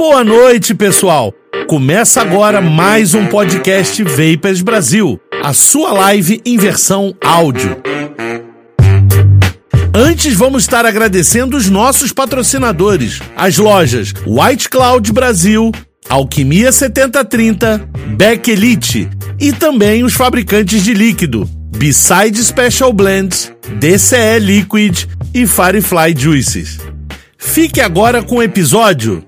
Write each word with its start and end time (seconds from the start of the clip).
Boa 0.00 0.24
noite, 0.24 0.74
pessoal. 0.74 1.30
Começa 1.68 2.22
agora 2.22 2.62
mais 2.62 3.12
um 3.12 3.26
podcast 3.26 4.02
Vapers 4.02 4.62
Brasil, 4.62 5.20
a 5.44 5.52
sua 5.52 5.92
live 5.92 6.40
em 6.42 6.56
versão 6.56 7.14
áudio. 7.22 7.76
Antes, 9.92 10.32
vamos 10.32 10.62
estar 10.62 10.86
agradecendo 10.86 11.54
os 11.54 11.68
nossos 11.68 12.12
patrocinadores, 12.12 13.20
as 13.36 13.58
lojas 13.58 14.14
White 14.26 14.70
Cloud 14.70 15.12
Brasil, 15.12 15.70
Alquimia 16.08 16.72
7030, 16.72 17.86
Beck 18.16 18.50
Elite 18.50 19.06
e 19.38 19.52
também 19.52 20.02
os 20.02 20.14
fabricantes 20.14 20.82
de 20.82 20.94
líquido, 20.94 21.46
Beside 21.76 22.42
Special 22.42 22.90
Blends, 22.94 23.52
DCE 23.78 24.38
Liquid 24.40 25.04
e 25.34 25.46
Firefly 25.46 26.14
Juices. 26.16 26.78
Fique 27.36 27.82
agora 27.82 28.22
com 28.22 28.36
o 28.36 28.42
episódio 28.42 29.22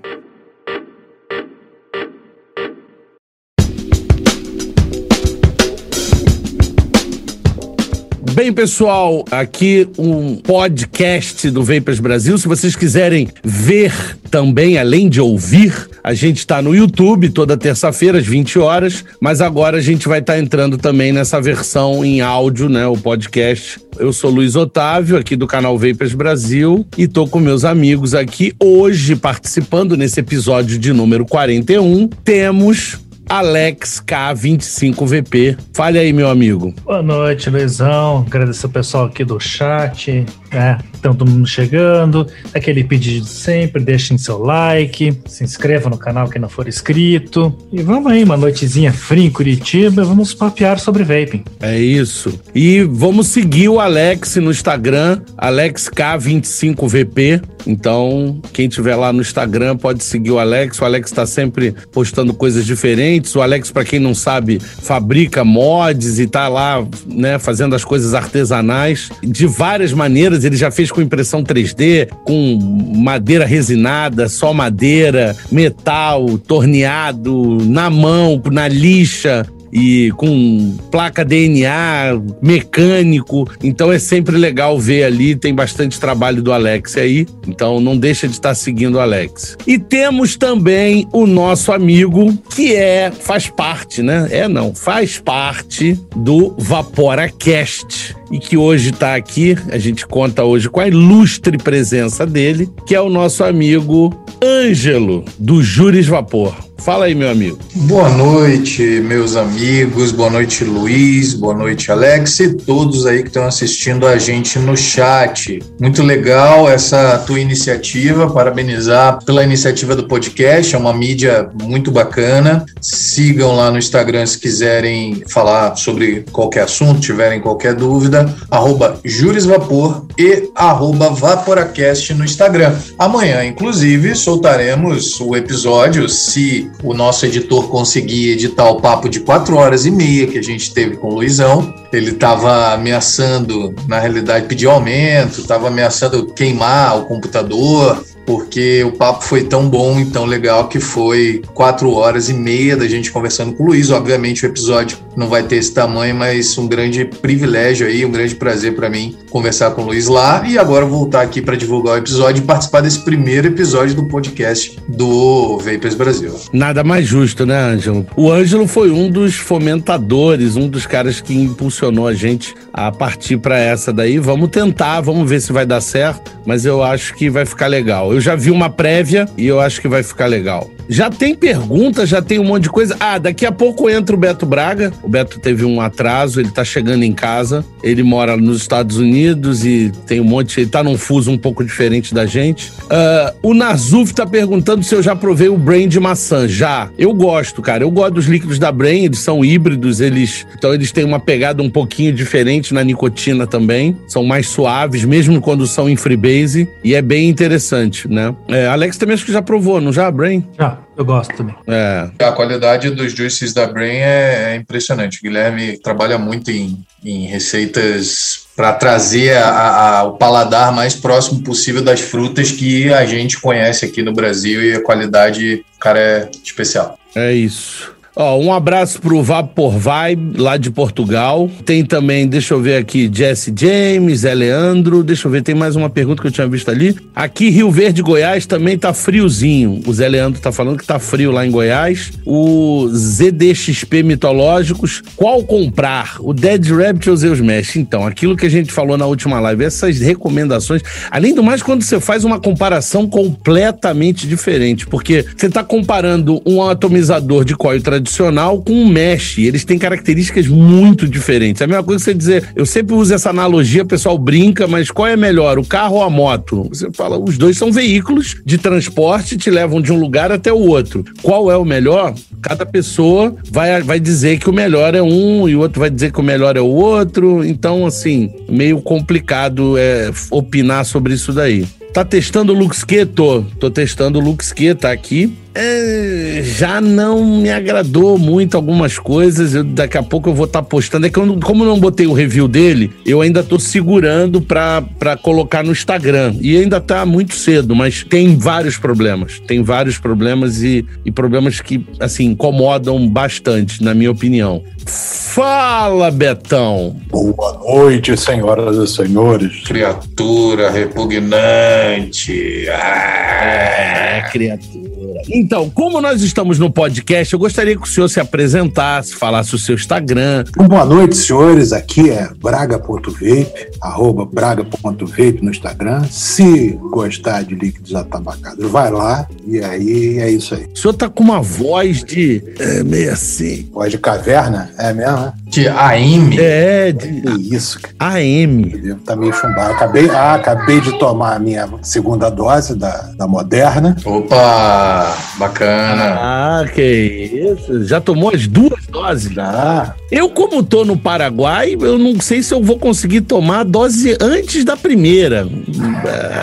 Bem, 8.33 8.51
pessoal, 8.51 9.23
aqui 9.29 9.87
um 9.95 10.37
podcast 10.37 11.51
do 11.51 11.63
Vapers 11.63 11.99
Brasil. 11.99 12.35
Se 12.35 12.47
vocês 12.47 12.75
quiserem 12.75 13.27
ver 13.43 13.93
também, 14.31 14.79
além 14.79 15.07
de 15.07 15.21
ouvir, 15.21 15.87
a 16.03 16.15
gente 16.15 16.39
está 16.39 16.59
no 16.59 16.73
YouTube 16.73 17.29
toda 17.29 17.55
terça-feira, 17.55 18.17
às 18.17 18.25
20 18.25 18.57
horas, 18.57 19.05
mas 19.21 19.39
agora 19.39 19.77
a 19.77 19.81
gente 19.81 20.07
vai 20.07 20.17
estar 20.17 20.33
tá 20.33 20.39
entrando 20.39 20.79
também 20.79 21.11
nessa 21.11 21.39
versão 21.39 22.03
em 22.03 22.21
áudio, 22.21 22.67
né? 22.67 22.87
O 22.87 22.97
podcast. 22.97 23.79
Eu 23.99 24.11
sou 24.11 24.31
Luiz 24.31 24.55
Otávio, 24.55 25.15
aqui 25.17 25.35
do 25.35 25.45
canal 25.45 25.77
Vapers 25.77 26.15
Brasil, 26.15 26.87
e 26.97 27.07
tô 27.07 27.27
com 27.27 27.39
meus 27.39 27.63
amigos 27.63 28.15
aqui 28.15 28.51
hoje 28.59 29.15
participando 29.15 29.95
nesse 29.95 30.19
episódio 30.19 30.79
de 30.79 30.91
número 30.91 31.23
41. 31.23 32.07
Temos 32.07 32.97
Alex 33.29 34.03
K25VP. 34.05 35.57
Fale 35.73 35.99
aí, 35.99 36.13
meu 36.13 36.29
amigo. 36.29 36.73
Boa 36.83 37.01
noite, 37.01 37.49
Luizão. 37.49 38.25
Agradecer 38.27 38.65
o 38.65 38.69
pessoal 38.69 39.05
aqui 39.05 39.23
do 39.23 39.39
chat. 39.39 40.25
É, 40.51 40.77
todo 41.01 41.25
mundo 41.25 41.47
chegando. 41.47 42.27
Aquele 42.53 42.83
pedido 42.83 43.25
sempre, 43.25 43.81
deixem 43.83 44.17
seu 44.17 44.37
like, 44.37 45.17
se 45.25 45.43
inscreva 45.43 45.89
no 45.89 45.97
canal 45.97 46.29
quem 46.29 46.41
não 46.41 46.49
for 46.49 46.67
inscrito. 46.67 47.55
E 47.71 47.81
vamos 47.81 48.11
aí, 48.11 48.23
uma 48.23 48.37
noitezinha 48.37 48.93
fria 48.93 49.25
em 49.25 49.31
Curitiba, 49.31 50.03
vamos 50.03 50.33
papear 50.33 50.79
sobre 50.79 51.03
vaping. 51.03 51.43
É 51.61 51.79
isso. 51.79 52.39
E 52.53 52.83
vamos 52.83 53.27
seguir 53.27 53.69
o 53.69 53.79
Alex 53.79 54.35
no 54.35 54.51
Instagram, 54.51 55.21
AlexK25VP. 55.37 57.41
Então, 57.65 58.41
quem 58.51 58.67
tiver 58.67 58.95
lá 58.95 59.13
no 59.13 59.21
Instagram 59.21 59.77
pode 59.77 60.03
seguir 60.03 60.31
o 60.31 60.39
Alex. 60.39 60.79
O 60.79 60.85
Alex 60.85 61.09
está 61.09 61.25
sempre 61.25 61.73
postando 61.91 62.33
coisas 62.33 62.65
diferentes. 62.65 63.12
O 63.35 63.41
Alex, 63.41 63.71
para 63.71 63.83
quem 63.83 63.99
não 63.99 64.13
sabe, 64.13 64.59
fabrica 64.59 65.43
mods 65.43 66.19
e 66.19 66.27
tá 66.27 66.47
lá, 66.47 66.85
né, 67.05 67.39
fazendo 67.39 67.75
as 67.75 67.83
coisas 67.83 68.13
artesanais 68.13 69.09
de 69.23 69.45
várias 69.45 69.93
maneiras. 69.93 70.43
Ele 70.43 70.55
já 70.55 70.71
fez 70.71 70.91
com 70.91 71.01
impressão 71.01 71.43
3D, 71.43 72.09
com 72.25 72.59
madeira 72.95 73.45
resinada, 73.45 74.27
só 74.29 74.53
madeira, 74.53 75.35
metal, 75.51 76.37
torneado, 76.37 77.57
na 77.65 77.89
mão, 77.89 78.41
na 78.51 78.67
lixa 78.67 79.45
e 79.73 80.11
com 80.11 80.77
placa 80.91 81.25
DNA, 81.25 82.21
mecânico. 82.41 83.49
Então 83.63 83.91
é 83.91 83.97
sempre 83.97 84.37
legal 84.37 84.79
ver 84.79 85.05
ali, 85.05 85.35
tem 85.35 85.53
bastante 85.53 85.99
trabalho 85.99 86.43
do 86.43 86.53
Alex 86.53 86.95
aí. 86.95 87.25
Então 87.47 87.79
não 87.79 87.97
deixa 87.97 88.27
de 88.27 88.33
estar 88.33 88.53
seguindo 88.53 88.95
o 88.95 88.99
Alex. 88.99 89.57
E 89.65 89.79
temos 89.79 90.37
também 90.37 91.07
o 91.11 91.25
nosso 91.25 91.71
amigo 91.71 92.37
que 92.53 92.75
é 92.75 93.11
faz 93.11 93.49
parte, 93.49 94.03
né? 94.03 94.27
É 94.29 94.47
não, 94.47 94.75
faz 94.75 95.17
parte 95.17 95.99
do 96.15 96.55
VaporaCast 96.59 98.15
e 98.33 98.39
que 98.39 98.57
hoje 98.57 98.89
está 98.89 99.13
aqui. 99.13 99.55
A 99.69 99.77
gente 99.77 100.07
conta 100.07 100.43
hoje 100.43 100.67
com 100.67 100.79
a 100.79 100.87
ilustre 100.87 101.55
presença 101.55 102.25
dele, 102.25 102.67
que 102.87 102.95
é 102.95 102.99
o 102.99 103.07
nosso 103.07 103.43
amigo 103.43 104.11
Ângelo 104.43 105.23
do 105.37 105.61
Júris 105.61 106.07
Vapor. 106.07 106.53
Fala 106.83 107.05
aí, 107.05 107.15
meu 107.15 107.29
amigo. 107.29 107.57
Boa 107.75 108.09
noite, 108.09 108.81
meus 108.81 109.37
amigos. 109.37 110.11
Boa 110.11 110.29
noite, 110.29 110.65
Luiz. 110.65 111.33
Boa 111.33 111.53
noite, 111.53 111.89
Alex 111.89 112.41
e 112.41 112.55
todos 112.55 113.05
aí 113.05 113.21
que 113.21 113.29
estão 113.29 113.45
assistindo 113.45 114.05
a 114.05 114.17
gente 114.17 114.59
no 114.59 114.75
chat. 114.75 115.63
Muito 115.79 116.03
legal 116.03 116.69
essa 116.69 117.19
tua 117.19 117.39
iniciativa. 117.39 118.29
Parabenizar 118.29 119.23
pela 119.23 119.45
iniciativa 119.45 119.95
do 119.95 120.03
podcast. 120.03 120.75
É 120.75 120.77
uma 120.77 120.93
mídia 120.93 121.49
muito 121.61 121.89
bacana. 121.89 122.65
Sigam 122.81 123.55
lá 123.55 123.71
no 123.71 123.77
Instagram 123.77 124.25
se 124.25 124.37
quiserem 124.37 125.23
falar 125.29 125.77
sobre 125.77 126.25
qualquer 126.33 126.63
assunto, 126.63 126.99
tiverem 126.99 127.39
qualquer 127.39 127.75
dúvida. 127.75 128.22
Arroba 128.49 128.99
Jurisvapor 129.03 130.05
e 130.17 130.49
arroba 130.55 131.09
Vaporacast 131.09 132.13
no 132.13 132.23
Instagram. 132.23 132.75
Amanhã, 132.97 133.43
inclusive, 133.43 134.15
soltaremos 134.15 135.19
o 135.19 135.35
episódio, 135.35 136.07
se 136.09 136.69
o 136.83 136.93
nosso 136.93 137.25
editor 137.25 137.69
conseguir 137.69 138.31
editar 138.31 138.69
o 138.69 138.81
papo 138.81 139.09
de 139.09 139.19
quatro 139.21 139.55
horas 139.55 139.85
e 139.85 139.91
meia 139.91 140.27
que 140.27 140.37
a 140.37 140.43
gente 140.43 140.73
teve 140.73 140.97
com 140.97 141.07
o 141.07 141.15
Luizão. 141.15 141.73
Ele 141.91 142.11
estava 142.11 142.73
ameaçando, 142.73 143.73
na 143.87 143.99
realidade, 143.99 144.47
pedir 144.47 144.67
aumento, 144.67 145.41
estava 145.41 145.67
ameaçando 145.67 146.33
queimar 146.33 146.99
o 146.99 147.05
computador, 147.05 148.03
porque 148.25 148.83
o 148.83 148.91
papo 148.91 149.23
foi 149.23 149.43
tão 149.43 149.69
bom 149.69 149.99
e 149.99 150.05
tão 150.05 150.25
legal 150.25 150.67
que 150.67 150.79
foi 150.79 151.41
quatro 151.53 151.91
horas 151.91 152.29
e 152.29 152.33
meia 152.33 152.75
da 152.77 152.87
gente 152.87 153.11
conversando 153.11 153.53
com 153.53 153.63
o 153.63 153.67
Luiz. 153.67 153.91
Obviamente 153.91 154.45
o 154.45 154.49
episódio 154.49 154.97
não 155.15 155.27
vai 155.27 155.43
ter 155.43 155.57
esse 155.57 155.73
tamanho, 155.73 156.15
mas 156.15 156.57
um 156.57 156.67
grande 156.67 157.05
privilégio 157.05 157.87
aí, 157.87 158.05
um 158.05 158.11
grande 158.11 158.35
prazer 158.35 158.75
para 158.75 158.89
mim 158.89 159.15
conversar 159.29 159.71
com 159.71 159.81
o 159.81 159.85
Luiz 159.85 160.07
lá 160.07 160.43
e 160.47 160.57
agora 160.57 160.85
voltar 160.85 161.21
aqui 161.21 161.41
para 161.41 161.55
divulgar 161.55 161.95
o 161.95 161.97
episódio 161.97 162.41
e 162.41 162.45
participar 162.45 162.81
desse 162.81 163.03
primeiro 163.03 163.47
episódio 163.47 163.95
do 163.95 164.05
podcast 164.05 164.77
do 164.87 165.57
Vapers 165.59 165.95
Brasil. 165.95 166.33
Nada 166.51 166.83
mais 166.83 167.07
justo, 167.07 167.45
né, 167.45 167.57
Ângelo? 167.57 168.05
O 168.15 168.31
Ângelo 168.31 168.67
foi 168.67 168.91
um 168.91 169.09
dos 169.09 169.35
fomentadores, 169.35 170.55
um 170.55 170.67
dos 170.67 170.85
caras 170.85 171.21
que 171.21 171.33
impulsionou 171.33 172.07
a 172.07 172.13
gente 172.13 172.53
a 172.73 172.91
partir 172.91 173.37
para 173.37 173.57
essa 173.57 173.91
daí. 173.91 174.19
Vamos 174.19 174.49
tentar, 174.49 175.01
vamos 175.01 175.29
ver 175.29 175.41
se 175.41 175.51
vai 175.51 175.65
dar 175.65 175.81
certo, 175.81 176.31
mas 176.45 176.65
eu 176.65 176.83
acho 176.83 177.13
que 177.15 177.29
vai 177.29 177.45
ficar 177.45 177.67
legal. 177.67 178.13
Eu 178.13 178.21
já 178.21 178.35
vi 178.35 178.51
uma 178.51 178.69
prévia 178.69 179.25
e 179.37 179.47
eu 179.47 179.59
acho 179.59 179.81
que 179.81 179.87
vai 179.87 180.03
ficar 180.03 180.27
legal. 180.27 180.69
Já 180.87 181.09
tem 181.09 181.35
perguntas, 181.35 182.09
já 182.09 182.21
tem 182.21 182.39
um 182.39 182.43
monte 182.43 182.63
de 182.63 182.69
coisa. 182.69 182.95
Ah, 182.99 183.17
daqui 183.17 183.45
a 183.45 183.51
pouco 183.51 183.89
entra 183.89 184.15
o 184.15 184.19
Beto 184.19 184.45
Braga. 184.45 184.91
O 185.01 185.09
Beto 185.09 185.39
teve 185.39 185.65
um 185.65 185.81
atraso, 185.81 186.39
ele 186.39 186.49
tá 186.49 186.63
chegando 186.63 187.03
em 187.03 187.13
casa. 187.13 187.65
Ele 187.81 188.03
mora 188.03 188.37
nos 188.37 188.57
Estados 188.57 188.97
Unidos 188.97 189.65
e 189.65 189.91
tem 190.05 190.19
um 190.19 190.23
monte. 190.23 190.59
Ele 190.59 190.69
tá 190.69 190.83
num 190.83 190.97
fuso 190.97 191.31
um 191.31 191.37
pouco 191.37 191.63
diferente 191.63 192.13
da 192.13 192.25
gente. 192.25 192.71
Uh, 192.83 193.49
o 193.49 193.53
Nazuf 193.53 194.13
tá 194.13 194.25
perguntando 194.25 194.83
se 194.83 194.93
eu 194.93 195.01
já 195.01 195.15
provei 195.15 195.49
o 195.49 195.57
Brain 195.57 195.87
de 195.87 195.99
maçã. 195.99 196.47
Já. 196.47 196.89
Eu 196.97 197.13
gosto, 197.13 197.61
cara. 197.61 197.83
Eu 197.83 197.91
gosto 197.91 198.15
dos 198.15 198.25
líquidos 198.25 198.59
da 198.59 198.71
Brain, 198.71 199.05
eles 199.05 199.19
são 199.19 199.43
híbridos, 199.43 199.99
eles. 200.01 200.45
Então 200.57 200.73
eles 200.73 200.91
têm 200.91 201.03
uma 201.03 201.19
pegada 201.19 201.61
um 201.63 201.69
pouquinho 201.69 202.13
diferente 202.13 202.73
na 202.73 202.83
nicotina 202.83 203.47
também. 203.47 203.97
São 204.07 204.23
mais 204.23 204.47
suaves, 204.47 205.05
mesmo 205.05 205.41
quando 205.41 205.65
são 205.65 205.89
em 205.89 205.95
freebase. 205.95 206.67
E 206.83 206.93
é 206.93 207.01
bem 207.01 207.29
interessante, 207.29 208.07
né? 208.07 208.33
É, 208.47 208.67
Alex 208.67 208.97
também 208.97 209.13
acho 209.13 209.25
que 209.25 209.31
já 209.31 209.41
provou, 209.41 209.79
não 209.81 209.91
já, 209.91 210.09
Brain? 210.11 210.45
Já. 210.57 210.72
Eu 210.95 211.05
gosto 211.05 211.35
também. 211.35 211.55
É. 211.67 212.09
A 212.19 212.31
qualidade 212.31 212.89
dos 212.91 213.13
juices 213.13 213.53
da 213.53 213.65
Brain 213.65 213.97
é, 213.97 214.51
é 214.51 214.55
impressionante. 214.55 215.19
O 215.19 215.21
Guilherme 215.23 215.77
trabalha 215.77 216.17
muito 216.17 216.51
em, 216.51 216.83
em 217.03 217.25
receitas 217.25 218.47
para 218.55 218.73
trazer 218.73 219.35
a, 219.37 219.99
a, 219.99 220.03
o 220.03 220.17
paladar 220.17 220.71
mais 220.71 220.93
próximo 220.95 221.41
possível 221.43 221.83
das 221.83 222.01
frutas 222.01 222.51
que 222.51 222.93
a 222.93 223.05
gente 223.05 223.39
conhece 223.39 223.85
aqui 223.85 224.03
no 224.03 224.13
Brasil 224.13 224.63
e 224.63 224.75
a 224.75 224.83
qualidade, 224.83 225.65
cara, 225.79 225.99
é 225.99 226.31
especial. 226.43 226.97
É 227.15 227.33
isso. 227.33 227.93
Ó, 228.15 228.37
um 228.37 228.53
abraço 228.53 229.01
pro 229.01 229.23
Vapor 229.23 229.75
Vibe, 229.79 230.37
lá 230.37 230.55
de 230.55 230.69
Portugal. 230.69 231.49
Tem 231.65 231.83
também, 231.83 232.27
deixa 232.27 232.53
eu 232.53 232.61
ver 232.61 232.75
aqui, 232.75 233.09
Jesse 233.11 233.51
James, 233.57 234.19
Zé 234.19 234.35
Leandro. 234.35 235.03
Deixa 235.03 235.27
eu 235.27 235.31
ver, 235.31 235.41
tem 235.41 235.55
mais 235.55 235.75
uma 235.75 235.89
pergunta 235.89 236.21
que 236.21 236.27
eu 236.27 236.31
tinha 236.31 236.47
visto 236.47 236.69
ali. 236.69 236.95
Aqui, 237.15 237.49
Rio 237.49 237.71
Verde, 237.71 238.03
Goiás, 238.03 238.45
também 238.45 238.77
tá 238.77 238.93
friozinho. 238.93 239.81
O 239.87 239.93
Zé 239.93 240.07
Leandro 240.07 240.39
tá 240.39 240.51
falando 240.51 240.77
que 240.77 240.85
tá 240.85 240.99
frio 240.99 241.31
lá 241.31 241.43
em 241.43 241.49
Goiás. 241.49 242.11
O 242.23 242.87
ZDXP 242.93 244.03
Mitológicos, 244.03 245.01
qual 245.15 245.43
comprar? 245.43 246.17
O 246.19 246.35
Dead 246.35 246.69
Rabbit 246.69 247.09
ou 247.09 247.17
Zeus 247.17 247.41
Mesh? 247.41 247.77
Então, 247.77 248.05
aquilo 248.05 248.37
que 248.37 248.45
a 248.45 248.49
gente 248.49 248.71
falou 248.71 248.95
na 248.95 249.07
última 249.07 249.39
live, 249.39 249.63
essas 249.63 249.99
recomendações. 249.99 250.83
Além 251.09 251.33
do 251.33 251.41
mais, 251.41 251.63
quando 251.63 251.81
você 251.81 251.99
faz 251.99 252.23
uma 252.23 252.39
comparação 252.39 253.07
completamente 253.07 254.27
diferente, 254.27 254.85
porque 254.85 255.25
você 255.35 255.49
tá 255.49 255.63
comparando 255.63 256.39
um 256.45 256.61
atomizador 256.61 257.43
de 257.43 257.55
coil 257.55 257.81
tradicional 257.81 258.02
tradicional 258.03 258.61
com 258.61 258.73
um 258.73 258.87
mesh. 258.87 259.39
Eles 259.39 259.63
têm 259.63 259.79
características 259.79 260.47
muito 260.47 261.07
diferentes. 261.07 261.61
É 261.61 261.65
a 261.65 261.67
mesma 261.67 261.83
coisa 261.83 261.99
que 261.99 262.05
você 262.05 262.13
dizer, 262.13 262.49
eu 262.55 262.65
sempre 262.65 262.93
uso 262.93 263.13
essa 263.13 263.29
analogia, 263.29 263.83
o 263.83 263.87
pessoal 263.87 264.17
brinca, 264.17 264.67
mas 264.67 264.91
qual 264.91 265.07
é 265.07 265.15
melhor, 265.15 265.57
o 265.57 265.65
carro 265.65 265.95
ou 265.95 266.03
a 266.03 266.09
moto? 266.09 266.67
Você 266.69 266.89
fala, 266.91 267.17
os 267.17 267.37
dois 267.37 267.57
são 267.57 267.71
veículos 267.71 268.35
de 268.45 268.57
transporte, 268.57 269.37
te 269.37 269.49
levam 269.49 269.81
de 269.81 269.91
um 269.91 269.99
lugar 269.99 270.31
até 270.31 270.51
o 270.51 270.59
outro. 270.59 271.03
Qual 271.21 271.49
é 271.49 271.57
o 271.57 271.65
melhor? 271.65 272.13
Cada 272.41 272.65
pessoa 272.65 273.35
vai, 273.49 273.81
vai 273.81 273.99
dizer 273.99 274.37
que 274.37 274.49
o 274.49 274.53
melhor 274.53 274.93
é 274.93 275.01
um 275.01 275.47
e 275.47 275.55
o 275.55 275.61
outro 275.61 275.79
vai 275.79 275.89
dizer 275.89 276.11
que 276.11 276.19
o 276.19 276.23
melhor 276.23 276.57
é 276.57 276.61
o 276.61 276.67
outro. 276.67 277.43
Então, 277.43 277.85
assim, 277.85 278.29
meio 278.49 278.81
complicado 278.81 279.77
é, 279.77 280.11
opinar 280.29 280.85
sobre 280.85 281.13
isso 281.13 281.31
daí. 281.31 281.65
Tá 281.93 282.03
testando 282.03 282.53
o 282.53 282.57
Luxque? 282.57 283.05
Tô. 283.05 283.43
Testando 283.71 284.19
o 284.19 284.21
Luxque, 284.21 284.73
tá 284.73 284.91
aqui. 284.91 285.31
É, 285.55 286.41
já 286.43 286.81
não 286.81 287.23
me 287.23 287.51
agradou 287.51 288.17
muito 288.17 288.55
algumas 288.57 288.97
coisas. 288.97 289.53
Eu, 289.53 289.63
daqui 289.63 289.97
a 289.97 290.03
pouco 290.03 290.29
eu 290.29 290.33
vou 290.33 290.45
estar 290.45 290.61
tá 290.61 290.67
postando. 290.67 291.05
É 291.05 291.09
que 291.09 291.17
eu, 291.19 291.39
como 291.39 291.63
eu 291.63 291.67
não 291.67 291.79
botei 291.79 292.07
o 292.07 292.13
review 292.13 292.47
dele, 292.47 292.91
eu 293.05 293.21
ainda 293.21 293.43
tô 293.43 293.59
segurando 293.59 294.41
pra, 294.41 294.81
pra 294.81 295.15
colocar 295.15 295.63
no 295.63 295.71
Instagram. 295.71 296.35
E 296.41 296.57
ainda 296.57 296.81
tá 296.81 297.05
muito 297.05 297.35
cedo, 297.35 297.75
mas 297.75 298.03
tem 298.03 298.35
vários 298.35 298.77
problemas. 298.77 299.39
Tem 299.39 299.61
vários 299.61 299.97
problemas 299.97 300.63
e, 300.63 300.85
e 301.05 301.11
problemas 301.11 301.61
que, 301.61 301.85
assim, 301.99 302.25
incomodam 302.25 303.07
bastante, 303.07 303.83
na 303.83 303.93
minha 303.93 304.11
opinião. 304.11 304.63
Fala, 304.85 306.11
Betão! 306.11 306.95
Boa 307.09 307.59
noite, 307.59 308.17
senhoras 308.17 308.77
e 308.77 308.87
senhores. 308.93 309.63
Criatura 309.63 310.71
repugnante. 310.71 312.67
Ah. 312.69 313.33
É, 313.43 314.21
criatura. 314.31 314.82
Então, 315.29 315.69
como 315.69 316.01
nós 316.01 316.21
estamos 316.21 316.59
no 316.59 316.71
podcast, 316.71 317.33
eu 317.33 317.39
gostaria 317.39 317.75
que 317.75 317.83
o 317.83 317.87
senhor 317.87 318.07
se 318.07 318.19
apresentasse, 318.19 319.15
falasse 319.15 319.55
o 319.55 319.57
seu 319.57 319.75
Instagram. 319.75 320.43
Boa 320.55 320.85
noite, 320.85 321.15
senhores. 321.15 321.71
Aqui 321.71 322.09
é 322.09 322.29
braga.vape, 322.41 323.71
arroba 323.81 324.25
braga.vape 324.25 325.39
no 325.41 325.51
Instagram. 325.51 326.03
Se 326.09 326.71
gostar 326.91 327.43
de 327.43 327.55
líquidos 327.55 327.95
atabacados, 327.95 328.69
vai 328.69 328.91
lá 328.91 329.27
e 329.47 329.59
aí 329.59 330.19
é 330.19 330.29
isso 330.29 330.55
aí. 330.55 330.67
O 330.73 330.77
senhor 330.77 330.93
tá 330.93 331.09
com 331.09 331.23
uma 331.23 331.41
voz 331.41 332.03
de... 332.03 332.43
É 332.59 332.83
meio 332.83 333.11
assim... 333.11 333.69
Voz 333.73 333.91
de 333.91 333.97
caverna? 333.97 334.71
É 334.77 334.93
mesmo, 334.93 335.17
né? 335.17 335.33
De 335.53 335.67
AM? 335.67 336.35
É, 336.39 336.91
de... 336.91 337.21
Que 337.21 337.55
isso, 337.55 337.79
cara. 337.79 338.15
AM. 338.15 338.95
Tá 339.05 339.15
meio 339.15 339.31
chumbado. 339.33 339.73
Acabei, 339.73 340.09
ah, 340.09 340.33
acabei 340.33 340.81
de 340.81 340.97
tomar 340.97 341.35
a 341.35 341.39
minha 341.39 341.69
segunda 341.83 342.31
dose 342.31 342.75
da, 342.75 343.11
da 343.15 343.27
Moderna. 343.27 343.95
Opa! 344.03 345.15
Bacana. 345.37 346.17
Ah, 346.19 346.65
que 346.73 346.81
isso. 346.81 347.85
Já 347.85 348.01
tomou 348.01 348.33
as 348.33 348.47
duas 348.47 348.83
doses? 348.87 349.31
Já. 349.31 349.93
Eu, 350.11 350.27
como 350.27 350.63
tô 350.63 350.83
no 350.83 350.97
Paraguai, 350.97 351.77
eu 351.79 351.99
não 351.99 352.19
sei 352.19 352.41
se 352.41 352.51
eu 352.51 352.63
vou 352.63 352.79
conseguir 352.79 353.21
tomar 353.21 353.59
a 353.59 353.63
dose 353.63 354.17
antes 354.19 354.65
da 354.65 354.75
primeira. 354.75 355.47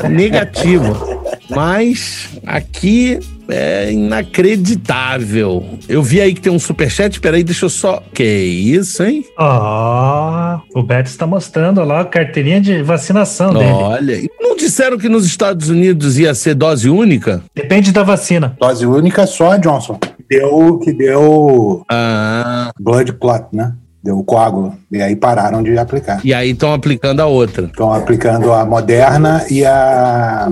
É, 0.05 0.09
negativa. 0.09 0.97
Mas 1.51 2.29
aqui 2.47 3.19
é 3.51 3.93
inacreditável. 3.93 5.79
Eu 5.89 6.03
vi 6.03 6.21
aí 6.21 6.35
que 6.35 6.41
tem 6.41 6.53
um 6.53 6.59
superchat, 6.59 7.21
peraí, 7.21 7.43
deixa 7.43 7.65
eu 7.65 7.71
só. 7.71 8.03
Que 8.13 8.25
isso, 8.25 9.03
hein? 9.03 9.25
Ó, 9.39 10.59
oh, 10.75 10.81
o 10.81 10.83
Beto 10.83 11.09
está 11.09 11.27
mostrando 11.27 11.83
lá 11.85 12.01
a 12.01 12.05
carteirinha 12.05 12.61
de 12.61 12.83
vacinação 12.83 13.53
dele. 13.53 13.73
Olha, 13.73 14.29
não 14.41 14.57
disseram 14.57 14.99
que 14.99 15.09
nos 15.09 15.25
Estados 15.27 15.69
Unidos 15.69 16.19
ia 16.19 16.35
ser 16.35 16.55
dose 16.55 16.89
única? 16.89 17.43
Depende 17.55 17.93
da 17.93 18.03
vacina. 18.03 18.57
Dose 18.59 18.87
única 18.87 19.27
só, 19.27 19.57
Johnson. 19.57 19.99
Deu 20.29 20.79
que 20.79 20.93
deu 20.93 21.85
Ah, 21.89 22.71
blood 22.79 23.13
clot, 23.15 23.47
né? 23.53 23.75
Deu 24.03 24.23
coágulo. 24.25 24.75
E 24.91 25.03
aí 25.03 25.15
pararam 25.15 25.63
de 25.63 25.77
aplicar. 25.79 26.21
e 26.25 26.33
aí 26.33 26.51
estão 26.51 26.73
aplicando 26.73 27.21
a 27.21 27.27
outra. 27.27 27.67
Estão 27.67 27.93
aplicando 27.93 28.53
a 28.53 28.65
Moderna 28.65 29.45
e 29.51 29.65
a. 29.65 30.49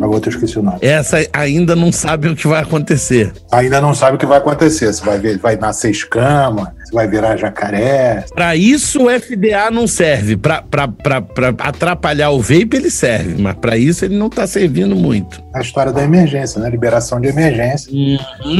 A 0.00 0.06
outra 0.06 0.30
eu 0.30 0.34
esqueci 0.34 0.58
o 0.58 0.62
nome. 0.62 0.78
Essa 0.80 1.18
ainda 1.32 1.74
não 1.74 1.90
sabe 1.90 2.28
o 2.28 2.36
que 2.36 2.46
vai 2.46 2.62
acontecer. 2.62 3.32
Ainda 3.50 3.80
não 3.80 3.94
sabe 3.94 4.16
o 4.16 4.18
que 4.18 4.26
vai 4.26 4.38
acontecer. 4.38 4.92
Se 4.92 5.04
vai, 5.04 5.18
ver, 5.18 5.38
vai 5.38 5.56
nascer 5.56 5.90
escama, 5.90 6.74
se 6.88 6.94
vai 6.94 7.06
virar 7.06 7.36
jacaré. 7.36 8.24
Pra 8.34 8.56
isso 8.56 9.04
o 9.04 9.10
FDA 9.10 9.70
não 9.70 9.86
serve. 9.86 10.36
Pra 10.36 10.64
atrapalhar 11.58 12.30
o 12.30 12.40
vape 12.40 12.70
ele 12.74 12.90
serve, 12.90 13.40
mas 13.40 13.54
pra 13.56 13.76
isso 13.76 14.04
ele 14.04 14.16
não 14.16 14.30
tá 14.30 14.46
servindo 14.46 14.96
muito. 14.96 15.42
A 15.54 15.60
história 15.60 15.92
da 15.92 16.02
emergência, 16.02 16.60
né? 16.60 16.70
Liberação 16.70 17.20
de 17.20 17.28
emergência. 17.28 17.92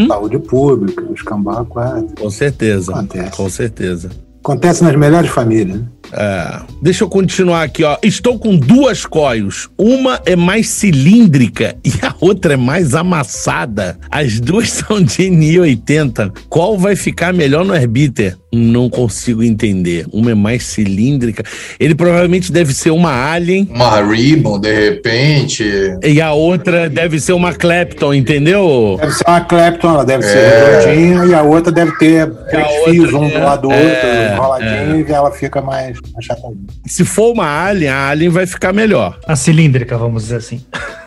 Saúde 0.06 0.38
pública, 0.38 1.02
os 1.02 1.22
cambau 1.22 1.64
quatro. 1.64 2.14
Com 2.20 2.30
certeza. 2.30 2.92
Acontece. 2.92 3.36
Com 3.36 3.48
certeza. 3.48 4.10
Acontece 4.40 4.82
nas 4.82 4.94
melhores 4.96 5.30
famílias, 5.30 5.78
né? 5.78 5.84
É, 6.10 6.60
deixa 6.80 7.04
eu 7.04 7.08
continuar 7.08 7.62
aqui, 7.64 7.84
ó. 7.84 7.98
Estou 8.02 8.38
com 8.38 8.56
duas 8.56 9.04
coils. 9.04 9.68
Uma 9.76 10.18
é 10.24 10.34
mais 10.34 10.68
cilíndrica 10.68 11.76
e 11.84 11.90
a 12.02 12.14
outra 12.18 12.54
é 12.54 12.56
mais 12.56 12.94
amassada. 12.94 13.98
As 14.10 14.40
duas 14.40 14.70
são 14.72 15.02
de 15.02 15.24
NI80. 15.24 16.32
Qual 16.48 16.78
vai 16.78 16.96
ficar 16.96 17.34
melhor 17.34 17.62
no 17.64 17.74
Herbiter? 17.74 18.36
Não 18.50 18.88
consigo 18.88 19.42
entender. 19.42 20.06
Uma 20.10 20.30
é 20.30 20.34
mais 20.34 20.64
cilíndrica. 20.64 21.42
Ele 21.78 21.94
provavelmente 21.94 22.50
deve 22.50 22.72
ser 22.72 22.90
uma 22.90 23.30
Alien 23.30 23.68
Uma 23.70 24.00
Ribbon, 24.00 24.58
de 24.58 24.72
repente. 24.72 25.62
e 26.02 26.20
a 26.22 26.32
outra 26.32 26.88
deve 26.88 27.20
ser 27.20 27.34
uma 27.34 27.52
Clapton, 27.52 28.14
entendeu? 28.14 28.96
Deve 28.98 29.12
ser 29.12 29.24
uma 29.28 29.40
Clapton, 29.42 29.88
ela 29.90 30.04
deve 30.06 30.22
ser 30.22 30.38
É. 30.38 30.80
redondinha 30.80 31.26
e 31.26 31.34
a 31.34 31.42
outra 31.42 31.70
deve 31.70 31.92
ter 31.98 32.30
três 32.50 32.66
fios 32.86 33.12
um 33.12 33.24
é- 33.24 33.30
do 33.38 33.44
lado 33.44 33.68
do 33.68 33.72
é, 33.74 34.27
outro, 34.30 34.64
enroladinho, 34.64 35.08
e 35.08 35.12
ela 35.12 35.30
fica 35.30 35.60
mais 35.60 35.98
achatadinha. 36.16 36.66
Se 36.86 37.04
for 37.04 37.32
uma 37.32 37.46
Alien, 37.46 37.90
a 37.90 38.08
Alien 38.08 38.30
vai 38.30 38.46
ficar 38.46 38.72
melhor. 38.72 39.18
A 39.26 39.36
cilíndrica, 39.36 39.96
vamos 39.96 40.24
dizer 40.24 40.36
assim. 40.36 40.60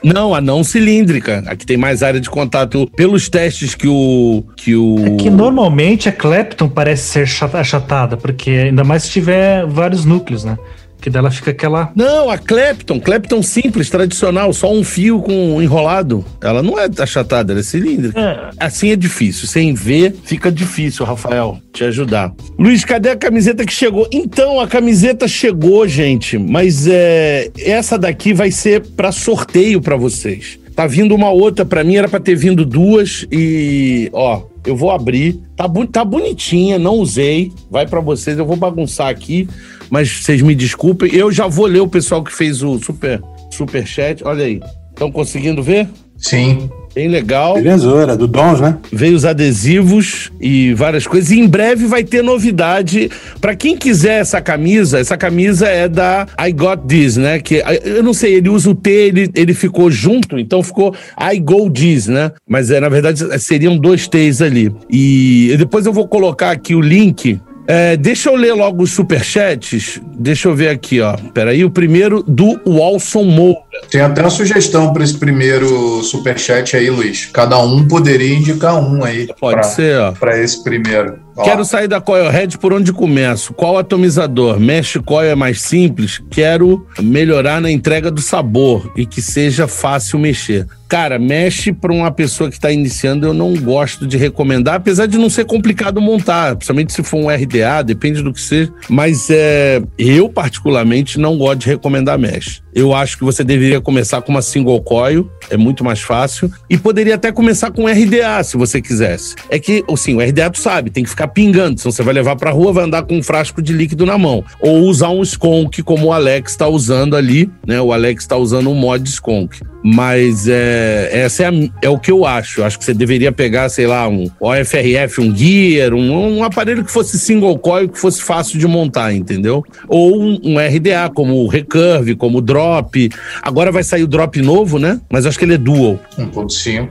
Não, 0.03 0.33
a 0.33 0.41
não 0.41 0.63
cilíndrica. 0.63 1.43
Aqui 1.47 1.65
tem 1.65 1.77
mais 1.77 2.01
área 2.01 2.19
de 2.19 2.29
contato. 2.29 2.89
Pelos 2.95 3.29
testes 3.29 3.75
que 3.75 3.87
o. 3.87 4.43
Que 4.55 4.75
o... 4.75 5.05
É 5.05 5.09
que 5.17 5.29
normalmente 5.29 6.09
a 6.09 6.11
Clapton 6.11 6.67
parece 6.67 7.03
ser 7.03 7.27
chata- 7.27 7.59
achatada, 7.59 8.17
porque 8.17 8.49
ainda 8.49 8.83
mais 8.83 9.03
se 9.03 9.11
tiver 9.11 9.65
vários 9.67 10.05
núcleos, 10.05 10.43
né? 10.43 10.57
Que 11.01 11.09
dela 11.09 11.31
fica 11.31 11.51
aquela. 11.51 11.91
Não, 11.95 12.29
a 12.29 12.37
Clapton, 12.37 12.99
Clapton 12.99 13.41
simples, 13.41 13.89
tradicional, 13.89 14.53
só 14.53 14.71
um 14.71 14.83
fio 14.83 15.19
com 15.19 15.61
enrolado. 15.61 16.23
Ela 16.39 16.61
não 16.61 16.79
é 16.79 16.87
achatada, 16.99 17.51
ela 17.51 17.59
é 17.59 17.63
cilíndrica. 17.63 18.19
É, 18.19 18.49
Assim 18.59 18.91
é 18.91 18.95
difícil, 18.95 19.47
sem 19.47 19.73
ver 19.73 20.15
fica 20.23 20.51
difícil, 20.51 21.05
Rafael, 21.05 21.59
te 21.73 21.83
ajudar. 21.83 22.31
Luiz, 22.57 22.85
cadê 22.85 23.09
a 23.09 23.15
camiseta 23.15 23.65
que 23.65 23.73
chegou? 23.73 24.07
Então, 24.11 24.59
a 24.59 24.67
camiseta 24.67 25.27
chegou, 25.27 25.87
gente, 25.87 26.37
mas 26.37 26.87
é, 26.87 27.49
essa 27.59 27.97
daqui 27.97 28.33
vai 28.33 28.51
ser 28.51 28.81
para 28.95 29.11
sorteio 29.11 29.81
para 29.81 29.95
vocês. 29.95 30.60
Tá 30.75 30.87
vindo 30.87 31.13
uma 31.13 31.29
outra 31.29 31.65
para 31.65 31.83
mim, 31.83 31.95
era 31.95 32.07
para 32.07 32.19
ter 32.19 32.35
vindo 32.35 32.65
duas 32.65 33.25
e, 33.31 34.09
ó, 34.13 34.43
eu 34.65 34.75
vou 34.75 34.91
abrir. 34.91 35.39
Tá, 35.55 35.65
tá 35.91 36.05
bonitinha, 36.05 36.79
não 36.79 36.95
usei. 36.95 37.51
Vai 37.69 37.85
para 37.85 37.99
vocês, 37.99 38.37
eu 38.37 38.45
vou 38.45 38.55
bagunçar 38.55 39.09
aqui, 39.09 39.47
mas 39.89 40.09
vocês 40.09 40.41
me 40.41 40.55
desculpem. 40.55 41.13
Eu 41.13 41.31
já 41.31 41.47
vou 41.47 41.65
ler 41.65 41.81
o 41.81 41.87
pessoal 41.87 42.23
que 42.23 42.33
fez 42.33 42.63
o 42.63 42.79
super 42.79 43.21
super 43.51 43.85
chat. 43.85 44.23
Olha 44.23 44.45
aí. 44.45 44.59
Estão 44.89 45.11
conseguindo 45.11 45.61
ver? 45.63 45.87
Sim. 46.17 46.69
Bem 46.93 47.07
legal 47.07 47.55
Belezura, 47.55 48.17
do 48.17 48.27
Dons, 48.27 48.59
né? 48.59 48.77
veio 48.91 49.15
os 49.15 49.23
adesivos 49.23 50.31
e 50.39 50.73
várias 50.73 51.07
coisas. 51.07 51.31
E 51.31 51.39
em 51.39 51.47
breve 51.47 51.85
vai 51.85 52.03
ter 52.03 52.21
novidade. 52.21 53.09
Pra 53.39 53.55
quem 53.55 53.77
quiser 53.77 54.19
essa 54.19 54.41
camisa, 54.41 54.99
essa 54.99 55.17
camisa 55.17 55.67
é 55.67 55.87
da 55.87 56.27
I 56.39 56.51
Got 56.51 56.81
This, 56.87 57.17
né? 57.17 57.39
Que 57.39 57.61
ah, 57.61 57.73
eu 57.73 58.03
não 58.03 58.13
sei, 58.13 58.35
ele 58.35 58.49
usa 58.49 58.69
o 58.69 58.75
T, 58.75 58.89
ele, 58.89 59.31
ele 59.33 59.53
ficou 59.53 59.89
junto, 59.89 60.37
então 60.37 60.61
ficou 60.61 60.93
I 61.17 61.39
Go 61.39 61.69
This, 61.69 62.07
né? 62.07 62.31
Mas 62.47 62.69
é, 62.69 62.79
na 62.79 62.89
verdade 62.89 63.39
seriam 63.39 63.77
dois 63.77 64.07
T's 64.07 64.41
ali. 64.41 64.73
E 64.89 65.55
depois 65.57 65.85
eu 65.85 65.93
vou 65.93 66.07
colocar 66.07 66.51
aqui 66.51 66.75
o 66.75 66.81
link. 66.81 67.39
É, 67.67 67.95
deixa 67.95 68.29
eu 68.29 68.35
ler 68.35 68.53
logo 68.53 68.83
os 68.83 68.91
superchats. 68.91 70.01
Deixa 70.17 70.47
eu 70.47 70.55
ver 70.55 70.69
aqui, 70.69 70.99
ó. 70.99 71.15
Peraí, 71.33 71.63
o 71.63 71.69
primeiro 71.69 72.23
do 72.23 72.59
Walson 72.65 73.23
Moura. 73.23 73.59
Tem 73.89 74.01
até 74.01 74.21
uma 74.21 74.29
sugestão 74.29 74.91
para 74.93 75.03
esse 75.03 75.17
primeiro 75.17 76.01
superchat 76.03 76.75
aí, 76.75 76.89
Luiz. 76.89 77.27
Cada 77.31 77.57
um 77.59 77.87
poderia 77.87 78.33
indicar 78.35 78.75
um 78.75 79.03
aí. 79.03 79.27
Pode 79.39 79.55
pra- 79.55 79.63
ser, 79.63 79.97
ó. 79.99 80.11
Para 80.11 80.39
esse 80.41 80.63
primeiro. 80.63 81.19
Ó. 81.35 81.43
Quero 81.43 81.63
sair 81.63 81.87
da 81.87 82.01
Coilhead 82.01 82.57
por 82.57 82.73
onde 82.73 82.91
começo? 82.91 83.53
Qual 83.53 83.77
atomizador? 83.77 84.59
Mesh 84.59 84.97
coil 85.05 85.29
é 85.31 85.35
mais 85.35 85.61
simples? 85.61 86.21
Quero 86.29 86.85
melhorar 87.01 87.61
na 87.61 87.71
entrega 87.71 88.11
do 88.11 88.21
sabor 88.21 88.91
e 88.97 89.05
que 89.05 89.21
seja 89.21 89.67
fácil 89.67 90.19
mexer. 90.19 90.67
Cara, 90.91 91.17
mexe 91.17 91.71
para 91.71 91.93
uma 91.93 92.11
pessoa 92.11 92.49
que 92.49 92.57
está 92.57 92.69
iniciando, 92.69 93.25
eu 93.25 93.33
não 93.33 93.53
gosto 93.53 94.05
de 94.05 94.17
recomendar, 94.17 94.75
apesar 94.75 95.05
de 95.05 95.17
não 95.17 95.29
ser 95.29 95.45
complicado 95.45 96.01
montar, 96.01 96.53
principalmente 96.57 96.91
se 96.91 97.01
for 97.01 97.15
um 97.15 97.29
RDA, 97.29 97.81
depende 97.81 98.21
do 98.21 98.33
que 98.33 98.41
seja. 98.41 98.73
Mas 98.89 99.29
é, 99.29 99.81
eu, 99.97 100.27
particularmente, 100.27 101.17
não 101.17 101.37
gosto 101.37 101.59
de 101.59 101.67
recomendar 101.67 102.19
mesh. 102.19 102.61
Eu 102.75 102.93
acho 102.93 103.17
que 103.17 103.23
você 103.23 103.41
deveria 103.41 103.79
começar 103.79 104.21
com 104.21 104.33
uma 104.33 104.41
single 104.41 104.81
coil, 104.81 105.31
é 105.49 105.55
muito 105.55 105.81
mais 105.81 106.01
fácil, 106.01 106.51
e 106.69 106.77
poderia 106.77 107.15
até 107.15 107.31
começar 107.31 107.71
com 107.71 107.87
RDA, 107.87 108.43
se 108.43 108.57
você 108.57 108.81
quisesse. 108.81 109.35
É 109.49 109.57
que, 109.57 109.85
assim, 109.89 110.15
o 110.15 110.19
RDA 110.19 110.49
tu 110.49 110.59
sabe, 110.59 110.89
tem 110.89 111.05
que 111.05 111.09
ficar 111.09 111.29
pingando, 111.29 111.79
senão 111.79 111.93
você 111.93 112.03
vai 112.03 112.13
levar 112.13 112.35
pra 112.35 112.51
rua, 112.51 112.73
vai 112.73 112.83
andar 112.83 113.03
com 113.03 113.15
um 113.15 113.23
frasco 113.23 113.61
de 113.61 113.71
líquido 113.71 114.05
na 114.05 114.17
mão. 114.17 114.43
Ou 114.59 114.81
usar 114.81 115.07
um 115.07 115.21
skunk, 115.21 115.83
como 115.83 116.07
o 116.07 116.13
Alex 116.13 116.51
está 116.51 116.67
usando 116.67 117.15
ali, 117.15 117.49
né? 117.65 117.79
O 117.79 117.93
Alex 117.93 118.25
está 118.25 118.35
usando 118.35 118.69
um 118.69 118.75
mod 118.75 119.07
skunk. 119.07 119.61
Mas 119.83 120.47
é, 120.47 120.80
essa 121.11 121.43
é, 121.43 121.47
a- 121.47 121.69
é 121.83 121.89
o 121.89 121.97
que 121.99 122.11
eu 122.11 122.25
acho. 122.25 122.63
Acho 122.63 122.77
que 122.79 122.85
você 122.85 122.93
deveria 122.93 123.31
pegar, 123.31 123.69
sei 123.69 123.87
lá, 123.87 124.07
um 124.07 124.29
OFRF, 124.39 125.21
um 125.21 125.35
Gear, 125.35 125.93
um, 125.93 126.37
um 126.39 126.43
aparelho 126.43 126.83
que 126.83 126.91
fosse 126.91 127.17
single 127.19 127.57
coil, 127.57 127.89
que 127.89 127.97
fosse 127.99 128.21
fácil 128.21 128.59
de 128.59 128.67
montar, 128.67 129.13
entendeu? 129.13 129.63
Ou 129.87 130.21
um, 130.21 130.39
um 130.43 130.55
RDA, 130.59 131.09
como 131.13 131.35
o 131.43 131.47
Recurve, 131.47 132.15
como 132.15 132.39
o 132.39 132.41
Drop. 132.41 133.09
Agora 133.41 133.71
vai 133.71 133.83
sair 133.83 134.03
o 134.03 134.07
Drop 134.07 134.41
novo, 134.41 134.79
né? 134.79 134.99
Mas 135.11 135.25
acho 135.25 135.37
que 135.39 135.45
ele 135.45 135.55
é 135.55 135.57
dual. 135.57 135.99
1.5. 136.17 136.89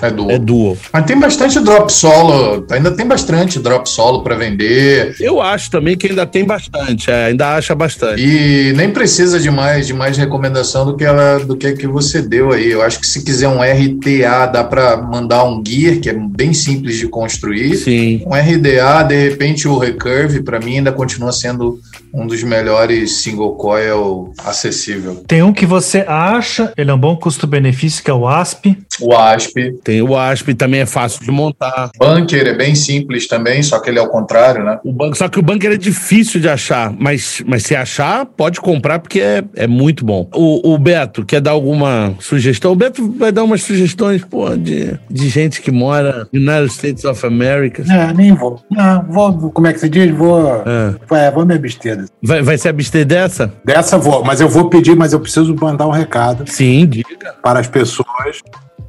É 0.00 0.10
dual. 0.10 0.30
É 0.30 0.38
dual. 0.38 0.76
Mas 0.92 1.04
tem 1.06 1.18
bastante 1.18 1.60
drop 1.60 1.92
solo, 1.92 2.66
ainda 2.70 2.90
tem 2.90 3.06
bastante 3.06 3.58
drop 3.58 3.88
solo 3.88 4.22
para 4.22 4.34
vender. 4.34 5.16
Eu 5.18 5.40
acho 5.40 5.70
também 5.70 5.96
que 5.96 6.08
ainda 6.08 6.26
tem 6.26 6.44
bastante, 6.44 7.10
é, 7.10 7.26
ainda 7.26 7.56
acha 7.56 7.74
bastante. 7.74 8.22
E 8.22 8.72
nem 8.74 8.90
precisa 8.90 9.40
de 9.40 9.50
mais, 9.50 9.86
de 9.86 9.94
mais 9.94 10.16
recomendação 10.16 10.84
do 10.84 10.96
que, 10.96 11.04
ela, 11.04 11.38
do 11.38 11.56
que 11.56 11.72
que 11.72 11.86
você 11.86 12.20
deu 12.20 12.52
aí. 12.52 12.70
Eu 12.70 12.82
acho 12.82 13.00
que 13.00 13.06
se 13.06 13.24
quiser 13.24 13.48
um 13.48 13.60
RTA, 13.60 14.46
dá 14.46 14.64
para 14.64 14.96
mandar 14.96 15.44
um 15.44 15.62
gear, 15.66 15.98
que 15.98 16.10
é 16.10 16.14
bem 16.14 16.52
simples 16.52 16.96
de 16.96 17.08
construir. 17.08 17.76
Sim. 17.76 18.22
Um 18.26 18.34
RDA, 18.34 19.02
de 19.02 19.28
repente 19.30 19.66
o 19.66 19.78
Recurve, 19.78 20.42
para 20.42 20.60
mim, 20.60 20.78
ainda 20.78 20.92
continua 20.92 21.32
sendo 21.32 21.80
um 22.16 22.26
dos 22.26 22.42
melhores 22.42 23.18
single 23.18 23.54
coil 23.56 24.32
acessível. 24.44 25.22
Tem 25.26 25.42
um 25.42 25.52
que 25.52 25.66
você 25.66 26.04
acha, 26.08 26.72
ele 26.76 26.90
é 26.90 26.94
um 26.94 26.98
bom 26.98 27.14
custo-benefício, 27.14 28.02
que 28.02 28.10
é 28.10 28.14
o 28.14 28.26
ASP. 28.26 28.78
O 29.00 29.14
ASP. 29.14 29.74
Tem 29.84 30.00
o 30.00 30.16
ASP, 30.16 30.54
também 30.54 30.80
é 30.80 30.86
fácil 30.86 31.22
de 31.22 31.30
montar. 31.30 31.90
Bunker 31.98 32.46
é 32.46 32.54
bem 32.54 32.74
simples 32.74 33.28
também, 33.28 33.62
só 33.62 33.78
que 33.78 33.90
ele 33.90 33.98
é 33.98 34.02
o 34.02 34.08
contrário, 34.08 34.64
né? 34.64 34.78
O 34.82 34.92
banco, 34.92 35.16
só 35.16 35.28
que 35.28 35.38
o 35.38 35.42
bunker 35.42 35.72
é 35.72 35.76
difícil 35.76 36.40
de 36.40 36.48
achar, 36.48 36.92
mas, 36.98 37.42
mas 37.46 37.64
se 37.64 37.76
achar, 37.76 38.24
pode 38.24 38.60
comprar 38.60 38.98
porque 38.98 39.20
é, 39.20 39.44
é 39.54 39.66
muito 39.66 40.04
bom. 40.04 40.28
O, 40.34 40.74
o 40.74 40.78
Beto 40.78 41.24
quer 41.24 41.42
dar 41.42 41.50
alguma 41.50 42.14
sugestão? 42.18 42.72
O 42.72 42.76
Beto 42.76 43.12
vai 43.12 43.30
dar 43.30 43.44
umas 43.44 43.62
sugestões, 43.62 44.24
pô, 44.24 44.56
de, 44.56 44.98
de 45.10 45.28
gente 45.28 45.60
que 45.60 45.70
mora 45.70 46.26
nos 46.32 46.42
United 46.42 46.72
States 46.72 47.04
of 47.04 47.26
America. 47.26 47.84
É, 47.92 48.12
nem 48.14 48.32
vou. 48.32 48.60
Não, 48.70 49.04
vou. 49.04 49.50
Como 49.50 49.66
é 49.66 49.72
que 49.72 49.80
se 49.80 49.88
diz? 49.88 50.10
Vou. 50.14 50.62
É, 51.10 51.30
vou 51.30 51.44
me 51.44 51.54
abster. 51.54 52.05
Vai, 52.22 52.42
vai 52.42 52.58
se 52.58 52.68
abster 52.68 53.04
dessa? 53.06 53.52
Dessa 53.64 53.98
vou, 53.98 54.24
mas 54.24 54.40
eu 54.40 54.48
vou 54.48 54.68
pedir, 54.68 54.96
mas 54.96 55.12
eu 55.12 55.20
preciso 55.20 55.54
mandar 55.54 55.86
um 55.86 55.90
recado 55.90 56.44
Sim, 56.50 56.86
diga. 56.86 57.34
para 57.42 57.60
as 57.60 57.66
pessoas 57.68 58.06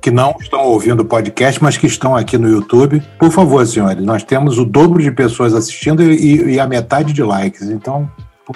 que 0.01 0.11
não 0.11 0.35
estão 0.39 0.61
ouvindo 0.61 1.01
o 1.01 1.05
podcast, 1.05 1.61
mas 1.61 1.75
que 1.77 1.87
estão 1.87 2.15
aqui 2.15 2.37
no 2.37 2.47
YouTube. 2.47 3.01
Por 3.19 3.31
favor, 3.31 3.65
senhores, 3.65 4.03
nós 4.05 4.23
temos 4.23 4.57
o 4.59 4.65
dobro 4.65 5.01
de 5.01 5.11
pessoas 5.11 5.53
assistindo 5.53 6.03
e, 6.03 6.53
e 6.53 6.59
a 6.59 6.67
metade 6.67 7.13
de 7.13 7.23
likes. 7.23 7.63
Então, 7.63 8.09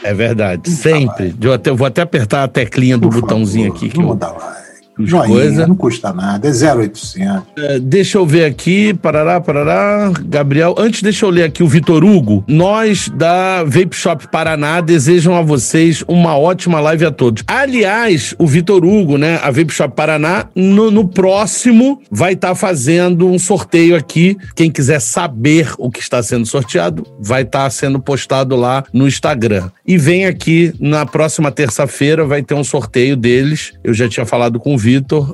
É 0.03 0.13
verdade, 0.13 0.69
sempre. 0.69 1.35
Eu 1.41 1.51
até- 1.53 1.71
vou 1.71 1.85
até 1.87 2.01
apertar 2.01 2.43
a 2.43 2.47
teclinha 2.47 2.97
do 2.97 3.09
por 3.09 3.21
botãozinho 3.21 3.67
favor, 3.73 3.77
aqui. 3.77 3.89
Que 3.89 3.97
vamos 3.97 4.11
eu, 4.11 4.17
dar 4.17 4.31
like. 4.31 4.60
Joinha, 5.05 5.27
coisa. 5.27 5.67
não 5.67 5.75
custa 5.75 6.13
nada, 6.13 6.47
é 6.47 6.51
0800. 6.51 7.15
É, 7.57 7.79
deixa 7.79 8.17
eu 8.17 8.25
ver 8.25 8.45
aqui, 8.45 8.93
parará, 8.93 9.39
parará, 9.39 10.11
Gabriel. 10.25 10.75
Antes, 10.77 11.01
deixa 11.01 11.25
eu 11.25 11.29
ler 11.29 11.43
aqui 11.43 11.63
o 11.63 11.67
Vitor 11.67 12.03
Hugo. 12.03 12.43
Nós 12.47 13.09
da 13.09 13.63
Vape 13.63 13.95
Shop 13.95 14.27
Paraná 14.27 14.81
desejam 14.81 15.35
a 15.35 15.41
vocês 15.41 16.03
uma 16.07 16.37
ótima 16.37 16.79
live 16.79 17.05
a 17.05 17.11
todos. 17.11 17.43
Aliás, 17.47 18.35
o 18.37 18.47
Vitor 18.47 18.85
Hugo, 18.85 19.17
né, 19.17 19.39
a 19.43 19.51
Vape 19.51 19.71
Shop 19.71 19.95
Paraná, 19.95 20.45
no, 20.55 20.91
no 20.91 21.07
próximo 21.07 22.01
vai 22.09 22.33
estar 22.33 22.55
fazendo 22.55 23.27
um 23.27 23.39
sorteio 23.39 23.95
aqui. 23.95 24.37
Quem 24.55 24.71
quiser 24.71 24.99
saber 24.99 25.73
o 25.77 25.89
que 25.89 25.99
está 25.99 26.21
sendo 26.21 26.45
sorteado, 26.45 27.05
vai 27.19 27.43
estar 27.43 27.69
sendo 27.69 27.99
postado 27.99 28.55
lá 28.55 28.83
no 28.93 29.07
Instagram. 29.07 29.69
E 29.85 29.97
vem 29.97 30.25
aqui 30.25 30.73
na 30.79 31.05
próxima 31.05 31.51
terça-feira, 31.51 32.25
vai 32.25 32.41
ter 32.41 32.53
um 32.53 32.63
sorteio 32.63 33.15
deles. 33.15 33.73
Eu 33.83 33.93
já 33.93 34.07
tinha 34.07 34.25
falado 34.25 34.59
com 34.59 34.73
o 34.73 34.77
Vitor 34.77 34.90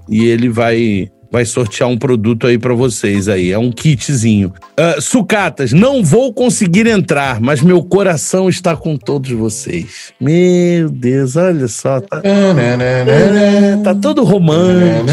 e 0.09 0.25
ele 0.25 0.49
vai 0.49 1.09
vai 1.31 1.45
sortear 1.45 1.89
um 1.89 1.97
produto 1.97 2.47
aí 2.47 2.57
pra 2.57 2.73
vocês 2.73 3.27
aí. 3.27 3.51
É 3.51 3.57
um 3.57 3.71
kitzinho. 3.71 4.53
Ah, 4.77 4.97
sucatas, 4.99 5.73
não 5.73 6.03
vou 6.03 6.33
conseguir 6.33 6.87
entrar, 6.87 7.39
mas 7.39 7.61
meu 7.61 7.83
coração 7.83 8.49
está 8.49 8.75
com 8.75 8.97
todos 8.97 9.31
vocês. 9.31 10.13
Meu 10.19 10.89
Deus, 10.89 11.35
olha 11.35 11.67
só. 11.67 11.99
Tá, 12.01 12.21
tá 13.83 13.95
todo 13.95 14.23
romântico. 14.23 15.05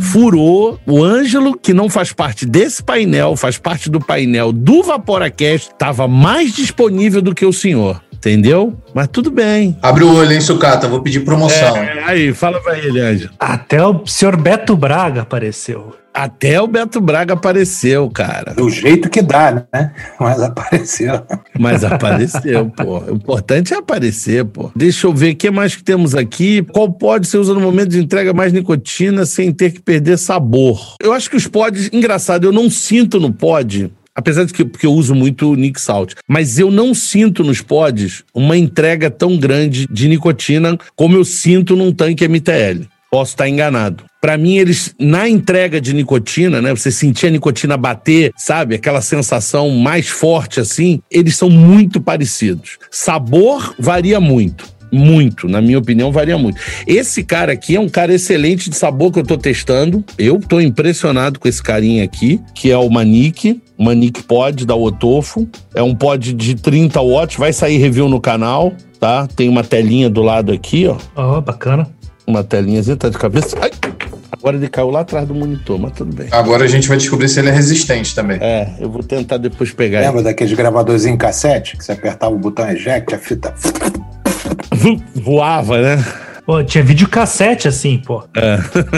Furou. 0.00 0.78
O 0.86 1.04
Ângelo, 1.04 1.58
que 1.58 1.74
não 1.74 1.88
faz 1.90 2.12
parte 2.12 2.46
desse 2.46 2.82
painel, 2.82 3.36
faz 3.36 3.58
parte 3.58 3.90
do 3.90 4.00
painel 4.00 4.52
do 4.52 4.82
Vaporacast, 4.82 5.70
estava 5.70 6.08
mais 6.08 6.54
disponível 6.54 7.20
do 7.20 7.34
que 7.34 7.44
o 7.44 7.52
senhor. 7.52 8.00
Entendeu? 8.18 8.76
Mas 8.92 9.08
tudo 9.08 9.30
bem. 9.30 9.78
Abre 9.80 10.02
o 10.02 10.12
olho, 10.12 10.32
hein, 10.32 10.40
Sucata? 10.40 10.88
Vou 10.88 11.00
pedir 11.00 11.20
promoção. 11.20 11.76
É, 11.76 12.02
aí, 12.04 12.34
fala 12.34 12.60
pra 12.60 12.76
ele, 12.76 13.00
Ângelo. 13.00 13.30
Até 13.38 13.84
o 13.84 14.04
senhor 14.06 14.36
Beto 14.36 14.76
Braga 14.76 15.22
apareceu. 15.22 15.94
Até 16.12 16.60
o 16.60 16.66
Beto 16.66 17.00
Braga 17.00 17.34
apareceu, 17.34 18.10
cara. 18.10 18.52
Do 18.52 18.68
jeito 18.68 19.08
que 19.08 19.22
dá, 19.22 19.64
né? 19.72 19.92
Mas 20.18 20.42
apareceu. 20.42 21.22
Mas 21.56 21.84
apareceu, 21.84 22.68
pô. 22.70 22.98
O 22.98 23.14
importante 23.14 23.72
é 23.72 23.76
aparecer, 23.76 24.44
pô. 24.44 24.72
Deixa 24.74 25.06
eu 25.06 25.14
ver 25.14 25.34
o 25.34 25.36
que 25.36 25.48
mais 25.48 25.76
que 25.76 25.84
temos 25.84 26.16
aqui. 26.16 26.62
Qual 26.72 26.90
pod 26.90 27.24
você 27.24 27.38
usa 27.38 27.54
no 27.54 27.60
momento 27.60 27.90
de 27.90 28.00
entrega 28.00 28.32
mais 28.32 28.52
nicotina 28.52 29.24
sem 29.24 29.52
ter 29.52 29.70
que 29.70 29.80
perder 29.80 30.18
sabor? 30.18 30.96
Eu 31.00 31.12
acho 31.12 31.30
que 31.30 31.36
os 31.36 31.46
pods, 31.46 31.88
engraçado, 31.92 32.44
eu 32.44 32.52
não 32.52 32.68
sinto 32.68 33.20
no 33.20 33.32
pod. 33.32 33.92
Apesar 34.18 34.44
de 34.44 34.52
que 34.52 34.64
porque 34.64 34.84
eu 34.84 34.92
uso 34.92 35.14
muito 35.14 35.54
Nick 35.54 35.80
Salt, 35.80 36.14
mas 36.26 36.58
eu 36.58 36.72
não 36.72 36.92
sinto 36.92 37.44
nos 37.44 37.60
pods 37.60 38.24
uma 38.34 38.56
entrega 38.56 39.08
tão 39.08 39.36
grande 39.36 39.86
de 39.88 40.08
nicotina 40.08 40.76
como 40.96 41.14
eu 41.14 41.24
sinto 41.24 41.76
num 41.76 41.92
tanque 41.92 42.26
MTL. 42.26 42.88
Posso 43.12 43.34
estar 43.34 43.48
enganado. 43.48 44.02
Pra 44.20 44.36
mim, 44.36 44.56
eles, 44.56 44.92
na 44.98 45.28
entrega 45.28 45.80
de 45.80 45.94
nicotina, 45.94 46.60
né? 46.60 46.74
Você 46.74 46.90
sentir 46.90 47.28
a 47.28 47.30
nicotina 47.30 47.76
bater, 47.76 48.32
sabe? 48.36 48.74
Aquela 48.74 49.00
sensação 49.00 49.70
mais 49.70 50.08
forte 50.08 50.58
assim, 50.58 51.00
eles 51.08 51.36
são 51.36 51.48
muito 51.48 52.00
parecidos. 52.00 52.76
Sabor 52.90 53.72
varia 53.78 54.18
muito. 54.18 54.64
Muito, 54.92 55.48
na 55.48 55.60
minha 55.60 55.78
opinião, 55.78 56.10
varia 56.10 56.38
muito. 56.38 56.60
Esse 56.86 57.22
cara 57.22 57.52
aqui 57.52 57.76
é 57.76 57.80
um 57.80 57.88
cara 57.88 58.14
excelente 58.14 58.70
de 58.70 58.76
sabor 58.76 59.12
que 59.12 59.18
eu 59.18 59.24
tô 59.24 59.36
testando. 59.36 60.04
Eu 60.18 60.40
tô 60.40 60.60
impressionado 60.60 61.38
com 61.38 61.48
esse 61.48 61.62
carinha 61.62 62.04
aqui, 62.04 62.40
que 62.54 62.70
é 62.70 62.76
o 62.78 62.88
Manique. 62.88 63.60
Manique 63.78 64.22
Pod 64.22 64.66
da 64.66 64.74
Otofo. 64.74 65.48
É 65.74 65.82
um 65.82 65.94
pod 65.94 66.32
de 66.32 66.54
30 66.54 67.00
watts, 67.00 67.36
vai 67.36 67.52
sair 67.52 67.78
review 67.78 68.08
no 68.08 68.20
canal, 68.20 68.72
tá? 68.98 69.26
Tem 69.36 69.48
uma 69.48 69.62
telinha 69.62 70.10
do 70.10 70.22
lado 70.22 70.50
aqui, 70.52 70.86
ó 70.88 70.96
Ó, 71.14 71.40
bacana. 71.40 71.86
uma 72.26 72.42
telinhazinha, 72.42 72.96
tá 72.96 73.08
de 73.08 73.16
cabeça. 73.18 73.56
Ai! 73.60 73.70
Agora 74.30 74.56
ele 74.56 74.68
caiu 74.68 74.90
lá 74.90 75.00
atrás 75.00 75.26
do 75.26 75.34
monitor, 75.34 75.78
mas 75.78 75.92
tudo 75.92 76.14
bem. 76.14 76.28
Agora 76.30 76.64
a 76.64 76.68
gente 76.68 76.86
vai 76.86 76.96
descobrir 76.96 77.28
se 77.28 77.40
ele 77.40 77.48
é 77.48 77.52
resistente 77.52 78.14
também. 78.14 78.38
É, 78.40 78.72
eu 78.78 78.88
vou 78.90 79.02
tentar 79.02 79.36
depois 79.36 79.72
pegar. 79.72 80.00
Lembra 80.00 80.22
daqueles 80.22 80.52
gravadorzinhos 80.52 81.14
em 81.14 81.18
cassete? 81.18 81.76
Que 81.76 81.84
você 81.84 81.92
apertava 81.92 82.34
o 82.34 82.38
botão 82.38 82.68
eject, 82.70 83.14
a 83.14 83.18
fita. 83.18 83.52
Voava, 85.14 85.80
né? 85.80 86.04
Pô, 86.48 86.64
tinha 86.64 86.82
videocassete 86.82 87.68
assim, 87.68 87.98
pô. 87.98 88.24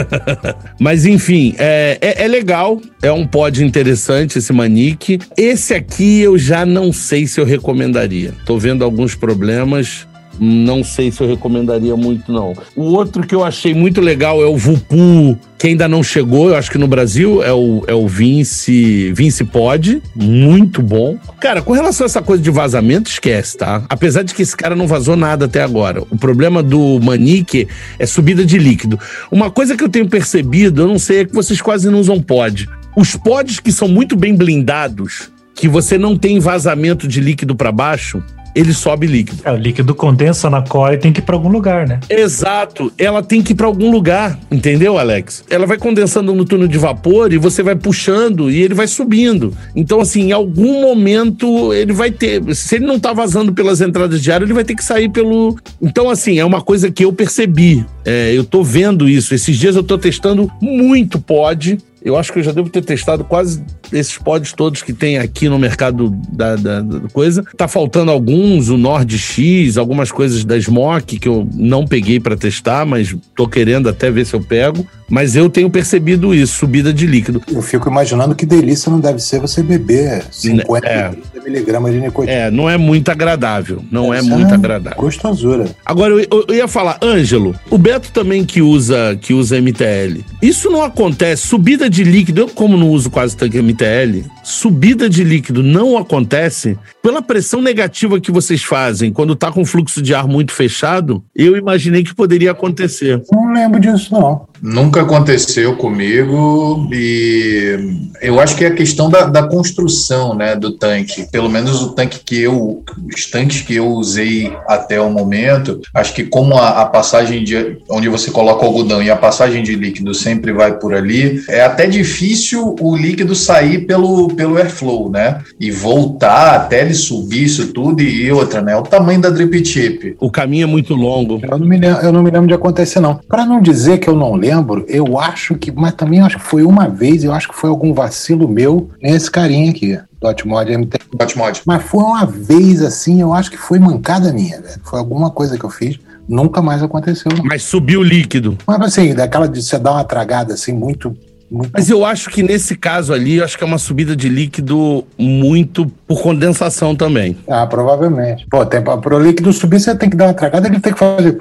Mas 0.79 1.05
enfim, 1.05 1.53
é, 1.57 1.97
é, 1.99 2.23
é 2.23 2.27
legal. 2.29 2.81
É 3.01 3.11
um 3.11 3.27
pod 3.27 3.61
interessante 3.61 4.37
esse 4.37 4.53
Manique. 4.53 5.19
Esse 5.35 5.73
aqui 5.73 6.21
eu 6.21 6.37
já 6.37 6.65
não 6.65 6.93
sei 6.93 7.27
se 7.27 7.41
eu 7.41 7.45
recomendaria. 7.45 8.33
Tô 8.45 8.57
vendo 8.57 8.85
alguns 8.85 9.15
problemas. 9.15 10.07
Não 10.39 10.83
sei 10.83 11.11
se 11.11 11.21
eu 11.21 11.27
recomendaria 11.27 11.95
muito, 11.95 12.31
não. 12.31 12.53
O 12.75 12.83
outro 12.93 13.25
que 13.25 13.35
eu 13.35 13.43
achei 13.43 13.73
muito 13.73 14.01
legal 14.01 14.41
é 14.41 14.45
o 14.45 14.57
Vupu, 14.57 15.37
que 15.57 15.67
ainda 15.67 15.87
não 15.87 16.01
chegou, 16.01 16.49
eu 16.49 16.55
acho 16.55 16.71
que 16.71 16.77
no 16.77 16.87
Brasil, 16.87 17.43
é 17.43 17.53
o, 17.53 17.83
é 17.87 17.93
o 17.93 18.07
Vince, 18.07 19.11
Vince 19.13 19.43
Pod. 19.43 20.01
Muito 20.15 20.81
bom. 20.81 21.17
Cara, 21.39 21.61
com 21.61 21.73
relação 21.73 22.05
a 22.05 22.07
essa 22.07 22.21
coisa 22.21 22.41
de 22.41 22.49
vazamento, 22.49 23.09
esquece, 23.09 23.57
tá? 23.57 23.83
Apesar 23.87 24.23
de 24.23 24.33
que 24.33 24.41
esse 24.41 24.57
cara 24.57 24.75
não 24.75 24.87
vazou 24.87 25.15
nada 25.15 25.45
até 25.45 25.61
agora. 25.61 26.01
O 26.09 26.17
problema 26.17 26.63
do 26.63 26.99
Manique 26.99 27.67
é 27.99 28.05
subida 28.05 28.43
de 28.43 28.57
líquido. 28.57 28.99
Uma 29.31 29.51
coisa 29.51 29.77
que 29.77 29.83
eu 29.83 29.89
tenho 29.89 30.09
percebido, 30.09 30.81
eu 30.81 30.87
não 30.87 30.97
sei, 30.97 31.19
é 31.19 31.25
que 31.25 31.33
vocês 31.33 31.61
quase 31.61 31.89
não 31.89 31.99
usam 31.99 32.19
pod. 32.21 32.67
Os 32.95 33.15
pods 33.15 33.59
que 33.59 33.71
são 33.71 33.87
muito 33.87 34.15
bem 34.15 34.35
blindados, 34.35 35.31
que 35.53 35.67
você 35.67 35.97
não 35.97 36.17
tem 36.17 36.39
vazamento 36.39 37.07
de 37.07 37.21
líquido 37.21 37.55
para 37.55 37.71
baixo, 37.71 38.23
ele 38.53 38.73
sobe 38.73 39.07
líquido. 39.07 39.41
É, 39.45 39.51
o 39.51 39.55
líquido 39.55 39.95
condensa 39.95 40.49
na 40.49 40.61
coil 40.61 40.93
e 40.93 40.97
tem 40.97 41.11
que 41.11 41.19
ir 41.19 41.23
para 41.23 41.35
algum 41.35 41.49
lugar, 41.49 41.87
né? 41.87 41.99
Exato. 42.09 42.91
Ela 42.97 43.23
tem 43.23 43.41
que 43.41 43.53
ir 43.53 43.55
para 43.55 43.67
algum 43.67 43.91
lugar, 43.91 44.37
entendeu, 44.51 44.97
Alex? 44.97 45.43
Ela 45.49 45.65
vai 45.65 45.77
condensando 45.77 46.33
no 46.33 46.45
túnel 46.45 46.67
de 46.67 46.77
vapor 46.77 47.31
e 47.33 47.37
você 47.37 47.63
vai 47.63 47.75
puxando 47.75 48.51
e 48.51 48.61
ele 48.61 48.73
vai 48.73 48.87
subindo. 48.87 49.55
Então, 49.75 49.99
assim, 49.99 50.29
em 50.29 50.31
algum 50.31 50.81
momento 50.81 51.73
ele 51.73 51.93
vai 51.93 52.11
ter. 52.11 52.41
Se 52.55 52.75
ele 52.75 52.85
não 52.85 52.99
tá 52.99 53.13
vazando 53.13 53.53
pelas 53.53 53.81
entradas 53.81 54.21
de 54.21 54.31
ar, 54.31 54.41
ele 54.41 54.53
vai 54.53 54.63
ter 54.63 54.75
que 54.75 54.83
sair 54.83 55.09
pelo. 55.09 55.57
Então, 55.81 56.09
assim, 56.09 56.39
é 56.39 56.45
uma 56.45 56.61
coisa 56.61 56.91
que 56.91 57.05
eu 57.05 57.13
percebi. 57.13 57.85
É, 58.05 58.31
eu 58.33 58.43
tô 58.43 58.63
vendo 58.63 59.07
isso. 59.07 59.33
Esses 59.33 59.57
dias 59.57 59.75
eu 59.75 59.83
tô 59.83 59.97
testando 59.97 60.51
muito 60.61 61.19
pod 61.19 61.77
eu 62.03 62.17
acho 62.17 62.33
que 62.33 62.39
eu 62.39 62.43
já 62.43 62.51
devo 62.51 62.69
ter 62.69 62.83
testado 62.83 63.23
quase 63.23 63.63
esses 63.93 64.17
pods 64.17 64.53
todos 64.53 64.81
que 64.81 64.91
tem 64.91 65.17
aqui 65.17 65.47
no 65.47 65.59
mercado 65.59 66.09
da, 66.31 66.55
da, 66.55 66.81
da, 66.81 67.09
coisa. 67.09 67.43
Tá 67.55 67.67
faltando 67.67 68.11
alguns, 68.11 68.69
o 68.69 68.77
Nord 68.77 69.17
X, 69.17 69.77
algumas 69.77 70.11
coisas 70.11 70.43
da 70.43 70.59
Smoke 70.59 71.19
que 71.19 71.27
eu 71.27 71.47
não 71.53 71.85
peguei 71.85 72.19
para 72.19 72.35
testar, 72.35 72.85
mas 72.85 73.15
tô 73.35 73.47
querendo 73.47 73.87
até 73.87 74.09
ver 74.09 74.25
se 74.25 74.33
eu 74.33 74.41
pego. 74.41 74.85
Mas 75.09 75.35
eu 75.35 75.49
tenho 75.49 75.69
percebido 75.69 76.33
isso, 76.33 76.57
subida 76.57 76.93
de 76.93 77.05
líquido. 77.05 77.41
Eu 77.51 77.61
fico 77.61 77.89
imaginando 77.89 78.33
que 78.33 78.45
delícia 78.45 78.89
não 78.89 78.99
deve 78.99 79.19
ser 79.19 79.41
você 79.41 79.61
beber 79.61 80.23
50 80.31 80.87
é. 80.87 81.11
Miligramas 81.43 81.93
de 81.93 81.99
nicotina. 81.99 82.31
É, 82.31 82.51
não 82.51 82.69
é 82.69 82.77
muito 82.77 83.09
agradável. 83.09 83.83
Não 83.91 84.13
é 84.13 84.21
muito 84.21 84.53
agradável. 84.53 84.99
Gostosura. 84.99 85.65
Agora, 85.85 86.13
eu, 86.13 86.45
eu, 86.47 86.55
ia 86.55 86.67
falar, 86.67 86.99
Ângelo, 87.01 87.55
o 87.69 87.77
Beto 87.77 88.11
também 88.11 88.45
que 88.45 88.61
usa, 88.61 89.17
que 89.19 89.33
usa 89.33 89.59
MTL. 89.59 90.23
Isso 90.41 90.69
não 90.69 90.83
acontece, 90.83 91.47
subida 91.47 91.89
de 91.89 92.03
líquido, 92.03 92.41
eu 92.41 92.49
como 92.49 92.77
não 92.77 92.89
uso 92.89 93.09
quase 93.09 93.35
tanque 93.35 93.61
MTL, 93.61 94.23
subida 94.43 95.09
de 95.09 95.23
líquido 95.23 95.63
não 95.63 95.97
acontece 95.97 96.77
pela 97.01 97.21
pressão 97.21 97.61
negativa 97.61 98.19
que 98.19 98.31
vocês 98.31 98.63
fazem 98.63 99.11
quando 99.11 99.35
tá 99.35 99.51
com 99.51 99.65
fluxo 99.65 100.01
de 100.01 100.13
ar 100.13 100.27
muito 100.27 100.51
fechado, 100.51 101.23
eu 101.35 101.57
imaginei 101.57 102.03
que 102.03 102.13
poderia 102.13 102.51
acontecer. 102.51 103.21
Não 103.31 103.53
lembro 103.53 103.79
disso, 103.79 104.13
não. 104.13 104.47
Nunca 104.61 105.01
aconteceu 105.01 105.75
comigo 105.75 106.87
e 106.93 107.77
eu 108.21 108.39
acho 108.39 108.55
que 108.55 108.63
é 108.63 108.67
a 108.67 108.75
questão 108.75 109.09
da, 109.09 109.25
da, 109.25 109.43
construção 109.43 110.35
né, 110.35 110.55
do 110.55 110.71
tanque. 110.73 111.27
Pelo 111.31 111.49
menos 111.49 111.81
o 111.81 111.93
tanque 111.93 112.19
que 112.19 112.41
eu, 112.41 112.83
os 113.13 113.25
tanques 113.25 113.61
que 113.61 113.75
eu 113.75 113.87
usei 113.87 114.51
até 114.67 114.99
o 114.99 115.09
momento, 115.09 115.81
acho 115.93 116.13
que 116.13 116.23
como 116.23 116.57
a, 116.57 116.81
a 116.81 116.85
passagem 116.85 117.43
de 117.43 117.77
onde 117.89 118.09
você 118.09 118.31
coloca 118.31 118.63
o 118.63 118.67
algodão 118.67 119.01
e 119.01 119.09
a 119.09 119.15
passagem 119.15 119.63
de 119.63 119.75
líquido 119.75 120.13
sempre 120.13 120.51
vai 120.51 120.77
por 120.77 120.93
ali, 120.93 121.43
é 121.47 121.61
até 121.61 121.87
difícil 121.87 122.75
o 122.79 122.95
líquido 122.95 123.33
sair 123.35 123.85
pelo, 123.85 124.29
pelo 124.29 124.57
airflow, 124.57 125.09
né? 125.09 125.41
E 125.59 125.71
voltar 125.71 126.55
até 126.55 126.81
ele 126.81 126.93
subir 126.93 127.43
isso 127.43 127.73
tudo 127.73 128.01
e 128.01 128.31
outra, 128.31 128.61
né? 128.61 128.75
O 128.75 128.83
tamanho 128.83 129.21
da 129.21 129.29
drip 129.29 129.61
tip. 129.61 130.15
O 130.19 130.29
caminho 130.29 130.63
é 130.63 130.67
muito 130.67 130.93
longo. 130.93 131.39
Eu 131.41 131.57
não 131.57 131.67
me 131.67 131.77
lembro, 131.77 132.01
eu 132.01 132.11
não 132.11 132.23
me 132.23 132.31
lembro 132.31 132.47
de 132.47 132.53
acontecer, 132.53 132.99
não. 132.99 133.19
Para 133.27 133.45
não 133.45 133.61
dizer 133.61 133.97
que 133.97 134.09
eu 134.09 134.15
não 134.15 134.35
lembro, 134.35 134.51
lembro, 134.51 134.85
eu 134.87 135.19
acho 135.19 135.55
que, 135.55 135.71
mas 135.71 135.93
também 135.93 136.19
acho 136.19 136.37
que 136.37 136.43
foi 136.43 136.63
uma 136.63 136.87
vez, 136.87 137.23
eu 137.23 137.33
acho 137.33 137.49
que 137.49 137.55
foi 137.55 137.69
algum 137.69 137.93
vacilo 137.93 138.47
meu 138.47 138.89
nesse 139.01 139.29
carinha 139.29 139.71
aqui. 139.71 139.97
Dotmod 140.21 140.77
MT. 140.77 140.99
Dotmod. 141.17 141.61
Mas 141.65 141.83
foi 141.83 142.03
uma 142.03 142.25
vez 142.25 142.81
assim, 142.81 143.21
eu 143.21 143.33
acho 143.33 143.49
que 143.49 143.57
foi 143.57 143.79
mancada 143.79 144.31
minha, 144.31 144.61
velho. 144.61 144.79
Foi 144.83 144.99
alguma 144.99 145.31
coisa 145.31 145.57
que 145.57 145.63
eu 145.63 145.69
fiz, 145.69 145.99
nunca 146.29 146.61
mais 146.61 146.83
aconteceu. 146.83 147.31
Não. 147.35 147.43
Mas 147.43 147.63
subiu 147.63 148.01
o 148.01 148.03
líquido. 148.03 148.57
Mas 148.67 148.79
assim, 148.81 149.15
daquela 149.15 149.47
de 149.47 149.61
você 149.61 149.79
dar 149.79 149.93
uma 149.93 150.03
tragada 150.03 150.53
assim, 150.53 150.73
muito 150.73 151.17
muito... 151.51 151.71
Mas 151.73 151.89
eu 151.89 152.05
acho 152.05 152.29
que 152.29 152.41
nesse 152.41 152.77
caso 152.77 153.13
ali, 153.13 153.35
eu 153.35 153.43
acho 153.43 153.57
que 153.57 153.63
é 153.63 153.67
uma 153.67 153.77
subida 153.77 154.15
de 154.15 154.29
líquido 154.29 155.05
muito 155.17 155.85
por 156.07 156.21
condensação 156.21 156.95
também. 156.95 157.35
Ah, 157.45 157.67
provavelmente. 157.67 158.47
Pô, 158.49 158.65
para 158.65 159.15
o 159.15 159.19
líquido 159.19 159.51
subir, 159.51 159.81
você 159.81 159.93
tem 159.93 160.09
que 160.09 160.15
dar 160.15 160.27
uma 160.27 160.33
tragada, 160.33 160.69
ele 160.69 160.79
tem 160.79 160.93
que 160.93 160.99
fazer. 160.99 161.37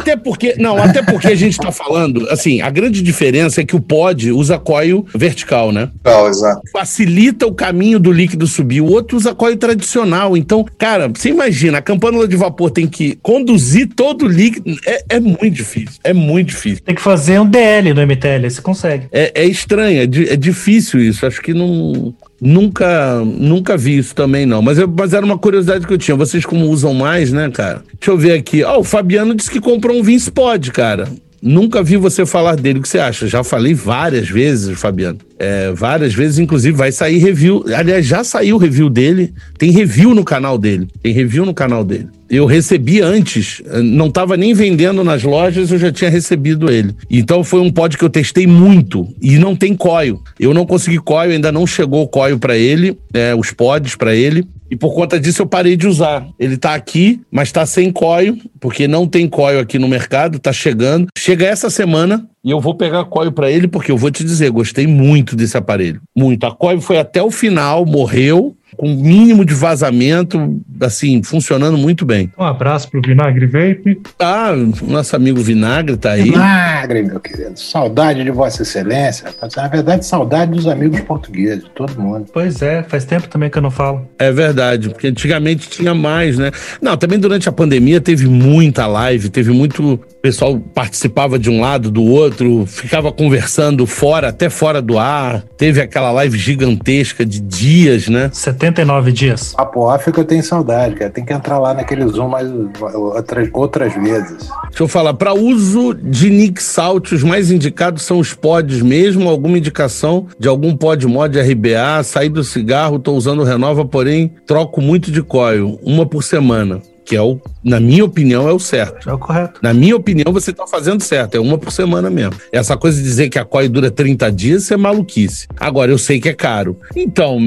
Até 0.00 0.16
porque, 0.16 0.54
não, 0.58 0.82
até 0.82 1.02
porque 1.02 1.28
a 1.28 1.34
gente 1.36 1.52
está 1.52 1.70
falando, 1.70 2.26
assim, 2.30 2.60
a 2.60 2.70
grande 2.70 3.02
diferença 3.02 3.60
é 3.60 3.64
que 3.64 3.76
o 3.76 3.80
pod 3.80 4.32
usa 4.32 4.58
coil 4.58 5.06
vertical, 5.14 5.72
né? 5.72 5.90
Vertical, 6.02 6.28
exato. 6.28 6.62
Facilita 6.72 7.46
o 7.46 7.52
caminho 7.52 7.98
do 7.98 8.10
líquido 8.10 8.46
subir. 8.46 8.80
O 8.80 8.90
outro 8.90 9.16
usa 9.16 9.34
coil 9.34 9.56
tradicional. 9.56 10.36
Então, 10.36 10.64
cara, 10.78 11.08
você 11.08 11.28
imagina, 11.28 11.78
a 11.78 11.82
campânula 11.82 12.26
de 12.26 12.36
vapor 12.36 12.70
tem 12.70 12.86
que 12.86 13.18
conduzir 13.22 13.88
todo 13.94 14.24
o 14.24 14.28
líquido. 14.28 14.74
É, 14.86 15.16
é 15.16 15.20
muito 15.20 15.50
difícil. 15.50 16.00
É 16.02 16.12
muito 16.12 16.48
difícil. 16.48 16.82
Tem 16.84 16.94
que 16.94 17.02
fazer 17.02 17.38
um 17.38 17.46
DL 17.46 17.92
no 17.92 18.06
MTL, 18.06 18.48
você 18.48 18.62
consegue. 18.62 19.06
É, 19.12 19.42
é 19.42 19.44
estranho, 19.44 20.00
é, 20.00 20.04
é 20.04 20.36
difícil 20.36 21.00
isso. 21.00 21.26
Acho 21.26 21.40
que 21.42 21.52
não. 21.52 22.14
Nunca, 22.40 23.22
nunca 23.24 23.76
vi 23.76 23.98
isso 23.98 24.14
também, 24.14 24.46
não. 24.46 24.62
Mas, 24.62 24.78
eu, 24.78 24.88
mas 24.88 25.12
era 25.12 25.24
uma 25.24 25.36
curiosidade 25.36 25.86
que 25.86 25.92
eu 25.92 25.98
tinha. 25.98 26.16
Vocês 26.16 26.44
como 26.44 26.66
usam 26.68 26.94
mais, 26.94 27.30
né, 27.32 27.50
cara? 27.50 27.82
Deixa 27.98 28.10
eu 28.10 28.16
ver 28.16 28.32
aqui. 28.32 28.64
Ó, 28.64 28.76
oh, 28.76 28.80
o 28.80 28.84
Fabiano 28.84 29.34
disse 29.34 29.50
que 29.50 29.60
comprou 29.60 29.98
um 29.98 30.02
Vince 30.02 30.30
Pod, 30.30 30.72
cara. 30.72 31.08
Nunca 31.42 31.82
vi 31.82 31.96
você 31.96 32.24
falar 32.24 32.56
dele. 32.56 32.78
O 32.78 32.82
que 32.82 32.88
você 32.88 32.98
acha? 32.98 33.26
Já 33.26 33.44
falei 33.44 33.74
várias 33.74 34.28
vezes, 34.28 34.78
Fabiano. 34.78 35.18
É, 35.38 35.72
várias 35.72 36.14
vezes, 36.14 36.38
inclusive, 36.38 36.76
vai 36.76 36.92
sair 36.92 37.18
review. 37.18 37.64
Aliás, 37.74 38.06
já 38.06 38.24
saiu 38.24 38.56
review 38.56 38.88
dele. 38.88 39.32
Tem 39.58 39.70
review 39.70 40.14
no 40.14 40.24
canal 40.24 40.56
dele. 40.56 40.88
Tem 41.02 41.12
review 41.12 41.44
no 41.44 41.54
canal 41.54 41.84
dele. 41.84 42.08
Eu 42.30 42.46
recebi 42.46 43.00
antes, 43.00 43.60
não 43.82 44.06
estava 44.06 44.36
nem 44.36 44.54
vendendo 44.54 45.02
nas 45.02 45.24
lojas, 45.24 45.72
eu 45.72 45.78
já 45.78 45.90
tinha 45.90 46.08
recebido 46.08 46.70
ele. 46.70 46.94
Então 47.10 47.42
foi 47.42 47.60
um 47.60 47.72
pod 47.72 47.98
que 47.98 48.04
eu 48.04 48.08
testei 48.08 48.46
muito 48.46 49.08
e 49.20 49.36
não 49.36 49.56
tem 49.56 49.74
coio. 49.74 50.22
Eu 50.38 50.54
não 50.54 50.64
consegui 50.64 50.98
coio, 50.98 51.32
ainda 51.32 51.50
não 51.50 51.66
chegou 51.66 52.04
o 52.04 52.08
coio 52.08 52.38
para 52.38 52.56
ele, 52.56 52.96
é, 53.12 53.34
os 53.34 53.50
pods 53.50 53.96
para 53.96 54.14
ele. 54.14 54.46
E 54.70 54.76
por 54.76 54.94
conta 54.94 55.18
disso 55.18 55.42
eu 55.42 55.46
parei 55.46 55.76
de 55.76 55.88
usar. 55.88 56.28
Ele 56.38 56.56
tá 56.56 56.74
aqui, 56.74 57.20
mas 57.32 57.50
tá 57.50 57.66
sem 57.66 57.90
coio, 57.90 58.38
porque 58.60 58.86
não 58.86 59.08
tem 59.08 59.28
coio 59.28 59.58
aqui 59.58 59.80
no 59.80 59.88
mercado, 59.88 60.38
tá 60.38 60.52
chegando. 60.52 61.08
Chega 61.18 61.46
essa 61.46 61.68
semana 61.68 62.24
e 62.44 62.50
eu 62.50 62.60
vou 62.60 62.74
pegar 62.74 63.04
coio 63.04 63.32
para 63.32 63.50
ele, 63.50 63.66
porque 63.66 63.90
eu 63.90 63.96
vou 63.98 64.10
te 64.10 64.22
dizer, 64.22 64.50
gostei 64.50 64.86
muito 64.86 65.34
desse 65.34 65.56
aparelho. 65.56 66.00
Muito. 66.16 66.46
A 66.46 66.54
coio 66.54 66.80
foi 66.80 66.98
até 66.98 67.20
o 67.20 67.32
final, 67.32 67.84
morreu, 67.84 68.56
com 68.76 68.88
mínimo 68.94 69.44
de 69.44 69.54
vazamento, 69.54 70.60
assim, 70.80 71.22
funcionando 71.22 71.76
muito 71.76 72.04
bem. 72.04 72.30
Um 72.38 72.44
abraço 72.44 72.90
pro 72.90 73.00
Vinagre 73.00 73.46
Vape. 73.46 74.00
Ah, 74.18 74.52
nosso 74.82 75.16
amigo 75.16 75.40
Vinagre 75.40 75.96
tá 75.96 76.12
aí. 76.12 76.30
Vinagre, 76.30 77.02
meu 77.02 77.20
querido. 77.20 77.58
Saudade 77.58 78.22
de 78.22 78.30
Vossa 78.30 78.62
Excelência. 78.62 79.26
Na 79.56 79.68
verdade, 79.68 80.06
saudade 80.06 80.52
dos 80.52 80.66
amigos 80.66 81.00
portugueses, 81.00 81.64
todo 81.74 82.00
mundo. 82.00 82.26
Pois 82.32 82.62
é, 82.62 82.82
faz 82.82 83.04
tempo 83.04 83.28
também 83.28 83.50
que 83.50 83.58
eu 83.58 83.62
não 83.62 83.70
falo. 83.70 84.08
É 84.18 84.30
verdade, 84.32 84.88
porque 84.90 85.08
antigamente 85.08 85.68
tinha 85.68 85.94
mais, 85.94 86.38
né? 86.38 86.50
Não, 86.80 86.96
também 86.96 87.18
durante 87.18 87.48
a 87.48 87.52
pandemia 87.52 88.00
teve 88.00 88.26
muita 88.26 88.86
live, 88.86 89.28
teve 89.28 89.50
muito. 89.52 89.94
O 89.94 89.98
pessoal 90.20 90.58
participava 90.58 91.38
de 91.38 91.48
um 91.48 91.60
lado, 91.60 91.90
do 91.90 92.04
outro, 92.04 92.66
ficava 92.66 93.10
conversando 93.10 93.86
fora, 93.86 94.28
até 94.28 94.50
fora 94.50 94.82
do 94.82 94.98
ar. 94.98 95.42
Teve 95.56 95.80
aquela 95.80 96.10
live 96.12 96.38
gigantesca 96.38 97.24
de 97.24 97.40
dias, 97.40 98.08
né? 98.08 98.30
79 98.60 99.12
dias. 99.12 99.54
A 99.56 99.94
África 99.94 100.20
eu 100.20 100.24
tenho 100.24 100.42
saudade, 100.42 100.94
cara. 100.94 101.10
Tem 101.10 101.24
que 101.24 101.32
entrar 101.32 101.58
lá 101.58 101.72
naquele 101.72 102.06
Zoom 102.06 102.28
mais 102.28 102.46
outras, 102.94 103.48
outras 103.54 103.94
vezes. 103.94 104.50
Deixa 104.68 104.82
eu 104.82 104.88
falar, 104.88 105.14
para 105.14 105.32
uso 105.32 105.94
de 105.94 106.28
Nick 106.28 106.62
Salt, 106.62 107.12
os 107.12 107.22
mais 107.22 107.50
indicados 107.50 108.02
são 108.02 108.18
os 108.18 108.34
pods 108.34 108.82
mesmo, 108.82 109.28
alguma 109.28 109.56
indicação 109.56 110.26
de 110.38 110.46
algum 110.46 110.76
pod 110.76 111.06
mod 111.06 111.40
RBA, 111.40 112.02
sair 112.04 112.28
do 112.28 112.44
cigarro, 112.44 112.98
tô 112.98 113.14
usando 113.14 113.42
Renova, 113.42 113.84
porém 113.84 114.34
troco 114.46 114.82
muito 114.82 115.10
de 115.10 115.22
coil, 115.22 115.78
uma 115.82 116.04
por 116.04 116.22
semana 116.22 116.82
que 117.10 117.16
é 117.16 117.20
o, 117.20 117.40
na 117.64 117.80
minha 117.80 118.04
opinião, 118.04 118.48
é 118.48 118.52
o 118.52 118.60
certo. 118.60 119.10
É 119.10 119.12
o 119.12 119.18
correto. 119.18 119.58
Na 119.60 119.74
minha 119.74 119.96
opinião, 119.96 120.32
você 120.32 120.52
está 120.52 120.64
fazendo 120.64 121.02
certo, 121.02 121.34
é 121.34 121.40
uma 121.40 121.58
por 121.58 121.72
semana 121.72 122.08
mesmo. 122.08 122.36
Essa 122.52 122.76
coisa 122.76 122.98
de 122.98 123.02
dizer 123.02 123.28
que 123.28 123.36
a 123.36 123.44
COI 123.44 123.68
dura 123.68 123.90
30 123.90 124.30
dias, 124.30 124.62
isso 124.62 124.74
é 124.74 124.76
maluquice. 124.76 125.48
Agora, 125.58 125.90
eu 125.90 125.98
sei 125.98 126.20
que 126.20 126.28
é 126.28 126.32
caro. 126.32 126.78
Então, 126.94 127.40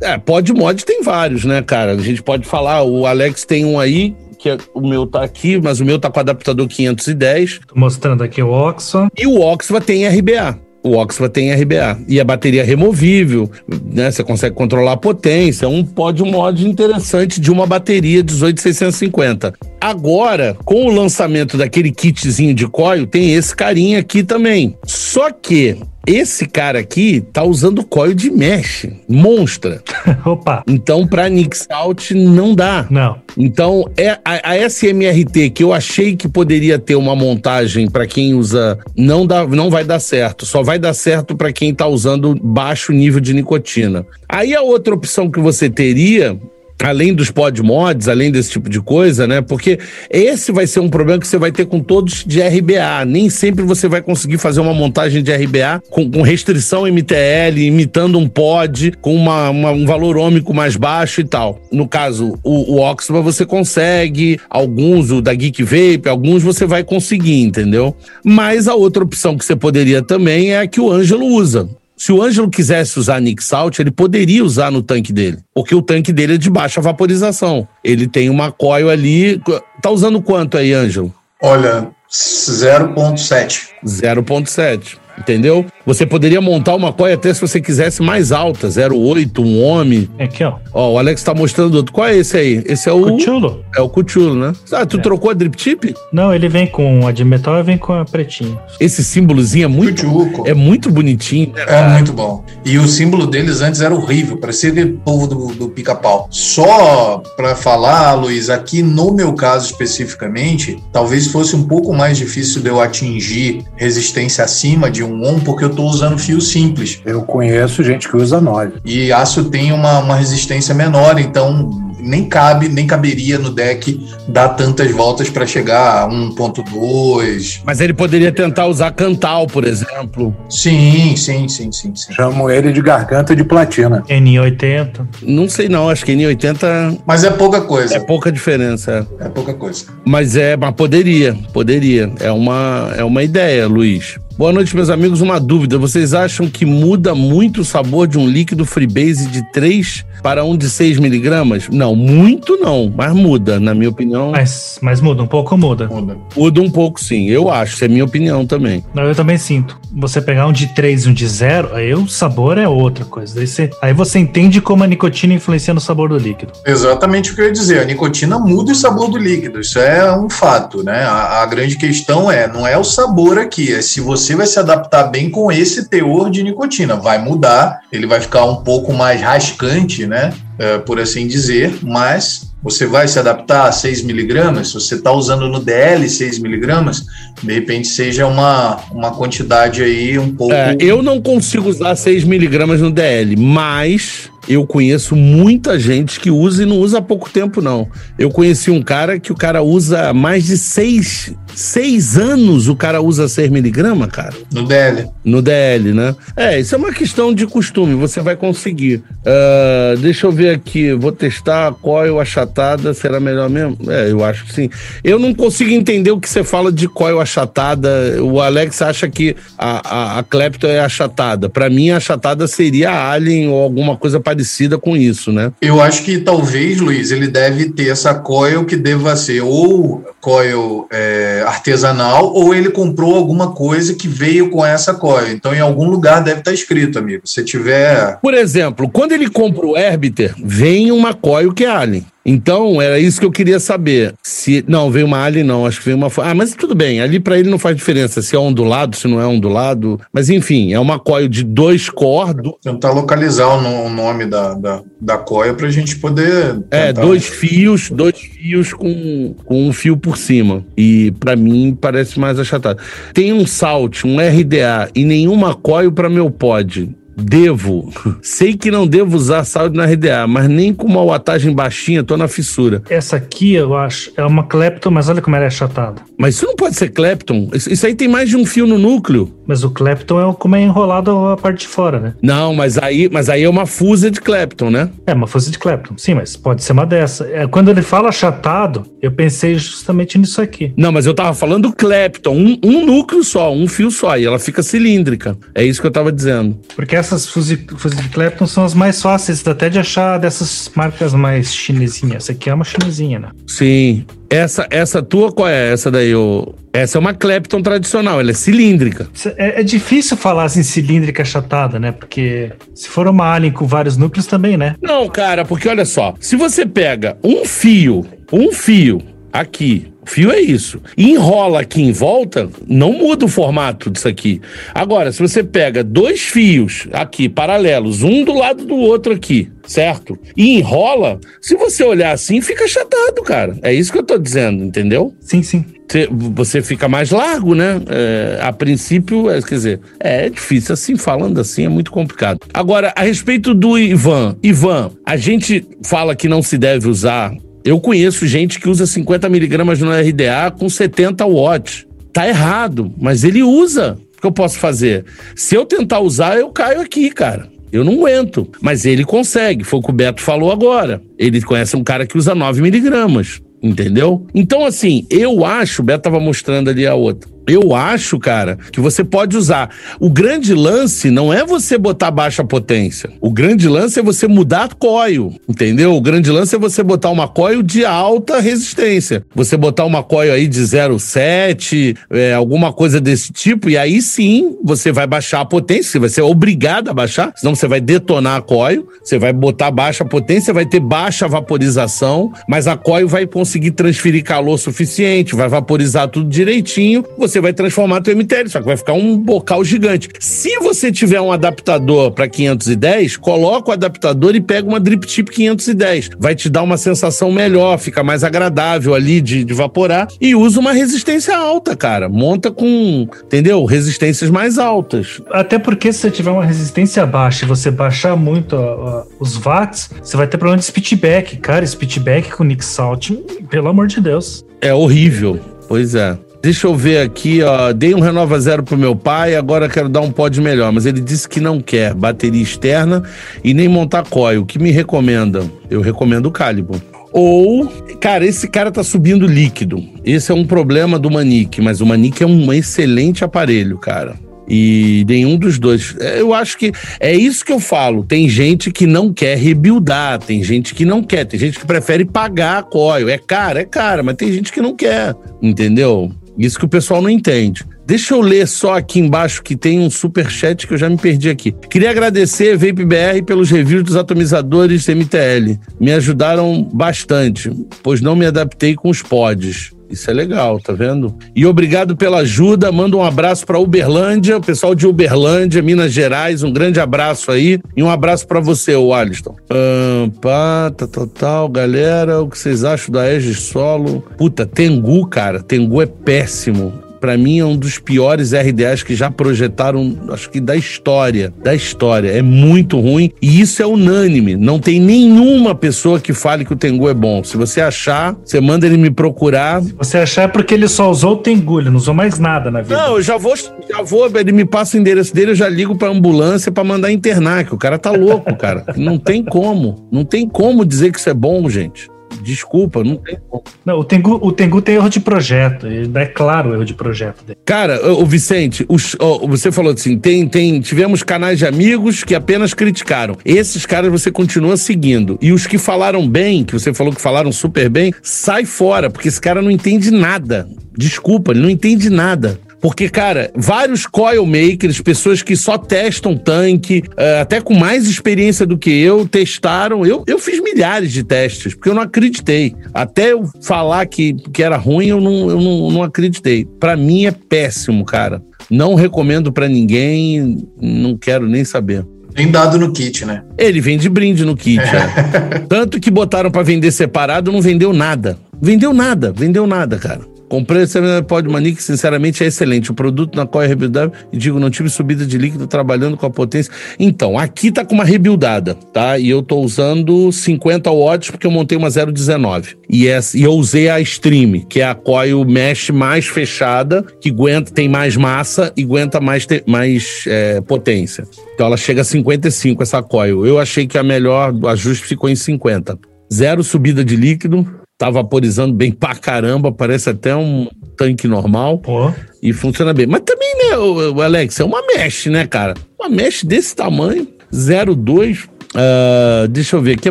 é, 0.00 0.16
pod 0.16 0.52
mod 0.52 0.84
tem 0.84 1.02
vários, 1.02 1.44
né, 1.44 1.60
cara? 1.60 1.90
A 1.90 1.98
gente 1.98 2.22
pode 2.22 2.46
falar, 2.46 2.84
o 2.84 3.04
Alex 3.04 3.44
tem 3.44 3.64
um 3.64 3.80
aí 3.80 4.14
que 4.38 4.50
é, 4.50 4.58
o 4.72 4.80
meu 4.80 5.08
tá 5.08 5.24
aqui, 5.24 5.60
mas 5.60 5.80
o 5.80 5.84
meu 5.84 5.98
tá 5.98 6.08
com 6.08 6.20
adaptador 6.20 6.68
510. 6.68 7.62
Tô 7.66 7.74
mostrando 7.74 8.22
aqui 8.22 8.42
o 8.44 8.50
Oxfam. 8.50 9.08
E 9.18 9.26
o 9.26 9.40
Oxfam 9.40 9.80
tem 9.80 10.06
RBA 10.06 10.63
o 10.84 10.98
Oxfam 10.98 11.28
tem 11.28 11.52
RBA. 11.52 11.98
E 12.06 12.20
a 12.20 12.24
bateria 12.24 12.60
é 12.60 12.64
removível, 12.64 13.50
né? 13.90 14.10
Você 14.10 14.22
consegue 14.22 14.54
controlar 14.54 14.92
a 14.92 14.96
potência. 14.96 15.66
Um 15.66 15.82
pode 15.82 16.22
um 16.22 16.30
mod 16.30 16.68
interessante 16.68 17.40
de 17.40 17.50
uma 17.50 17.66
bateria 17.66 18.22
18650. 18.22 19.54
Agora, 19.80 20.56
com 20.64 20.84
o 20.84 20.90
lançamento 20.90 21.56
daquele 21.56 21.90
kitzinho 21.90 22.54
de 22.54 22.68
coil, 22.68 23.06
tem 23.06 23.34
esse 23.34 23.56
carinha 23.56 23.98
aqui 23.98 24.22
também. 24.22 24.76
Só 24.84 25.30
que 25.30 25.78
Esse 26.06 26.46
cara 26.46 26.78
aqui 26.78 27.22
tá 27.32 27.42
usando 27.42 27.84
coil 27.84 28.14
de 28.14 28.30
mesh, 28.30 28.88
monstra. 29.08 29.82
Opa. 30.24 30.62
Então, 30.66 31.06
pra 31.06 31.28
Nix 31.28 31.66
Out, 31.70 32.14
não 32.14 32.54
dá. 32.54 32.86
Não. 32.90 33.18
Então, 33.36 33.90
é 33.96 34.10
a, 34.24 34.50
a, 34.50 34.68
SMRT, 34.68 35.50
que 35.50 35.64
eu 35.64 35.72
achei 35.72 36.14
que 36.14 36.28
poderia 36.28 36.78
ter 36.78 36.94
uma 36.94 37.16
montagem 37.16 37.88
para 37.88 38.06
quem 38.06 38.34
usa, 38.34 38.78
não, 38.96 39.26
dá, 39.26 39.46
não 39.46 39.70
vai 39.70 39.84
dar 39.84 39.98
certo. 39.98 40.44
Só 40.44 40.62
vai 40.62 40.78
dar 40.78 40.94
certo 40.94 41.36
para 41.36 41.52
quem 41.52 41.74
tá 41.74 41.86
usando 41.86 42.34
baixo 42.34 42.92
nível 42.92 43.20
de 43.20 43.32
nicotina. 43.32 44.06
Aí 44.28 44.54
a 44.54 44.62
outra 44.62 44.94
opção 44.94 45.30
que 45.30 45.40
você 45.40 45.70
teria 45.70 46.38
além 46.82 47.14
dos 47.14 47.30
pod 47.30 47.62
mods, 47.62 48.08
além 48.08 48.30
desse 48.30 48.50
tipo 48.50 48.68
de 48.68 48.80
coisa, 48.80 49.26
né? 49.26 49.40
Porque 49.40 49.78
esse 50.10 50.52
vai 50.52 50.66
ser 50.66 50.80
um 50.80 50.88
problema 50.88 51.18
que 51.18 51.26
você 51.26 51.38
vai 51.38 51.52
ter 51.52 51.66
com 51.66 51.80
todos 51.80 52.24
de 52.24 52.40
RBA. 52.40 53.04
Nem 53.06 53.30
sempre 53.30 53.64
você 53.64 53.88
vai 53.88 54.02
conseguir 54.02 54.38
fazer 54.38 54.60
uma 54.60 54.74
montagem 54.74 55.22
de 55.22 55.32
RBA 55.32 55.82
com, 55.90 56.10
com 56.10 56.22
restrição 56.22 56.86
MTL, 56.86 57.58
imitando 57.58 58.18
um 58.18 58.28
pod 58.28 58.92
com 59.00 59.14
uma, 59.14 59.50
uma, 59.50 59.70
um 59.70 59.86
valor 59.86 60.16
ômico 60.16 60.52
mais 60.52 60.76
baixo 60.76 61.20
e 61.20 61.24
tal. 61.24 61.60
No 61.72 61.88
caso, 61.88 62.38
o, 62.42 62.74
o 62.74 62.80
Oxford 62.80 63.24
você 63.24 63.46
consegue, 63.46 64.38
alguns, 64.50 65.10
o 65.10 65.20
da 65.20 65.32
Geek 65.34 65.62
Vape, 65.62 66.08
alguns 66.08 66.42
você 66.42 66.66
vai 66.66 66.84
conseguir, 66.84 67.42
entendeu? 67.42 67.96
Mas 68.24 68.68
a 68.68 68.74
outra 68.74 69.02
opção 69.02 69.36
que 69.36 69.44
você 69.44 69.56
poderia 69.56 70.02
também 70.02 70.52
é 70.52 70.60
a 70.60 70.66
que 70.66 70.80
o 70.80 70.90
Ângelo 70.90 71.26
usa. 71.26 71.68
Se 72.04 72.12
o 72.12 72.22
Ângelo 72.22 72.50
quisesse 72.50 72.98
usar 72.98 73.18
Nick 73.18 73.42
Salt, 73.42 73.78
ele 73.78 73.90
poderia 73.90 74.44
usar 74.44 74.70
no 74.70 74.82
tanque 74.82 75.10
dele, 75.10 75.38
porque 75.54 75.74
o 75.74 75.80
tanque 75.80 76.12
dele 76.12 76.34
é 76.34 76.36
de 76.36 76.50
baixa 76.50 76.78
vaporização. 76.78 77.66
Ele 77.82 78.06
tem 78.06 78.28
uma 78.28 78.52
coil 78.52 78.90
ali. 78.90 79.40
Tá 79.80 79.88
usando 79.88 80.20
quanto 80.20 80.58
aí, 80.58 80.74
Ângelo? 80.74 81.14
Olha, 81.42 81.88
0.7. 82.10 83.68
0.7 83.86 84.98
entendeu? 85.18 85.66
Você 85.86 86.06
poderia 86.06 86.40
montar 86.40 86.74
uma 86.74 86.92
coia 86.92 87.14
até 87.14 87.32
se 87.32 87.40
você 87.40 87.60
quisesse 87.60 88.02
mais 88.02 88.32
alta, 88.32 88.68
08, 88.68 89.42
um 89.42 89.62
homem. 89.62 90.08
É 90.18 90.24
aqui, 90.24 90.42
ó. 90.44 90.54
Ó, 90.72 90.92
o 90.92 90.98
Alex 90.98 91.22
tá 91.22 91.34
mostrando 91.34 91.74
outro. 91.74 91.92
Qual 91.92 92.06
é 92.06 92.16
esse 92.16 92.36
aí? 92.36 92.62
Esse 92.66 92.88
é 92.88 92.92
o... 92.92 93.02
Cuchulo. 93.02 93.64
É 93.76 93.80
o 93.80 93.88
Cuchulo, 93.88 94.34
né? 94.34 94.52
Ah, 94.72 94.86
tu 94.86 94.98
é. 94.98 95.00
trocou 95.00 95.30
a 95.30 95.34
drip 95.34 95.56
tip? 95.56 95.94
Não, 96.12 96.34
ele 96.34 96.48
vem 96.48 96.66
com 96.66 97.06
a 97.06 97.12
de 97.12 97.24
metal 97.24 97.58
e 97.58 97.62
vem 97.62 97.76
com 97.76 97.92
a 97.92 98.04
pretinha. 98.04 98.58
Esse 98.80 99.04
símbolozinho 99.04 99.64
é 99.64 99.68
muito... 99.68 100.04
Cuchuco. 100.06 100.48
É 100.48 100.54
muito 100.54 100.90
bonitinho. 100.90 101.52
Né, 101.54 101.64
é 101.68 101.88
muito 101.90 102.12
bom. 102.12 102.44
E 102.64 102.78
o 102.78 102.88
símbolo 102.88 103.26
deles 103.26 103.60
antes 103.60 103.80
era 103.80 103.94
horrível, 103.94 104.36
parecia 104.38 104.70
aquele 104.70 104.92
povo 105.04 105.26
do, 105.26 105.46
do 105.54 105.68
pica-pau. 105.68 106.28
Só 106.30 107.22
pra 107.36 107.54
falar, 107.54 108.14
Luiz, 108.14 108.48
aqui 108.48 108.82
no 108.82 109.12
meu 109.12 109.34
caso 109.34 109.66
especificamente, 109.66 110.82
talvez 110.92 111.26
fosse 111.26 111.54
um 111.54 111.64
pouco 111.64 111.92
mais 111.92 112.16
difícil 112.16 112.62
de 112.62 112.68
eu 112.68 112.80
atingir 112.80 113.64
resistência 113.76 114.44
acima 114.44 114.90
de 114.90 115.03
um 115.04 115.24
on, 115.24 115.40
porque 115.40 115.64
eu 115.64 115.70
estou 115.70 115.86
usando 115.86 116.18
fio 116.18 116.40
simples. 116.40 117.00
Eu 117.04 117.22
conheço 117.22 117.82
gente 117.82 118.08
que 118.08 118.16
usa 118.16 118.40
9. 118.40 118.74
E 118.84 119.12
aço 119.12 119.44
tem 119.44 119.72
uma, 119.72 120.00
uma 120.00 120.16
resistência 120.16 120.74
menor, 120.74 121.18
então 121.18 121.84
nem 122.04 122.24
cabe, 122.28 122.68
nem 122.68 122.86
caberia 122.86 123.38
no 123.38 123.50
deck 123.50 123.98
dar 124.28 124.50
tantas 124.50 124.90
voltas 124.92 125.30
para 125.30 125.46
chegar 125.46 126.04
a 126.04 126.08
1.2. 126.08 127.62
Mas 127.64 127.80
ele 127.80 127.94
poderia 127.94 128.30
tentar 128.30 128.66
usar 128.66 128.92
Cantal, 128.92 129.46
por 129.46 129.64
exemplo. 129.64 130.36
Sim, 130.48 131.16
sim, 131.16 131.48
sim, 131.48 131.72
sim, 131.72 131.94
sim. 131.94 132.12
Chamo 132.12 132.50
ele 132.50 132.72
de 132.72 132.82
garganta 132.82 133.34
de 133.34 133.42
platina. 133.42 134.02
N80. 134.08 135.06
Não 135.22 135.48
sei 135.48 135.68
não, 135.68 135.88
acho 135.88 136.04
que 136.04 136.12
N80... 136.12 137.00
Mas 137.06 137.24
é 137.24 137.30
pouca 137.30 137.62
coisa. 137.62 137.96
É 137.96 138.00
pouca 138.00 138.30
diferença. 138.30 139.06
É, 139.18 139.26
é 139.26 139.28
pouca 139.28 139.54
coisa. 139.54 139.86
Mas 140.04 140.36
é, 140.36 140.56
mas 140.56 140.74
poderia, 140.74 141.34
poderia. 141.52 142.12
É 142.20 142.30
uma, 142.30 142.92
é 142.96 143.04
uma 143.04 143.22
ideia, 143.22 143.66
Luiz. 143.66 144.18
Boa 144.36 144.52
noite, 144.52 144.74
meus 144.74 144.90
amigos. 144.90 145.20
Uma 145.20 145.38
dúvida: 145.38 145.78
vocês 145.78 146.12
acham 146.12 146.48
que 146.48 146.66
muda 146.66 147.14
muito 147.14 147.60
o 147.60 147.64
sabor 147.64 148.08
de 148.08 148.18
um 148.18 148.26
líquido 148.28 148.64
freebase 148.64 149.28
de 149.28 149.42
3 149.52 150.04
para 150.24 150.44
um 150.44 150.56
de 150.56 150.68
6 150.68 150.98
miligramas? 150.98 151.68
Não, 151.70 151.94
muito 151.94 152.56
não, 152.56 152.92
mas 152.94 153.12
muda, 153.12 153.60
na 153.60 153.72
minha 153.74 153.88
opinião. 153.88 154.32
Mas, 154.32 154.76
mas 154.82 155.00
muda, 155.00 155.22
um 155.22 155.26
pouco 155.26 155.56
muda. 155.56 155.86
Muda. 155.86 156.16
Muda 156.36 156.60
um 156.60 156.68
pouco, 156.68 157.00
sim. 157.00 157.28
Eu 157.28 157.48
acho, 157.48 157.74
isso 157.74 157.84
é 157.84 157.88
minha 157.88 158.04
opinião 158.04 158.44
também. 158.44 158.84
Não, 158.92 159.04
eu 159.04 159.14
também 159.14 159.38
sinto. 159.38 159.78
Você 159.92 160.20
pegar 160.20 160.48
um 160.48 160.52
de 160.52 160.66
3 160.74 161.04
e 161.04 161.08
um 161.10 161.12
de 161.12 161.28
0, 161.28 161.72
aí 161.72 161.94
o 161.94 162.08
sabor 162.08 162.58
é 162.58 162.66
outra 162.66 163.04
coisa. 163.04 163.38
Aí 163.38 163.46
você, 163.46 163.70
aí 163.80 163.94
você 163.94 164.18
entende 164.18 164.60
como 164.60 164.82
a 164.82 164.86
nicotina 164.88 165.32
influencia 165.32 165.72
no 165.72 165.80
sabor 165.80 166.08
do 166.08 166.18
líquido. 166.18 166.52
Exatamente 166.66 167.30
o 167.30 167.36
que 167.36 167.40
eu 167.40 167.44
ia 167.46 167.52
dizer. 167.52 167.78
A 167.78 167.84
nicotina 167.84 168.36
muda 168.40 168.72
o 168.72 168.74
sabor 168.74 169.08
do 169.08 169.16
líquido. 169.16 169.60
Isso 169.60 169.78
é 169.78 170.12
um 170.18 170.28
fato, 170.28 170.82
né? 170.82 171.04
A, 171.04 171.42
a 171.42 171.46
grande 171.46 171.76
questão 171.76 172.28
é, 172.28 172.48
não 172.48 172.66
é 172.66 172.76
o 172.76 172.82
sabor 172.82 173.38
aqui, 173.38 173.72
é 173.72 173.80
se 173.80 174.00
você 174.00 174.23
você 174.24 174.34
vai 174.34 174.46
se 174.46 174.58
adaptar 174.58 175.04
bem 175.04 175.28
com 175.28 175.52
esse 175.52 175.88
teor 175.88 176.30
de 176.30 176.42
nicotina. 176.42 176.96
Vai 176.96 177.22
mudar, 177.22 177.80
ele 177.92 178.06
vai 178.06 178.20
ficar 178.20 178.44
um 178.46 178.56
pouco 178.56 178.92
mais 178.92 179.20
rascante, 179.20 180.06
né? 180.06 180.32
É, 180.58 180.78
por 180.78 180.98
assim 180.98 181.26
dizer, 181.26 181.78
mas 181.82 182.54
você 182.62 182.86
vai 182.86 183.06
se 183.06 183.18
adaptar 183.18 183.68
a 183.68 183.72
6 183.72 184.02
miligramas. 184.02 184.68
Se 184.68 184.74
você 184.74 184.94
está 184.94 185.12
usando 185.12 185.48
no 185.48 185.60
DL 185.60 186.08
6 186.08 186.38
miligramas, 186.38 187.04
de 187.42 187.52
repente 187.52 187.86
seja 187.88 188.26
uma, 188.26 188.78
uma 188.90 189.10
quantidade 189.10 189.82
aí 189.82 190.18
um 190.18 190.34
pouco. 190.34 190.54
É, 190.54 190.74
eu 190.80 191.02
não 191.02 191.20
consigo 191.20 191.68
usar 191.68 191.94
6 191.94 192.24
miligramas 192.24 192.80
no 192.80 192.90
DL, 192.90 193.36
mas 193.36 194.30
eu 194.48 194.66
conheço 194.66 195.16
muita 195.16 195.78
gente 195.78 196.20
que 196.20 196.30
usa 196.30 196.62
e 196.62 196.66
não 196.66 196.78
usa 196.78 196.98
há 196.98 197.02
pouco 197.02 197.30
tempo, 197.30 197.62
não. 197.62 197.88
Eu 198.18 198.30
conheci 198.30 198.70
um 198.70 198.82
cara 198.82 199.18
que 199.18 199.32
o 199.32 199.34
cara 199.34 199.62
usa 199.62 200.12
mais 200.12 200.44
de 200.44 200.58
seis, 200.58 201.32
seis 201.54 202.18
anos, 202.18 202.68
o 202.68 202.76
cara 202.76 203.00
usa 203.00 203.28
6 203.28 203.50
miligramas, 203.50 204.08
cara. 204.10 204.34
No 204.52 204.64
DL. 204.64 205.08
No 205.24 205.40
DL, 205.40 205.92
né? 205.92 206.14
É, 206.36 206.60
isso 206.60 206.74
é 206.74 206.78
uma 206.78 206.92
questão 206.92 207.32
de 207.32 207.46
costume, 207.46 207.94
você 207.94 208.20
vai 208.20 208.36
conseguir. 208.36 209.02
Uh, 209.20 209.96
deixa 209.98 210.26
eu 210.26 210.32
ver 210.32 210.54
aqui, 210.54 210.92
vou 210.92 211.12
testar 211.12 211.68
a 211.68 211.72
coil 211.72 212.20
achatada, 212.20 212.92
será 212.92 213.18
melhor 213.18 213.48
mesmo? 213.48 213.78
É, 213.88 214.10
eu 214.10 214.22
acho 214.22 214.44
que 214.44 214.52
sim. 214.52 214.70
Eu 215.02 215.18
não 215.18 215.34
consigo 215.34 215.70
entender 215.70 216.10
o 216.10 216.20
que 216.20 216.28
você 216.28 216.44
fala 216.44 216.70
de 216.70 216.88
coil 216.88 217.20
achatada. 217.20 218.22
O 218.22 218.40
Alex 218.40 218.82
acha 218.82 219.08
que 219.08 219.34
a, 219.56 220.16
a, 220.16 220.18
a 220.18 220.22
Clapton 220.22 220.66
é 220.66 220.80
achatada. 220.80 221.48
Para 221.48 221.70
mim, 221.70 221.90
a 221.90 221.96
achatada 221.96 222.46
seria 222.46 222.90
a 222.90 223.12
Alien 223.12 223.48
ou 223.48 223.62
alguma 223.62 223.96
coisa 223.96 224.20
parecida 224.20 224.33
parecida 224.34 224.76
com 224.76 224.96
isso, 224.96 225.32
né? 225.32 225.52
Eu 225.60 225.80
acho 225.80 226.02
que 226.02 226.18
talvez, 226.18 226.80
Luiz, 226.80 227.10
ele 227.10 227.28
deve 227.28 227.70
ter 227.70 227.88
essa 227.88 228.14
coil 228.14 228.64
que 228.64 228.76
deva 228.76 229.16
ser 229.16 229.40
ou 229.40 230.04
coil 230.20 230.86
é, 230.90 231.44
artesanal 231.46 232.32
ou 232.32 232.54
ele 232.54 232.70
comprou 232.70 233.14
alguma 233.14 233.52
coisa 233.52 233.94
que 233.94 234.08
veio 234.08 234.50
com 234.50 234.64
essa 234.64 234.94
coil. 234.94 235.30
Então, 235.30 235.54
em 235.54 235.60
algum 235.60 235.88
lugar 235.88 236.22
deve 236.22 236.40
estar 236.40 236.52
escrito, 236.52 236.98
amigo. 236.98 237.22
Se 237.26 237.44
tiver. 237.44 238.18
Por 238.20 238.34
exemplo, 238.34 238.88
quando 238.88 239.12
ele 239.12 239.30
compra 239.30 239.66
o 239.66 239.76
Herbiter, 239.76 240.34
vem 240.42 240.90
uma 240.90 241.14
coil 241.14 241.52
que 241.52 241.64
é 241.64 241.68
Alien. 241.68 242.06
Então, 242.24 242.80
era 242.80 242.98
isso 242.98 243.20
que 243.20 243.26
eu 243.26 243.30
queria 243.30 243.60
saber. 243.60 244.14
Se 244.22 244.64
Não, 244.66 244.90
veio 244.90 245.06
uma 245.06 245.18
Alien, 245.18 245.44
não. 245.44 245.66
Acho 245.66 245.78
que 245.78 245.84
veio 245.86 245.96
uma. 245.96 246.08
Ah, 246.18 246.34
mas 246.34 246.54
tudo 246.54 246.74
bem. 246.74 247.00
Ali 247.00 247.20
para 247.20 247.38
ele 247.38 247.50
não 247.50 247.58
faz 247.58 247.76
diferença 247.76 248.22
se 248.22 248.34
é 248.34 248.38
ondulado, 248.38 248.96
se 248.96 249.06
não 249.06 249.20
é 249.20 249.26
ondulado. 249.26 250.00
Mas 250.12 250.30
enfim, 250.30 250.72
é 250.72 250.80
uma 250.80 250.98
coil 250.98 251.28
de 251.28 251.44
dois 251.44 251.90
cordos. 251.90 252.54
Tentar 252.62 252.92
localizar 252.92 253.48
o 253.48 253.88
nome 253.88 254.26
da, 254.26 254.54
da, 254.54 254.82
da 255.00 255.18
coil 255.18 255.54
para 255.54 255.66
a 255.66 255.70
gente 255.70 255.96
poder. 255.96 256.54
Tentar... 256.54 256.76
É, 256.76 256.92
dois 256.92 257.26
fios, 257.26 257.90
dois 257.90 258.18
fios 258.18 258.72
com, 258.72 259.34
com 259.44 259.68
um 259.68 259.72
fio 259.72 259.96
por 259.96 260.16
cima. 260.16 260.64
E 260.76 261.12
para 261.20 261.36
mim 261.36 261.76
parece 261.78 262.18
mais 262.18 262.38
achatado. 262.38 262.80
Tem 263.12 263.32
um 263.32 263.46
Salt, 263.46 264.04
um 264.04 264.16
RDA 264.16 264.90
e 264.94 265.04
nenhuma 265.04 265.54
coil 265.54 265.92
para 265.92 266.08
meu 266.08 266.30
pod. 266.30 266.94
Devo. 267.16 267.92
Sei 268.22 268.54
que 268.56 268.70
não 268.70 268.86
devo 268.86 269.16
usar 269.16 269.44
saúde 269.44 269.76
na 269.76 269.84
RDA, 269.84 270.26
mas 270.26 270.48
nem 270.48 270.72
com 270.72 270.86
uma 270.86 271.04
watagem 271.04 271.52
baixinha, 271.54 272.02
tô 272.02 272.16
na 272.16 272.28
fissura. 272.28 272.82
Essa 272.88 273.16
aqui, 273.16 273.54
eu 273.54 273.74
acho, 273.76 274.10
é 274.16 274.24
uma 274.24 274.44
Clapton, 274.44 274.90
mas 274.90 275.08
olha 275.08 275.22
como 275.22 275.36
ela 275.36 275.44
é 275.44 275.48
achatada. 275.48 276.02
Mas 276.18 276.36
isso 276.36 276.46
não 276.46 276.56
pode 276.56 276.76
ser 276.76 276.90
Clapton. 276.90 277.50
Isso, 277.52 277.72
isso 277.72 277.86
aí 277.86 277.94
tem 277.94 278.08
mais 278.08 278.28
de 278.28 278.36
um 278.36 278.46
fio 278.46 278.66
no 278.66 278.78
núcleo. 278.78 279.34
Mas 279.46 279.62
o 279.62 279.70
Clapton 279.70 280.20
é 280.20 280.34
como 280.34 280.56
é 280.56 280.62
enrolado 280.62 281.10
a 281.10 281.36
parte 281.36 281.60
de 281.60 281.68
fora, 281.68 281.98
né? 281.98 282.14
Não, 282.22 282.54
mas 282.54 282.78
aí, 282.78 283.08
mas 283.10 283.28
aí 283.28 283.42
é 283.42 283.48
uma 283.48 283.66
fusa 283.66 284.10
de 284.10 284.20
Clapton, 284.20 284.70
né? 284.70 284.90
É, 285.06 285.12
uma 285.12 285.26
fusa 285.26 285.50
de 285.50 285.58
Clapton. 285.58 285.94
Sim, 285.96 286.14
mas 286.14 286.36
pode 286.36 286.62
ser 286.62 286.72
uma 286.72 286.86
dessa. 286.86 287.26
É, 287.26 287.46
quando 287.46 287.70
ele 287.70 287.82
fala 287.82 288.08
achatado, 288.08 288.84
eu 289.02 289.12
pensei 289.12 289.56
justamente 289.56 290.18
nisso 290.18 290.40
aqui. 290.40 290.72
Não, 290.76 290.90
mas 290.90 291.06
eu 291.06 291.14
tava 291.14 291.34
falando 291.34 291.72
Clapton, 291.72 292.34
um, 292.34 292.58
um 292.64 292.86
núcleo 292.86 293.22
só, 293.22 293.52
um 293.52 293.68
fio 293.68 293.90
só, 293.90 294.16
e 294.16 294.24
ela 294.24 294.38
fica 294.38 294.62
cilíndrica. 294.62 295.36
É 295.54 295.62
isso 295.62 295.80
que 295.80 295.86
eu 295.86 295.92
tava 295.92 296.10
dizendo. 296.10 296.58
Porque 296.74 296.96
essas 297.06 297.26
fuzis 297.26 297.58
de 297.58 298.08
Clapton 298.08 298.46
são 298.46 298.64
as 298.64 298.74
mais 298.74 299.00
fáceis 299.00 299.46
até 299.46 299.68
de 299.68 299.78
achar 299.78 300.18
dessas 300.18 300.70
marcas 300.74 301.14
mais 301.14 301.54
chinesinhas. 301.54 302.24
Essa 302.24 302.32
aqui 302.32 302.50
é 302.50 302.54
uma 302.54 302.64
chinesinha, 302.64 303.18
né? 303.18 303.28
Sim. 303.46 304.04
Essa, 304.30 304.66
essa 304.70 305.02
tua, 305.02 305.30
qual 305.30 305.48
é? 305.48 305.72
Essa 305.72 305.90
daí, 305.90 306.14
o... 306.14 306.54
Essa 306.72 306.98
é 306.98 307.00
uma 307.00 307.14
Clapton 307.14 307.62
tradicional, 307.62 308.18
ela 308.18 308.32
é 308.32 308.34
cilíndrica. 308.34 309.06
É, 309.36 309.60
é, 309.60 309.62
difícil 309.62 310.16
falar 310.16 310.44
assim 310.44 310.64
cilíndrica 310.64 311.22
achatada, 311.22 311.78
né? 311.78 311.92
Porque 311.92 312.50
se 312.74 312.88
for 312.88 313.06
uma 313.06 313.32
Alien 313.32 313.52
com 313.52 313.64
vários 313.64 313.96
núcleos 313.96 314.26
também, 314.26 314.56
né? 314.56 314.74
Não, 314.82 315.08
cara, 315.08 315.44
porque 315.44 315.68
olha 315.68 315.84
só, 315.84 316.14
se 316.18 316.34
você 316.34 316.66
pega 316.66 317.16
um 317.22 317.44
fio, 317.44 318.04
um 318.32 318.50
fio 318.50 319.13
aqui. 319.34 319.88
O 320.00 320.06
fio 320.08 320.30
é 320.30 320.40
isso. 320.40 320.80
E 320.96 321.10
enrola 321.10 321.60
aqui 321.60 321.82
em 321.82 321.90
volta, 321.90 322.48
não 322.68 322.92
muda 322.92 323.24
o 323.24 323.28
formato 323.28 323.90
disso 323.90 324.06
aqui. 324.06 324.40
Agora, 324.72 325.10
se 325.10 325.20
você 325.20 325.42
pega 325.42 325.82
dois 325.82 326.20
fios 326.20 326.86
aqui 326.92 327.28
paralelos, 327.28 328.02
um 328.02 328.22
do 328.22 328.32
lado 328.32 328.64
do 328.64 328.76
outro 328.76 329.12
aqui, 329.12 329.50
certo? 329.66 330.16
E 330.36 330.58
enrola, 330.58 331.18
se 331.40 331.56
você 331.56 331.82
olhar 331.82 332.12
assim, 332.12 332.40
fica 332.40 332.64
achatado, 332.64 333.22
cara. 333.24 333.58
É 333.62 333.72
isso 333.74 333.90
que 333.90 333.98
eu 333.98 334.04
tô 334.04 334.16
dizendo, 334.18 334.62
entendeu? 334.62 335.12
Sim, 335.20 335.42
sim. 335.42 335.64
Você 336.10 336.62
fica 336.62 336.88
mais 336.88 337.10
largo, 337.10 337.54
né? 337.54 337.80
É, 337.88 338.38
a 338.40 338.52
princípio, 338.52 339.30
é, 339.30 339.40
quer 339.40 339.54
dizer, 339.54 339.80
é 340.00 340.28
difícil 340.28 340.72
assim, 340.72 340.96
falando 340.96 341.40
assim, 341.40 341.64
é 341.64 341.68
muito 341.68 341.90
complicado. 341.90 342.40
Agora, 342.52 342.92
a 342.96 343.02
respeito 343.02 343.54
do 343.54 343.78
Ivan, 343.78 344.36
Ivan, 344.42 344.90
a 345.04 345.16
gente 345.16 345.66
fala 345.82 346.16
que 346.16 346.28
não 346.28 346.42
se 346.42 346.58
deve 346.58 346.88
usar 346.88 347.32
eu 347.64 347.80
conheço 347.80 348.26
gente 348.26 348.60
que 348.60 348.68
usa 348.68 348.86
50 348.86 349.26
miligramas 349.30 349.80
no 349.80 349.90
RDA 349.90 350.50
com 350.50 350.68
70 350.68 351.24
watts. 351.24 351.86
Tá 352.12 352.28
errado, 352.28 352.92
mas 353.00 353.24
ele 353.24 353.42
usa. 353.42 353.98
O 354.16 354.20
que 354.20 354.26
eu 354.26 354.32
posso 354.32 354.58
fazer? 354.58 355.04
Se 355.34 355.54
eu 355.54 355.64
tentar 355.64 356.00
usar, 356.00 356.38
eu 356.38 356.50
caio 356.50 356.82
aqui, 356.82 357.10
cara. 357.10 357.48
Eu 357.72 357.82
não 357.82 357.94
aguento. 357.94 358.46
Mas 358.60 358.84
ele 358.84 359.04
consegue. 359.04 359.64
Foi 359.64 359.80
o 359.80 359.82
que 359.82 359.90
o 359.90 359.94
Beto 359.94 360.20
falou 360.20 360.52
agora. 360.52 361.02
Ele 361.18 361.40
conhece 361.40 361.74
um 361.74 361.82
cara 361.82 362.06
que 362.06 362.18
usa 362.18 362.34
9 362.34 362.60
miligramas. 362.60 363.40
Entendeu? 363.62 364.26
Então, 364.34 364.64
assim, 364.66 365.06
eu 365.08 365.44
acho, 365.44 365.80
o 365.80 365.84
Beto 365.84 366.02
tava 366.02 366.20
mostrando 366.20 366.68
ali 366.68 366.86
a 366.86 366.94
outra. 366.94 367.33
Eu 367.46 367.74
acho, 367.74 368.18
cara, 368.18 368.58
que 368.72 368.80
você 368.80 369.04
pode 369.04 369.36
usar. 369.36 369.70
O 370.00 370.08
grande 370.08 370.54
lance 370.54 371.10
não 371.10 371.32
é 371.32 371.44
você 371.44 371.76
botar 371.76 372.10
baixa 372.10 372.44
potência. 372.44 373.10
O 373.20 373.30
grande 373.30 373.68
lance 373.68 373.98
é 373.98 374.02
você 374.02 374.26
mudar 374.26 374.74
coil, 374.74 375.34
entendeu? 375.48 375.94
O 375.94 376.00
grande 376.00 376.30
lance 376.30 376.54
é 376.54 376.58
você 376.58 376.82
botar 376.82 377.10
uma 377.10 377.28
coil 377.28 377.62
de 377.62 377.84
alta 377.84 378.40
resistência. 378.40 379.24
Você 379.34 379.56
botar 379.56 379.84
uma 379.84 380.02
coil 380.02 380.32
aí 380.32 380.46
de 380.46 380.60
0,7, 380.60 381.96
é, 382.10 382.32
alguma 382.34 382.72
coisa 382.72 383.00
desse 383.00 383.32
tipo, 383.32 383.68
e 383.68 383.76
aí 383.76 384.00
sim 384.00 384.56
você 384.62 384.90
vai 384.90 385.06
baixar 385.06 385.40
a 385.40 385.44
potência, 385.44 385.92
você 385.92 385.98
vai 385.98 386.08
ser 386.08 386.22
obrigado 386.22 386.88
a 386.88 386.94
baixar, 386.94 387.32
senão 387.36 387.54
você 387.54 387.68
vai 387.68 387.80
detonar 387.80 388.36
a 388.36 388.42
coil, 388.42 388.88
você 389.02 389.18
vai 389.18 389.32
botar 389.32 389.70
baixa 389.70 390.04
potência, 390.04 390.54
vai 390.54 390.66
ter 390.66 390.80
baixa 390.80 391.28
vaporização, 391.28 392.32
mas 392.48 392.66
a 392.66 392.76
coil 392.76 393.08
vai 393.08 393.26
conseguir 393.26 393.72
transferir 393.72 394.24
calor 394.24 394.58
suficiente, 394.58 395.34
vai 395.34 395.48
vaporizar 395.48 396.08
tudo 396.08 396.28
direitinho, 396.28 397.04
você 397.18 397.33
você 397.34 397.40
vai 397.40 397.52
transformar 397.52 398.00
teu 398.00 398.16
MTL, 398.16 398.48
só 398.48 398.60
que 398.60 398.66
vai 398.66 398.76
ficar 398.76 398.92
um 398.92 399.18
bocal 399.18 399.64
gigante. 399.64 400.08
Se 400.20 400.56
você 400.60 400.92
tiver 400.92 401.20
um 401.20 401.32
adaptador 401.32 402.12
para 402.12 402.28
510, 402.28 403.16
coloca 403.16 403.70
o 403.70 403.72
adaptador 403.72 404.36
e 404.36 404.40
pega 404.40 404.68
uma 404.68 404.78
drip 404.78 405.04
tip 405.04 405.28
510. 405.30 406.10
Vai 406.16 406.36
te 406.36 406.48
dar 406.48 406.62
uma 406.62 406.76
sensação 406.76 407.32
melhor, 407.32 407.76
fica 407.78 408.04
mais 408.04 408.22
agradável 408.22 408.94
ali 408.94 409.20
de, 409.20 409.44
de 409.44 409.52
vaporar 409.52 410.06
e 410.20 410.34
usa 410.34 410.60
uma 410.60 410.72
resistência 410.72 411.36
alta, 411.36 411.74
cara. 411.74 412.08
Monta 412.08 412.52
com, 412.52 413.08
entendeu? 413.24 413.64
Resistências 413.64 414.30
mais 414.30 414.56
altas. 414.56 415.20
Até 415.30 415.58
porque 415.58 415.92
se 415.92 416.00
você 416.00 416.10
tiver 416.10 416.30
uma 416.30 416.44
resistência 416.44 417.04
baixa 417.04 417.44
e 417.44 417.48
você 417.48 417.68
baixar 417.68 418.16
muito 418.16 418.54
ó, 418.54 419.00
ó, 419.00 419.04
os 419.18 419.36
watts, 419.36 419.90
você 420.00 420.16
vai 420.16 420.28
ter 420.28 420.38
problema 420.38 420.58
de 420.58 420.66
speedback. 420.66 421.36
Cara, 421.38 421.66
speedback 421.66 422.30
com 422.30 422.44
Nick 422.44 422.64
Salt, 422.64 423.10
pelo 423.50 423.68
amor 423.68 423.88
de 423.88 424.00
Deus. 424.00 424.44
É 424.60 424.72
horrível. 424.72 425.40
Pois 425.66 425.94
é. 425.94 426.16
Deixa 426.44 426.66
eu 426.66 426.74
ver 426.74 426.98
aqui, 426.98 427.42
ó. 427.42 427.72
Dei 427.72 427.94
um 427.94 428.00
Renova 428.00 428.38
Zero 428.38 428.62
pro 428.62 428.76
meu 428.76 428.94
pai, 428.94 429.34
agora 429.34 429.66
quero 429.66 429.88
dar 429.88 430.02
um 430.02 430.12
pod 430.12 430.38
melhor. 430.42 430.70
Mas 430.70 430.84
ele 430.84 431.00
disse 431.00 431.26
que 431.26 431.40
não 431.40 431.58
quer 431.58 431.94
bateria 431.94 432.42
externa 432.42 433.02
e 433.42 433.54
nem 433.54 433.66
montar 433.66 434.02
coil. 434.02 434.42
O 434.42 434.44
que 434.44 434.58
me 434.58 434.70
recomenda? 434.70 435.42
Eu 435.70 435.80
recomendo 435.80 436.26
o 436.26 436.30
Calibur. 436.30 436.78
Ou, 437.10 437.66
cara, 437.98 438.26
esse 438.26 438.46
cara 438.46 438.70
tá 438.70 438.84
subindo 438.84 439.26
líquido. 439.26 439.82
Esse 440.04 440.32
é 440.32 440.34
um 440.34 440.44
problema 440.44 440.98
do 440.98 441.10
Manic, 441.10 441.62
mas 441.62 441.80
o 441.80 441.86
Manic 441.86 442.22
é 442.22 442.26
um 442.26 442.52
excelente 442.52 443.24
aparelho, 443.24 443.78
cara. 443.78 444.14
E 444.46 445.02
nenhum 445.08 445.38
dos 445.38 445.58
dois. 445.58 445.96
É, 445.98 446.20
eu 446.20 446.34
acho 446.34 446.58
que 446.58 446.72
é 447.00 447.14
isso 447.14 447.42
que 447.42 447.52
eu 447.54 447.58
falo. 447.58 448.04
Tem 448.04 448.28
gente 448.28 448.70
que 448.70 448.86
não 448.86 449.14
quer 449.14 449.38
rebuildar, 449.38 450.18
tem 450.18 450.44
gente 450.44 450.74
que 450.74 450.84
não 450.84 451.02
quer, 451.02 451.24
tem 451.24 451.40
gente 451.40 451.58
que 451.58 451.64
prefere 451.64 452.04
pagar 452.04 452.58
a 452.58 452.62
coil. 452.62 453.08
É 453.08 453.16
caro, 453.16 453.58
é 453.58 453.64
caro, 453.64 454.04
mas 454.04 454.16
tem 454.16 454.30
gente 454.30 454.52
que 454.52 454.60
não 454.60 454.76
quer, 454.76 455.14
entendeu? 455.40 456.12
Isso 456.38 456.58
que 456.58 456.64
o 456.64 456.68
pessoal 456.68 457.00
não 457.00 457.10
entende. 457.10 457.64
Deixa 457.86 458.14
eu 458.14 458.20
ler 458.20 458.48
só 458.48 458.78
aqui 458.78 458.98
embaixo 458.98 459.42
que 459.42 459.54
tem 459.54 459.78
um 459.78 459.90
super 459.90 460.30
chat 460.30 460.66
que 460.66 460.72
eu 460.72 460.78
já 460.78 460.88
me 460.88 460.96
perdi 460.96 461.28
aqui. 461.28 461.52
Queria 461.68 461.90
agradecer 461.90 462.56
Vape 462.56 462.84
BR 462.84 463.22
pelos 463.26 463.50
reviews 463.50 463.84
dos 463.84 463.96
atomizadores 463.96 464.88
MTL. 464.88 465.58
Me 465.78 465.92
ajudaram 465.92 466.62
bastante, 466.72 467.50
pois 467.82 468.00
não 468.00 468.16
me 468.16 468.24
adaptei 468.24 468.74
com 468.74 468.88
os 468.88 469.02
pods. 469.02 469.72
Isso 469.88 470.10
é 470.10 470.14
legal, 470.14 470.60
tá 470.60 470.72
vendo? 470.72 471.16
E 471.34 471.46
obrigado 471.46 471.96
pela 471.96 472.18
ajuda. 472.18 472.70
Manda 472.72 472.96
um 472.96 473.02
abraço 473.02 473.46
para 473.46 473.58
Uberlândia, 473.58 474.36
o 474.36 474.40
pessoal 474.40 474.74
de 474.74 474.86
Uberlândia, 474.86 475.62
Minas 475.62 475.92
Gerais. 475.92 476.42
Um 476.42 476.52
grande 476.52 476.80
abraço 476.80 477.30
aí 477.30 477.58
e 477.76 477.82
um 477.82 477.90
abraço 477.90 478.26
para 478.26 478.40
você, 478.40 478.74
o 478.74 478.92
Aliston. 478.92 479.36
Ah, 479.50 480.08
pá, 480.20 480.72
tá 480.76 480.86
total, 480.86 481.48
galera. 481.48 482.22
O 482.22 482.28
que 482.28 482.38
vocês 482.38 482.64
acham 482.64 482.92
da 482.92 483.02
Aegis 483.02 483.40
Solo? 483.40 484.02
Puta, 484.16 484.46
Tengu, 484.46 485.06
cara. 485.06 485.42
Tengu 485.42 485.80
é 485.80 485.86
péssimo 485.86 486.83
para 487.04 487.18
mim 487.18 487.38
é 487.38 487.44
um 487.44 487.54
dos 487.54 487.78
piores 487.78 488.32
RDAs 488.32 488.82
que 488.82 488.94
já 488.94 489.10
projetaram, 489.10 489.94
acho 490.08 490.30
que 490.30 490.40
da 490.40 490.56
história, 490.56 491.30
da 491.42 491.54
história. 491.54 492.08
É 492.08 492.22
muito 492.22 492.80
ruim 492.80 493.12
e 493.20 493.42
isso 493.42 493.62
é 493.62 493.66
unânime. 493.66 494.36
Não 494.36 494.58
tem 494.58 494.80
nenhuma 494.80 495.54
pessoa 495.54 496.00
que 496.00 496.14
fale 496.14 496.46
que 496.46 496.54
o 496.54 496.56
Tengu 496.56 496.88
é 496.88 496.94
bom. 496.94 497.22
Se 497.22 497.36
você 497.36 497.60
achar, 497.60 498.16
você 498.24 498.40
manda 498.40 498.64
ele 498.64 498.78
me 498.78 498.90
procurar. 498.90 499.62
Se 499.62 499.74
você 499.74 499.98
achar 499.98 500.22
é 500.22 500.28
porque 500.28 500.54
ele 500.54 500.66
só 500.66 500.90
usou 500.90 501.12
o 501.12 501.16
Tengu, 501.18 501.60
ele 501.60 501.68
não 501.68 501.76
usou 501.76 501.92
mais 501.92 502.18
nada 502.18 502.50
na 502.50 502.62
vida. 502.62 502.74
Não, 502.74 502.96
eu 502.96 503.02
já 503.02 503.18
vou, 503.18 503.36
já 503.36 503.82
vou, 503.82 504.10
ele 504.18 504.32
me 504.32 504.46
passa 504.46 504.78
o 504.78 504.80
endereço 504.80 505.14
dele, 505.14 505.32
eu 505.32 505.36
já 505.36 505.50
ligo 505.50 505.76
pra 505.76 505.90
ambulância 505.90 506.50
para 506.50 506.64
mandar 506.64 506.90
internar, 506.90 507.44
que 507.44 507.54
o 507.54 507.58
cara 507.58 507.78
tá 507.78 507.90
louco, 507.90 508.34
cara. 508.34 508.64
não 508.78 508.96
tem 508.96 509.22
como. 509.22 509.86
Não 509.92 510.06
tem 510.06 510.26
como 510.26 510.64
dizer 510.64 510.90
que 510.90 510.98
isso 510.98 511.10
é 511.10 511.14
bom, 511.14 511.50
gente. 511.50 511.92
Desculpa, 512.24 512.82
não 512.82 512.96
tem 512.96 513.18
como. 513.28 513.44
Não, 513.64 513.78
o 513.78 513.84
Tengu, 513.84 514.18
o 514.22 514.32
Tengu 514.32 514.62
tem 514.62 514.76
erro 514.76 514.88
de 514.88 514.98
projeto. 514.98 515.66
É 515.66 516.06
claro 516.06 516.50
o 516.50 516.54
erro 516.54 516.64
de 516.64 516.72
projeto 516.72 517.22
dele. 517.24 517.38
Cara, 517.44 517.92
o 517.92 518.06
Vicente, 518.06 518.64
os, 518.68 518.96
você 519.28 519.52
falou 519.52 519.72
assim: 519.72 519.98
tem, 519.98 520.26
tem, 520.26 520.60
tivemos 520.60 521.02
canais 521.02 521.38
de 521.38 521.46
amigos 521.46 522.02
que 522.02 522.14
apenas 522.14 522.54
criticaram. 522.54 523.16
Esses 523.24 523.66
caras 523.66 523.90
você 523.90 524.10
continua 524.10 524.56
seguindo. 524.56 525.18
E 525.20 525.32
os 525.32 525.46
que 525.46 525.58
falaram 525.58 526.08
bem, 526.08 526.44
que 526.44 526.54
você 526.54 526.72
falou 526.72 526.92
que 526.92 527.00
falaram 527.00 527.30
super 527.30 527.68
bem, 527.68 527.92
sai 528.02 528.44
fora, 528.46 528.88
porque 528.88 529.08
esse 529.08 529.20
cara 529.20 529.42
não 529.42 529.50
entende 529.50 529.90
nada. 529.90 530.48
Desculpa, 530.76 531.32
ele 531.32 531.40
não 531.40 531.50
entende 531.50 531.90
nada. 531.90 532.40
Porque, 532.64 532.88
cara, 532.88 533.30
vários 533.36 533.86
coil 533.86 534.24
makers, 534.24 534.80
pessoas 534.80 535.22
que 535.22 535.36
só 535.36 535.58
testam 535.58 536.16
tanque, 536.16 536.82
uh, 536.92 537.20
até 537.20 537.38
com 537.38 537.52
mais 537.52 537.86
experiência 537.86 538.46
do 538.46 538.56
que 538.56 538.70
eu, 538.70 539.06
testaram. 539.06 539.84
Eu, 539.84 540.02
eu 540.06 540.18
fiz 540.18 540.42
milhares 540.42 540.90
de 540.90 541.04
testes, 541.04 541.52
porque 541.52 541.68
eu 541.68 541.74
não 541.74 541.82
acreditei. 541.82 542.54
Até 542.72 543.12
eu 543.12 543.28
falar 543.42 543.84
que, 543.84 544.14
que 544.32 544.42
era 544.42 544.56
ruim, 544.56 544.86
eu 544.86 544.98
não, 544.98 545.28
eu 545.28 545.40
não, 545.42 545.70
não 545.72 545.82
acreditei. 545.82 546.46
Para 546.58 546.74
mim 546.74 547.04
é 547.04 547.10
péssimo, 547.10 547.84
cara. 547.84 548.22
Não 548.48 548.74
recomendo 548.74 549.30
para 549.30 549.46
ninguém, 549.46 550.48
não 550.58 550.96
quero 550.96 551.28
nem 551.28 551.44
saber. 551.44 551.84
Nem 552.16 552.30
dado 552.30 552.58
no 552.58 552.72
kit, 552.72 553.04
né? 553.04 553.24
Ele 553.36 553.60
vem 553.60 553.76
de 553.76 553.90
brinde 553.90 554.24
no 554.24 554.34
kit. 554.34 554.62
é. 554.62 555.40
Tanto 555.50 555.78
que 555.78 555.90
botaram 555.90 556.30
para 556.30 556.42
vender 556.42 556.70
separado, 556.70 557.30
não 557.30 557.42
vendeu 557.42 557.74
nada. 557.74 558.16
Vendeu 558.40 558.72
nada, 558.72 559.12
vendeu 559.12 559.46
nada, 559.46 559.76
cara. 559.76 560.13
Comprei 560.28 560.62
esse 560.62 560.78
Pod 561.06 561.28
Mani, 561.28 561.54
que 561.54 561.62
sinceramente 561.62 562.24
é 562.24 562.26
excelente. 562.26 562.70
O 562.70 562.74
produto 562.74 563.16
na 563.16 563.26
qual 563.26 563.42
é 563.42 563.46
rebuildável, 563.46 563.92
e 564.12 564.16
digo, 564.16 564.38
não 564.38 564.50
tive 564.50 564.68
subida 564.68 565.06
de 565.06 565.18
líquido 565.18 565.46
trabalhando 565.46 565.96
com 565.96 566.06
a 566.06 566.10
potência. 566.10 566.52
Então, 566.78 567.18
aqui 567.18 567.52
tá 567.52 567.64
com 567.64 567.74
uma 567.74 567.84
rebuildada, 567.84 568.54
tá? 568.54 568.98
E 568.98 569.08
eu 569.08 569.22
tô 569.22 569.38
usando 569.38 570.10
50 570.10 570.70
watts 570.70 571.10
porque 571.10 571.26
eu 571.26 571.30
montei 571.30 571.56
uma 571.56 571.70
019. 571.70 572.56
E, 572.68 572.88
essa, 572.88 573.16
e 573.16 573.22
eu 573.22 573.32
usei 573.32 573.68
a 573.68 573.80
Stream, 573.80 574.40
que 574.48 574.60
é 574.60 574.68
a 574.68 574.74
coil 574.74 575.24
mesh 575.24 575.70
mais 575.70 576.06
fechada, 576.06 576.82
que 577.00 577.10
aguenta, 577.10 577.52
tem 577.52 577.68
mais 577.68 577.96
massa 577.96 578.52
e 578.56 578.64
aguenta 578.64 579.00
mais, 579.00 579.26
te, 579.26 579.42
mais 579.46 580.04
é, 580.06 580.40
potência. 580.40 581.04
Então 581.34 581.46
ela 581.46 581.56
chega 581.56 581.82
a 581.82 581.84
55, 581.84 582.62
essa 582.62 582.82
coil. 582.82 583.26
Eu 583.26 583.38
achei 583.38 583.66
que 583.66 583.78
a 583.78 583.82
melhor, 583.82 584.32
o 584.34 584.48
ajuste 584.48 584.86
ficou 584.86 585.08
em 585.08 585.16
50. 585.16 585.78
Zero 586.12 586.44
subida 586.44 586.84
de 586.84 586.96
líquido, 586.96 587.46
tá 587.76 587.90
vaporizando 587.90 588.54
bem 588.54 588.70
pra 588.70 588.94
caramba, 588.94 589.50
parece 589.52 589.90
até 589.90 590.14
um 590.14 590.48
tanque 590.76 591.08
normal. 591.08 591.58
Pô. 591.58 591.92
E 592.22 592.32
funciona 592.32 592.72
bem. 592.72 592.86
Mas 592.86 593.02
também, 593.04 593.34
né, 593.36 593.56
o, 593.56 594.00
Alex, 594.00 594.38
é 594.40 594.44
uma 594.44 594.62
mesh, 594.66 595.06
né, 595.06 595.26
cara? 595.26 595.54
Uma 595.78 595.88
mesh 595.88 596.24
desse 596.24 596.54
tamanho, 596.54 597.06
0,2. 597.32 598.28
Uh, 598.54 599.26
deixa 599.28 599.56
eu 599.56 599.60
ver, 599.62 599.76
o 599.76 599.80
que 599.80 599.90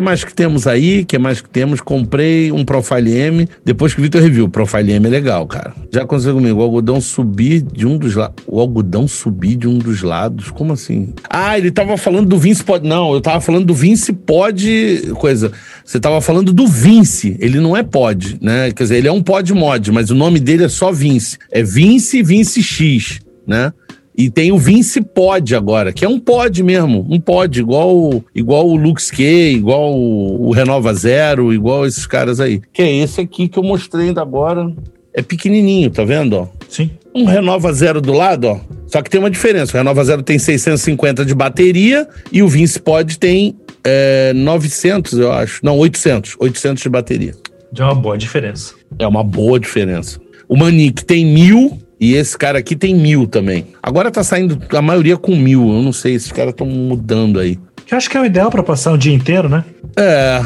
mais 0.00 0.24
que 0.24 0.32
temos 0.32 0.66
aí? 0.66 1.00
O 1.00 1.06
que 1.06 1.18
mais 1.18 1.40
que 1.40 1.48
temos? 1.48 1.80
Comprei 1.82 2.50
um 2.50 2.64
Profile 2.64 3.14
M, 3.14 3.48
depois 3.64 3.92
que 3.92 4.00
o 4.00 4.02
Vitor 4.02 4.22
review. 4.22 4.48
Profile 4.48 4.92
M 4.92 5.06
é 5.06 5.10
legal, 5.10 5.46
cara. 5.46 5.74
Já 5.92 6.02
aconteceu 6.02 6.34
comigo, 6.34 6.58
o 6.58 6.62
algodão 6.62 7.00
subir 7.00 7.60
de 7.60 7.86
um 7.86 7.98
dos 7.98 8.14
lados. 8.14 8.42
O 8.46 8.58
algodão 8.58 9.06
subir 9.06 9.56
de 9.56 9.68
um 9.68 9.78
dos 9.78 10.02
lados? 10.02 10.50
Como 10.50 10.72
assim? 10.72 11.12
Ah, 11.28 11.58
ele 11.58 11.70
tava 11.70 11.96
falando 11.98 12.26
do 12.26 12.38
Vince 12.38 12.64
Pod. 12.64 12.86
Não, 12.88 13.12
eu 13.12 13.20
tava 13.20 13.40
falando 13.40 13.66
do 13.66 13.74
Vince 13.74 14.12
Pod. 14.12 15.12
Coisa. 15.16 15.52
Você 15.84 16.00
tava 16.00 16.20
falando 16.20 16.52
do 16.52 16.66
Vince. 16.66 17.36
Ele 17.38 17.60
não 17.60 17.76
é 17.76 17.82
Pod, 17.82 18.38
né? 18.40 18.72
Quer 18.72 18.84
dizer, 18.84 18.96
ele 18.96 19.08
é 19.08 19.12
um 19.12 19.22
Pod 19.22 19.52
mod, 19.52 19.92
mas 19.92 20.10
o 20.10 20.14
nome 20.14 20.40
dele 20.40 20.64
é 20.64 20.68
só 20.68 20.90
Vince. 20.90 21.38
É 21.50 21.62
Vince 21.62 22.22
Vince 22.22 22.62
X, 22.62 23.20
né? 23.46 23.72
E 24.16 24.30
tem 24.30 24.52
o 24.52 24.58
Vince 24.58 25.00
Pod 25.00 25.56
agora, 25.56 25.92
que 25.92 26.04
é 26.04 26.08
um 26.08 26.20
pod 26.20 26.62
mesmo, 26.62 27.04
um 27.10 27.18
pod, 27.18 27.58
igual, 27.58 28.22
igual 28.34 28.68
o 28.68 28.76
Lux 28.76 29.10
K, 29.10 29.52
igual 29.52 29.92
o, 29.92 30.48
o 30.48 30.52
Renova 30.52 30.94
Zero, 30.94 31.52
igual 31.52 31.84
esses 31.84 32.06
caras 32.06 32.38
aí. 32.38 32.62
Que 32.72 32.82
é 32.82 32.96
esse 32.98 33.20
aqui 33.20 33.48
que 33.48 33.58
eu 33.58 33.62
mostrei 33.62 34.08
ainda 34.08 34.22
agora. 34.22 34.72
É 35.12 35.22
pequenininho, 35.22 35.90
tá 35.90 36.04
vendo, 36.04 36.34
ó? 36.34 36.48
Sim. 36.68 36.90
Um 37.14 37.24
Renova 37.24 37.72
Zero 37.72 38.00
do 38.00 38.12
lado, 38.12 38.48
ó. 38.48 38.60
Só 38.86 39.02
que 39.02 39.10
tem 39.10 39.18
uma 39.18 39.30
diferença. 39.30 39.72
O 39.72 39.78
Renova 39.78 40.04
Zero 40.04 40.22
tem 40.22 40.38
650 40.38 41.24
de 41.24 41.34
bateria 41.34 42.08
e 42.30 42.42
o 42.42 42.48
Vince 42.48 42.78
Pod 42.80 43.18
tem 43.18 43.56
é, 43.84 44.32
900, 44.32 45.18
eu 45.18 45.32
acho. 45.32 45.60
Não, 45.64 45.76
800. 45.78 46.36
800 46.38 46.82
de 46.82 46.88
bateria. 46.88 47.34
Já 47.72 47.84
é 47.84 47.86
uma 47.88 47.94
boa 47.94 48.16
diferença. 48.16 48.74
É 48.98 49.06
uma 49.06 49.24
boa 49.24 49.58
diferença. 49.58 50.20
O 50.48 50.56
Manic 50.56 51.04
tem 51.04 51.24
mil 51.24 51.78
e 52.00 52.14
esse 52.14 52.36
cara 52.36 52.58
aqui 52.58 52.76
tem 52.76 52.94
mil 52.94 53.26
também. 53.26 53.66
Agora 53.82 54.10
tá 54.10 54.22
saindo 54.22 54.58
a 54.70 54.82
maioria 54.82 55.16
com 55.16 55.36
mil. 55.36 55.72
Eu 55.72 55.82
não 55.82 55.92
sei, 55.92 56.14
esses 56.14 56.32
caras 56.32 56.50
estão 56.50 56.66
mudando 56.66 57.38
aí. 57.38 57.58
Eu 57.90 57.98
acho 57.98 58.08
que 58.08 58.16
é 58.16 58.20
o 58.20 58.24
ideal 58.24 58.50
para 58.50 58.62
passar 58.62 58.92
o 58.92 58.98
dia 58.98 59.12
inteiro, 59.12 59.48
né? 59.48 59.64
É, 59.96 60.40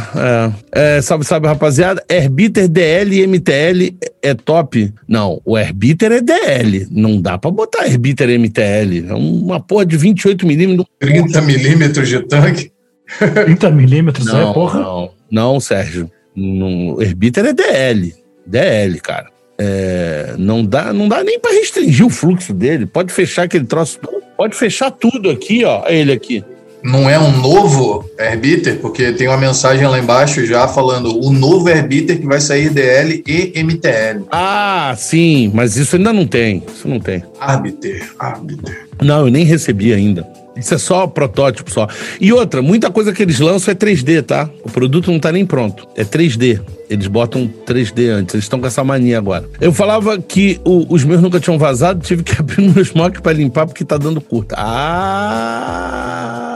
é, 0.72 0.96
é. 0.96 1.02
Sabe, 1.02 1.24
sabe, 1.24 1.46
rapaziada? 1.46 2.04
Herbiter 2.10 2.68
DL 2.68 3.16
e 3.16 3.26
MTL 3.26 3.94
é 4.22 4.34
top. 4.34 4.92
Não, 5.06 5.40
o 5.44 5.56
Herbiter 5.56 6.12
é 6.12 6.20
DL. 6.20 6.86
Não 6.90 7.20
dá 7.20 7.38
pra 7.38 7.50
botar 7.50 7.86
Herbiter 7.86 8.28
MTL. 8.38 9.08
É 9.08 9.14
uma 9.14 9.60
porra 9.60 9.86
de 9.86 9.96
28 9.96 10.46
milímetros. 10.46 10.86
30 10.98 11.40
milímetros 11.42 12.08
de 12.08 12.20
tanque? 12.26 12.72
30 13.18 13.70
milímetros, 13.70 14.26
não, 14.26 14.50
é 14.50 14.52
porra? 14.52 14.80
Não, 14.80 15.10
não, 15.30 15.60
Sérgio. 15.60 16.10
No, 16.36 17.00
Herbiter 17.00 17.46
é 17.46 17.52
DL. 17.52 18.14
DL, 18.46 19.00
cara. 19.00 19.37
É, 19.60 20.34
não, 20.38 20.64
dá, 20.64 20.92
não 20.92 21.08
dá 21.08 21.24
nem 21.24 21.40
para 21.40 21.52
restringir 21.52 22.06
o 22.06 22.10
fluxo 22.10 22.52
dele. 22.54 22.86
Pode 22.86 23.12
fechar 23.12 23.42
aquele 23.42 23.64
troço. 23.64 23.98
Pode 24.36 24.54
fechar 24.56 24.90
tudo 24.90 25.30
aqui, 25.30 25.64
ó. 25.64 25.84
Ele 25.88 26.12
aqui. 26.12 26.44
Não 26.82 27.10
é 27.10 27.18
um 27.18 27.36
novo 27.38 28.08
Herbiter, 28.18 28.78
porque 28.78 29.12
tem 29.12 29.26
uma 29.26 29.36
mensagem 29.36 29.86
lá 29.86 29.98
embaixo 29.98 30.46
já 30.46 30.68
falando 30.68 31.20
o 31.20 31.32
novo 31.32 31.68
Herbiter 31.68 32.20
que 32.20 32.26
vai 32.26 32.40
sair 32.40 32.70
DL 32.70 33.22
e 33.26 33.62
MTL. 33.62 34.26
Ah, 34.30 34.94
sim, 34.96 35.50
mas 35.52 35.76
isso 35.76 35.96
ainda 35.96 36.12
não 36.12 36.26
tem. 36.26 36.62
Isso 36.72 36.86
não 36.86 37.00
tem. 37.00 37.24
Arbiter, 37.40 38.08
Arbiter. 38.18 38.86
Não, 39.02 39.26
eu 39.26 39.30
nem 39.30 39.44
recebi 39.44 39.92
ainda. 39.92 40.26
Isso 40.58 40.74
é 40.74 40.78
só 40.78 41.06
protótipo 41.06 41.70
só. 41.70 41.86
E 42.20 42.32
outra, 42.32 42.60
muita 42.60 42.90
coisa 42.90 43.12
que 43.12 43.22
eles 43.22 43.38
lançam 43.38 43.72
é 43.72 43.74
3D, 43.74 44.22
tá? 44.22 44.50
O 44.64 44.70
produto 44.70 45.10
não 45.10 45.20
tá 45.20 45.30
nem 45.30 45.46
pronto. 45.46 45.86
É 45.96 46.04
3D. 46.04 46.60
Eles 46.90 47.06
botam 47.06 47.48
3D 47.66 48.08
antes. 48.08 48.34
Eles 48.34 48.44
estão 48.44 48.58
com 48.58 48.66
essa 48.66 48.82
mania 48.82 49.18
agora. 49.18 49.48
Eu 49.60 49.72
falava 49.72 50.18
que 50.18 50.60
o, 50.64 50.92
os 50.92 51.04
meus 51.04 51.20
nunca 51.20 51.38
tinham 51.38 51.58
vazado, 51.58 52.00
tive 52.00 52.22
que 52.22 52.32
abrir 52.40 52.62
meus 52.62 52.92
mock 52.92 53.20
para 53.20 53.32
limpar 53.32 53.66
porque 53.66 53.84
tá 53.84 53.96
dando 53.96 54.20
curta. 54.20 54.56
Ah! 54.58 56.47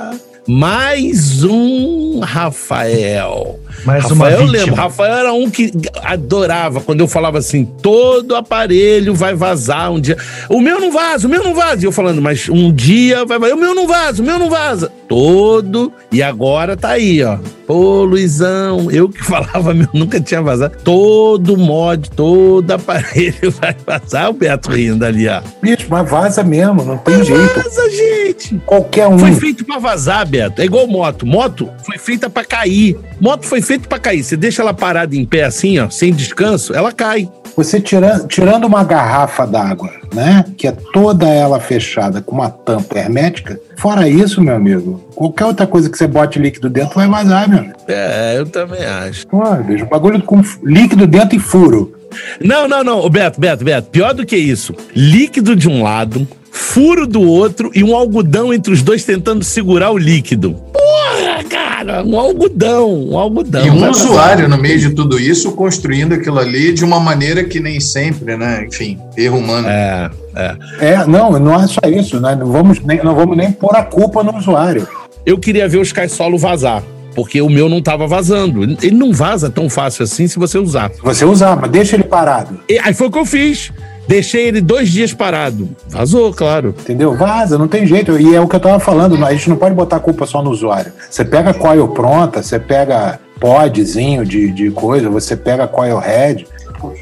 Mais 0.46 1.44
um 1.44 2.18
Rafael. 2.20 3.60
Mais 3.84 4.02
Rafael, 4.02 4.16
uma 4.16 4.30
eu 4.30 4.44
lembro. 4.44 4.74
Rafael 4.74 5.14
era 5.14 5.32
um 5.32 5.48
que 5.48 5.70
adorava 6.02 6.80
quando 6.80 7.00
eu 7.00 7.08
falava 7.08 7.38
assim: 7.38 7.64
todo 7.64 8.34
aparelho 8.34 9.14
vai 9.14 9.34
vazar 9.34 9.92
um 9.92 10.00
dia. 10.00 10.16
O 10.48 10.60
meu 10.60 10.80
não 10.80 10.90
vaza, 10.90 11.28
o 11.28 11.30
meu 11.30 11.44
não 11.44 11.54
vaza. 11.54 11.82
E 11.82 11.84
eu 11.84 11.92
falando, 11.92 12.20
mas 12.20 12.48
um 12.48 12.72
dia 12.72 13.24
vai 13.24 13.38
vazar. 13.38 13.56
O 13.56 13.60
meu 13.60 13.74
não 13.74 13.86
vaza, 13.86 14.22
o 14.22 14.26
meu 14.26 14.38
não 14.38 14.50
vaza. 14.50 14.92
Todo. 15.12 15.92
E 16.10 16.22
agora 16.22 16.74
tá 16.74 16.92
aí, 16.92 17.22
ó. 17.22 17.36
Pô, 17.66 18.02
Luizão, 18.02 18.90
eu 18.90 19.10
que 19.10 19.20
falava, 19.22 19.74
meu 19.74 19.86
nunca 19.92 20.18
tinha 20.18 20.40
vazado. 20.40 20.78
Todo 20.82 21.54
mod, 21.54 22.10
todo 22.12 22.70
aparelho 22.70 23.50
vai 23.60 23.76
vazar. 23.86 24.30
O 24.30 24.32
Beto 24.32 24.70
rindo 24.70 25.04
ali, 25.04 25.28
ó. 25.28 25.42
Bicho, 25.60 25.86
mas 25.90 26.08
vaza 26.08 26.42
mesmo, 26.42 26.82
não 26.82 26.96
tem 26.96 27.22
jeito. 27.22 27.62
Vaza, 27.62 27.90
gente. 27.90 28.58
Qualquer 28.64 29.06
um. 29.06 29.18
Foi 29.18 29.32
feito 29.34 29.66
pra 29.66 29.78
vazar, 29.78 30.26
Beto. 30.26 30.62
É 30.62 30.64
igual 30.64 30.86
moto. 30.86 31.26
Moto 31.26 31.68
foi 31.84 31.98
feita 31.98 32.30
pra 32.30 32.42
cair. 32.42 32.98
Moto 33.20 33.44
foi 33.44 33.60
feita 33.60 33.86
pra 33.86 33.98
cair. 33.98 34.24
Você 34.24 34.34
deixa 34.34 34.62
ela 34.62 34.72
parada 34.72 35.14
em 35.14 35.26
pé 35.26 35.44
assim, 35.44 35.78
ó, 35.78 35.90
sem 35.90 36.10
descanso, 36.10 36.74
ela 36.74 36.90
cai. 36.90 37.28
Você 37.54 37.78
tirando, 37.78 38.26
tirando 38.28 38.64
uma 38.64 38.82
garrafa 38.82 39.46
d'água, 39.46 39.90
né? 40.12 40.44
Que 40.56 40.68
é 40.68 40.72
toda 40.92 41.28
ela 41.28 41.60
fechada 41.60 42.20
com 42.20 42.34
uma 42.34 42.50
tampa 42.50 42.98
hermética. 42.98 43.58
Fora 43.76 44.08
isso, 44.08 44.40
meu 44.40 44.54
amigo, 44.54 45.02
qualquer 45.14 45.46
outra 45.46 45.66
coisa 45.66 45.90
que 45.90 45.96
você 45.96 46.06
bote 46.06 46.38
líquido 46.38 46.68
dentro 46.68 46.94
vai 46.94 47.08
vazar, 47.08 47.48
meu 47.48 47.58
amigo. 47.58 47.74
É, 47.88 48.38
eu 48.38 48.46
também 48.46 48.84
acho. 48.84 49.26
Pô, 49.26 49.54
bicho, 49.56 49.86
bagulho 49.86 50.22
com 50.22 50.42
líquido 50.62 51.06
dentro 51.06 51.36
e 51.36 51.40
furo. 51.40 51.94
Não, 52.40 52.68
não, 52.68 52.84
não. 52.84 53.08
Beto, 53.08 53.40
Beto, 53.40 53.64
Beto. 53.64 53.88
Pior 53.90 54.12
do 54.12 54.26
que 54.26 54.36
isso. 54.36 54.74
Líquido 54.94 55.56
de 55.56 55.68
um 55.68 55.82
lado, 55.82 56.26
furo 56.52 57.06
do 57.06 57.22
outro 57.22 57.70
e 57.74 57.82
um 57.82 57.96
algodão 57.96 58.52
entre 58.52 58.74
os 58.74 58.82
dois 58.82 59.04
tentando 59.04 59.42
segurar 59.42 59.90
o 59.90 59.96
líquido. 59.96 60.52
Porra, 60.52 61.42
cara, 61.48 62.04
um 62.04 62.18
algodão, 62.20 63.08
um 63.08 63.18
algodão. 63.18 63.66
E 63.66 63.70
um 63.70 63.90
usuário 63.90 64.46
no 64.48 64.58
meio 64.58 64.78
de 64.78 64.90
tudo 64.90 65.18
isso 65.18 65.52
construindo 65.52 66.12
aquilo 66.12 66.38
ali 66.38 66.74
de 66.74 66.84
uma 66.84 67.00
maneira 67.00 67.42
que 67.42 67.58
nem 67.58 67.80
sempre, 67.80 68.36
né? 68.36 68.66
Enfim, 68.68 68.98
erro 69.16 69.38
humano. 69.38 69.66
É, 69.66 70.10
é. 70.36 70.56
É, 70.78 71.06
não, 71.06 71.32
não 71.38 71.58
é 71.58 71.66
só 71.66 71.80
isso, 71.86 72.20
né? 72.20 72.36
Não 72.36 72.52
vamos 72.52 72.80
nem, 72.80 73.02
não 73.02 73.14
vamos 73.14 73.34
nem 73.34 73.50
pôr 73.50 73.74
a 73.74 73.82
culpa 73.82 74.22
no 74.22 74.36
usuário. 74.36 74.86
Eu 75.24 75.38
queria 75.38 75.66
ver 75.66 75.78
o 75.78 75.82
Sky 75.82 76.08
Solo 76.08 76.36
vazar. 76.36 76.82
Porque 77.14 77.42
o 77.42 77.50
meu 77.50 77.68
não 77.68 77.82
tava 77.82 78.06
vazando. 78.06 78.62
Ele 78.62 78.96
não 78.96 79.12
vaza 79.12 79.50
tão 79.50 79.68
fácil 79.68 80.04
assim 80.04 80.26
se 80.26 80.38
você 80.38 80.58
usar. 80.58 80.90
Você 81.02 81.26
usar, 81.26 81.56
mas 81.60 81.70
deixa 81.70 81.94
ele 81.94 82.04
parado, 82.04 82.60
E 82.66 82.78
aí 82.78 82.94
foi 82.94 83.08
o 83.08 83.10
que 83.10 83.18
eu 83.18 83.26
fiz. 83.26 83.70
Deixei 84.12 84.46
ele 84.46 84.60
dois 84.60 84.90
dias 84.90 85.14
parado. 85.14 85.70
Vazou, 85.88 86.34
claro. 86.34 86.74
entendeu? 86.78 87.16
Vaza, 87.16 87.56
não 87.56 87.66
tem 87.66 87.86
jeito. 87.86 88.20
E 88.20 88.34
é 88.34 88.40
o 88.42 88.46
que 88.46 88.56
eu 88.56 88.60
tava 88.60 88.78
falando, 88.78 89.16
a 89.24 89.32
gente 89.32 89.48
não 89.48 89.56
pode 89.56 89.74
botar 89.74 89.96
a 89.96 90.00
culpa 90.00 90.26
só 90.26 90.42
no 90.42 90.50
usuário. 90.50 90.92
Você 91.08 91.24
pega 91.24 91.54
coil 91.54 91.88
pronta, 91.88 92.42
você 92.42 92.58
pega 92.58 93.18
podzinho 93.40 94.22
de, 94.26 94.50
de 94.50 94.70
coisa, 94.70 95.08
você 95.08 95.34
pega 95.34 95.66
coil 95.66 95.98
head, 95.98 96.46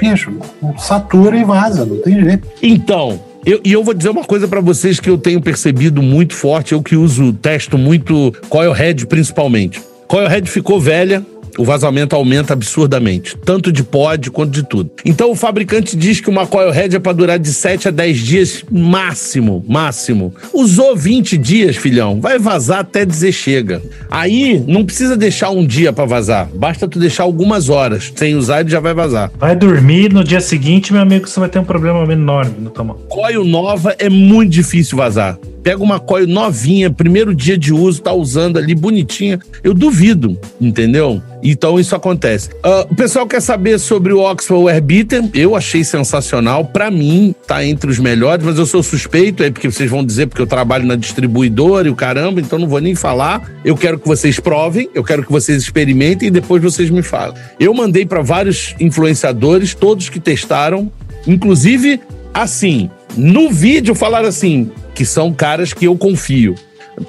bicho, 0.01 0.31
satura 0.79 1.37
e 1.37 1.43
vaza, 1.43 1.85
não 1.85 1.97
tem 1.97 2.23
jeito. 2.23 2.47
Então, 2.63 3.19
eu, 3.45 3.61
e 3.65 3.73
eu 3.73 3.83
vou 3.83 3.93
dizer 3.93 4.11
uma 4.11 4.23
coisa 4.23 4.47
pra 4.47 4.61
vocês 4.61 5.01
que 5.01 5.11
eu 5.11 5.19
tenho 5.19 5.41
percebido 5.41 6.01
muito 6.01 6.33
forte, 6.33 6.75
eu 6.75 6.81
que 6.81 6.95
uso, 6.95 7.33
testo 7.33 7.77
muito 7.77 8.33
Coilhead 8.49 9.09
principalmente. 9.09 9.83
Coilhead 10.07 10.49
ficou 10.49 10.81
velha, 10.81 11.27
o 11.59 11.65
vazamento 11.65 12.15
aumenta 12.15 12.53
absurdamente, 12.53 13.37
tanto 13.45 13.73
de 13.73 13.83
pod 13.83 14.31
quanto 14.31 14.51
de 14.51 14.63
tudo. 14.63 14.91
Então 15.05 15.31
o 15.31 15.37
fabricante 15.37 15.97
diz 15.97 16.21
que 16.21 16.31
uma 16.31 16.47
Coilhead 16.47 16.97
é 16.97 16.99
pra 16.99 17.13
durar 17.13 17.39
de 17.39 17.53
7 17.53 17.89
a 17.89 17.91
10 17.91 18.19
dias 18.19 18.65
máximo, 18.71 19.65
máximo. 19.69 20.35
Usou 20.53 20.97
20 20.97 21.37
dias, 21.37 21.77
filhão, 21.77 22.21
vai 22.21 22.39
vazar 22.39 22.81
até 22.81 23.05
dizer 23.05 23.33
chega. 23.33 23.83
Aí 24.11 24.63
não 24.67 24.85
precisa 24.85 25.17
deixar 25.17 25.51
um 25.51 25.65
dia 25.65 25.93
pra 25.93 26.05
vazar, 26.05 26.49
basta 26.55 26.89
tu 26.89 26.99
deixar 26.99 27.25
algumas 27.25 27.69
horas. 27.69 28.13
Sem 28.15 28.35
usar 28.35 28.61
ele 28.61 28.71
já 28.71 28.81
vai 28.81 28.95
vazar. 28.95 29.31
Vai 29.39 29.57
dormir, 29.57 30.13
no 30.13 30.25
dia 30.25 30.41
seguinte, 30.41 30.93
meu 30.93 31.03
amigo, 31.03 31.29
você 31.29 31.41
vai 31.41 31.49
ter 31.49 31.59
um 31.59 31.65
problema 31.65 32.11
enorme 32.13 32.55
no 32.61 32.85
mão. 32.85 32.97
coil 33.09 33.45
nova 33.45 33.95
é 33.99 34.09
muito 34.09 34.51
difícil 34.51 34.97
vazar. 34.97 35.39
Pega 35.63 35.83
uma 35.83 36.01
coil 36.01 36.27
novinha, 36.27 36.91
primeiro 36.91 37.35
dia 37.35 37.57
de 37.57 37.73
uso, 37.73 38.01
tá 38.01 38.13
usando 38.13 38.59
ali 38.59 38.75
bonitinha. 38.75 39.39
Eu 39.63 39.75
duvido, 39.75 40.39
entendeu? 40.61 41.23
Então 41.43 41.79
isso 41.79 41.95
acontece. 41.95 42.51
Ah, 42.63 42.87
o 42.91 42.95
pessoal 42.95 43.27
quer 43.27 43.41
saber 43.41 43.79
sobre 43.79 44.13
o 44.13 44.21
Oxford 44.21 44.71
Airbeater. 44.71 45.29
Eu 45.35 45.57
achei 45.57 45.85
sensacional. 45.85 46.65
Pra 46.65 46.91
mim, 46.91 47.35
tá 47.47 47.65
entre 47.65 47.91
os 47.91 47.99
melhores, 47.99 48.45
mas 48.45 48.59
eu 48.59 48.67
sou 48.67 48.83
suspeito, 48.83 49.43
é 49.43 49.51
porque 49.51 49.71
vocês 49.71 49.91
vão 49.91 50.05
dizer 50.05 50.27
porque 50.27 50.43
eu 50.43 50.47
trabalho 50.47 50.87
na 50.87 50.97
distribuidora 50.97 51.89
e 51.89 51.91
o 51.91 51.97
caramba, 51.97 52.41
então 52.41 52.59
não 52.59 52.69
vou 52.69 52.81
nem 52.81 52.95
falar. 52.95 53.51
Eu 53.65 53.77
quero 53.77 53.99
que 53.99 54.07
vocês 54.07 54.39
provem, 54.41 54.89
eu 54.95 55.05
quero 55.05 55.25
que 55.25 55.33
vocês 55.33 55.63
experimentem 55.63 56.29
e 56.29 56.31
depois 56.31 56.63
vocês 56.63 56.91
me 56.91 57.03
falem. 57.03 57.35
Eu 57.59 57.75
mandei 57.75 58.05
pra 58.07 58.23
vários 58.23 58.75
influenciadores, 58.81 59.75
todos 59.75 60.09
que 60.09 60.21
testaram, 60.21 60.91
inclusive 61.27 62.01
assim, 62.33 62.91
no 63.17 63.51
vídeo 63.51 63.95
falaram 63.95 64.29
assim, 64.29 64.71
que 65.01 65.07
são 65.07 65.33
caras 65.33 65.73
que 65.73 65.87
eu 65.87 65.97
confio. 65.97 66.55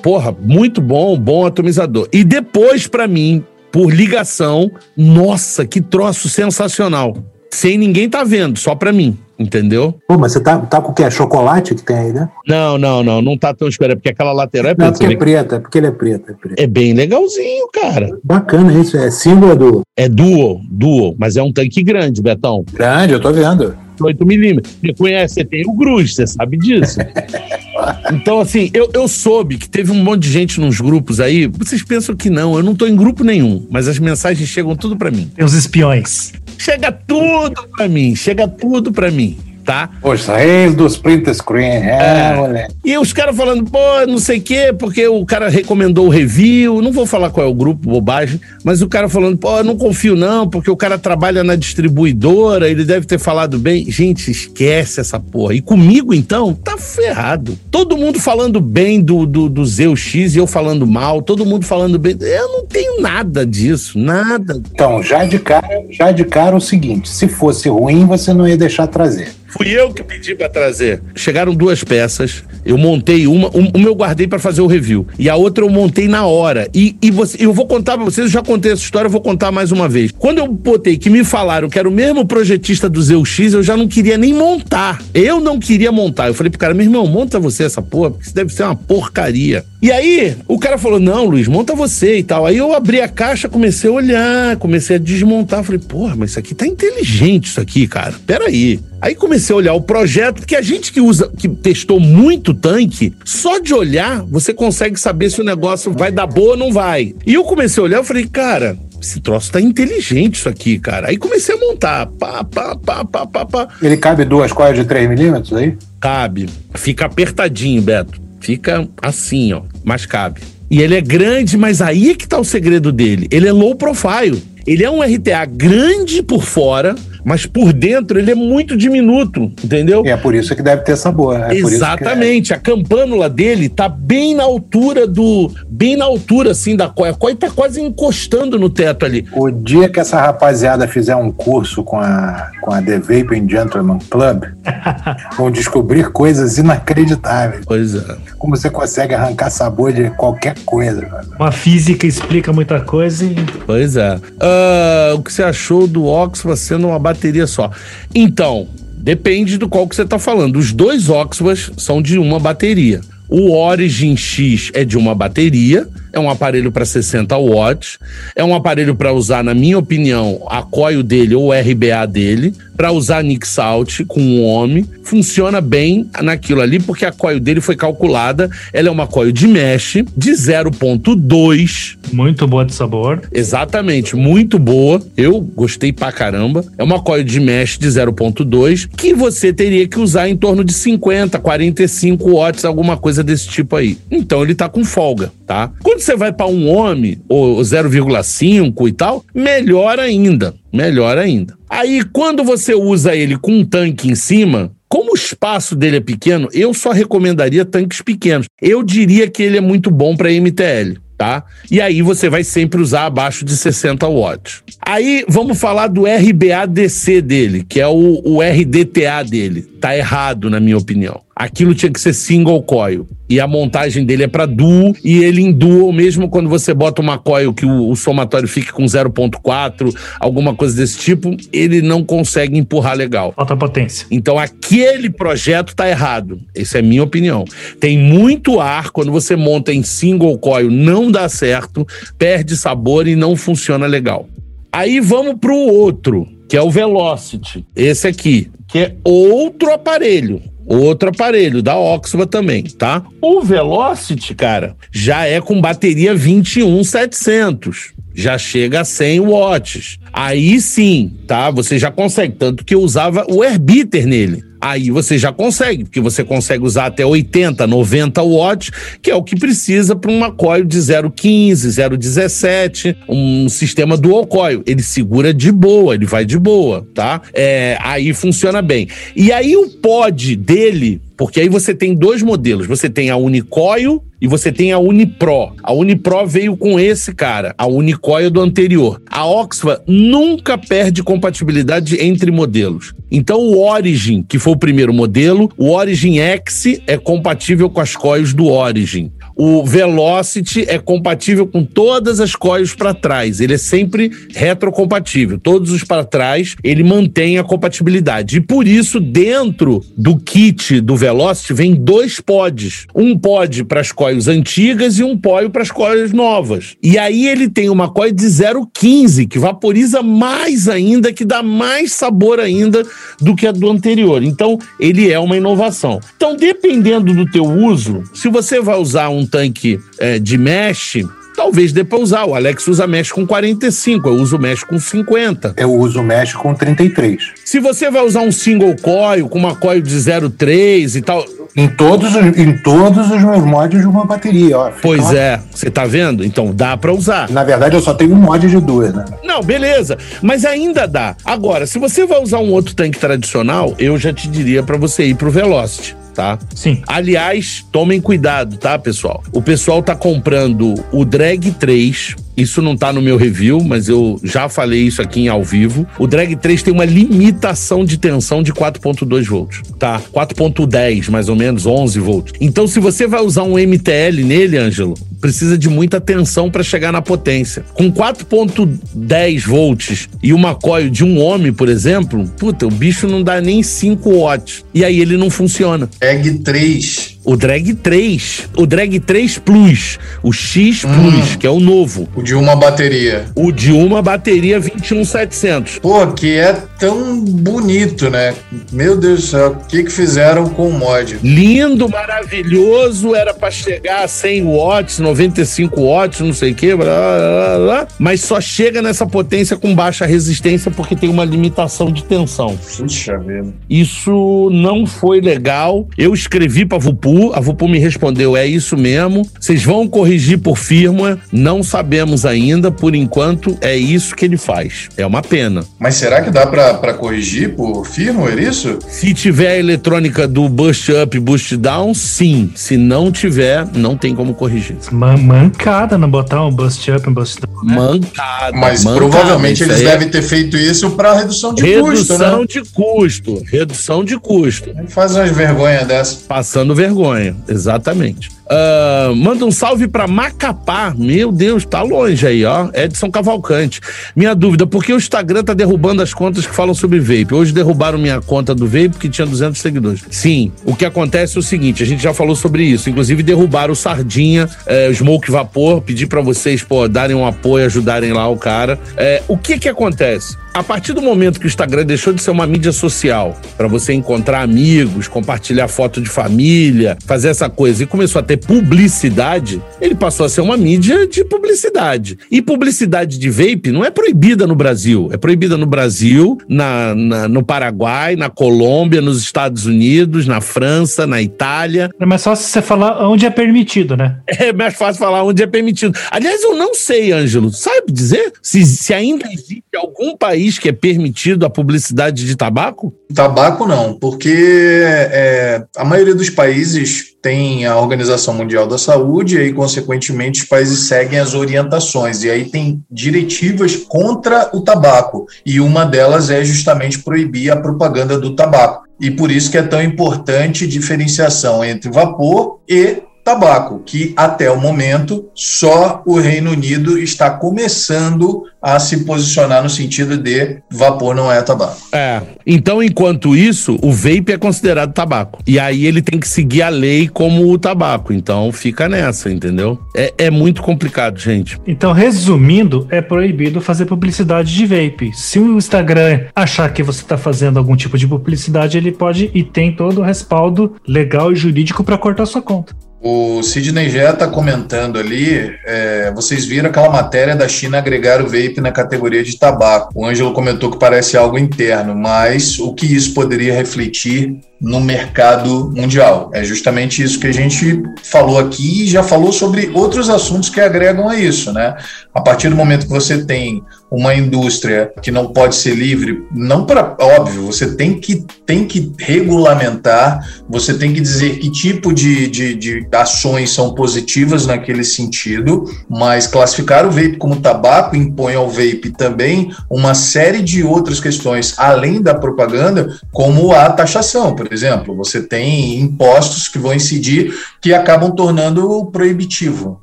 Porra, 0.02 0.34
muito 0.42 0.80
bom, 0.80 1.20
bom 1.20 1.46
atomizador. 1.46 2.08
E 2.14 2.24
depois, 2.24 2.88
pra 2.88 3.06
mim, 3.06 3.44
por 3.70 3.94
ligação, 3.94 4.72
nossa, 4.96 5.66
que 5.66 5.82
troço 5.82 6.30
sensacional. 6.30 7.18
Sem 7.50 7.78
ninguém 7.78 8.10
tá 8.10 8.24
vendo, 8.24 8.58
só 8.58 8.76
pra 8.76 8.94
mim. 8.94 9.18
entendeu? 9.38 10.00
Pô, 10.08 10.18
mas 10.18 10.32
você 10.32 10.40
tá, 10.40 10.58
tá 10.60 10.80
com 10.80 10.92
o 10.92 10.94
quê? 10.94 11.04
É 11.04 11.12
chocolate 11.12 11.76
que 11.76 11.84
tem 11.84 11.98
aí, 11.98 12.14
né? 12.14 12.30
Não, 12.48 12.78
não, 12.78 13.04
não, 13.04 13.22
não 13.22 13.38
tá 13.38 13.54
tão 13.54 13.68
escuro, 13.68 13.92
é 13.92 13.96
porque 13.96 14.08
aquela 14.08 14.32
lateral 14.32 14.72
é 14.72 14.76
Não, 14.78 14.86
é 14.88 14.92
preta. 14.92 14.98
porque 14.98 15.04
você 15.04 15.06
é 15.06 15.10
vê 15.10 15.18
preto, 15.18 15.56
é 15.56 15.60
porque 15.60 15.78
ele 15.78 15.88
é 15.88 15.92
preto. 15.92 16.32
É, 16.32 16.34
preto. 16.34 16.60
É 16.62 16.68
bem 16.68 16.94
legalzinho, 16.94 17.68
cara. 17.74 18.18
Bacana 18.24 18.72
isso, 18.80 18.96
é 18.96 19.12
símbolo 19.12 19.54
do 19.58 19.82
É 19.98 20.08
dual, 20.08 20.62
dual, 20.72 21.14
mas 21.20 21.36
é 21.36 21.44
um 21.44 21.52
tanque 21.52 21.84
grande, 21.84 22.22
Betão. 22.22 22.64
grande, 22.72 23.12
eu 23.12 23.20
tô 23.20 23.34
vendo. 23.34 23.76
8 24.00 24.26
milímetros. 24.26 24.74
Você 24.82 24.94
conhece, 24.94 25.34
você 25.36 25.44
tem 25.46 25.64
o 25.68 25.74
Gruz, 25.74 26.16
você 26.16 26.26
sabe 26.26 26.58
disso. 26.58 26.98
Então, 28.12 28.40
assim, 28.40 28.70
eu, 28.74 28.90
eu 28.94 29.08
soube 29.08 29.58
que 29.58 29.70
teve 29.70 29.92
um 29.92 30.04
monte 30.04 30.24
de 30.24 30.32
gente 30.32 30.60
nos 30.60 30.80
grupos 30.80 31.20
aí. 31.20 31.48
Vocês 31.48 31.84
pensam 31.84 32.16
que 32.16 32.30
não, 32.30 32.56
eu 32.56 32.64
não 32.64 32.76
tô 32.76 32.86
em 32.88 32.96
grupo 32.96 33.24
nenhum, 33.24 33.66
mas 33.70 33.88
as 33.88 34.00
mensagens 34.00 34.48
chegam 34.48 34.76
tudo 34.76 34.96
pra 34.96 35.12
mim. 35.12 35.32
Tem 35.36 35.46
os 35.46 35.54
espiões. 35.54 36.34
Chega 36.58 36.92
tudo 36.92 37.68
pra 37.76 37.88
mim, 37.88 38.16
chega 38.16 38.48
tudo 38.48 38.92
pra 38.92 39.10
mim, 39.10 39.38
tá? 39.64 39.90
Poxa, 40.02 40.36
reis 40.38 40.76
dos 40.76 40.98
print 40.98 41.34
screen, 41.34 41.66
é, 41.66 42.32
É. 42.32 42.36
moleque. 42.36 42.76
E 42.84 42.98
os 42.98 43.14
caras 43.14 43.36
falando, 43.36 43.64
pô, 43.70 43.80
não 44.08 44.18
sei 44.18 44.40
o 44.40 44.42
quê, 44.42 44.74
porque 44.78 45.08
o 45.08 45.26
cara 45.26 45.50
recomendou 45.50 46.08
o 46.08 46.10
review. 46.10 46.82
Não 46.82 46.92
vou 46.92 47.06
falar 47.06 47.30
qual 47.30 47.46
é 47.46 47.50
o 47.50 47.54
grupo, 47.54 47.90
bobagem, 47.90 48.40
mas 48.64 48.82
o 48.82 48.88
cara 48.88 49.08
falando, 49.08 49.38
pô, 49.38 49.58
eu 49.58 49.64
não 49.64 49.78
confio 49.78 50.16
não, 50.16 50.50
porque 50.50 50.70
o 50.70 50.76
cara 50.76 50.98
trabalha 50.98 51.44
na 51.44 51.56
distribuidora, 51.56 52.70
ele 52.70 52.84
deve 52.84 53.06
ter 53.06 53.20
falado 53.20 53.60
bem. 53.60 53.90
Gente, 53.92 54.32
esquece 54.32 55.00
essa 55.00 55.20
porra. 55.20 55.54
E 55.54 55.62
comigo, 55.62 56.14
então, 56.14 56.54
tá 56.54 56.78
ferrado. 56.78 57.58
Todo 57.70 57.98
mundo 57.98 58.20
falando 58.20 58.60
bem 58.60 59.02
do, 59.02 59.26
do, 59.26 59.50
do 59.50 59.66
Zeu 59.66 59.96
X 59.96 60.36
e 60.36 60.40
eu 60.40 60.48
falando 60.48 60.86
mal, 60.88 61.22
todo 61.22 61.46
mundo 61.46 61.66
falando 61.66 62.00
bem. 62.00 62.16
Eu 62.20 62.48
não 62.50 62.66
tenho 62.66 63.02
nada 63.02 63.46
disso, 63.46 63.98
nada. 64.00 64.62
Então, 64.74 65.02
já 65.04 65.26
de 65.26 65.40
cara, 65.40 65.68
já 65.90 66.12
de 66.12 66.24
cara 66.26 66.56
o 66.56 66.62
seguinte, 66.62 67.10
se 67.10 67.28
fosse 67.28 67.70
ruim, 67.70 68.06
você 68.06 68.34
não 68.34 68.48
ia 68.48 68.58
deixar 68.58 68.88
trazer. 68.88 69.30
Fui 69.52 69.68
eu 69.70 69.94
que 69.94 70.04
pedi 70.04 70.34
pra 70.36 70.48
trazer. 70.50 71.02
Chegaram 71.16 71.54
duas 71.54 71.84
peças. 71.84 72.44
Eu 72.66 72.78
montei 72.78 73.28
uma, 73.28 73.48
um- 73.56 73.72
uma 73.74 73.88
eu 73.88 73.96
guardei 73.96 74.28
pra 74.28 74.40
fazer 74.40 74.62
o 74.62 74.68
review 74.68 75.06
e 75.18 75.30
a 75.30 75.36
outra 75.36 75.64
eu 75.64 75.70
montei 75.70 76.08
na 76.08 76.26
hora. 76.26 76.70
E, 76.74 76.96
e 77.02 77.10
você, 77.12 77.38
eu 77.44 77.52
vou 77.54 77.66
contar 77.68 77.96
pra 77.96 78.06
vocês, 78.06 78.28
eu 78.28 78.32
já 78.32 78.42
contei 78.42 78.72
essa 78.72 78.84
história, 78.84 79.08
eu 79.08 79.12
vou 79.12 79.22
contar 79.22 79.52
mais 79.52 79.72
uma 79.72 79.90
vez. 79.90 80.12
Quando 80.18 80.38
eu 80.38 80.48
botei 80.48 80.98
que 80.98 81.10
me 81.10 81.24
falaram 81.24 81.70
que 81.70 81.78
era 81.80 81.88
o 81.90 81.92
mesmo 81.92 82.26
projetista 82.26 82.88
do 82.90 83.02
Zeu 83.02 83.26
X, 83.26 83.54
eu 83.54 83.64
já 83.64 83.76
não 83.76 83.88
queria 83.88 84.18
nem 84.18 84.34
montar. 84.34 85.02
Eu 85.14 85.40
não 85.40 85.60
queria 85.60 85.92
montar. 85.92 86.28
Eu 86.28 86.34
falei 86.34 86.50
pro 86.50 86.60
cara, 86.60 86.74
meu 86.74 86.86
irmão, 86.86 87.06
monta 87.08 87.40
você 87.40 87.64
essa 87.64 87.82
porra, 87.82 88.12
porque 88.12 88.26
isso 88.26 88.36
deve 88.36 88.54
ser 88.54 88.64
uma 88.64 88.76
porcaria. 88.76 89.66
E 89.82 89.92
aí, 89.92 90.36
o 90.48 90.60
cara 90.60 90.78
falou: 90.78 91.00
não, 91.00 91.26
Luiz, 91.26 91.48
monta 91.48 91.74
você 91.76 92.20
e 92.20 92.24
tal. 92.24 92.46
Aí 92.46 92.58
eu 92.58 92.74
abri 92.74 93.02
a 93.02 93.08
caixa, 93.08 93.50
comecei 93.50 93.90
a 93.90 93.94
olhar, 93.94 94.56
comecei 94.58 94.96
a 94.98 95.00
desmontar. 95.00 95.64
Falei, 95.64 95.80
porra, 95.82 96.16
mas 96.16 96.32
isso 96.32 96.40
aqui 96.40 96.54
tá 96.54 96.68
inteligente, 96.68 97.46
isso 97.48 97.60
aqui, 97.60 97.88
cara. 97.88 98.14
Peraí. 98.26 98.80
Aí 99.02 99.16
comecei 99.16 99.54
a 99.54 99.58
olhar 99.58 99.74
o 99.74 99.82
projeto, 99.82 100.36
porque 100.36 100.56
a 100.56 100.62
gente 100.62 100.94
que 100.94 101.02
usa, 101.02 101.32
que 101.36 101.50
testou 101.50 102.00
muito 102.00 102.54
tanque, 102.54 103.14
só 103.26 103.58
de 103.58 103.74
olhar, 103.74 104.22
você 104.24 104.54
consegue 104.54 105.00
saber 105.00 105.32
se 105.32 105.42
o 105.42 105.44
negócio 105.44 105.92
vai 105.92 106.12
dar 106.12 106.28
boa 106.28 106.52
ou 106.52 106.58
não 106.58 106.72
vai. 106.72 107.16
E 107.26 107.34
eu 107.34 107.44
comecei 107.44 107.82
a 107.82 107.86
olhar, 107.86 107.98
eu 107.98 108.04
falei, 108.04 108.28
cara, 108.28 108.78
esse 109.02 109.20
troço 109.20 109.52
tá 109.52 109.60
inteligente 109.60 110.36
isso 110.36 110.48
aqui, 110.48 110.78
cara. 110.78 111.10
Aí 111.10 111.18
comecei 111.18 111.56
a 111.56 111.58
montar. 111.58 112.06
Pá, 112.06 112.44
pá, 112.44 112.76
pá, 112.76 113.04
pá, 113.04 113.26
pá, 113.26 113.46
pá. 113.46 113.68
Ele 113.82 113.98
cabe 113.98 114.24
duas 114.24 114.54
coias 114.54 114.76
de 114.76 114.86
3 114.86 115.10
milímetros 115.10 115.54
aí? 115.54 115.76
Cabe. 116.00 116.48
Fica 116.76 117.06
apertadinho, 117.08 117.82
Beto. 117.82 118.22
Fica 118.40 118.88
assim, 119.02 119.52
ó. 119.54 119.64
Mas 119.84 120.06
cabe. 120.06 120.42
E 120.70 120.82
ele 120.82 120.96
é 120.96 121.02
grande, 121.02 121.58
mas 121.58 121.82
aí 121.82 122.12
é 122.12 122.16
que 122.16 122.28
tá 122.28 122.40
o 122.40 122.46
segredo 122.46 122.92
dele. 122.92 123.28
Ele 123.32 123.48
é 123.48 123.52
low 123.52 123.76
profile. 123.76 124.42
Ele 124.66 124.84
é 124.84 124.90
um 124.90 125.02
RTA 125.02 125.46
grande 125.46 126.22
por 126.24 126.44
fora, 126.44 126.96
mas 127.24 127.46
por 127.46 127.72
dentro 127.74 128.18
ele 128.20 128.32
é 128.32 128.36
muito 128.36 128.76
diminuto, 128.78 129.52
entendeu? 129.64 130.04
E 130.06 130.10
é 130.10 130.18
por 130.18 130.34
isso 130.36 130.56
que 130.56 130.62
deve 130.62 130.82
ter 130.84 130.96
sabor. 130.96 131.36
É 131.40 131.48
por 131.48 131.54
isso 131.56 131.68
que- 131.70 131.76
Exatamente. 131.76 132.54
A 132.54 132.58
campânula 132.60 133.30
dele 133.30 133.70
tá 133.70 133.88
bem 133.90 134.36
na 134.36 134.44
altura 134.44 135.06
do. 135.08 135.52
Bem 135.70 135.96
na 135.96 136.06
altura, 136.06 136.52
assim, 136.52 136.76
da 136.76 136.90
coia. 136.90 137.12
A 137.12 137.16
coia 137.16 137.36
tá 137.36 137.50
quase 137.50 137.82
encostando 137.82 138.60
no 138.60 138.70
teto 138.70 139.06
ali. 139.06 139.26
O 139.34 139.50
dia 139.50 139.90
que 139.90 140.00
essa 140.00 140.20
rapaziada 140.20 140.88
fizer 140.88 141.16
um 141.16 141.32
curso 141.32 141.84
com 141.84 142.00
a, 142.00 142.50
com 142.62 142.72
a 142.72 142.82
The 142.82 143.00
Vaping 143.00 143.50
Gentleman 143.50 143.98
Club, 144.10 144.44
vão 145.38 145.50
descobrir 145.52 146.12
coisas 146.12 146.58
inacreditáveis. 146.58 147.64
Pois 147.66 147.96
é. 147.96 148.16
Como 148.38 148.56
você 148.56 148.70
consegue 148.70 149.14
arrancar 149.16 149.50
sabor 149.50 149.92
de 149.94 150.10
qualquer 150.12 150.56
coisa. 150.66 151.02
mano. 151.02 151.30
Uma 151.40 151.52
física 151.52 152.06
explica 152.06 152.52
muita 152.54 152.80
coisa 152.82 153.26
e 153.26 153.36
Pois 153.66 153.96
é. 153.96 154.20
Ah, 154.52 155.14
o 155.16 155.24
que 155.24 155.32
você 155.32 155.44
achou 155.44 155.88
do 155.88 156.06
Oxford 156.06 156.60
sendo 156.60 156.88
uma 156.88 157.00
bateria 157.00 157.48
só? 157.48 157.72
Então, 158.14 158.68
depende 158.98 159.58
do 159.58 159.70
qual 159.70 159.88
que 159.88 159.96
você 159.96 160.06
tá 160.06 160.20
falando. 160.20 160.58
Os 160.58 160.74
dois 160.74 161.08
Oxfords 161.10 161.72
são 161.78 162.02
de 162.02 162.20
uma 162.20 162.38
bateria. 162.38 163.00
O 163.30 163.54
Origin 163.54 164.18
X 164.18 164.70
é 164.74 164.84
de 164.84 164.98
uma 164.98 165.16
bateria, 165.16 165.88
é 166.12 166.20
um 166.20 166.30
aparelho 166.30 166.72
para 166.72 166.86
60 166.86 167.36
watts, 167.38 167.98
é 168.36 168.44
um 168.44 168.56
aparelho 168.56 168.96
para 168.96 169.14
usar, 169.14 169.44
na 169.44 169.54
minha 169.54 169.78
opinião, 169.78 170.46
a 170.50 170.62
coil 170.62 171.04
dele 171.04 171.36
ou 171.36 171.50
o 171.50 171.54
RBA 171.54 172.06
dele, 172.08 172.54
para 172.76 172.92
usar 172.92 173.24
Nick 173.24 173.48
Salt 173.48 174.02
com 174.08 174.20
um 174.20 174.44
homem, 174.44 174.86
funciona 175.04 175.62
bem 175.62 176.10
naquilo 176.22 176.62
ali, 176.62 176.80
porque 176.80 177.06
a 177.06 177.12
coil 177.12 177.40
dele 177.40 177.62
foi 177.62 177.76
calculada, 177.76 178.50
ela 178.74 178.88
é 178.88 178.92
uma 178.92 179.06
coil 179.06 179.32
de 179.32 179.48
mesh 179.48 180.04
de 180.18 180.32
0.2 180.32 181.98
muito 182.14 182.46
boa 182.48 182.66
de 182.66 182.74
sabor. 182.74 183.22
Exatamente, 183.32 184.16
muito 184.16 184.60
boa. 184.60 185.02
Eu 185.16 185.40
gostei 185.40 185.92
pra 185.92 186.12
caramba. 186.12 186.64
É 186.78 186.84
uma 186.84 187.02
coil 187.02 187.24
de 187.24 187.40
mesh 187.40 187.78
de 187.78 187.88
0.2 187.88 188.90
que 188.96 189.14
você 189.14 189.54
teria 189.54 189.88
que 189.88 190.00
usar 190.00 190.28
em 190.28 190.36
torno 190.36 190.64
de 190.64 190.74
50, 190.74 191.40
45 191.40 192.32
watts, 192.32 192.66
alguma 192.66 192.98
coisa 192.98 193.24
desse 193.24 193.48
tipo 193.48 193.76
aí. 193.76 193.98
Então 194.10 194.44
ele 194.44 194.56
tá 194.56 194.68
com 194.68 194.84
folga, 194.84 195.32
tá? 195.48 195.72
Quando 195.82 196.01
você 196.02 196.16
vai 196.16 196.34
pra 196.34 196.48
um 196.48 196.70
ohm 196.70 197.18
ou 197.30 197.60
0,5 197.62 198.88
e 198.88 198.92
tal, 198.92 199.24
melhor 199.34 200.00
ainda, 200.00 200.54
melhor 200.72 201.18
ainda. 201.18 201.58
Aí 201.70 202.04
quando 202.04 202.44
você 202.44 202.74
usa 202.74 203.16
ele 203.16 203.38
com 203.38 203.52
um 203.52 203.66
tanque 203.66 204.10
em 204.10 204.16
cima, 204.16 204.72
como 204.92 205.14
o 205.14 205.16
espaço 205.16 205.74
dele 205.74 205.98
é 205.98 206.02
pequeno, 206.02 206.50
eu 206.52 206.74
só 206.74 206.92
recomendaria 206.92 207.64
tanques 207.64 208.02
pequenos. 208.02 208.48
Eu 208.62 208.84
diria 208.84 209.30
que 209.30 209.42
ele 209.42 209.58
é 209.58 209.62
muito 209.62 209.90
bom 209.90 210.18
para 210.18 210.30
MTL. 210.30 211.00
Tá? 211.18 211.44
E 211.70 211.80
aí 211.80 212.02
você 212.02 212.28
vai 212.28 212.44
sempre 212.44 212.82
usar 212.82 213.06
abaixo 213.06 213.46
de 213.46 213.56
60 213.56 214.08
watts. 214.08 214.64
Aí 214.84 215.24
vamos 215.30 215.60
falar 215.60 215.86
do 215.86 216.06
RBA-DC 216.06 217.22
dele, 217.22 217.64
que 217.64 217.80
é 217.80 217.88
o, 217.88 218.22
o 218.26 218.42
RDTA 218.42 219.24
dele. 219.24 219.62
Tá 219.62 219.96
errado, 219.96 220.50
na 220.50 220.60
minha 220.60 220.80
opinião. 220.80 221.22
Aquilo 221.42 221.74
tinha 221.74 221.92
que 221.92 222.00
ser 222.00 222.14
single 222.14 222.62
coil. 222.62 223.08
E 223.28 223.40
a 223.40 223.48
montagem 223.48 224.06
dele 224.06 224.26
é 224.26 224.28
para 224.28 224.46
duo, 224.46 224.96
e 225.04 225.24
ele 225.24 225.42
em 225.42 225.52
duo, 225.52 225.92
mesmo 225.92 226.30
quando 226.30 226.48
você 226.48 226.72
bota 226.72 227.02
uma 227.02 227.18
coil 227.18 227.52
que 227.52 227.66
o, 227.66 227.90
o 227.90 227.96
somatório 227.96 228.48
fique 228.48 228.72
com 228.72 228.84
0.4, 228.84 229.92
alguma 230.20 230.54
coisa 230.54 230.76
desse 230.76 231.00
tipo, 231.00 231.36
ele 231.52 231.82
não 231.82 232.04
consegue 232.04 232.60
empurrar 232.60 232.96
legal. 232.96 233.34
Alta 233.36 233.58
potência. 233.58 234.06
Então 234.12 234.38
aquele 234.38 235.10
projeto 235.10 235.76
tá 235.76 235.90
errado. 235.90 236.40
Essa 236.56 236.78
é 236.78 236.82
a 236.82 236.84
minha 236.84 237.02
opinião. 237.02 237.44
Tem 237.80 237.98
muito 237.98 238.60
ar 238.60 238.92
quando 238.92 239.12
você 239.12 239.36
monta 239.36 239.74
em 239.74 239.82
single 239.82 240.38
coil, 240.38 240.70
não 240.70 241.10
dá 241.10 241.28
certo, 241.28 241.88
perde 242.20 242.56
sabor 242.56 243.08
e 243.08 243.16
não 243.16 243.36
funciona 243.36 243.88
legal. 243.88 244.30
Aí 244.72 245.00
vamos 245.00 245.40
pro 245.40 245.58
outro, 245.58 246.28
que 246.48 246.56
é 246.56 246.62
o 246.62 246.70
Velocity. 246.70 247.66
Esse 247.76 248.08
aqui, 248.08 248.52
que 248.68 248.78
é 248.78 248.96
outro 249.04 249.74
aparelho. 249.74 250.51
Outro 250.66 251.10
aparelho 251.10 251.62
da 251.62 251.78
Oxford 251.78 252.30
também, 252.30 252.64
tá? 252.64 253.04
O 253.22 253.42
Velocity, 253.42 254.34
cara, 254.36 254.76
já 254.92 255.26
é 255.26 255.42
com 255.42 255.60
bateria 255.60 256.14
21700. 256.14 257.94
Já 258.14 258.38
chega 258.38 258.82
a 258.82 258.86
100 258.86 259.22
watts. 259.22 259.98
Aí 260.12 260.60
sim, 260.60 261.14
tá? 261.26 261.50
Você 261.50 261.80
já 261.80 261.90
consegue. 261.90 262.36
Tanto 262.36 262.66
que 262.66 262.76
eu 262.76 262.82
usava 262.82 263.26
o 263.30 263.42
Airbeater 263.42 264.06
nele. 264.06 264.44
Aí 264.62 264.92
você 264.92 265.18
já 265.18 265.32
consegue, 265.32 265.86
porque 265.86 266.00
você 266.00 266.24
consegue 266.24 266.64
usar 266.64 266.86
até 266.86 267.04
80, 267.04 267.66
90 267.66 268.22
watts, 268.22 268.72
que 269.02 269.10
é 269.10 269.16
o 269.16 269.24
que 269.24 269.36
precisa 269.36 269.96
para 269.96 270.12
uma 270.12 270.32
coil 270.32 270.64
de 270.64 270.78
0,15, 270.78 271.54
0,17, 271.54 272.96
um 273.10 273.50
sistema 273.50 273.98
dual 273.98 274.28
coil. 274.28 274.62
Ele 274.68 274.84
segura 274.84 275.34
de 275.34 275.52
boa, 275.52 275.96
ele 275.96 276.06
vai 276.06 276.26
de 276.26 276.38
boa, 276.38 276.88
tá? 276.94 277.22
É, 277.34 277.78
aí 277.82 278.14
funciona 278.14 278.62
bem. 278.62 278.88
E 279.16 279.32
aí 279.32 279.56
o 279.56 279.68
pod 279.68 280.36
dele, 280.36 281.02
porque 281.22 281.40
aí 281.40 281.48
você 281.48 281.76
tem 281.76 281.94
dois 281.94 282.24
modelos. 282.24 282.66
Você 282.66 282.90
tem 282.90 283.12
a 283.12 283.16
Unicoil 283.16 284.04
e 284.20 284.28
você 284.28 284.52
tem 284.52 284.72
a 284.72 284.80
Unipro. 284.80 285.54
A 285.62 285.72
Unipro 285.72 286.26
veio 286.26 286.58
com 286.58 286.80
esse 286.80 287.14
cara, 287.14 287.54
a 287.60 287.68
Unicoil 287.68 288.32
do 288.32 288.42
anterior. 288.42 289.00
A 289.08 289.24
Oxford 289.28 289.84
nunca 289.86 290.58
perde 290.58 291.04
compatibilidade 291.04 292.04
entre 292.04 292.32
modelos. 292.32 292.96
Então 293.12 293.38
o 293.38 293.60
Origin, 293.60 294.24
que 294.24 294.40
foi 294.40 294.54
o 294.54 294.58
primeiro 294.58 294.92
modelo, 294.92 295.48
o 295.56 295.70
Origin 295.70 296.18
X 296.18 296.82
é 296.88 296.98
compatível 296.98 297.70
com 297.70 297.82
as 297.82 297.96
coils 297.96 298.34
do 298.34 298.48
Origin. 298.48 299.12
O 299.36 299.66
Velocity 299.66 300.66
é 300.68 300.78
compatível 300.78 301.48
com 301.48 301.64
todas 301.64 302.20
as 302.20 302.36
coils 302.36 302.74
para 302.74 302.94
trás. 302.94 303.40
Ele 303.40 303.54
é 303.54 303.58
sempre 303.58 304.12
retrocompatível. 304.34 305.40
Todos 305.40 305.72
os 305.72 305.84
para 305.84 306.04
trás, 306.04 306.56
ele 306.64 306.84
mantém 306.84 307.38
a 307.38 307.44
compatibilidade. 307.44 308.38
E 308.38 308.42
por 308.42 308.68
isso, 308.68 309.00
dentro 309.00 309.84
do 309.98 310.18
kit 310.18 310.82
do 310.82 310.96
Velocity, 310.96 311.54
vem 311.54 311.74
dois 311.74 312.20
pods. 312.20 312.86
Um 312.96 313.18
pod 313.18 313.64
para 313.66 313.82
as 313.82 313.92
coils 313.92 314.28
antigas 314.28 315.00
e 315.00 315.04
um 315.04 315.18
pod 315.18 315.50
para 315.50 315.62
as 315.62 315.72
coils 315.72 316.12
novas. 316.12 316.76
E 316.82 316.98
aí 316.98 317.28
ele 317.28 317.50
tem 317.50 317.70
uma 317.70 317.90
coil 317.90 318.12
de 318.12 318.26
0,15, 318.26 319.28
que 319.28 319.40
vaporiza 319.40 320.02
mais 320.02 320.68
ainda, 320.68 321.14
que 321.14 321.26
dá 321.26 321.42
mais 321.42 321.94
sabor 321.94 322.40
ainda 322.40 322.84
do 323.20 323.36
que 323.36 323.48
a 323.48 323.52
do 323.52 323.70
anterior. 323.70 324.24
Então, 324.24 324.58
ele 324.80 325.12
é 325.12 325.20
uma 325.20 325.38
inovação. 325.38 326.00
Então, 326.16 326.36
dependendo 326.36 327.14
do 327.14 327.30
teu 327.30 327.46
uso, 327.46 328.04
se 328.14 328.30
você 328.30 328.60
vai 328.60 328.78
usar 328.78 329.10
um 329.10 329.21
tanque 329.26 329.80
é, 330.00 330.20
de 330.20 330.38
mesh, 330.38 330.98
talvez 331.36 331.72
dê 331.72 331.84
pra 331.84 331.98
usar. 332.00 332.26
O 332.26 332.36
Alex 332.36 332.68
usa 332.68 332.86
mesh 332.88 333.12
com 333.12 333.26
45, 333.26 334.08
eu 334.10 334.14
uso 334.16 334.38
mesh 334.38 334.64
com 334.64 334.80
50. 334.80 335.54
Eu 335.58 335.74
uso 335.74 336.02
mesh 336.04 336.34
com 336.34 336.54
33. 336.54 337.32
Se 337.46 337.60
você 337.60 337.90
vai 337.90 338.06
usar 338.06 338.22
um 338.22 338.32
single 338.32 338.76
coil, 338.82 339.28
com 339.30 339.40
uma 339.40 339.56
coil 339.56 339.82
de 339.82 339.96
0,3 339.96 340.96
e 340.96 341.02
tal, 341.02 341.26
Em 341.54 341.68
todos, 341.68 342.16
os- 342.16 342.38
em 342.38 342.58
todos 342.60 343.12
os 343.12 343.22
meus 343.22 343.44
mods 343.44 343.82
de 343.82 343.86
uma 343.86 344.06
bateria, 344.06 344.58
ó. 344.58 344.72
Pois 344.82 345.12
é, 345.14 345.38
você 345.54 345.70
tá 345.70 345.86
vendo? 345.86 346.24
Então 346.24 346.54
dá 346.56 346.78
pra 346.78 346.94
usar. 346.94 347.30
Na 347.30 347.44
verdade, 347.44 347.76
eu 347.76 347.82
só 347.82 347.94
tenho 347.94 348.14
um 348.14 348.22
mod 348.22 348.48
de 348.48 348.58
duas, 348.62 348.94
né? 348.94 349.04
Não, 349.22 349.42
beleza, 349.42 349.98
mas 350.22 350.46
ainda 350.46 350.88
dá. 350.88 351.14
Agora, 351.26 351.66
se 351.68 351.78
você 351.78 352.06
vai 352.06 352.22
usar 352.24 352.38
um 352.40 352.52
outro 352.52 352.74
tanque 352.74 352.98
tradicional, 352.98 353.76
eu 353.78 353.98
já 353.98 354.14
te 354.14 354.30
diria 354.30 354.64
pra 354.64 354.78
você 354.78 355.04
ir 355.04 355.16
pro 355.16 355.30
Velocity, 355.30 355.94
tá? 356.14 356.38
Sim. 356.56 356.82
Aliás, 356.88 357.66
tomem 357.72 358.00
cuidado, 358.00 358.58
tá, 358.58 358.78
pessoal? 358.78 359.24
O 359.32 359.42
pessoal 359.42 359.82
tá 359.82 359.96
comprando 359.96 360.76
o 360.92 361.06
Drag 361.06 361.52
3. 361.52 362.16
Isso 362.42 362.62
não 362.62 362.76
tá 362.76 362.92
no 362.92 363.02
meu 363.02 363.18
review, 363.18 363.64
mas 363.64 363.88
eu 363.88 364.20
já 364.24 364.50
falei 364.50 364.82
isso 364.82 365.00
aqui 365.00 365.22
em 365.22 365.28
ao 365.28 365.44
vivo. 365.44 365.86
O 366.00 366.08
Drag 366.08 366.36
3 366.36 366.64
tem 366.64 366.74
uma 366.74 366.86
limitação 366.86 367.86
de 367.86 367.98
tensão 367.98 368.42
de 368.42 368.52
4.2 368.52 369.26
volts, 369.26 369.62
tá? 369.78 370.02
4.10, 370.12 371.10
mais 371.10 371.30
ou 371.30 371.36
menos, 371.36 371.68
11 371.68 372.00
volts. 372.00 372.34
Então, 372.42 372.66
se 372.66 372.80
você 372.80 373.06
vai 373.06 373.22
usar 373.22 373.44
um 373.44 373.60
MTL 373.60 374.24
nele, 374.24 374.58
Ângelo, 374.58 374.96
precisa 375.22 375.56
de 375.56 375.70
muita 375.70 376.02
tensão 376.02 376.50
para 376.50 376.64
chegar 376.64 376.92
na 376.92 377.02
potência. 377.02 377.64
Com 377.76 377.92
4.10 377.92 379.46
volts 379.46 380.10
e 380.22 380.34
uma 380.34 380.56
coil 380.56 380.90
de 380.90 381.04
um 381.04 381.20
ohm, 381.20 381.54
por 381.54 381.70
exemplo, 381.70 382.28
puta, 382.40 382.66
o 382.66 382.72
bicho 382.72 383.08
não 383.08 383.22
dá 383.22 383.40
nem 383.40 383.62
5 383.62 384.10
watts. 384.20 384.66
E 384.74 384.84
aí 384.84 385.00
ele 385.00 385.16
não 385.16 385.30
funciona. 385.30 385.88
Egg 386.02 386.40
3. 386.40 387.20
O 387.24 387.38
Drag 387.38 387.76
3, 387.76 388.50
o 388.58 388.66
Drag 388.66 389.00
3 389.00 389.38
Plus, 389.38 390.00
o 390.24 390.34
X 390.34 390.82
Plus, 390.82 391.36
que 391.36 391.46
é 391.46 391.50
o 391.52 391.60
novo, 391.60 392.10
O 392.16 392.24
de 392.24 392.34
uma 392.34 392.56
bateria. 392.56 393.26
o 393.36 393.52
de 393.52 393.72
uma 393.72 394.02
bateria 394.02 394.60
21700. 394.60 395.78
Pô, 395.80 396.08
que 396.08 396.36
é 396.36 396.58
tão 396.82 397.20
bonito, 397.20 398.10
né? 398.10 398.34
Meu 398.72 398.98
Deus 398.98 399.22
do 399.22 399.28
céu, 399.28 399.52
o 399.52 399.68
que, 399.68 399.84
que 399.84 399.92
fizeram 399.92 400.50
com 400.50 400.68
o 400.68 400.74
mod? 400.74 401.20
Lindo, 401.24 401.88
maravilhoso, 401.88 403.14
era 403.14 403.36
para 403.36 403.52
chegar 403.52 404.04
a 404.04 404.08
100 404.08 404.46
watts, 404.46 404.98
95 404.98 405.80
watts, 405.80 406.20
não 406.22 406.34
sei 406.34 406.54
o 406.54 406.56
que, 406.56 406.76
blá, 406.76 406.86
blá, 406.86 407.58
blá, 407.60 407.88
mas 408.00 408.22
só 408.22 408.42
chega 408.42 408.82
nessa 408.82 409.06
potência 409.06 409.56
com 409.56 409.76
baixa 409.76 410.08
resistência 410.08 410.72
porque 410.72 410.96
tem 410.96 411.08
uma 411.08 411.24
limitação 411.24 411.92
de 411.92 412.04
tensão. 412.04 412.58
Puxa 412.58 413.20
vida. 413.20 413.54
Isso 413.70 414.50
não 414.52 414.88
foi 414.88 415.22
legal. 415.22 415.88
Eu 415.96 416.16
escrevi 416.16 416.66
para 416.66 416.80
Vupu, 416.80 417.32
a 417.34 417.40
Vupu 417.40 417.68
me 417.68 417.78
respondeu: 417.78 418.36
é 418.36 418.48
isso 418.48 418.76
mesmo. 418.76 419.22
Vocês 419.40 419.64
vão 419.64 419.88
corrigir 419.88 420.40
por 420.40 420.58
firmware? 420.58 421.20
Não 421.32 421.62
sabemos 421.62 422.26
ainda. 422.26 422.72
Por 422.72 422.96
enquanto, 422.96 423.56
é 423.62 423.76
isso 423.76 424.16
que 424.16 424.26
ele 424.26 424.38
faz. 424.38 424.90
É 424.98 425.06
uma 425.06 425.22
pena. 425.22 425.64
Mas 425.78 425.96
será 425.96 426.22
que 426.22 426.32
dá 426.32 426.48
pra, 426.48 426.71
pra 426.74 426.94
corrigir 426.94 427.56
por 427.56 427.86
firmware 427.86 428.44
isso? 428.44 428.80
Se 428.88 429.14
tiver 429.14 429.50
a 429.52 429.58
eletrônica 429.60 430.28
do 430.28 430.48
boost 430.50 430.92
up 430.92 431.16
e 431.16 431.20
boost 431.20 431.56
down, 431.58 431.94
sim. 431.94 432.52
Se 432.56 432.78
não 432.78 433.12
tiver, 433.12 433.66
não 433.74 433.96
tem 433.98 434.16
como 434.16 434.34
corrigir. 434.34 434.76
Man- 434.92 435.18
mancada 435.18 435.98
não 435.98 436.10
botar 436.10 436.46
um 436.46 436.52
bust 436.52 436.90
up 436.92 437.06
e 437.06 437.10
um 437.10 437.14
bust 437.14 437.40
down. 437.42 437.64
né? 437.64 437.76
Mancada. 437.76 438.58
Mas 438.58 438.84
mancada. 438.84 438.98
provavelmente 439.08 439.64
eles 439.64 439.78
aí 439.78 439.86
é 439.86 439.92
devem 439.92 440.10
ter 440.10 440.22
feito 440.22 440.58
isso 440.58 440.92
para 440.92 441.14
redução 441.14 441.54
de 441.54 441.62
custo, 441.64 441.86
Redução 442.14 442.40
né? 442.40 442.46
de 442.48 442.62
custo. 442.72 443.44
Redução 443.46 444.04
de 444.04 444.18
custo. 444.18 444.70
Faz 444.88 445.16
umas 445.16 445.32
vergonhas 445.32 445.88
dessa. 445.88 446.18
Passando 446.28 446.74
vergonha, 446.76 447.36
exatamente. 447.48 448.30
Ah, 448.54 449.14
manda 449.16 449.46
um 449.46 449.52
salve 449.52 449.88
pra 449.88 450.08
Macapá. 450.08 450.94
Meu 450.98 451.32
Deus, 451.32 451.64
tá 451.64 451.82
longe 451.82 452.28
aí, 452.28 452.44
ó. 452.44 452.68
Edson 452.74 453.10
Cavalcante. 453.10 453.80
Minha 454.14 454.36
dúvida, 454.36 454.68
por 454.68 454.84
que 454.84 454.92
o 454.92 454.98
Instagram 454.98 455.42
tá 455.42 455.54
derrubando 455.54 456.02
as 456.02 456.14
contas 456.14 456.46
que 456.46 456.54
falam 456.54 456.74
sobre 456.74 457.00
vape? 457.00 457.34
Hoje 457.34 457.54
derrubaram 457.54 457.98
minha 457.98 458.20
conta 458.20 458.54
do 458.54 458.68
vape 458.68 458.98
que 459.00 459.08
tinha 459.08 459.26
200 459.26 459.60
seguidores. 459.62 460.04
Sim, 460.12 460.52
o 460.66 460.76
que 460.76 460.84
acontece 460.84 461.38
é 461.38 461.40
o 461.40 461.44
seguinte, 461.44 461.82
a 461.82 461.86
gente 461.86 462.04
já 462.04 462.14
falou 462.14 462.36
sobre 462.36 462.64
isso. 462.64 462.90
Inclusive 462.90 463.24
derrubaram 463.24 463.72
o 463.72 463.76
Sardinha, 463.76 464.50
eh, 464.66 464.90
o 464.90 464.94
Smoke 464.94 465.32
Vapor. 465.32 465.82
Pedi 465.82 466.06
pra 466.06 466.20
vocês, 466.20 466.62
pô, 466.62 466.90
darem 466.90 467.16
um 467.16 467.26
apoio, 467.26 467.66
ajudarem 467.66 468.12
lá 468.12 468.28
o 468.28 468.36
cara. 468.36 468.78
Eh, 468.98 469.24
o 469.30 469.38
que 469.38 469.58
que 469.60 469.70
acontece? 469.70 470.41
A 470.54 470.62
partir 470.62 470.92
do 470.92 471.02
momento 471.02 471.40
que 471.40 471.46
o 471.46 471.48
Instagram 471.48 471.86
deixou 471.86 472.12
de 472.12 472.22
ser 472.22 472.30
uma 472.30 472.46
mídia 472.46 472.74
social 472.74 473.40
para 473.56 473.70
você 473.70 473.94
encontrar 473.94 474.42
amigos, 474.42 475.08
compartilhar 475.08 475.70
foto 475.70 476.02
de 476.02 476.10
família, 476.10 476.98
fazer 477.06 477.30
essa 477.30 477.50
coisa 477.50 477.84
e 477.84 477.86
começou 477.86 478.20
a 478.20 478.24
ter 478.24 478.36
publicidade, 478.36 479.62
ele 479.80 479.96
passou 479.96 480.26
a 480.26 480.30
ser 480.30 480.42
uma 480.42 480.58
mídia 480.58 481.08
de 481.08 481.24
publicidade. 481.24 482.18
E 482.30 482.42
publicidade 482.42 483.18
de 483.18 483.30
vape 483.30 483.72
não 483.72 483.86
é 483.86 483.90
proibida 483.90 484.46
no 484.46 484.54
Brasil. 484.54 485.10
É 485.14 485.18
proibida 485.18 485.56
no 485.58 485.66
Brasil, 485.66 486.38
na, 486.50 486.94
na- 486.96 487.28
no 487.30 487.42
Paraguai, 487.44 488.18
na 488.18 488.30
Colômbia, 488.30 489.00
nos 489.00 489.22
Estados 489.22 489.66
Unidos, 489.66 490.28
na 490.28 490.42
França, 490.42 491.08
na 491.08 491.22
Itália. 491.22 491.90
É 491.98 492.06
mais 492.06 492.24
fácil 492.26 492.46
você 492.50 492.62
falar 492.62 493.08
onde 493.08 493.26
é 493.26 493.30
permitido, 493.30 493.96
né? 493.96 494.18
É 494.42 494.52
mais 494.52 494.74
fácil 494.76 495.00
falar 495.00 495.24
onde 495.24 495.42
é 495.44 495.48
permitido. 495.48 495.98
Aliás, 496.10 496.44
eu 496.44 496.56
não 496.58 496.74
sei, 496.76 497.14
Ângelo. 497.14 497.52
Sabe 497.54 497.90
dizer 497.92 498.34
se, 498.42 498.66
se 498.66 498.94
ainda 498.94 499.26
existe 499.32 499.64
algum 499.78 500.18
país 500.18 500.41
que 500.58 500.70
é 500.70 500.72
permitido 500.72 501.46
a 501.46 501.50
publicidade 501.50 502.26
de 502.26 502.36
tabaco? 502.36 502.94
Tabaco 503.14 503.68
não, 503.68 503.94
porque 503.94 504.84
é, 504.86 505.64
a 505.76 505.84
maioria 505.84 506.16
dos 506.16 506.30
países 506.30 507.12
tem 507.22 507.66
a 507.66 507.78
Organização 507.78 508.34
Mundial 508.34 508.68
da 508.68 508.78
Saúde 508.78 509.40
e 509.40 509.54
consequentemente, 509.54 510.42
os 510.42 510.48
países 510.48 510.88
seguem 510.88 511.20
as 511.20 511.34
orientações. 511.34 512.24
E 512.24 512.30
aí 512.30 512.46
tem 512.46 512.84
diretivas 512.90 513.76
contra 513.76 514.50
o 514.54 514.62
tabaco. 514.62 515.28
E 515.46 515.60
uma 515.60 515.86
delas 515.86 516.30
é 516.30 516.44
justamente 516.44 517.00
proibir 517.00 517.52
a 517.52 517.58
propaganda 517.58 518.20
do 518.20 518.36
tabaco. 518.36 518.86
E 519.00 519.12
por 519.12 519.32
isso 519.32 519.52
que 519.52 519.58
é 519.58 519.64
tão 519.64 519.82
importante 519.82 520.68
diferenciação 520.68 521.64
entre 521.64 521.92
vapor 521.92 522.60
e 522.68 523.04
tabaco, 523.24 523.82
que 523.86 524.14
até 524.16 524.50
o 524.50 524.60
momento 524.60 525.30
só 525.34 526.02
o 526.06 526.20
Reino 526.20 526.52
Unido 526.52 526.98
está 526.98 527.30
começando 527.30 528.44
a 528.62 528.80
se 528.80 529.06
posicionar 529.06 529.64
no 529.64 529.70
sentido 529.70 530.18
de 530.18 530.62
vapor 530.72 531.16
não 531.16 531.32
é 531.32 531.42
tabaco. 531.42 531.78
É. 531.92 532.22
Então, 532.46 532.82
enquanto 532.82 533.36
isso, 533.36 533.78
o 533.82 533.92
vape 533.92 534.32
é 534.32 534.38
considerado 534.38 534.94
tabaco. 534.94 535.40
E 535.48 535.60
aí 535.60 535.86
ele 535.86 536.02
tem 536.02 536.20
que 536.20 536.28
seguir 536.28 536.62
a 536.62 536.70
lei 536.70 537.08
como 537.08 537.50
o 537.50 537.58
tabaco. 537.58 538.14
Então 538.14 538.52
fica 538.52 538.88
nessa, 538.88 539.32
entendeu? 539.32 539.80
É, 539.96 540.14
é 540.18 540.30
muito 540.30 540.62
complicado, 540.62 541.18
gente. 541.20 541.60
Então, 541.66 541.92
resumindo, 541.92 542.88
é 542.92 543.02
proibido 543.02 543.62
fazer 543.62 543.86
publicidade 543.86 544.54
de 544.54 544.66
vape. 544.66 545.12
Se 545.14 545.40
o 545.40 545.58
Instagram 545.58 546.26
achar 546.36 546.72
que 546.72 546.84
você 546.84 547.02
está 547.02 547.18
fazendo 547.18 547.58
algum 547.58 547.76
tipo 547.76 547.98
de 547.98 548.08
publicidade, 548.08 548.78
ele 548.78 548.92
pode 548.92 549.32
e 549.34 549.44
tem 549.44 549.76
todo 549.76 550.02
o 550.02 550.04
respaldo 550.04 550.76
legal 550.88 551.32
e 551.32 551.36
jurídico 551.36 551.84
para 551.84 551.98
cortar 551.98 552.26
sua 552.26 552.42
conta. 552.42 552.76
O 553.04 553.42
Sidney 553.42 553.90
já 553.90 554.12
está 554.12 554.28
comentando 554.28 555.00
ali, 555.00 555.58
é, 555.66 556.12
vocês 556.12 556.46
viram 556.46 556.70
aquela 556.70 556.88
matéria 556.88 557.36
da 557.36 557.48
China 557.48 557.80
agregar 557.80 558.22
o 558.22 558.26
vape 558.26 558.62
na 558.62 558.72
categoria 558.72 559.24
de 559.24 559.40
tabaco. 559.40 559.92
O 559.96 560.06
Ângelo 560.06 560.34
comentou 560.34 560.70
que 560.70 560.78
parece 560.78 561.18
algo 561.18 561.36
interno, 561.36 561.96
mas 561.96 562.60
o 562.60 562.76
que 562.76 562.86
isso 562.86 563.16
poderia 563.16 563.56
refletir 563.56 564.40
no 564.62 564.80
mercado 564.80 565.74
mundial? 565.76 566.30
É 566.34 566.44
justamente 566.44 567.02
isso 567.02 567.20
que 567.20 567.28
a 567.28 567.34
gente 567.34 567.82
falou 568.04 568.38
aqui 568.38 568.84
e 568.84 568.88
já 568.88 569.02
falou 569.02 569.32
sobre 569.32 569.72
outros 569.74 570.10
assuntos 570.10 570.50
que 570.50 570.62
agregam 570.62 571.10
a 571.10 571.18
isso, 571.18 571.52
né? 571.52 571.76
A 572.14 572.22
partir 572.22 572.50
do 572.50 572.56
momento 572.56 572.86
que 572.86 572.92
você 572.92 573.26
tem 573.26 573.64
uma 573.92 574.16
indústria 574.16 574.90
que 575.02 575.12
não 575.12 575.28
pode 575.28 575.56
ser 575.56 575.76
livre, 575.76 576.26
não 576.32 576.66
para 576.66 576.96
óbvio, 577.00 577.46
você 577.46 577.76
tem 577.76 578.00
que, 578.00 578.26
tem 578.46 578.66
que 578.66 578.94
regulamentar, 578.98 580.26
você 580.48 580.74
tem 580.74 580.94
que 580.94 581.02
dizer 581.02 581.40
que 581.40 581.52
tipo 581.52 581.94
de, 581.94 582.28
de, 582.28 582.56
de 582.56 582.88
ações 582.94 583.52
são 583.52 583.76
positivas 583.76 584.46
naquele 584.46 584.86
sentido, 584.86 585.66
mas 585.90 586.26
classificar 586.26 586.86
o 586.86 586.92
vape 586.92 587.18
como 587.18 587.42
tabaco 587.42 587.96
impõe 587.96 588.36
ao 588.36 588.50
vape 588.50 588.92
também 588.98 589.52
uma 589.70 589.94
série 589.94 590.42
de 590.42 590.64
outras 590.64 591.02
questões, 591.02 591.56
além 591.58 592.02
da 592.02 592.14
propaganda, 592.14 592.98
como 593.12 593.52
a 593.52 593.70
taxação, 593.72 594.36
por 594.36 594.51
por 594.52 594.56
exemplo. 594.56 594.96
Você 594.98 595.24
tem 595.24 595.80
impostos 595.80 596.50
que 596.50 596.60
vão 596.60 596.74
incidir 596.74 597.34
que 597.62 597.74
acabam 597.74 598.12
tornando 598.12 598.86
proibitivo, 598.88 599.80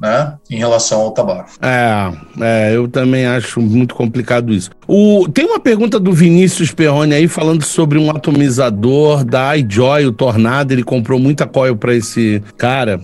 né, 0.00 0.34
em 0.50 0.56
relação 0.56 1.02
ao 1.02 1.12
tabaco. 1.12 1.50
É, 1.62 2.12
é 2.40 2.76
eu 2.76 2.88
também 2.88 3.26
acho 3.26 3.60
muito 3.60 3.94
complicado 3.94 4.52
isso. 4.52 4.70
O, 4.88 5.28
tem 5.28 5.44
uma 5.44 5.60
pergunta 5.60 6.00
do 6.00 6.12
Vinícius 6.12 6.72
Perrone 6.72 7.14
aí 7.14 7.28
falando 7.28 7.62
sobre 7.62 7.96
um 7.96 8.10
atomizador 8.10 9.24
da 9.24 9.56
iJoy, 9.56 10.06
o 10.06 10.12
Tornado. 10.12 10.72
Ele 10.72 10.82
comprou 10.82 11.20
muita 11.20 11.46
coil 11.46 11.76
para 11.76 11.94
esse 11.94 12.42
cara. 12.58 13.00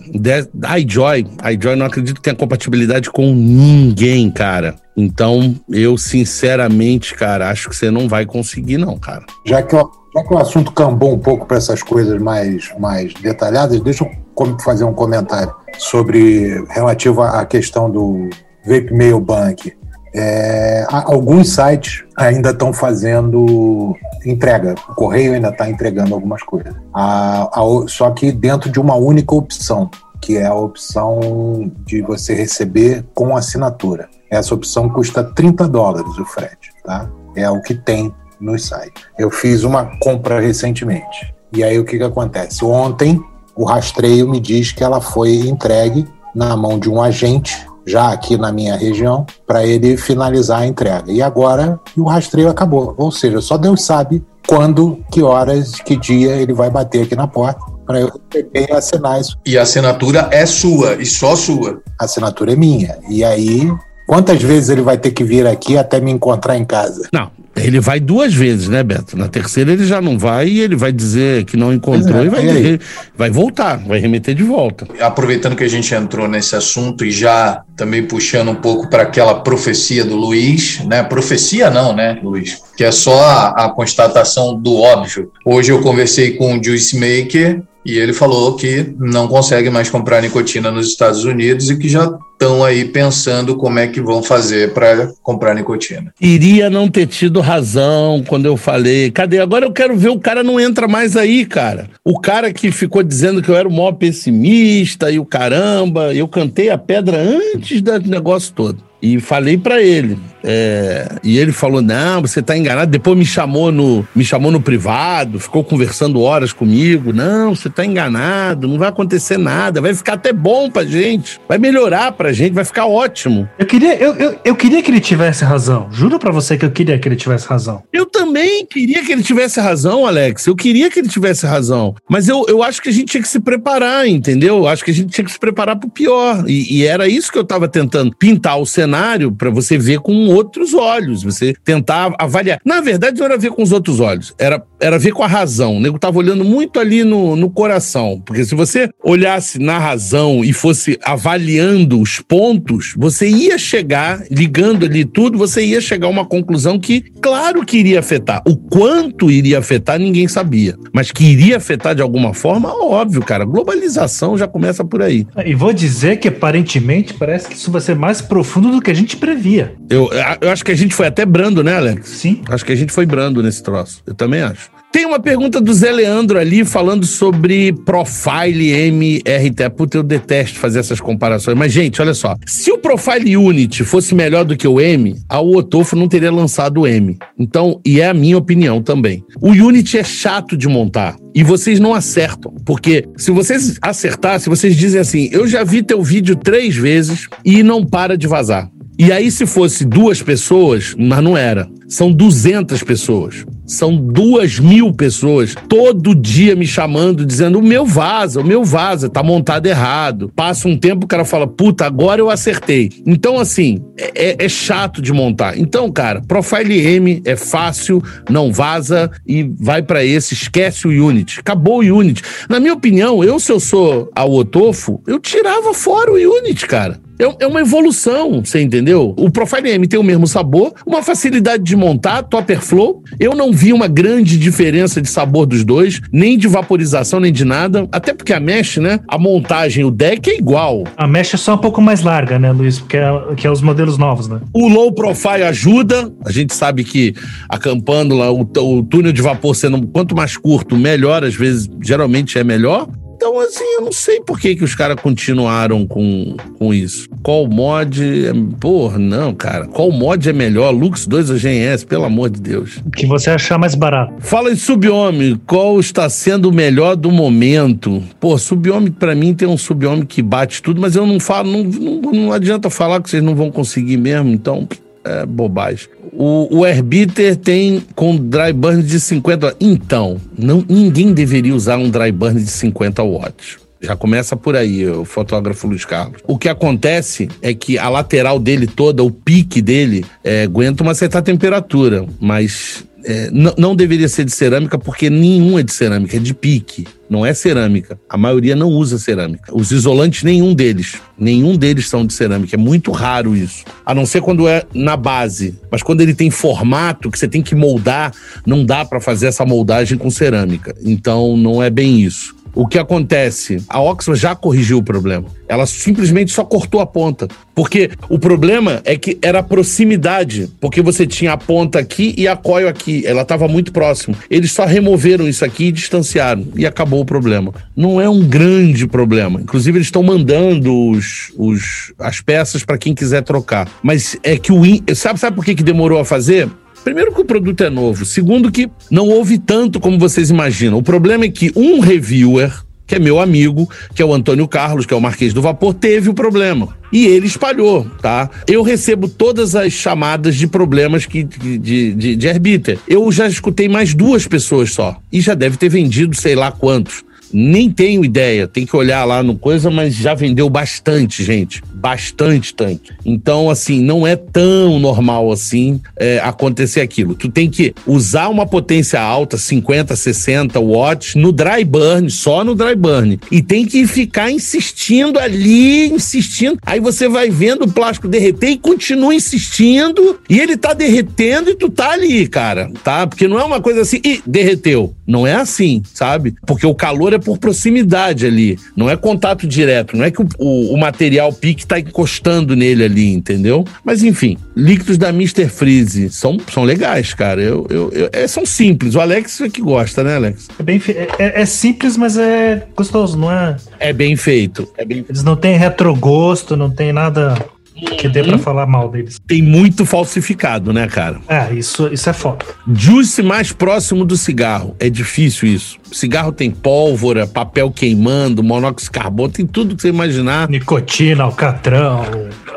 Da 0.53 0.79
iJoy, 0.79 1.25
iJoy 1.53 1.75
não 1.77 1.85
acredito 1.85 2.15
que 2.15 2.21
tenha 2.21 2.35
compatibilidade 2.35 3.09
com 3.09 3.33
ninguém, 3.33 4.29
cara. 4.29 4.75
Então, 4.95 5.55
eu 5.69 5.97
sinceramente, 5.97 7.15
cara, 7.15 7.49
acho 7.49 7.69
que 7.69 7.75
você 7.75 7.89
não 7.89 8.07
vai 8.07 8.25
conseguir, 8.25 8.77
não, 8.77 8.97
cara. 8.97 9.25
Já 9.45 9.61
que, 9.61 9.75
eu, 9.75 9.89
já 10.13 10.23
que 10.23 10.33
o 10.33 10.37
assunto 10.37 10.71
cambou 10.71 11.13
um 11.13 11.19
pouco 11.19 11.45
para 11.45 11.57
essas 11.57 11.81
coisas 11.81 12.21
mais, 12.21 12.71
mais 12.79 13.13
detalhadas, 13.15 13.79
deixa 13.81 14.03
eu 14.03 14.57
fazer 14.59 14.83
um 14.83 14.93
comentário 14.93 15.53
sobre 15.77 16.63
relativo 16.69 17.21
à 17.21 17.45
questão 17.45 17.89
do 17.89 18.29
Vape 18.65 18.93
Mail 18.93 19.19
Bank. 19.19 19.73
É, 20.15 20.85
alguns 20.89 21.55
sites 21.55 22.03
ainda 22.15 22.51
estão 22.51 22.71
fazendo 22.71 23.95
entrega, 24.23 24.75
o 24.87 24.93
correio 24.93 25.33
ainda 25.33 25.49
está 25.49 25.67
entregando 25.67 26.13
algumas 26.13 26.43
coisas, 26.43 26.71
a, 26.93 27.49
a, 27.51 27.87
só 27.87 28.11
que 28.11 28.31
dentro 28.31 28.69
de 28.69 28.79
uma 28.79 28.93
única 28.95 29.33
opção, 29.33 29.89
que 30.23 30.37
é 30.37 30.45
a 30.45 30.55
opção 30.55 31.69
de 31.85 32.01
você 32.01 32.33
receber 32.33 33.03
com 33.13 33.35
assinatura. 33.35 34.07
Essa 34.31 34.55
opção 34.55 34.87
custa 34.87 35.21
30 35.21 35.67
dólares 35.67 36.17
o 36.17 36.23
frete, 36.23 36.71
tá? 36.81 37.09
É 37.35 37.49
o 37.49 37.61
que 37.61 37.75
tem 37.75 38.15
no 38.39 38.57
site. 38.57 39.03
Eu 39.19 39.29
fiz 39.29 39.63
uma 39.63 39.97
compra 39.99 40.39
recentemente. 40.39 41.35
E 41.51 41.61
aí 41.61 41.77
o 41.77 41.83
que, 41.83 41.97
que 41.97 42.03
acontece? 42.03 42.63
Ontem 42.63 43.21
o 43.53 43.65
rastreio 43.65 44.29
me 44.29 44.39
diz 44.39 44.71
que 44.71 44.81
ela 44.81 45.01
foi 45.01 45.35
entregue 45.45 46.07
na 46.33 46.55
mão 46.55 46.79
de 46.79 46.89
um 46.89 47.01
agente 47.01 47.67
já 47.85 48.13
aqui 48.13 48.37
na 48.37 48.49
minha 48.49 48.77
região 48.77 49.25
para 49.45 49.65
ele 49.65 49.97
finalizar 49.97 50.61
a 50.61 50.65
entrega. 50.65 51.11
E 51.11 51.21
agora 51.21 51.77
o 51.97 52.03
rastreio 52.03 52.49
acabou. 52.49 52.93
Ou 52.97 53.11
seja, 53.11 53.41
só 53.41 53.57
Deus 53.57 53.83
sabe 53.83 54.23
quando, 54.47 55.03
que 55.11 55.21
horas, 55.21 55.75
que 55.81 55.97
dia 55.97 56.31
ele 56.37 56.53
vai 56.53 56.69
bater 56.69 57.03
aqui 57.03 57.15
na 57.15 57.27
porta 57.27 57.72
para 57.85 57.99
eu 57.99 58.11
receber 58.31 58.67
e 58.69 58.73
assinar 58.73 59.19
isso. 59.19 59.37
E 59.45 59.57
a 59.57 59.61
assinatura 59.61 60.29
é 60.31 60.45
sua 60.45 60.95
e 60.95 61.05
só 61.05 61.35
sua. 61.35 61.81
A 61.99 62.05
assinatura 62.05 62.53
é 62.53 62.55
minha. 62.55 62.97
E 63.09 63.23
aí 63.23 63.69
Quantas 64.05 64.41
vezes 64.41 64.69
ele 64.69 64.81
vai 64.81 64.97
ter 64.97 65.11
que 65.11 65.23
vir 65.23 65.47
aqui 65.47 65.77
até 65.77 65.99
me 65.99 66.11
encontrar 66.11 66.57
em 66.57 66.65
casa? 66.65 67.07
Não, 67.13 67.31
ele 67.55 67.79
vai 67.79 67.99
duas 68.01 68.33
vezes, 68.33 68.67
né, 68.67 68.83
Beto? 68.83 69.17
Na 69.17 69.29
terceira 69.29 69.71
ele 69.71 69.85
já 69.85 70.01
não 70.01 70.19
vai 70.19 70.47
e 70.47 70.59
ele 70.59 70.75
vai 70.75 70.91
dizer 70.91 71.45
que 71.45 71.55
não 71.55 71.73
encontrou 71.73 72.21
é, 72.21 72.25
e 72.25 72.29
vai, 72.29 72.45
e 72.45 72.79
vai 73.17 73.29
voltar, 73.29 73.77
vai 73.77 73.99
remeter 73.99 74.35
de 74.35 74.43
volta. 74.43 74.85
Aproveitando 74.99 75.55
que 75.55 75.63
a 75.63 75.69
gente 75.69 75.93
entrou 75.95 76.27
nesse 76.27 76.55
assunto 76.55 77.05
e 77.05 77.11
já 77.11 77.63
também 77.77 78.05
puxando 78.05 78.49
um 78.49 78.55
pouco 78.55 78.89
para 78.89 79.03
aquela 79.03 79.35
profecia 79.35 80.03
do 80.03 80.15
Luiz, 80.15 80.83
né? 80.85 81.01
Profecia 81.03 81.69
não, 81.69 81.95
né, 81.95 82.19
Luiz? 82.21 82.61
Que 82.75 82.83
é 82.83 82.91
só 82.91 83.23
a, 83.23 83.65
a 83.65 83.69
constatação 83.69 84.59
do 84.59 84.75
óbvio. 84.75 85.31
Hoje 85.45 85.71
eu 85.71 85.81
conversei 85.81 86.31
com 86.35 86.57
o 86.57 86.63
Juice 86.63 86.95
Maker 86.99 87.63
e 87.85 87.97
ele 87.97 88.13
falou 88.13 88.55
que 88.55 88.93
não 88.97 89.27
consegue 89.27 89.69
mais 89.69 89.89
comprar 89.89 90.21
nicotina 90.21 90.71
nos 90.71 90.87
Estados 90.87 91.25
Unidos 91.25 91.69
e 91.69 91.77
que 91.77 91.89
já 91.89 92.17
estão 92.33 92.63
aí 92.63 92.85
pensando 92.85 93.55
como 93.55 93.79
é 93.79 93.87
que 93.87 94.01
vão 94.01 94.21
fazer 94.21 94.73
para 94.73 95.11
comprar 95.21 95.53
nicotina. 95.53 96.13
Iria 96.19 96.69
não 96.69 96.89
ter 96.89 97.07
tido 97.07 97.39
razão 97.39 98.23
quando 98.27 98.45
eu 98.45 98.57
falei. 98.57 99.11
Cadê? 99.11 99.39
Agora 99.39 99.65
eu 99.65 99.71
quero 99.71 99.95
ver 99.95 100.09
o 100.09 100.19
cara 100.19 100.43
não 100.43 100.59
entra 100.59 100.87
mais 100.87 101.15
aí, 101.15 101.45
cara. 101.45 101.89
O 102.03 102.19
cara 102.19 102.51
que 102.51 102.71
ficou 102.71 103.03
dizendo 103.03 103.41
que 103.41 103.49
eu 103.49 103.55
era 103.55 103.67
o 103.67 103.71
maior 103.71 103.93
pessimista 103.93 105.11
e 105.11 105.19
o 105.19 105.25
caramba, 105.25 106.13
eu 106.13 106.27
cantei 106.27 106.69
a 106.69 106.77
pedra 106.77 107.17
antes 107.17 107.81
do 107.81 107.99
negócio 107.99 108.53
todo 108.53 108.92
e 109.03 109.19
falei 109.19 109.57
para 109.57 109.81
ele. 109.83 110.17
É, 110.45 111.07
e 111.21 111.37
ele 111.37 111.51
falou: 111.51 111.81
não, 111.81 112.21
você 112.21 112.41
tá 112.41 112.57
enganado. 112.57 112.89
Depois 112.89 113.17
me 113.17 113.25
chamou 113.25 113.71
no, 113.71 114.07
me 114.15 114.23
chamou 114.23 114.51
no 114.51 114.61
privado, 114.61 115.39
ficou 115.39 115.63
conversando 115.63 116.21
horas 116.21 116.53
comigo. 116.53 117.11
Não, 117.11 117.53
você 117.53 117.69
tá 117.69 117.85
enganado, 117.85 118.67
não 118.67 118.77
vai 118.77 118.89
acontecer 118.89 119.37
nada, 119.37 119.81
vai 119.81 119.93
ficar 119.93 120.13
até 120.13 120.31
bom 120.31 120.69
pra 120.69 120.85
gente, 120.85 121.39
vai 121.47 121.57
melhorar 121.57 122.13
pra 122.13 122.31
gente, 122.31 122.53
vai 122.53 122.63
ficar 122.63 122.85
ótimo. 122.85 123.47
Eu 123.57 123.65
queria, 123.65 123.95
eu, 123.97 124.13
eu, 124.15 124.39
eu 124.43 124.55
queria 124.55 124.81
que 124.81 124.91
ele 124.91 124.99
tivesse 124.99 125.43
razão. 125.43 125.87
Juro 125.91 126.17
para 126.17 126.31
você 126.31 126.57
que 126.57 126.65
eu 126.65 126.71
queria 126.71 126.97
que 126.97 127.07
ele 127.07 127.15
tivesse 127.15 127.47
razão. 127.47 127.83
Eu 127.91 128.05
também 128.05 128.65
queria 128.65 129.03
que 129.03 129.11
ele 129.11 129.23
tivesse 129.23 129.59
razão, 129.59 130.05
Alex. 130.05 130.45
Eu 130.45 130.55
queria 130.55 130.89
que 130.89 130.99
ele 130.99 131.09
tivesse 131.09 131.45
razão. 131.45 131.95
Mas 132.09 132.27
eu, 132.27 132.45
eu 132.47 132.63
acho 132.63 132.81
que 132.81 132.89
a 132.89 132.93
gente 132.93 133.05
tinha 133.05 133.21
que 133.21 133.29
se 133.29 133.39
preparar, 133.39 134.07
entendeu? 134.07 134.57
Eu 134.57 134.67
acho 134.67 134.83
que 134.83 134.91
a 134.91 134.93
gente 134.93 135.09
tinha 135.09 135.25
que 135.25 135.31
se 135.31 135.39
preparar 135.39 135.77
pro 135.77 135.89
pior. 135.89 136.43
E, 136.47 136.79
e 136.79 136.85
era 136.85 137.07
isso 137.07 137.31
que 137.31 137.37
eu 137.37 137.43
tava 137.43 137.67
tentando 137.67 138.15
pintar 138.15 138.59
o 138.59 138.65
cenário 138.65 138.92
cenário 138.93 139.31
para 139.31 139.49
você 139.49 139.77
ver 139.77 139.99
com 139.99 140.27
outros 140.27 140.73
olhos, 140.73 141.23
você 141.23 141.53
tentar 141.63 142.13
avaliar. 142.19 142.59
Na 142.63 142.79
verdade, 142.79 143.17
não 143.17 143.25
era 143.25 143.37
ver 143.37 143.49
com 143.49 143.63
os 143.63 143.71
outros 143.71 143.99
olhos, 143.99 144.33
era, 144.37 144.63
era 144.79 144.99
ver 144.99 145.11
com 145.11 145.23
a 145.23 145.27
razão. 145.27 145.77
O 145.77 145.79
nego 145.79 145.97
tava 145.97 146.19
olhando 146.19 146.45
muito 146.45 146.79
ali 146.79 147.03
no, 147.03 147.35
no 147.35 147.49
coração, 147.49 148.21
porque 148.23 148.45
se 148.45 148.53
você 148.53 148.89
olhasse 149.03 149.57
na 149.57 149.79
razão 149.79 150.43
e 150.43 150.53
fosse 150.53 150.99
avaliando 151.03 151.99
os 151.99 152.19
pontos, 152.19 152.93
você 152.95 153.27
ia 153.27 153.57
chegar, 153.57 154.23
ligando 154.29 154.85
ali 154.85 155.03
tudo, 155.03 155.37
você 155.37 155.65
ia 155.65 155.81
chegar 155.81 156.07
a 156.07 156.11
uma 156.11 156.25
conclusão 156.25 156.79
que, 156.79 157.01
claro 157.21 157.65
que 157.65 157.77
iria 157.77 157.99
afetar. 157.99 158.43
O 158.47 158.55
quanto 158.55 159.31
iria 159.31 159.59
afetar, 159.59 159.97
ninguém 159.97 160.27
sabia. 160.27 160.77
Mas 160.93 161.11
que 161.11 161.23
iria 161.23 161.57
afetar 161.57 161.95
de 161.95 162.01
alguma 162.01 162.33
forma, 162.33 162.69
óbvio, 162.69 163.21
cara. 163.21 163.45
Globalização 163.45 164.37
já 164.37 164.47
começa 164.47 164.85
por 164.85 165.01
aí. 165.01 165.25
E 165.45 165.55
vou 165.55 165.73
dizer 165.73 166.17
que 166.17 166.27
aparentemente 166.27 167.13
parece 167.13 167.47
que 167.47 167.55
isso 167.55 167.71
vai 167.71 167.81
ser 167.81 167.95
mais 167.95 168.21
profundo 168.21 168.69
do 168.69 168.81
que 168.83 168.91
a 168.91 168.93
gente 168.93 169.17
previa. 169.17 169.73
Eu, 169.89 170.09
eu 170.41 170.49
acho 170.49 170.63
que 170.63 170.71
a 170.71 170.75
gente 170.75 170.93
foi 170.93 171.07
até 171.07 171.25
brando, 171.25 171.63
né, 171.63 171.75
Alex? 171.75 172.09
Sim. 172.09 172.41
Acho 172.47 172.65
que 172.65 172.71
a 172.71 172.75
gente 172.75 172.91
foi 172.91 173.05
brando 173.05 173.41
nesse 173.41 173.63
troço. 173.63 174.03
Eu 174.05 174.13
também 174.13 174.41
acho. 174.41 174.69
Tem 174.93 175.07
uma 175.07 175.19
pergunta 175.19 175.59
do 175.59 175.73
Zé 175.73 175.91
Leandro 175.91 176.37
ali 176.37 176.63
falando 176.63 177.03
sobre 177.07 177.73
Profile 177.73 178.69
MRT. 178.69 179.71
Puta, 179.75 179.97
eu 179.97 180.03
detesto 180.03 180.59
fazer 180.59 180.77
essas 180.77 181.01
comparações. 181.01 181.57
Mas, 181.57 181.73
gente, 181.73 181.99
olha 181.99 182.13
só. 182.13 182.37
Se 182.45 182.71
o 182.71 182.77
Profile 182.77 183.35
Unity 183.35 183.83
fosse 183.83 184.13
melhor 184.13 184.45
do 184.45 184.55
que 184.55 184.67
o 184.67 184.79
M, 184.79 185.15
a 185.27 185.41
Otofo 185.41 185.95
não 185.95 186.07
teria 186.07 186.31
lançado 186.31 186.81
o 186.81 186.87
M. 186.87 187.17
Então, 187.39 187.81
e 187.83 188.01
é 188.01 188.09
a 188.09 188.13
minha 188.13 188.37
opinião 188.37 188.83
também. 188.83 189.23
O 189.41 189.49
Unity 189.49 189.97
é 189.97 190.03
chato 190.03 190.55
de 190.55 190.67
montar. 190.67 191.15
E 191.33 191.43
vocês 191.43 191.79
não 191.79 191.95
acertam. 191.95 192.53
Porque 192.63 193.03
se 193.17 193.31
vocês 193.31 193.79
acertassem, 193.81 194.47
vocês 194.47 194.75
dizem 194.77 195.01
assim: 195.01 195.27
eu 195.31 195.47
já 195.47 195.63
vi 195.63 195.81
teu 195.81 196.03
vídeo 196.03 196.35
três 196.35 196.75
vezes 196.75 197.27
e 197.43 197.63
não 197.63 197.83
para 197.83 198.15
de 198.15 198.27
vazar. 198.27 198.69
E 198.99 199.11
aí, 199.11 199.31
se 199.31 199.47
fosse 199.47 199.85
duas 199.85 200.21
pessoas, 200.21 200.93
mas 200.95 201.23
não 201.23 201.35
era. 201.35 201.67
São 201.87 202.11
200 202.11 202.83
pessoas. 202.83 203.43
São 203.65 203.95
duas 203.95 204.59
mil 204.59 204.93
pessoas 204.93 205.55
todo 205.69 206.13
dia 206.13 206.55
me 206.55 206.67
chamando, 206.67 207.25
dizendo: 207.25 207.59
o 207.59 207.63
meu 207.63 207.85
vaza, 207.85 208.41
o 208.41 208.43
meu 208.43 208.63
vaza, 208.63 209.09
tá 209.09 209.23
montado 209.23 209.65
errado. 209.65 210.31
Passa 210.35 210.67
um 210.67 210.77
tempo, 210.77 211.05
o 211.05 211.07
cara 211.07 211.25
fala: 211.25 211.47
puta, 211.47 211.85
agora 211.85 212.19
eu 212.19 212.29
acertei. 212.29 212.89
Então, 213.05 213.39
assim, 213.39 213.83
é, 213.97 214.31
é, 214.31 214.45
é 214.45 214.49
chato 214.49 215.01
de 215.01 215.13
montar. 215.13 215.57
Então, 215.57 215.91
cara, 215.91 216.21
Profile 216.21 216.79
M 216.79 217.21
é 217.25 217.35
fácil, 217.35 218.03
não 218.29 218.51
vaza 218.51 219.09
e 219.25 219.43
vai 219.59 219.81
para 219.81 220.03
esse, 220.03 220.33
esquece 220.33 220.87
o 220.87 221.07
Unity. 221.07 221.39
Acabou 221.39 221.81
o 221.81 221.97
Unity. 221.97 222.21
Na 222.49 222.59
minha 222.59 222.73
opinião, 222.73 223.23
eu, 223.23 223.39
se 223.39 223.51
eu 223.51 223.59
sou 223.59 224.11
a 224.15 224.25
Otofo, 224.25 225.01
eu 225.07 225.19
tirava 225.19 225.73
fora 225.73 226.11
o 226.11 226.15
Unity, 226.15 226.67
cara. 226.67 226.99
É, 227.23 227.45
é 227.45 227.47
uma 227.47 227.61
evolução, 227.61 228.43
você 228.43 228.61
entendeu? 228.61 229.13
O 229.17 229.31
Profile 229.31 229.69
M 229.71 229.87
tem 229.87 229.97
o 229.97 230.03
mesmo 230.03 230.27
sabor, 230.27 230.73
uma 230.85 231.01
facilidade 231.01 231.63
de 231.63 231.75
montar, 231.75 232.23
Topper 232.23 232.61
Flow. 232.61 233.01
Eu 233.17 233.33
não 233.33 233.53
vi 233.53 233.71
uma 233.71 233.87
grande 233.87 234.37
diferença 234.37 235.01
de 235.01 235.09
sabor 235.09 235.45
dos 235.45 235.63
dois, 235.63 236.01
nem 236.11 236.37
de 236.37 236.47
vaporização, 236.47 237.21
nem 237.21 237.31
de 237.31 237.45
nada. 237.45 237.87
Até 237.91 238.13
porque 238.13 238.33
a 238.33 238.39
mesh, 238.39 238.77
né? 238.77 238.99
A 239.07 239.17
montagem, 239.17 239.85
o 239.85 239.91
deck 239.91 240.29
é 240.29 240.37
igual. 240.37 240.83
A 240.97 241.07
mesh 241.07 241.35
é 241.35 241.37
só 241.37 241.55
um 241.55 241.57
pouco 241.57 241.81
mais 241.81 242.01
larga, 242.01 242.37
né, 242.37 242.51
Luiz? 242.51 242.79
Porque 242.79 242.97
é, 242.97 243.09
que 243.37 243.47
é 243.47 243.51
os 243.51 243.61
modelos 243.61 243.97
novos, 243.97 244.27
né? 244.27 244.41
O 244.53 244.67
low 244.67 244.91
profile 244.91 245.43
ajuda. 245.43 246.11
A 246.25 246.31
gente 246.31 246.53
sabe 246.53 246.83
que 246.83 247.13
a 247.47 247.57
campânula, 247.57 248.31
o, 248.31 248.41
o 248.41 248.83
túnel 248.83 249.13
de 249.13 249.21
vapor 249.21 249.55
sendo 249.55 249.87
quanto 249.87 250.13
mais 250.13 250.35
curto, 250.35 250.75
melhor. 250.75 251.23
Às 251.23 251.35
vezes, 251.35 251.69
geralmente 251.81 252.37
é 252.37 252.43
melhor. 252.43 252.87
Então, 253.25 253.39
assim, 253.39 253.63
eu 253.75 253.81
não 253.83 253.91
sei 253.93 254.19
por 254.19 254.37
que, 254.37 254.53
que 254.53 254.65
os 254.65 254.75
caras 254.75 254.99
continuaram 254.99 255.87
com, 255.87 256.35
com 256.59 256.73
isso. 256.73 257.07
Qual 257.23 257.47
mod. 257.47 258.03
É... 258.03 258.33
Porra, 258.59 258.99
não, 258.99 259.33
cara. 259.33 259.65
Qual 259.65 259.89
mod 259.93 260.29
é 260.29 260.33
melhor? 260.33 260.71
Lux 260.71 261.07
2 261.07 261.29
ou 261.29 261.37
GNS, 261.37 261.85
pelo 261.85 262.03
amor 262.03 262.29
de 262.29 262.41
Deus. 262.41 262.81
O 262.85 262.91
que 262.91 263.05
você 263.05 263.29
achar 263.29 263.57
mais 263.57 263.75
barato. 263.75 264.13
Fala 264.19 264.51
em 264.51 264.57
Subhome. 264.57 265.39
Qual 265.47 265.79
está 265.79 266.09
sendo 266.09 266.49
o 266.49 266.53
melhor 266.53 266.97
do 266.97 267.09
momento? 267.09 268.03
Pô, 268.19 268.37
Subhome, 268.37 268.91
pra 268.91 269.15
mim, 269.15 269.33
tem 269.33 269.47
um 269.47 269.57
Subhome 269.57 270.05
que 270.05 270.21
bate 270.21 270.61
tudo, 270.61 270.81
mas 270.81 270.97
eu 270.97 271.07
não 271.07 271.17
falo. 271.17 271.49
Não, 271.49 271.63
não, 271.63 272.11
não 272.11 272.33
adianta 272.33 272.69
falar 272.69 273.01
que 273.01 273.09
vocês 273.09 273.23
não 273.23 273.35
vão 273.35 273.49
conseguir 273.49 273.95
mesmo, 273.95 274.31
então 274.31 274.67
é 275.03 275.25
bobagem. 275.25 275.87
O, 276.11 276.59
o 276.59 276.65
Airbiter 276.65 277.35
tem 277.35 277.83
com 277.95 278.15
dry 278.15 278.53
burn 278.53 278.83
de 278.83 278.99
50 278.99 279.55
Então, 279.59 280.17
não, 280.37 280.63
ninguém 280.67 281.13
deveria 281.13 281.55
usar 281.55 281.77
um 281.77 281.89
dry 281.89 282.11
burn 282.11 282.39
de 282.39 282.49
50 282.49 283.03
watts. 283.03 283.57
Já 283.81 283.97
começa 283.97 284.37
por 284.37 284.55
aí, 284.55 284.87
o 284.87 285.03
fotógrafo 285.03 285.67
Luiz 285.67 285.83
Carlos. 285.83 286.21
O 286.25 286.37
que 286.37 286.47
acontece 286.47 287.27
é 287.41 287.53
que 287.53 287.77
a 287.77 287.89
lateral 287.89 288.39
dele 288.39 288.65
toda, 288.65 289.03
o 289.03 289.11
pique 289.11 289.61
dele, 289.61 290.05
é, 290.23 290.43
aguenta 290.43 290.83
uma 290.83 290.95
certa 290.95 291.21
temperatura, 291.21 292.05
mas 292.17 292.85
é, 293.05 293.29
não 293.31 293.75
deveria 293.75 294.07
ser 294.07 294.25
de 294.25 294.31
cerâmica 294.31 294.77
porque 294.77 295.09
nenhum 295.09 295.59
é 295.59 295.63
de 295.63 295.73
cerâmica, 295.73 296.17
é 296.17 296.19
de 296.19 296.33
pique, 296.33 296.85
não 297.09 297.25
é 297.25 297.33
cerâmica. 297.33 297.99
A 298.09 298.17
maioria 298.17 298.55
não 298.55 298.69
usa 298.69 298.97
cerâmica. 298.97 299.55
Os 299.55 299.71
isolantes, 299.71 300.23
nenhum 300.23 300.53
deles, 300.53 301.01
nenhum 301.17 301.55
deles 301.57 301.89
são 301.89 302.05
de 302.05 302.13
cerâmica. 302.13 302.55
É 302.55 302.57
muito 302.57 302.91
raro 302.91 303.35
isso. 303.35 303.65
A 303.85 303.93
não 303.93 304.05
ser 304.05 304.21
quando 304.21 304.47
é 304.47 304.63
na 304.73 304.95
base. 304.95 305.55
Mas 305.69 305.83
quando 305.83 306.01
ele 306.01 306.13
tem 306.13 306.31
formato 306.31 307.11
que 307.11 307.19
você 307.19 307.27
tem 307.27 307.41
que 307.41 307.55
moldar, 307.55 308.13
não 308.45 308.65
dá 308.65 308.85
para 308.85 308.99
fazer 308.99 309.27
essa 309.27 309.45
moldagem 309.45 309.97
com 309.97 310.09
cerâmica. 310.09 310.75
Então 310.83 311.37
não 311.37 311.61
é 311.61 311.69
bem 311.69 312.01
isso. 312.01 312.35
O 312.55 312.67
que 312.67 312.77
acontece? 312.77 313.63
A 313.67 313.81
Oxford 313.81 314.19
já 314.19 314.35
corrigiu 314.35 314.77
o 314.77 314.83
problema. 314.83 315.25
Ela 315.47 315.65
simplesmente 315.65 316.31
só 316.31 316.43
cortou 316.43 316.79
a 316.79 316.85
ponta. 316.85 317.27
Porque 317.55 317.91
o 318.09 318.19
problema 318.19 318.81
é 318.85 318.95
que 318.95 319.17
era 319.21 319.39
a 319.39 319.43
proximidade. 319.43 320.49
Porque 320.59 320.81
você 320.81 321.07
tinha 321.07 321.33
a 321.33 321.37
ponta 321.37 321.79
aqui 321.79 322.13
e 322.17 322.27
a 322.27 322.35
coil 322.35 322.67
aqui. 322.67 323.05
Ela 323.05 323.23
estava 323.23 323.47
muito 323.47 323.71
próximo. 323.71 324.15
Eles 324.29 324.51
só 324.51 324.65
removeram 324.65 325.27
isso 325.27 325.43
aqui 325.43 325.65
e 325.65 325.71
distanciaram. 325.71 326.45
E 326.55 326.65
acabou 326.65 327.01
o 327.01 327.05
problema. 327.05 327.51
Não 327.75 327.99
é 327.99 328.07
um 328.07 328.23
grande 328.23 328.87
problema. 328.87 329.41
Inclusive, 329.41 329.77
eles 329.77 329.87
estão 329.87 330.03
mandando 330.03 330.89
os, 330.89 331.31
os, 331.37 331.93
as 331.97 332.21
peças 332.21 332.63
para 332.63 332.77
quem 332.77 332.93
quiser 332.93 333.23
trocar. 333.23 333.67
Mas 333.81 334.15
é 334.23 334.37
que 334.37 334.51
o. 334.51 334.61
Sabe, 334.95 335.19
sabe 335.19 335.35
por 335.35 335.43
que, 335.43 335.55
que 335.55 335.63
demorou 335.63 335.99
a 335.99 336.05
fazer? 336.05 336.49
Primeiro 336.83 337.13
que 337.13 337.21
o 337.21 337.25
produto 337.25 337.63
é 337.63 337.69
novo. 337.69 338.05
Segundo 338.05 338.51
que 338.51 338.69
não 338.91 339.07
houve 339.07 339.37
tanto 339.37 339.79
como 339.79 339.97
vocês 339.97 340.29
imaginam. 340.29 340.77
O 340.77 340.83
problema 340.83 341.25
é 341.25 341.29
que 341.29 341.51
um 341.55 341.79
reviewer, 341.79 342.53
que 342.85 342.95
é 342.95 342.99
meu 342.99 343.19
amigo, 343.19 343.69
que 343.95 344.01
é 344.01 344.05
o 344.05 344.13
Antônio 344.13 344.47
Carlos, 344.47 344.85
que 344.85 344.93
é 344.93 344.97
o 344.97 345.01
Marquês 345.01 345.33
do 345.33 345.41
Vapor, 345.41 345.73
teve 345.73 346.09
o 346.09 346.13
problema. 346.13 346.75
E 346.91 347.07
ele 347.07 347.25
espalhou, 347.25 347.85
tá? 348.01 348.29
Eu 348.45 348.61
recebo 348.61 349.07
todas 349.07 349.55
as 349.55 349.73
chamadas 349.73 350.35
de 350.35 350.45
problemas 350.45 351.05
que, 351.05 351.23
de, 351.23 351.57
de, 351.57 352.15
de 352.15 352.27
Herbiter. 352.27 352.77
Eu 352.87 353.11
já 353.11 353.27
escutei 353.27 353.69
mais 353.69 353.93
duas 353.93 354.27
pessoas 354.27 354.73
só. 354.73 354.97
E 355.11 355.21
já 355.21 355.33
deve 355.33 355.57
ter 355.57 355.69
vendido 355.69 356.15
sei 356.15 356.35
lá 356.35 356.51
quantos. 356.51 357.03
Nem 357.33 357.69
tenho 357.71 358.05
ideia, 358.05 358.47
tem 358.47 358.65
que 358.65 358.75
olhar 358.75 359.03
lá 359.05 359.23
no 359.23 359.35
coisa, 359.35 359.71
mas 359.71 359.95
já 359.95 360.13
vendeu 360.13 360.49
bastante, 360.49 361.23
gente. 361.23 361.61
Bastante 361.73 362.53
tanque. 362.53 362.91
Então, 363.03 363.49
assim, 363.49 363.81
não 363.81 364.05
é 364.05 364.15
tão 364.15 364.79
normal 364.79 365.31
assim 365.31 365.81
é, 365.97 366.19
acontecer 366.19 366.81
aquilo. 366.81 367.15
Tu 367.15 367.29
tem 367.29 367.49
que 367.49 367.73
usar 367.87 368.29
uma 368.29 368.45
potência 368.45 369.01
alta, 369.01 369.37
50, 369.37 369.95
60 369.95 370.59
watts, 370.59 371.15
no 371.15 371.31
dry 371.31 371.63
burn, 371.65 372.09
só 372.09 372.43
no 372.43 372.55
dry 372.55 372.75
burn. 372.75 373.19
E 373.31 373.41
tem 373.41 373.65
que 373.65 373.85
ficar 373.87 374.31
insistindo 374.31 375.19
ali, 375.19 375.87
insistindo. 375.87 376.57
Aí 376.65 376.79
você 376.79 377.09
vai 377.09 377.29
vendo 377.29 377.63
o 377.63 377.71
plástico 377.71 378.07
derreter 378.07 378.51
e 378.51 378.57
continua 378.57 379.13
insistindo. 379.13 380.19
E 380.29 380.39
ele 380.39 380.55
tá 380.55 380.73
derretendo 380.73 381.49
e 381.49 381.55
tu 381.55 381.69
tá 381.69 381.91
ali, 381.91 382.27
cara. 382.27 382.71
Tá? 382.83 383.07
Porque 383.07 383.27
não 383.27 383.39
é 383.39 383.43
uma 383.43 383.61
coisa 383.61 383.81
assim, 383.81 383.99
e 384.03 384.21
derreteu. 384.25 384.93
Não 385.05 385.27
é 385.27 385.35
assim, 385.35 385.81
sabe? 385.93 386.33
Porque 386.45 386.65
o 386.65 386.75
calor 386.75 387.13
é 387.13 387.19
por 387.23 387.37
proximidade 387.37 388.25
ali, 388.25 388.57
não 388.75 388.89
é 388.89 388.95
contato 388.95 389.47
direto, 389.47 389.95
não 389.95 390.03
é 390.03 390.11
que 390.11 390.21
o, 390.21 390.27
o, 390.37 390.73
o 390.73 390.77
material 390.77 391.31
pique 391.31 391.65
tá 391.65 391.79
encostando 391.79 392.55
nele 392.55 392.83
ali, 392.83 393.13
entendeu? 393.13 393.65
Mas 393.83 394.03
enfim, 394.03 394.37
líquidos 394.55 394.97
da 394.97 395.09
Mr. 395.09 395.47
Freeze 395.47 396.09
são, 396.09 396.37
são 396.51 396.63
legais, 396.63 397.13
cara. 397.13 397.41
Eu, 397.41 397.65
eu, 397.69 397.91
eu 397.91 398.09
é, 398.11 398.27
são 398.27 398.45
simples. 398.45 398.95
O 398.95 399.01
Alex 399.01 399.41
é 399.41 399.49
que 399.49 399.61
gosta, 399.61 400.03
né, 400.03 400.15
Alex? 400.15 400.47
É, 400.59 400.63
bem 400.63 400.81
é, 401.17 401.41
é, 401.41 401.45
simples, 401.45 401.97
mas 401.97 402.17
é 402.17 402.67
gostoso, 402.75 403.17
não 403.17 403.31
é? 403.31 403.57
É 403.79 403.93
bem 403.93 404.15
feito. 404.15 404.67
É 404.77 404.85
bem... 404.85 405.05
Eles 405.07 405.23
não 405.23 405.35
têm 405.35 405.57
retrogosto, 405.57 406.55
não 406.55 406.69
tem 406.69 406.91
nada 406.91 407.35
que 407.83 408.07
dê 408.07 408.23
pra 408.23 408.37
falar 408.37 408.65
mal 408.65 408.89
deles. 408.89 409.19
Tem 409.27 409.41
muito 409.41 409.85
falsificado, 409.85 410.73
né, 410.73 410.87
cara? 410.87 411.19
É, 411.27 411.53
isso, 411.53 411.87
isso 411.91 412.09
é 412.09 412.13
foda. 412.13 412.45
Juice 412.73 413.21
mais 413.21 413.51
próximo 413.51 414.05
do 414.05 414.17
cigarro. 414.17 414.75
É 414.79 414.89
difícil 414.89 415.47
isso. 415.47 415.77
Cigarro 415.91 416.31
tem 416.31 416.49
pólvora, 416.49 417.27
papel 417.27 417.71
queimando, 417.71 418.43
monóxido 418.43 418.83
de 418.83 418.91
carbono, 418.91 419.29
tem 419.29 419.45
tudo 419.45 419.75
que 419.75 419.81
você 419.81 419.89
imaginar. 419.89 420.49
Nicotina, 420.49 421.23
alcatrão. 421.23 422.03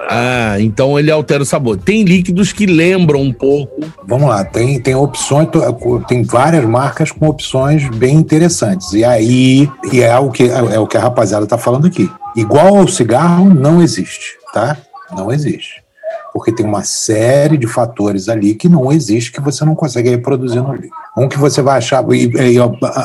Ah, 0.09 0.57
então 0.61 0.99
ele 0.99 1.11
altera 1.11 1.43
o 1.43 1.47
sabor. 1.47 1.77
Tem 1.77 2.05
líquidos 2.05 2.53
que 2.53 2.67
lembram 2.67 3.21
um 3.21 3.33
pouco. 3.33 3.81
Vamos 4.07 4.29
lá, 4.29 4.45
tem, 4.45 4.81
tem 4.81 4.95
opções, 4.95 5.49
tem 6.09 6.23
várias 6.23 6.65
marcas 6.65 7.11
com 7.11 7.29
opções 7.29 7.89
bem 7.91 8.15
interessantes. 8.17 8.93
E 8.93 9.05
aí, 9.05 9.69
e 9.93 10.01
é 10.01 10.17
o 10.19 10.31
que, 10.31 10.45
é 10.45 10.79
o 10.79 10.87
que 10.87 10.97
a 10.97 11.01
rapaziada 11.01 11.47
tá 11.47 11.59
falando 11.59 11.87
aqui. 11.87 12.11
Igual 12.37 12.77
ao 12.77 12.89
cigarro, 12.89 13.53
não 13.53 13.83
existe, 13.83 14.37
tá? 14.53 14.77
Não 15.13 15.33
existe. 15.33 15.85
Porque 16.33 16.53
tem 16.53 16.67
uma 16.67 16.85
série 16.85 17.57
de 17.57 17.67
fatores 17.67 18.29
ali 18.29 18.55
que 18.55 18.69
não 18.69 18.93
existe, 18.93 19.33
que 19.33 19.41
você 19.41 19.65
não 19.65 19.75
consegue 19.75 20.11
reproduzir 20.11 20.63
no 20.63 20.73
livro. 20.75 20.91
Um 21.17 21.29
que 21.29 21.39
você 21.39 21.63
vai 21.63 21.79
achar. 21.79 22.05
E, 22.13 22.27
e, 22.27 22.57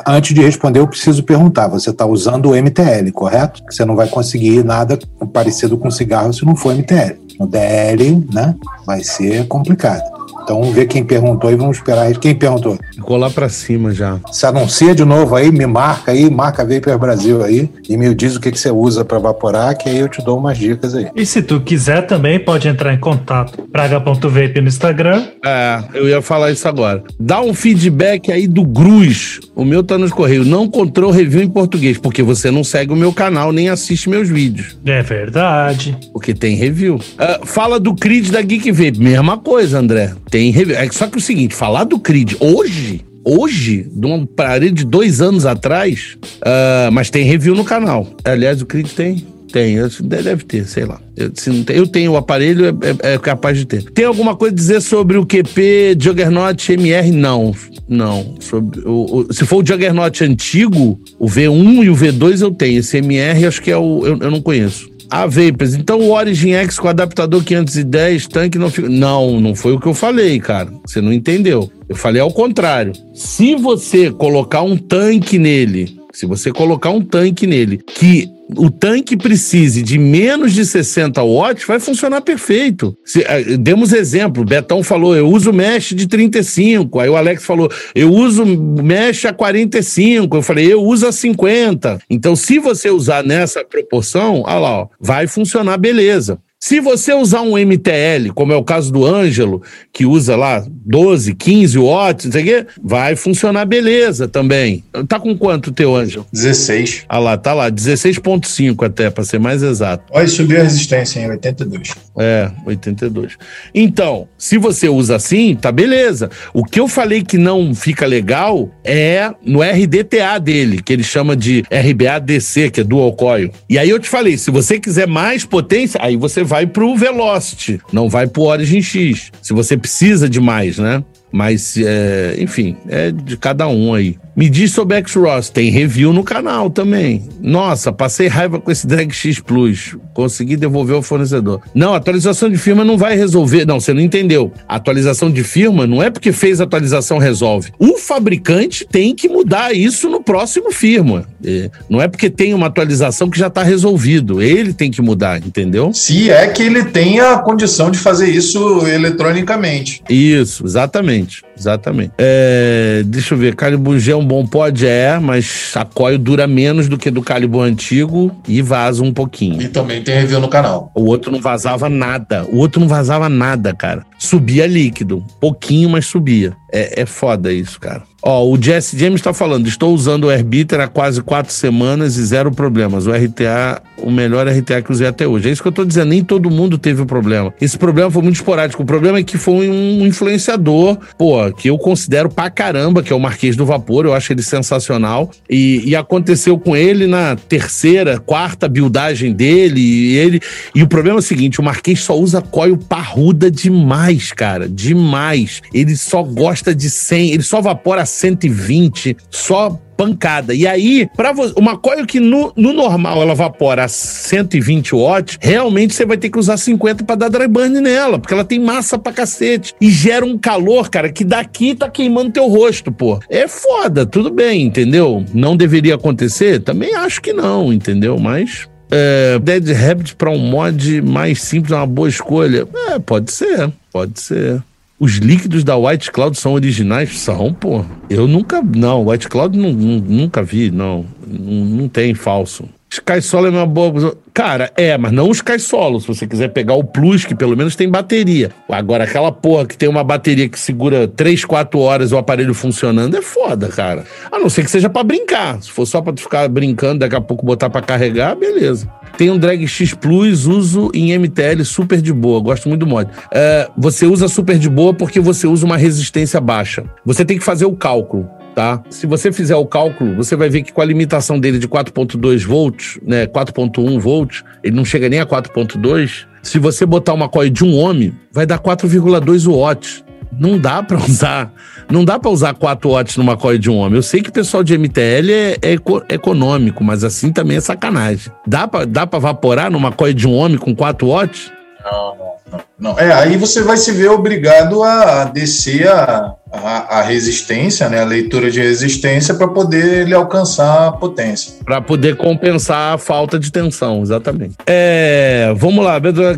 antes 0.05 0.35
de 0.35 0.41
responder, 0.41 0.79
eu 0.79 0.87
preciso 0.87 1.23
perguntar: 1.23 1.67
você 1.67 1.91
está 1.91 2.05
usando 2.05 2.49
o 2.49 2.55
MTL, 2.55 3.09
correto? 3.13 3.63
Você 3.69 3.85
não 3.85 3.95
vai 3.95 4.07
conseguir 4.07 4.63
nada 4.63 4.99
parecido 5.31 5.77
com 5.77 5.89
cigarro 5.89 6.33
se 6.33 6.45
não 6.45 6.55
for 6.55 6.75
MTL. 6.75 7.19
No 7.39 7.47
DL, 7.47 8.27
né? 8.33 8.53
Vai 8.85 9.03
ser 9.03 9.47
complicado. 9.47 10.20
Então 10.43 10.59
vamos 10.59 10.75
ver 10.75 10.87
quem 10.87 11.03
perguntou 11.03 11.51
e 11.51 11.55
vamos 11.55 11.77
esperar. 11.77 12.11
Quem 12.17 12.35
perguntou? 12.35 12.77
Ficou 12.93 13.17
lá 13.17 13.29
para 13.29 13.49
cima 13.49 13.93
já. 13.93 14.19
Se 14.31 14.45
anuncia 14.45 14.93
de 14.93 15.05
novo 15.05 15.35
aí, 15.35 15.51
me 15.51 15.65
marca 15.65 16.11
aí, 16.11 16.29
marca 16.29 16.65
Vapor 16.65 16.97
Brasil 16.97 17.43
aí 17.43 17.69
e 17.87 17.97
me 17.97 18.13
diz 18.13 18.35
o 18.35 18.39
que, 18.39 18.51
que 18.51 18.59
você 18.59 18.71
usa 18.71 19.05
para 19.05 19.17
evaporar, 19.17 19.77
que 19.77 19.89
aí 19.89 19.99
eu 19.99 20.07
te 20.07 20.21
dou 20.23 20.37
umas 20.37 20.57
dicas 20.57 20.95
aí. 20.95 21.07
E 21.15 21.25
se 21.25 21.41
tu 21.41 21.59
quiser 21.61 22.05
também, 22.07 22.39
pode 22.39 22.67
entrar 22.67 22.93
em 22.93 22.99
contato. 22.99 23.67
Praga.vape 23.71 24.61
no 24.61 24.67
Instagram. 24.67 25.25
É, 25.45 25.83
eu 25.93 26.07
ia 26.07 26.21
falar 26.21 26.51
isso 26.51 26.67
agora. 26.67 27.03
Dá 27.19 27.41
um 27.41 27.53
feedback 27.53 28.31
aí 28.31 28.47
do 28.47 28.63
Gruz. 28.63 29.39
O 29.55 29.63
meu 29.63 29.83
tá 29.83 29.97
nos 29.97 30.11
Correios. 30.11 30.47
Não 30.47 30.65
encontrou 30.65 31.11
review 31.11 31.41
em 31.41 31.49
português, 31.49 31.97
porque 31.97 32.23
você 32.23 32.49
não 32.49 32.63
segue 32.63 32.93
o 32.93 32.95
meu 32.95 33.13
canal 33.13 33.51
nem 33.51 33.69
assiste 33.69 34.09
meus 34.09 34.29
vídeos. 34.29 34.77
É 34.85 35.01
verdade. 35.01 35.97
Porque 36.11 36.33
tem 36.33 36.55
review. 36.55 36.95
Uh, 36.95 37.45
fala 37.45 37.79
do 37.79 37.93
Creed 37.95 38.29
da 38.29 38.41
Geek 38.41 38.71
Vape. 38.71 38.99
Mesma 38.99 39.37
coisa, 39.37 39.79
André. 39.79 40.13
Tem. 40.31 40.53
É 40.71 40.89
só 40.91 41.07
que 41.07 41.17
o 41.17 41.21
seguinte, 41.21 41.53
falar 41.53 41.83
do 41.83 41.99
Creed 41.99 42.35
hoje, 42.39 43.01
hoje, 43.23 43.85
de 43.91 44.07
um 44.07 44.23
aparelho 44.23 44.71
de 44.71 44.85
dois 44.85 45.21
anos 45.21 45.45
atrás, 45.45 46.17
uh, 46.37 46.91
mas 46.91 47.09
tem 47.09 47.23
review 47.25 47.53
no 47.53 47.65
canal. 47.65 48.07
Aliás, 48.23 48.61
o 48.61 48.65
Creed 48.65 48.87
tem. 48.87 49.27
Tem, 49.51 49.75
deve 50.03 50.45
ter, 50.45 50.65
sei 50.65 50.85
lá. 50.85 51.01
Eu, 51.17 51.29
tem, 51.29 51.65
eu 51.75 51.85
tenho 51.85 52.13
o 52.13 52.17
aparelho, 52.17 52.65
é, 52.67 52.69
é, 52.69 53.13
é, 53.13 53.17
capaz 53.17 53.57
de 53.57 53.65
ter. 53.65 53.83
Tem 53.83 54.05
alguma 54.05 54.33
coisa 54.33 54.53
a 54.53 54.57
dizer 54.57 54.81
sobre 54.81 55.17
o 55.17 55.25
QP 55.25 55.97
Juggernaut 55.99 56.71
MR? 56.71 57.11
Não, 57.11 57.53
não. 57.87 58.35
Sobre, 58.39 58.79
o, 58.87 59.25
o, 59.29 59.33
se 59.33 59.45
for 59.45 59.61
o 59.61 59.67
Juggernaut 59.67 60.23
antigo, 60.23 60.97
o 61.19 61.27
V1 61.27 61.83
e 61.83 61.89
o 61.89 61.95
V2 61.95 62.41
eu 62.41 62.51
tenho. 62.51 62.79
Esse 62.79 62.97
MR 62.97 63.45
acho 63.45 63.61
que 63.61 63.69
é 63.69 63.75
o. 63.75 64.05
Eu, 64.05 64.17
eu 64.21 64.31
não 64.31 64.41
conheço. 64.41 64.89
A 65.11 65.27
Vapers. 65.27 65.75
Então 65.75 65.99
o 65.99 66.13
Origin 66.13 66.53
X 66.53 66.79
com 66.79 66.87
adaptador 66.87 67.43
510, 67.43 68.27
tanque 68.27 68.57
não 68.57 68.69
fica. 68.69 68.87
Não, 68.87 69.41
não 69.41 69.53
foi 69.53 69.73
o 69.73 69.79
que 69.79 69.87
eu 69.87 69.93
falei, 69.93 70.39
cara. 70.39 70.71
Você 70.85 71.01
não 71.01 71.11
entendeu. 71.11 71.69
Eu 71.89 71.95
falei 71.95 72.21
ao 72.21 72.31
contrário. 72.31 72.93
Se 73.13 73.53
você 73.55 74.09
colocar 74.09 74.61
um 74.61 74.77
tanque 74.77 75.37
nele, 75.37 75.99
se 76.13 76.25
você 76.25 76.51
colocar 76.51 76.91
um 76.91 77.01
tanque 77.01 77.45
nele 77.45 77.77
que 77.77 78.31
o 78.55 78.69
tanque 78.69 79.15
precise 79.15 79.81
de 79.81 79.97
menos 79.97 80.53
de 80.53 80.65
60 80.65 81.21
watts, 81.23 81.65
vai 81.65 81.79
funcionar 81.79 82.21
perfeito. 82.21 82.97
Se, 83.05 83.19
uh, 83.19 83.57
demos 83.57 83.93
exemplo, 83.93 84.43
o 84.43 84.45
Betão 84.45 84.83
falou, 84.83 85.15
eu 85.15 85.27
uso 85.27 85.53
mesh 85.53 85.89
de 85.89 86.07
35, 86.07 86.99
aí 86.99 87.09
o 87.09 87.15
Alex 87.15 87.43
falou, 87.43 87.69
eu 87.95 88.11
uso 88.11 88.45
mesh 88.45 89.25
a 89.25 89.33
45, 89.33 90.37
eu 90.37 90.41
falei, 90.41 90.71
eu 90.71 90.81
uso 90.81 91.07
a 91.07 91.11
50. 91.11 91.99
Então, 92.09 92.35
se 92.35 92.59
você 92.59 92.89
usar 92.89 93.23
nessa 93.23 93.63
proporção, 93.63 94.43
olha 94.45 94.59
lá, 94.59 94.79
ó, 94.81 94.87
vai 94.99 95.27
funcionar 95.27 95.77
beleza. 95.77 96.39
Se 96.63 96.79
você 96.79 97.11
usar 97.11 97.41
um 97.41 97.57
MTL, 97.57 98.31
como 98.35 98.53
é 98.53 98.55
o 98.55 98.63
caso 98.63 98.93
do 98.93 99.03
Ângelo, 99.03 99.63
que 99.91 100.05
usa 100.05 100.35
lá 100.35 100.63
12, 100.69 101.33
15 101.33 101.79
watts, 101.79 102.25
não 102.25 102.31
sei 102.31 102.41
o 102.43 102.45
quê, 102.45 102.67
vai 102.83 103.15
funcionar 103.15 103.65
beleza 103.65 104.27
também. 104.27 104.83
Tá 105.07 105.19
com 105.19 105.35
quanto 105.35 105.67
o 105.67 105.71
teu 105.71 105.95
Ângelo? 105.95 106.27
16. 106.31 107.05
Ah 107.09 107.17
lá, 107.17 107.35
tá 107.35 107.55
lá, 107.55 107.71
16.5 107.71 108.85
até, 108.85 109.09
para 109.09 109.23
ser 109.23 109.39
mais 109.39 109.63
exato. 109.63 110.03
Olha, 110.11 110.27
subiu 110.27 110.59
a 110.59 110.63
resistência 110.63 111.19
em 111.19 111.31
82. 111.31 111.95
É, 112.19 112.51
82. 112.63 113.37
Então, 113.73 114.27
se 114.37 114.59
você 114.59 114.87
usa 114.87 115.15
assim, 115.15 115.55
tá 115.55 115.71
beleza. 115.71 116.29
O 116.53 116.63
que 116.63 116.79
eu 116.79 116.87
falei 116.87 117.23
que 117.23 117.39
não 117.39 117.73
fica 117.73 118.05
legal 118.05 118.69
é 118.83 119.33
no 119.43 119.61
RDTA 119.61 120.39
dele, 120.39 120.79
que 120.79 120.93
ele 120.93 121.03
chama 121.03 121.35
de 121.35 121.63
RBA-DC, 121.71 122.69
que 122.69 122.81
é 122.81 122.83
Dual 122.83 123.13
Coil. 123.13 123.49
E 123.67 123.79
aí 123.79 123.89
eu 123.89 123.97
te 123.97 124.07
falei, 124.07 124.37
se 124.37 124.51
você 124.51 124.79
quiser 124.79 125.07
mais 125.07 125.43
potência, 125.43 125.99
aí 126.03 126.15
você 126.15 126.43
vai 126.51 126.67
pro 126.67 126.97
Velocity, 126.97 127.79
não 127.93 128.09
vai 128.09 128.27
pro 128.27 128.41
Origin 128.41 128.81
X. 128.81 129.31
Se 129.41 129.53
você 129.53 129.77
precisa 129.77 130.27
de 130.27 130.41
mais, 130.41 130.77
né? 130.77 131.01
Mas, 131.31 131.77
é, 131.77 132.35
enfim, 132.39 132.75
é 132.89 133.09
de 133.09 133.37
cada 133.37 133.69
um 133.69 133.93
aí. 133.93 134.17
Me 134.35 134.49
diz 134.49 134.73
sobre 134.73 134.97
X-Ross, 134.97 135.49
tem 135.49 135.71
review 135.71 136.11
no 136.11 136.25
canal 136.25 136.69
também. 136.69 137.23
Nossa, 137.41 137.93
passei 137.93 138.27
raiva 138.27 138.59
com 138.59 138.69
esse 138.69 138.85
Drag 138.85 139.09
X 139.13 139.39
Plus. 139.39 139.95
Consegui 140.13 140.57
devolver 140.57 140.97
ao 140.97 141.01
fornecedor. 141.01 141.61
Não, 141.73 141.93
atualização 141.93 142.49
de 142.49 142.57
firma 142.57 142.83
não 142.83 142.97
vai 142.97 143.15
resolver. 143.15 143.65
Não, 143.65 143.79
você 143.79 143.93
não 143.93 144.01
entendeu. 144.01 144.51
atualização 144.67 145.31
de 145.31 145.45
firma 145.45 145.87
não 145.87 146.03
é 146.03 146.09
porque 146.09 146.33
fez 146.33 146.59
atualização 146.59 147.17
resolve. 147.17 147.71
O 147.79 147.97
fabricante 147.97 148.85
tem 148.85 149.15
que 149.15 149.29
mudar 149.29 149.73
isso 149.73 150.09
no 150.09 150.21
próximo 150.21 150.69
firma. 150.69 151.25
É, 151.43 151.69
não 151.89 152.01
é 152.01 152.07
porque 152.07 152.29
tem 152.29 152.53
uma 152.53 152.67
atualização 152.67 153.29
que 153.29 153.37
já 153.37 153.47
está 153.47 153.63
resolvido. 153.63 154.41
Ele 154.41 154.73
tem 154.73 154.91
que 154.91 155.01
mudar, 155.01 155.37
entendeu? 155.37 155.91
Se 155.93 156.29
é 156.29 156.47
que 156.47 156.63
ele 156.63 156.85
tem 156.85 157.19
a 157.19 157.37
condição 157.39 157.91
de 157.91 157.97
fazer 157.97 158.29
isso 158.29 158.85
eletronicamente. 158.87 160.03
Isso, 160.09 160.65
exatamente. 160.65 161.43
Exatamente. 161.57 162.11
É, 162.17 163.03
deixa 163.05 163.35
eu 163.35 163.37
ver, 163.37 163.55
Calibugel 163.55 164.17
um 164.17 164.25
bom 164.25 164.45
pod 164.45 164.85
é, 164.85 165.19
mas 165.19 165.71
a 165.75 165.85
coil 165.85 166.17
dura 166.17 166.47
menos 166.47 166.87
do 166.87 166.97
que 166.97 167.11
do 167.11 167.21
Calibur 167.21 167.63
antigo 167.63 168.31
e 168.47 168.61
vaza 168.61 169.03
um 169.03 169.13
pouquinho. 169.13 169.61
E 169.61 169.67
também 169.67 170.01
tem 170.01 170.15
review 170.15 170.39
no 170.39 170.47
canal. 170.47 170.91
O 170.95 171.05
outro 171.05 171.31
não 171.31 171.39
vazava 171.39 171.87
nada. 171.87 172.45
O 172.51 172.57
outro 172.57 172.79
não 172.79 172.87
vazava 172.87 173.29
nada, 173.29 173.73
cara. 173.73 174.03
Subia 174.17 174.65
líquido. 174.65 175.23
Pouquinho, 175.39 175.89
mas 175.89 176.05
subia. 176.05 176.53
É, 176.71 177.01
é 177.01 177.05
foda 177.05 177.53
isso, 177.53 177.79
cara. 177.79 178.03
Ó, 178.23 178.45
o 178.45 178.61
Jesse 178.61 178.97
James 178.97 179.19
está 179.19 179.33
falando: 179.33 179.67
estou 179.67 179.93
usando 179.93 180.25
o 180.25 180.29
Airbiter 180.29 180.79
há 180.79 180.87
quase 180.87 181.21
quatro 181.21 181.51
semanas 181.51 182.17
e 182.17 182.25
zero 182.25 182.51
problemas. 182.51 183.07
O 183.07 183.11
RTA, 183.11 183.81
o 183.97 184.11
melhor 184.11 184.47
RTA 184.47 184.81
que 184.81 184.91
usei 184.91 185.07
até 185.07 185.27
hoje. 185.27 185.49
É 185.49 185.51
isso 185.51 185.61
que 185.61 185.67
eu 185.67 185.71
estou 185.71 185.85
dizendo, 185.85 186.09
nem 186.09 186.23
todo 186.23 186.49
mundo 186.51 186.77
teve 186.77 187.01
o 187.01 187.05
problema. 187.05 187.53
Esse 187.59 187.77
problema 187.77 188.11
foi 188.11 188.21
muito 188.21 188.35
esporádico. 188.35 188.83
O 188.83 188.85
problema 188.85 189.17
é 189.17 189.23
que 189.23 189.37
foi 189.37 189.69
um 189.69 190.05
influenciador, 190.05 190.97
pô, 191.17 191.51
que 191.51 191.69
eu 191.69 191.77
considero 191.77 192.29
pra 192.29 192.49
caramba, 192.49 193.01
que 193.01 193.11
é 193.11 193.15
o 193.15 193.19
Marquês 193.19 193.55
do 193.55 193.65
Vapor. 193.65 194.05
Eu 194.05 194.13
acho 194.13 194.31
ele 194.31 194.43
sensacional. 194.43 195.31
E, 195.49 195.81
e 195.89 195.95
aconteceu 195.95 196.59
com 196.59 196.75
ele 196.75 197.07
na 197.07 197.35
terceira, 197.35 198.19
quarta 198.19 198.67
buildagem 198.67 199.33
dele. 199.33 199.79
E, 199.79 200.17
ele, 200.17 200.41
e 200.75 200.83
o 200.83 200.87
problema 200.87 201.17
é 201.17 201.19
o 201.19 201.23
seguinte: 201.23 201.59
o 201.59 201.63
Marquês 201.63 202.01
só 202.01 202.15
usa 202.15 202.41
coil 202.41 202.77
parruda 202.77 203.49
demais, 203.49 204.31
cara. 204.31 204.69
Demais. 204.69 205.61
Ele 205.73 205.95
só 205.95 206.21
gosta 206.21 206.75
de 206.75 206.89
100, 206.89 207.31
ele 207.31 207.43
só 207.43 207.61
vapora 207.61 208.05
120, 208.11 209.17
só 209.29 209.79
pancada. 210.01 210.55
E 210.55 210.65
aí, 210.65 211.07
para 211.15 211.31
uma 211.55 211.77
coil 211.77 212.07
que 212.07 212.19
no, 212.19 212.51
no, 212.55 212.73
normal 212.73 213.21
ela 213.21 213.33
evapora 213.33 213.83
a 213.83 213.87
120 213.87 214.95
watts, 214.95 215.37
realmente 215.39 215.93
você 215.93 216.05
vai 216.07 216.17
ter 216.17 216.31
que 216.31 216.39
usar 216.39 216.57
50 216.57 217.03
para 217.03 217.15
dar 217.15 217.29
dry 217.29 217.47
burn 217.47 217.79
nela, 217.79 218.17
porque 218.17 218.33
ela 218.33 218.43
tem 218.43 218.59
massa 218.59 218.97
pra 218.97 219.13
cacete. 219.13 219.75
E 219.79 219.91
gera 219.91 220.25
um 220.25 220.39
calor, 220.39 220.89
cara, 220.89 221.11
que 221.11 221.23
daqui 221.23 221.75
tá 221.75 221.87
queimando 221.87 222.31
teu 222.31 222.47
rosto, 222.47 222.91
pô. 222.91 223.19
É 223.29 223.47
foda, 223.47 224.03
tudo 224.03 224.31
bem, 224.31 224.63
entendeu? 224.63 225.23
Não 225.33 225.55
deveria 225.55 225.93
acontecer? 225.93 226.59
Também 226.61 226.95
acho 226.95 227.21
que 227.21 227.31
não, 227.31 227.71
entendeu? 227.71 228.17
Mas 228.17 228.67
é, 228.91 229.39
Dead 229.39 229.69
Rabbit 229.71 230.15
para 230.15 230.29
um 230.29 230.37
mod 230.37 231.01
mais 231.01 231.41
simples 231.41 231.71
é 231.71 231.75
uma 231.75 231.85
boa 231.85 232.09
escolha. 232.09 232.67
É, 232.89 232.99
pode 232.99 233.31
ser, 233.31 233.71
pode 233.91 234.19
ser. 234.19 234.61
Os 235.01 235.13
líquidos 235.13 235.63
da 235.63 235.75
White 235.75 236.11
Cloud 236.11 236.37
são 236.37 236.53
originais? 236.53 237.17
São, 237.17 237.51
pô. 237.51 237.83
Eu 238.07 238.27
nunca. 238.27 238.61
Não, 238.61 239.07
White 239.07 239.29
Cloud 239.29 239.57
não, 239.57 239.73
nunca 239.73 240.43
vi, 240.43 240.69
não. 240.69 241.07
não. 241.25 241.65
Não 241.65 241.89
tem 241.89 242.13
falso. 242.13 242.69
Sky 242.91 243.21
Solo 243.21 243.47
é 243.47 243.49
uma 243.49 243.65
boa. 243.65 244.17
Cara, 244.33 244.69
é, 244.75 244.97
mas 244.97 245.13
não 245.13 245.29
o 245.29 245.31
Sky 245.31 245.57
Solo. 245.57 246.01
Se 246.01 246.07
você 246.07 246.27
quiser 246.27 246.49
pegar 246.49 246.73
o 246.73 246.83
Plus, 246.83 247.23
que 247.23 247.33
pelo 247.33 247.55
menos 247.55 247.73
tem 247.73 247.87
bateria. 247.87 248.51
Agora, 248.67 249.05
aquela 249.05 249.31
porra 249.31 249.65
que 249.65 249.77
tem 249.77 249.87
uma 249.87 250.03
bateria 250.03 250.49
que 250.49 250.59
segura 250.59 251.07
3, 251.07 251.45
4 251.45 251.79
horas 251.79 252.11
o 252.11 252.17
aparelho 252.17 252.53
funcionando 252.53 253.15
é 253.15 253.21
foda, 253.21 253.69
cara. 253.69 254.03
A 254.29 254.37
não 254.37 254.49
ser 254.49 254.65
que 254.65 254.71
seja 254.71 254.89
para 254.89 255.05
brincar. 255.05 255.63
Se 255.63 255.71
for 255.71 255.85
só 255.85 256.01
pra 256.01 256.11
tu 256.11 256.21
ficar 256.21 256.49
brincando, 256.49 256.99
daqui 256.99 257.15
a 257.15 257.21
pouco 257.21 257.45
botar 257.45 257.69
para 257.69 257.81
carregar, 257.81 258.35
beleza. 258.35 258.89
Tem 259.17 259.29
um 259.29 259.37
Drag 259.37 259.65
X 259.65 259.93
Plus, 259.93 260.45
uso 260.45 260.91
em 260.93 261.17
MTL 261.17 261.63
super 261.63 262.01
de 262.01 262.11
boa. 262.11 262.41
Gosto 262.41 262.67
muito 262.67 262.81
do 262.81 262.87
mod. 262.87 263.09
É, 263.33 263.69
você 263.77 264.05
usa 264.05 264.27
super 264.27 264.59
de 264.59 264.69
boa 264.69 264.93
porque 264.93 265.21
você 265.21 265.47
usa 265.47 265.65
uma 265.65 265.77
resistência 265.77 266.41
baixa. 266.41 266.83
Você 267.05 267.23
tem 267.23 267.37
que 267.37 267.43
fazer 267.43 267.63
o 267.63 267.73
cálculo 267.73 268.29
tá? 268.53 268.81
Se 268.89 269.07
você 269.07 269.31
fizer 269.31 269.55
o 269.55 269.65
cálculo, 269.65 270.15
você 270.15 270.35
vai 270.35 270.49
ver 270.49 270.61
que 270.61 270.71
com 270.71 270.81
a 270.81 270.85
limitação 270.85 271.39
dele 271.39 271.59
de 271.59 271.67
4.2 271.67 272.45
volts, 272.45 272.99
né, 273.05 273.25
4.1 273.27 273.99
volts, 273.99 274.43
ele 274.63 274.75
não 274.75 274.85
chega 274.85 275.09
nem 275.09 275.19
a 275.19 275.25
4.2. 275.25 276.25
Se 276.41 276.59
você 276.59 276.85
botar 276.85 277.13
uma 277.13 277.29
coil 277.29 277.49
de 277.49 277.63
um 277.63 277.75
ohm, 277.75 278.11
vai 278.31 278.45
dar 278.45 278.59
4,2 278.59 279.47
watts. 279.51 280.03
Não 280.39 280.57
dá 280.57 280.81
para 280.81 280.97
usar, 281.03 281.53
não 281.91 282.05
dá 282.05 282.17
para 282.17 282.31
usar 282.31 282.53
4 282.53 282.89
watts 282.89 283.17
numa 283.17 283.35
coil 283.35 283.57
de 283.57 283.69
um 283.69 283.77
ohm. 283.77 283.93
Eu 283.93 284.01
sei 284.01 284.21
que 284.21 284.29
o 284.29 284.33
pessoal 284.33 284.63
de 284.63 284.77
MTL 284.77 285.29
é, 285.29 285.57
é 285.61 285.75
econômico, 286.13 286.83
mas 286.83 287.03
assim 287.03 287.31
também 287.31 287.57
é 287.57 287.61
sacanagem. 287.61 288.31
Dá 288.47 288.67
para 288.67 288.85
dá 288.85 289.05
para 289.05 289.19
vaporar 289.19 289.69
numa 289.69 289.91
coil 289.91 290.13
de 290.13 290.27
um 290.27 290.33
ohm 290.33 290.57
com 290.57 290.73
4 290.73 291.07
watts? 291.07 291.51
Não, 291.83 292.15
não, 292.51 292.59
não. 292.79 292.99
É, 292.99 293.11
aí 293.13 293.37
você 293.37 293.61
vai 293.61 293.77
se 293.77 293.91
ver 293.91 294.09
obrigado 294.09 294.83
a 294.83 295.23
descer 295.25 295.87
a, 295.87 296.35
a, 296.51 296.99
a 296.99 297.01
resistência, 297.01 297.89
né, 297.89 298.01
a 298.01 298.05
leitura 298.05 298.51
de 298.51 298.61
resistência, 298.61 299.33
para 299.33 299.47
poder 299.47 300.01
ele 300.01 300.13
alcançar 300.13 300.87
a 300.87 300.91
potência. 300.91 301.53
Para 301.63 301.81
poder 301.81 302.17
compensar 302.17 302.95
a 302.95 302.97
falta 302.97 303.39
de 303.39 303.51
tensão, 303.51 304.01
exatamente. 304.01 304.55
É, 304.65 305.53
vamos 305.55 305.83
lá, 305.83 305.95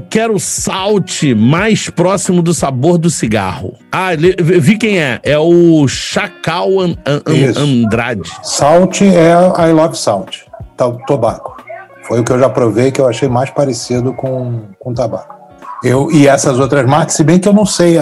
quero 0.09 0.39
salte 0.39 1.33
mais 1.33 1.89
próximo 1.89 2.41
do 2.41 2.53
sabor 2.53 2.97
do 2.97 3.09
cigarro. 3.09 3.77
Ah, 3.91 4.09
vi 4.15 4.77
quem 4.77 5.01
é. 5.01 5.19
É 5.23 5.37
o 5.37 5.87
Chacal 5.87 6.79
An 6.79 6.95
An 7.05 7.21
Andrade. 7.57 8.31
Salt 8.43 9.01
é 9.01 9.69
I 9.69 9.71
Love 9.71 9.97
Salt, 9.97 10.41
tá, 10.77 10.87
o 10.87 10.97
tobaco. 11.05 11.63
Foi 12.03 12.19
o 12.19 12.23
que 12.23 12.31
eu 12.31 12.39
já 12.39 12.49
provei 12.49 12.91
que 12.91 12.99
eu 12.99 13.07
achei 13.07 13.29
mais 13.29 13.49
parecido 13.49 14.13
com, 14.13 14.63
com 14.77 14.93
tabaco. 14.93 15.32
Eu, 15.83 16.09
e 16.11 16.27
essas 16.27 16.59
outras 16.59 16.85
marcas, 16.85 17.15
se 17.15 17.23
bem 17.23 17.39
que 17.39 17.47
eu 17.47 17.53
não 17.53 17.65
sei, 17.65 17.97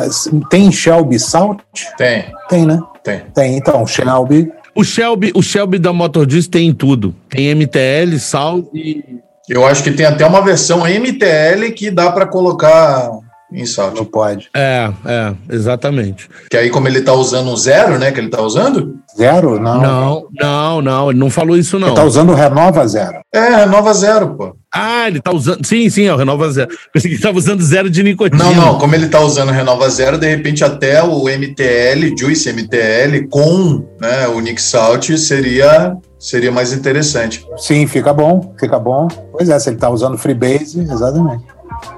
tem 0.49 0.71
Shelby 0.71 1.19
Salt? 1.19 1.59
Tem. 1.97 2.25
Tem, 2.47 2.65
né? 2.65 2.79
Tem. 3.03 3.21
Tem, 3.33 3.57
então, 3.57 3.85
Shelby. 3.87 4.51
O 4.75 4.83
Shelby, 4.83 5.31
o 5.35 5.41
Shelby 5.41 5.79
da 5.79 5.91
Motor 5.91 6.29
Juice 6.29 6.49
tem 6.49 6.69
em 6.69 6.73
tudo. 6.73 7.13
Tem 7.29 7.53
MTL, 7.55 8.17
Salt 8.19 8.67
e. 8.73 9.03
Eu 9.49 9.65
acho 9.65 9.83
que 9.83 9.91
tem 9.91 10.05
até 10.05 10.25
uma 10.25 10.41
versão 10.41 10.83
MTL 10.85 11.71
que 11.75 11.91
dá 11.91 12.09
para 12.11 12.25
colocar 12.25 13.11
em 13.51 13.65
salt. 13.65 13.95
Não 13.95 14.05
pode. 14.05 14.49
É, 14.55 14.89
é, 15.05 15.33
exatamente. 15.49 16.29
Que 16.49 16.55
aí, 16.55 16.69
como 16.69 16.87
ele 16.87 17.01
tá 17.01 17.13
usando 17.13 17.49
um 17.49 17.57
zero, 17.57 17.99
né? 17.99 18.11
Que 18.11 18.19
ele 18.19 18.29
tá 18.29 18.41
usando? 18.41 18.99
Zero? 19.17 19.59
Não. 19.59 19.81
Não, 19.81 20.27
não, 20.31 20.81
não. 20.81 21.09
Ele 21.09 21.19
não 21.19 21.29
falou 21.29 21.57
isso, 21.57 21.77
não. 21.77 21.89
Ele 21.89 21.95
tá 21.95 22.03
usando 22.03 22.31
o 22.31 22.35
Renova 22.35 22.87
Zero. 22.87 23.19
É, 23.33 23.57
Renova 23.57 23.93
Zero, 23.93 24.35
pô. 24.35 24.55
Ah, 24.73 25.07
ele 25.07 25.19
tá 25.19 25.31
usando. 25.33 25.65
Sim, 25.65 25.89
sim, 25.89 26.05
é 26.05 26.13
o 26.13 26.17
Renova 26.17 26.49
Zero. 26.49 26.69
Pensei 26.93 27.09
que 27.09 27.15
ele 27.15 27.23
tava 27.23 27.37
usando 27.37 27.61
zero 27.61 27.89
de 27.89 28.01
nicotina. 28.01 28.41
Não, 28.43 28.53
não. 28.53 28.77
Como 28.77 28.95
ele 28.95 29.09
tá 29.09 29.19
usando 29.19 29.51
Renova 29.51 29.89
Zero, 29.89 30.17
de 30.17 30.27
repente 30.27 30.63
até 30.63 31.03
o 31.03 31.25
MTL, 31.25 32.15
Juice 32.17 32.51
MTL, 32.53 33.27
com 33.29 33.85
né, 33.99 34.27
o 34.29 34.39
Nick 34.39 34.61
Salt 34.61 35.09
seria 35.17 35.97
seria 36.17 36.51
mais 36.51 36.71
interessante. 36.71 37.45
Sim, 37.57 37.85
fica 37.87 38.13
bom, 38.13 38.53
fica 38.59 38.79
bom. 38.79 39.07
Pois 39.31 39.49
é, 39.49 39.59
se 39.59 39.69
ele 39.69 39.77
tá 39.77 39.89
usando 39.89 40.17
Freebase, 40.17 40.79
exatamente. 40.79 41.43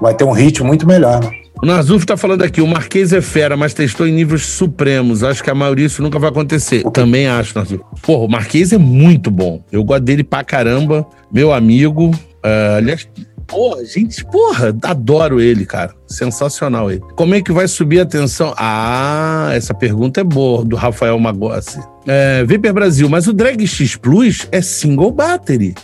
Vai 0.00 0.14
ter 0.14 0.24
um 0.24 0.32
ritmo 0.32 0.66
muito 0.66 0.86
melhor, 0.86 1.22
né? 1.22 1.30
O 1.62 1.66
Nazuf 1.66 2.04
tá 2.04 2.16
falando 2.16 2.42
aqui, 2.42 2.60
o 2.60 2.66
Marquês 2.66 3.12
é 3.12 3.20
fera, 3.20 3.56
mas 3.56 3.72
testou 3.72 4.06
em 4.06 4.12
níveis 4.12 4.42
supremos. 4.42 5.22
Acho 5.22 5.42
que 5.42 5.50
a 5.50 5.54
maioria 5.54 5.86
isso 5.86 6.02
nunca 6.02 6.18
vai 6.18 6.30
acontecer. 6.30 6.82
Também 6.90 7.28
acho, 7.28 7.56
Nazuf. 7.56 7.82
Porra, 8.02 8.24
o 8.24 8.28
Marquês 8.28 8.72
é 8.72 8.78
muito 8.78 9.30
bom. 9.30 9.62
Eu 9.70 9.84
gosto 9.84 10.02
dele 10.02 10.24
pra 10.24 10.42
caramba. 10.42 11.06
Meu 11.32 11.52
amigo. 11.52 12.10
Uh, 12.44 12.76
aliás, 12.76 13.08
porra, 13.46 13.84
gente, 13.84 14.24
porra, 14.26 14.76
adoro 14.82 15.40
ele, 15.40 15.64
cara. 15.64 15.94
Sensacional 16.06 16.90
ele. 16.90 17.00
Como 17.16 17.34
é 17.34 17.40
que 17.40 17.52
vai 17.52 17.66
subir 17.66 18.00
a 18.00 18.06
tensão? 18.06 18.54
Ah, 18.56 19.50
essa 19.54 19.72
pergunta 19.72 20.20
é 20.20 20.24
boa, 20.24 20.64
do 20.64 20.76
Rafael 20.76 21.18
Magossi. 21.18 21.80
É, 22.06 22.44
Viper 22.44 22.74
Brasil, 22.74 23.08
mas 23.08 23.26
o 23.26 23.32
Drag 23.32 23.66
X 23.66 23.96
Plus 23.96 24.46
é 24.52 24.60
single 24.60 25.10
battery. 25.10 25.74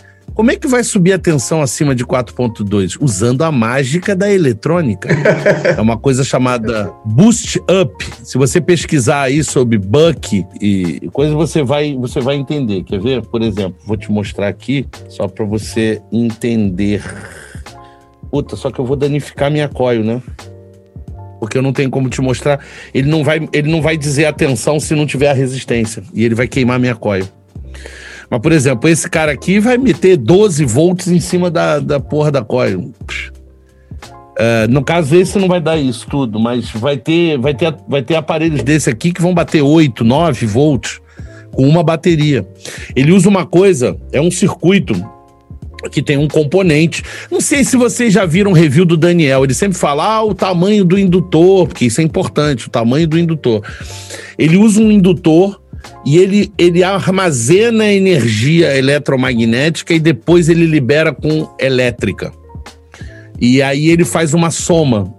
Como 0.41 0.49
é 0.49 0.55
que 0.55 0.67
vai 0.67 0.83
subir 0.83 1.13
a 1.13 1.19
tensão 1.19 1.61
acima 1.61 1.93
de 1.93 2.03
4.2? 2.03 2.97
Usando 2.99 3.43
a 3.43 3.51
mágica 3.51 4.15
da 4.15 4.27
eletrônica. 4.27 5.07
é 5.77 5.79
uma 5.79 5.99
coisa 5.99 6.23
chamada 6.23 6.91
boost 7.05 7.59
up. 7.69 8.03
Se 8.23 8.39
você 8.39 8.59
pesquisar 8.59 9.21
aí 9.21 9.43
sobre 9.43 9.77
buck 9.77 10.43
e 10.59 11.07
coisa, 11.13 11.35
você 11.35 11.61
vai, 11.61 11.95
você 11.95 12.19
vai 12.19 12.37
entender. 12.37 12.81
Quer 12.81 12.99
ver? 12.99 13.21
Por 13.21 13.43
exemplo, 13.43 13.75
vou 13.85 13.95
te 13.95 14.11
mostrar 14.11 14.47
aqui, 14.47 14.87
só 15.09 15.27
para 15.27 15.45
você 15.45 16.01
entender. 16.11 17.03
Puta, 18.31 18.55
só 18.55 18.71
que 18.71 18.79
eu 18.79 18.85
vou 18.85 18.95
danificar 18.95 19.51
minha 19.51 19.67
coil, 19.67 20.03
né? 20.03 20.23
Porque 21.39 21.55
eu 21.55 21.61
não 21.61 21.71
tenho 21.71 21.91
como 21.91 22.09
te 22.09 22.19
mostrar. 22.19 22.65
Ele 22.95 23.07
não 23.07 23.23
vai, 23.23 23.47
ele 23.53 23.71
não 23.71 23.79
vai 23.79 23.95
dizer 23.95 24.25
a 24.25 24.33
tensão 24.33 24.79
se 24.79 24.95
não 24.95 25.05
tiver 25.05 25.29
a 25.29 25.33
resistência. 25.33 26.01
E 26.15 26.25
ele 26.25 26.33
vai 26.33 26.47
queimar 26.47 26.79
minha 26.79 26.95
coil. 26.95 27.27
Mas, 28.31 28.39
por 28.39 28.53
exemplo, 28.53 28.87
esse 28.87 29.09
cara 29.09 29.33
aqui 29.33 29.59
vai 29.59 29.77
meter 29.77 30.15
12 30.15 30.63
volts 30.63 31.09
em 31.09 31.19
cima 31.19 31.51
da, 31.51 31.79
da 31.79 31.99
porra 31.99 32.31
da 32.31 32.41
coil. 32.41 32.93
Uh, 34.39 34.69
no 34.69 34.81
caso, 34.81 35.13
esse 35.17 35.37
não 35.37 35.49
vai 35.49 35.59
dar 35.59 35.77
isso 35.77 36.07
tudo, 36.07 36.39
mas 36.39 36.71
vai 36.71 36.95
ter, 36.95 37.37
vai 37.37 37.53
ter, 37.53 37.75
vai 37.89 38.01
ter 38.01 38.15
aparelhos 38.15 38.63
desse 38.63 38.89
aqui 38.89 39.11
que 39.11 39.21
vão 39.21 39.33
bater 39.33 39.61
8, 39.61 40.05
9 40.05 40.45
volts 40.45 41.01
com 41.51 41.67
uma 41.67 41.83
bateria. 41.83 42.47
Ele 42.95 43.11
usa 43.11 43.27
uma 43.27 43.45
coisa, 43.45 43.97
é 44.13 44.21
um 44.21 44.31
circuito 44.31 44.95
que 45.91 46.01
tem 46.01 46.17
um 46.17 46.27
componente. 46.27 47.03
Não 47.29 47.41
sei 47.41 47.65
se 47.65 47.75
vocês 47.75 48.13
já 48.13 48.25
viram 48.25 48.51
o 48.51 48.53
review 48.53 48.85
do 48.85 48.95
Daniel. 48.95 49.43
Ele 49.43 49.53
sempre 49.53 49.77
fala 49.77 50.05
ah, 50.05 50.23
o 50.23 50.33
tamanho 50.33 50.85
do 50.85 50.97
indutor, 50.97 51.67
porque 51.67 51.83
isso 51.85 51.99
é 51.99 52.03
importante, 52.03 52.67
o 52.67 52.69
tamanho 52.69 53.07
do 53.07 53.19
indutor. 53.19 53.61
Ele 54.37 54.55
usa 54.55 54.79
um 54.79 54.89
indutor 54.89 55.60
e 56.05 56.17
ele, 56.17 56.51
ele 56.57 56.83
armazena 56.83 57.91
energia 57.91 58.75
eletromagnética 58.77 59.93
e 59.93 59.99
depois 59.99 60.49
ele 60.49 60.65
libera 60.65 61.13
com 61.13 61.47
elétrica. 61.59 62.31
E 63.39 63.61
aí 63.61 63.89
ele 63.89 64.05
faz 64.05 64.33
uma 64.33 64.51
soma. 64.51 65.13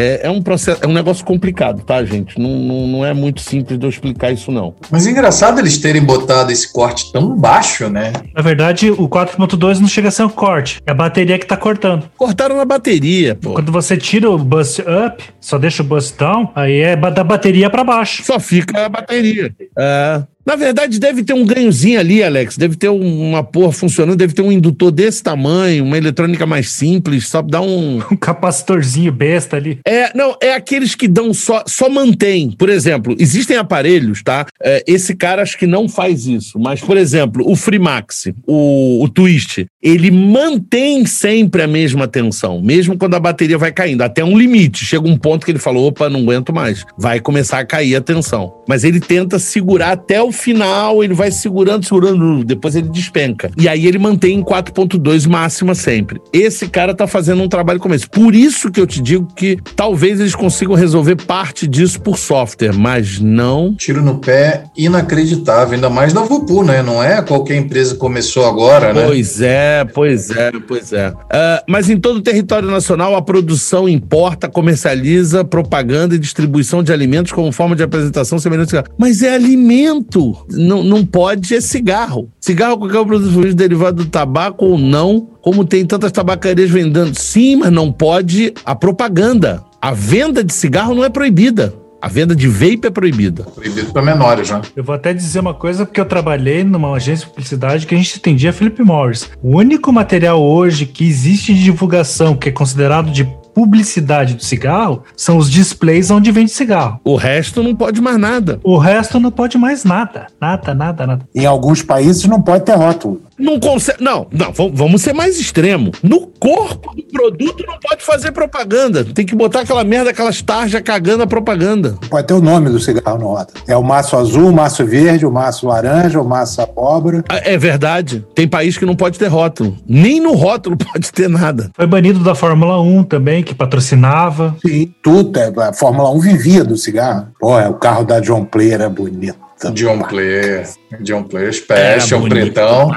É, 0.00 0.20
é, 0.22 0.30
um 0.30 0.40
processo, 0.40 0.82
é 0.82 0.86
um 0.86 0.94
negócio 0.94 1.22
complicado, 1.22 1.82
tá, 1.82 2.02
gente? 2.02 2.40
Não, 2.40 2.48
não, 2.48 2.86
não, 2.86 3.04
é 3.04 3.12
muito 3.12 3.42
simples 3.42 3.78
de 3.78 3.84
eu 3.84 3.90
explicar 3.90 4.32
isso, 4.32 4.50
não. 4.50 4.74
Mas 4.90 5.06
é 5.06 5.10
engraçado 5.10 5.58
eles 5.58 5.76
terem 5.76 6.02
botado 6.02 6.50
esse 6.50 6.72
corte 6.72 7.12
tão 7.12 7.36
baixo, 7.36 7.90
né? 7.90 8.14
Na 8.34 8.40
verdade, 8.40 8.90
o 8.90 9.06
4.2 9.06 9.78
não 9.78 9.86
chega 9.86 10.08
a 10.08 10.10
ser 10.10 10.22
um 10.22 10.30
corte. 10.30 10.80
É 10.86 10.92
a 10.92 10.94
bateria 10.94 11.38
que 11.38 11.44
tá 11.44 11.54
cortando. 11.54 12.10
Cortaram 12.16 12.56
na 12.56 12.64
bateria, 12.64 13.34
pô. 13.34 13.52
Quando 13.52 13.70
você 13.70 13.94
tira 13.94 14.30
o 14.30 14.38
bust 14.38 14.80
up, 14.80 15.22
só 15.38 15.58
deixa 15.58 15.82
o 15.82 15.86
bust 15.86 16.16
down, 16.16 16.50
aí 16.54 16.80
é 16.80 16.96
da 16.96 17.22
bateria 17.22 17.68
para 17.68 17.84
baixo. 17.84 18.24
Só 18.24 18.40
fica 18.40 18.86
a 18.86 18.88
bateria. 18.88 19.54
É. 19.78 20.22
Na 20.44 20.56
verdade, 20.56 20.98
deve 20.98 21.22
ter 21.22 21.34
um 21.34 21.44
ganhozinho 21.44 22.00
ali, 22.00 22.22
Alex. 22.22 22.56
Deve 22.56 22.76
ter 22.76 22.88
uma 22.88 23.44
porra 23.44 23.72
funcionando, 23.72 24.16
deve 24.16 24.32
ter 24.32 24.42
um 24.42 24.50
indutor 24.50 24.90
desse 24.90 25.22
tamanho, 25.22 25.84
uma 25.84 25.98
eletrônica 25.98 26.46
mais 26.46 26.70
simples, 26.70 27.28
só 27.28 27.42
dá 27.42 27.60
um. 27.60 28.00
Um 28.10 28.16
capacitorzinho 28.16 29.12
besta 29.12 29.56
ali. 29.56 29.78
É, 29.86 30.16
não, 30.16 30.36
é 30.42 30.52
aqueles 30.52 30.94
que 30.94 31.06
dão 31.06 31.32
só, 31.32 31.62
só 31.66 31.88
mantém. 31.88 32.50
Por 32.50 32.68
exemplo, 32.68 33.14
existem 33.18 33.56
aparelhos, 33.56 34.22
tá? 34.22 34.46
É, 34.60 34.82
esse 34.86 35.14
cara 35.14 35.42
acho 35.42 35.56
que 35.56 35.66
não 35.66 35.88
faz 35.88 36.26
isso, 36.26 36.58
mas, 36.58 36.80
por 36.80 36.96
exemplo, 36.96 37.44
o 37.48 37.54
Freemax, 37.54 38.28
o, 38.46 39.02
o 39.02 39.08
Twist, 39.08 39.66
ele 39.80 40.10
mantém 40.10 41.06
sempre 41.06 41.62
a 41.62 41.68
mesma 41.68 42.08
tensão, 42.08 42.60
mesmo 42.60 42.98
quando 42.98 43.14
a 43.14 43.20
bateria 43.20 43.56
vai 43.56 43.72
caindo, 43.72 44.02
até 44.02 44.24
um 44.24 44.36
limite. 44.36 44.84
Chega 44.84 45.08
um 45.08 45.16
ponto 45.16 45.44
que 45.44 45.52
ele 45.52 45.58
falou: 45.58 45.86
opa, 45.86 46.10
não 46.10 46.20
aguento 46.20 46.52
mais. 46.52 46.84
Vai 46.98 47.20
começar 47.20 47.60
a 47.60 47.64
cair 47.64 47.94
a 47.94 48.00
tensão. 48.00 48.52
Mas 48.68 48.82
ele 48.82 49.00
tenta 49.00 49.38
segurar 49.38 49.92
até 49.92 50.20
o 50.20 50.29
final, 50.32 51.02
ele 51.02 51.14
vai 51.14 51.30
segurando, 51.30 51.84
segurando, 51.84 52.44
depois 52.44 52.74
ele 52.74 52.88
despenca. 52.88 53.50
E 53.56 53.68
aí 53.68 53.86
ele 53.86 53.98
mantém 53.98 54.38
em 54.38 54.42
4.2 54.42 55.28
máxima 55.28 55.74
sempre. 55.74 56.20
Esse 56.32 56.68
cara 56.68 56.94
tá 56.94 57.06
fazendo 57.06 57.42
um 57.42 57.48
trabalho 57.48 57.80
como 57.80 57.94
esse. 57.94 58.08
Por 58.08 58.34
isso 58.34 58.70
que 58.70 58.80
eu 58.80 58.86
te 58.86 59.00
digo 59.00 59.26
que 59.34 59.58
talvez 59.76 60.20
eles 60.20 60.34
consigam 60.34 60.74
resolver 60.74 61.16
parte 61.16 61.66
disso 61.66 62.00
por 62.00 62.18
software, 62.18 62.72
mas 62.72 63.18
não. 63.20 63.74
Tiro 63.74 64.02
no 64.02 64.18
pé 64.18 64.64
inacreditável, 64.76 65.74
ainda 65.74 65.90
mais 65.90 66.12
da 66.12 66.22
Vupu, 66.22 66.62
né? 66.62 66.82
Não 66.82 67.02
é 67.02 67.22
qualquer 67.22 67.56
empresa 67.56 67.94
que 67.94 68.00
começou 68.00 68.46
agora, 68.46 68.92
né? 68.92 69.06
Pois 69.06 69.40
é, 69.40 69.84
pois 69.84 70.30
é, 70.30 70.50
pois 70.66 70.92
é. 70.92 71.08
Uh, 71.08 71.62
mas 71.68 71.88
em 71.88 71.98
todo 71.98 72.16
o 72.16 72.22
território 72.22 72.70
nacional, 72.70 73.14
a 73.14 73.22
produção 73.22 73.88
importa, 73.88 74.48
comercializa, 74.48 75.44
propaganda 75.44 76.14
e 76.14 76.18
distribuição 76.18 76.82
de 76.82 76.92
alimentos 76.92 77.32
como 77.32 77.52
forma 77.52 77.76
de 77.76 77.82
apresentação 77.82 78.38
semelhante. 78.38 78.74
Mas 78.98 79.22
é 79.22 79.34
alimento 79.34 80.19
não, 80.50 80.82
não 80.82 81.04
pode 81.04 81.54
é 81.54 81.60
cigarro. 81.60 82.30
Cigarro, 82.40 82.78
qualquer 82.78 83.04
produto 83.04 83.54
derivado 83.54 84.04
do 84.04 84.10
tabaco 84.10 84.64
ou 84.64 84.78
não, 84.78 85.28
como 85.40 85.64
tem 85.64 85.84
tantas 85.84 86.12
tabacarias 86.12 86.70
vendendo. 86.70 87.18
Sim, 87.18 87.56
mas 87.56 87.72
não 87.72 87.92
pode 87.92 88.52
a 88.64 88.74
propaganda. 88.74 89.64
A 89.80 89.92
venda 89.92 90.44
de 90.44 90.52
cigarro 90.52 90.94
não 90.94 91.04
é 91.04 91.08
proibida. 91.08 91.74
A 92.02 92.08
venda 92.08 92.34
de 92.34 92.48
vape 92.48 92.86
é 92.86 92.90
proibida. 92.90 93.42
Proibido 93.42 93.92
para 93.92 94.00
menores, 94.00 94.48
já. 94.48 94.62
Eu 94.74 94.82
vou 94.82 94.94
até 94.94 95.12
dizer 95.12 95.38
uma 95.38 95.52
coisa, 95.52 95.84
porque 95.84 96.00
eu 96.00 96.06
trabalhei 96.06 96.64
numa 96.64 96.94
agência 96.94 97.26
de 97.26 97.32
publicidade 97.32 97.86
que 97.86 97.94
a 97.94 97.98
gente 97.98 98.16
atendia 98.16 98.54
Philip 98.54 98.82
Morris. 98.82 99.30
O 99.42 99.58
único 99.58 99.92
material 99.92 100.42
hoje 100.42 100.86
que 100.86 101.06
existe 101.06 101.52
de 101.52 101.62
divulgação 101.62 102.34
que 102.34 102.48
é 102.48 102.52
considerado 102.52 103.10
de 103.10 103.28
publicidade 103.54 104.34
do 104.34 104.44
cigarro 104.44 105.02
são 105.16 105.36
os 105.36 105.50
displays 105.50 106.10
onde 106.10 106.30
vende 106.30 106.50
cigarro. 106.50 107.00
O 107.04 107.16
resto 107.16 107.62
não 107.62 107.74
pode 107.74 108.00
mais 108.00 108.18
nada. 108.18 108.60
O 108.62 108.78
resto 108.78 109.20
não 109.20 109.30
pode 109.30 109.58
mais 109.58 109.84
nada. 109.84 110.26
Nada, 110.40 110.74
nada, 110.74 111.06
nada. 111.06 111.28
Em 111.34 111.46
alguns 111.46 111.82
países 111.82 112.24
não 112.24 112.40
pode 112.40 112.64
ter 112.64 112.74
rótulo. 112.74 113.20
Não 113.40 113.58
consegue. 113.58 114.02
Não, 114.02 114.26
não, 114.30 114.52
vamos 114.72 115.02
ser 115.02 115.12
mais 115.12 115.38
extremo. 115.38 115.90
No 116.02 116.26
corpo 116.26 116.94
do 116.94 117.02
produto 117.04 117.64
não 117.66 117.78
pode 117.78 118.04
fazer 118.04 118.32
propaganda. 118.32 119.04
Tem 119.04 119.24
que 119.24 119.34
botar 119.34 119.60
aquela 119.60 119.82
merda, 119.84 120.10
aquelas 120.10 120.42
tarjas 120.42 120.80
cagando 120.82 121.22
a 121.22 121.26
propaganda. 121.26 121.96
Pode 122.08 122.26
ter 122.26 122.34
o 122.34 122.40
nome 122.40 122.70
do 122.70 122.78
cigarro 122.78 123.18
no 123.18 123.28
rótulo. 123.28 123.62
É 123.66 123.76
o 123.76 123.82
maço 123.82 124.16
azul, 124.16 124.48
o 124.48 124.52
maço 124.52 124.84
verde, 124.84 125.26
o 125.26 125.32
maço 125.32 125.66
laranja, 125.66 126.20
o 126.20 126.24
maço 126.24 126.60
abóbora. 126.60 127.24
Ah, 127.28 127.40
é 127.42 127.56
verdade. 127.56 128.24
Tem 128.34 128.46
país 128.46 128.76
que 128.76 128.86
não 128.86 128.94
pode 128.94 129.18
ter 129.18 129.28
rótulo. 129.28 129.76
Nem 129.88 130.20
no 130.20 130.32
rótulo 130.32 130.76
pode 130.92 131.10
ter 131.12 131.28
nada. 131.28 131.70
Foi 131.74 131.86
banido 131.86 132.20
da 132.20 132.34
Fórmula 132.34 132.80
1 132.80 133.04
também, 133.04 133.42
que 133.42 133.54
patrocinava. 133.54 134.54
Sim, 134.64 134.92
tudo. 135.02 135.38
É, 135.38 135.52
a 135.68 135.72
Fórmula 135.72 136.10
1 136.10 136.20
vivia 136.20 136.64
do 136.64 136.76
cigarro. 136.76 137.28
Pô, 137.38 137.58
é, 137.58 137.68
o 137.68 137.74
carro 137.74 138.04
da 138.04 138.20
John 138.20 138.44
Player 138.44 138.80
é 138.80 138.88
bonito. 138.88 139.49
John 139.68 139.98
Player. 139.98 140.66
John 141.00 141.22
Player 141.22 141.52
Special, 141.52 142.22
pretão. 142.22 142.90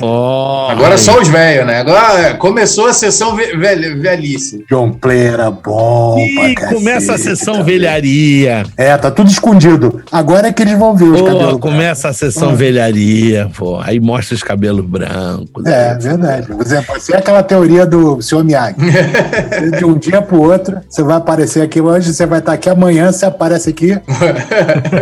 Oh, 0.00 0.68
Agora 0.68 0.96
só 0.96 1.20
os 1.20 1.28
velhos, 1.28 1.66
né? 1.66 1.80
Agora 1.80 2.20
é, 2.20 2.34
começou 2.34 2.86
a 2.86 2.92
sessão 2.92 3.34
velh 3.34 3.96
velhice. 3.96 4.64
John 4.70 4.92
Player 4.92 5.32
era 5.34 5.50
bom. 5.50 6.18
E 6.18 6.54
começa 6.54 7.14
a 7.14 7.18
sessão 7.18 7.64
velharia. 7.64 8.64
É, 8.76 8.96
tá 8.96 9.10
tudo 9.10 9.30
escondido. 9.30 10.02
Agora 10.12 10.48
é 10.48 10.52
que 10.52 10.62
eles 10.62 10.78
vão 10.78 10.94
ver 10.94 11.06
os 11.06 11.20
pô, 11.20 11.26
cabelos. 11.26 11.60
Começa 11.60 12.08
a 12.08 12.12
sessão 12.12 12.54
velharia, 12.54 13.50
pô. 13.56 13.80
Aí 13.80 13.98
mostra 13.98 14.34
os 14.34 14.42
cabelos 14.42 14.84
brancos. 14.84 15.64
É, 15.66 15.94
né? 15.94 15.98
verdade. 16.00 16.52
Você, 16.52 16.80
você 16.80 17.14
é 17.14 17.18
aquela 17.18 17.42
teoria 17.42 17.86
do 17.86 18.20
Sr. 18.22 18.44
Miyagi. 18.44 18.76
De 19.78 19.84
um 19.84 19.94
dia 19.94 20.22
pro 20.22 20.40
outro, 20.40 20.80
você 20.88 21.02
vai 21.02 21.16
aparecer 21.16 21.62
aqui 21.62 21.80
hoje, 21.80 22.12
você 22.12 22.26
vai 22.26 22.38
estar 22.38 22.52
aqui 22.52 22.68
amanhã, 22.70 23.10
você 23.10 23.26
aparece 23.26 23.70
aqui. 23.70 23.98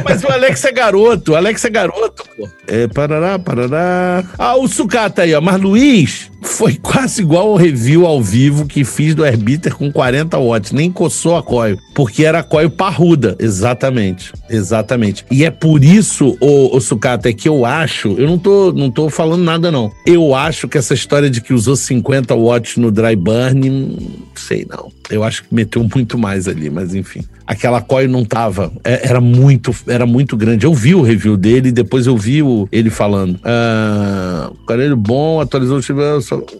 Mas 0.05 0.23
o 0.23 0.29
Alex 0.29 0.65
é 0.65 0.73
garoto, 0.73 1.33
o 1.33 1.37
Alex 1.37 1.65
é 1.65 1.71
garoto, 1.71 2.25
pô. 2.37 2.49
É, 2.67 2.87
parará, 2.89 3.39
parará. 3.39 4.25
Ah, 4.39 4.57
o 4.57 4.67
sucata 4.69 5.23
aí, 5.23 5.35
ó. 5.35 5.41
Mas 5.41 5.61
Luiz 5.61 6.31
foi 6.43 6.75
quase 6.75 7.23
igual 7.23 7.49
ao 7.49 7.57
review 7.57 8.07
ao 8.07 8.23
vivo 8.23 8.67
que 8.67 8.85
fiz 8.85 9.15
do 9.15 9.25
Herbiter 9.25 9.75
com 9.75 9.91
40 9.91 10.39
watts. 10.39 10.73
Nem 10.73 10.91
coçou 10.91 11.37
a 11.37 11.43
coio, 11.43 11.79
porque 11.95 12.25
era 12.25 12.43
coio 12.43 12.71
parruda. 12.71 13.37
Exatamente, 13.39 14.33
exatamente. 14.49 15.25
E 15.31 15.45
é 15.45 15.51
por 15.51 15.83
isso, 15.83 16.37
o, 16.41 16.77
o 16.77 16.81
sucata, 16.81 17.29
é 17.29 17.33
que 17.33 17.49
eu 17.49 17.65
acho, 17.65 18.15
eu 18.19 18.27
não 18.27 18.39
tô, 18.39 18.73
não 18.73 18.91
tô 18.91 19.11
falando 19.11 19.43
nada 19.43 19.71
não. 19.71 19.91
Eu 20.07 20.35
acho 20.35 20.69
que 20.69 20.79
essa 20.79 20.95
história 20.95 21.29
de 21.29 21.41
que 21.41 21.53
usou 21.53 21.77
50 21.77 22.35
watts 22.35 22.77
no 22.77 22.91
dry 22.91 23.17
burn, 23.17 23.99
sei 24.35 24.67
não. 24.69 24.91
Eu 25.11 25.23
acho 25.23 25.45
que 25.45 25.55
meteu 25.55 25.83
muito 25.83 26.19
mais 26.19 26.49
ali, 26.49 26.71
mas 26.71 26.95
enfim 26.95 27.25
aquela 27.47 27.81
coil 27.81 28.09
não 28.09 28.25
tava. 28.25 28.73
É, 28.83 29.09
era 29.09 29.21
muito, 29.21 29.46
era 29.87 30.07
muito 30.07 30.37
grande. 30.37 30.67
Eu 30.67 30.75
vi 30.75 30.95
o 30.95 31.03
review 31.03 31.37
dele 31.37 31.69
e 31.69 31.73
depois 31.73 32.07
eu 32.07 32.17
vi 32.17 32.43
o, 32.43 32.69
ele 32.71 32.91
falando. 32.91 33.39
Ah, 33.45 34.51
aparelho 34.65 34.97
bom, 34.97 35.41
atualizou 35.41 35.79
o 35.79 35.87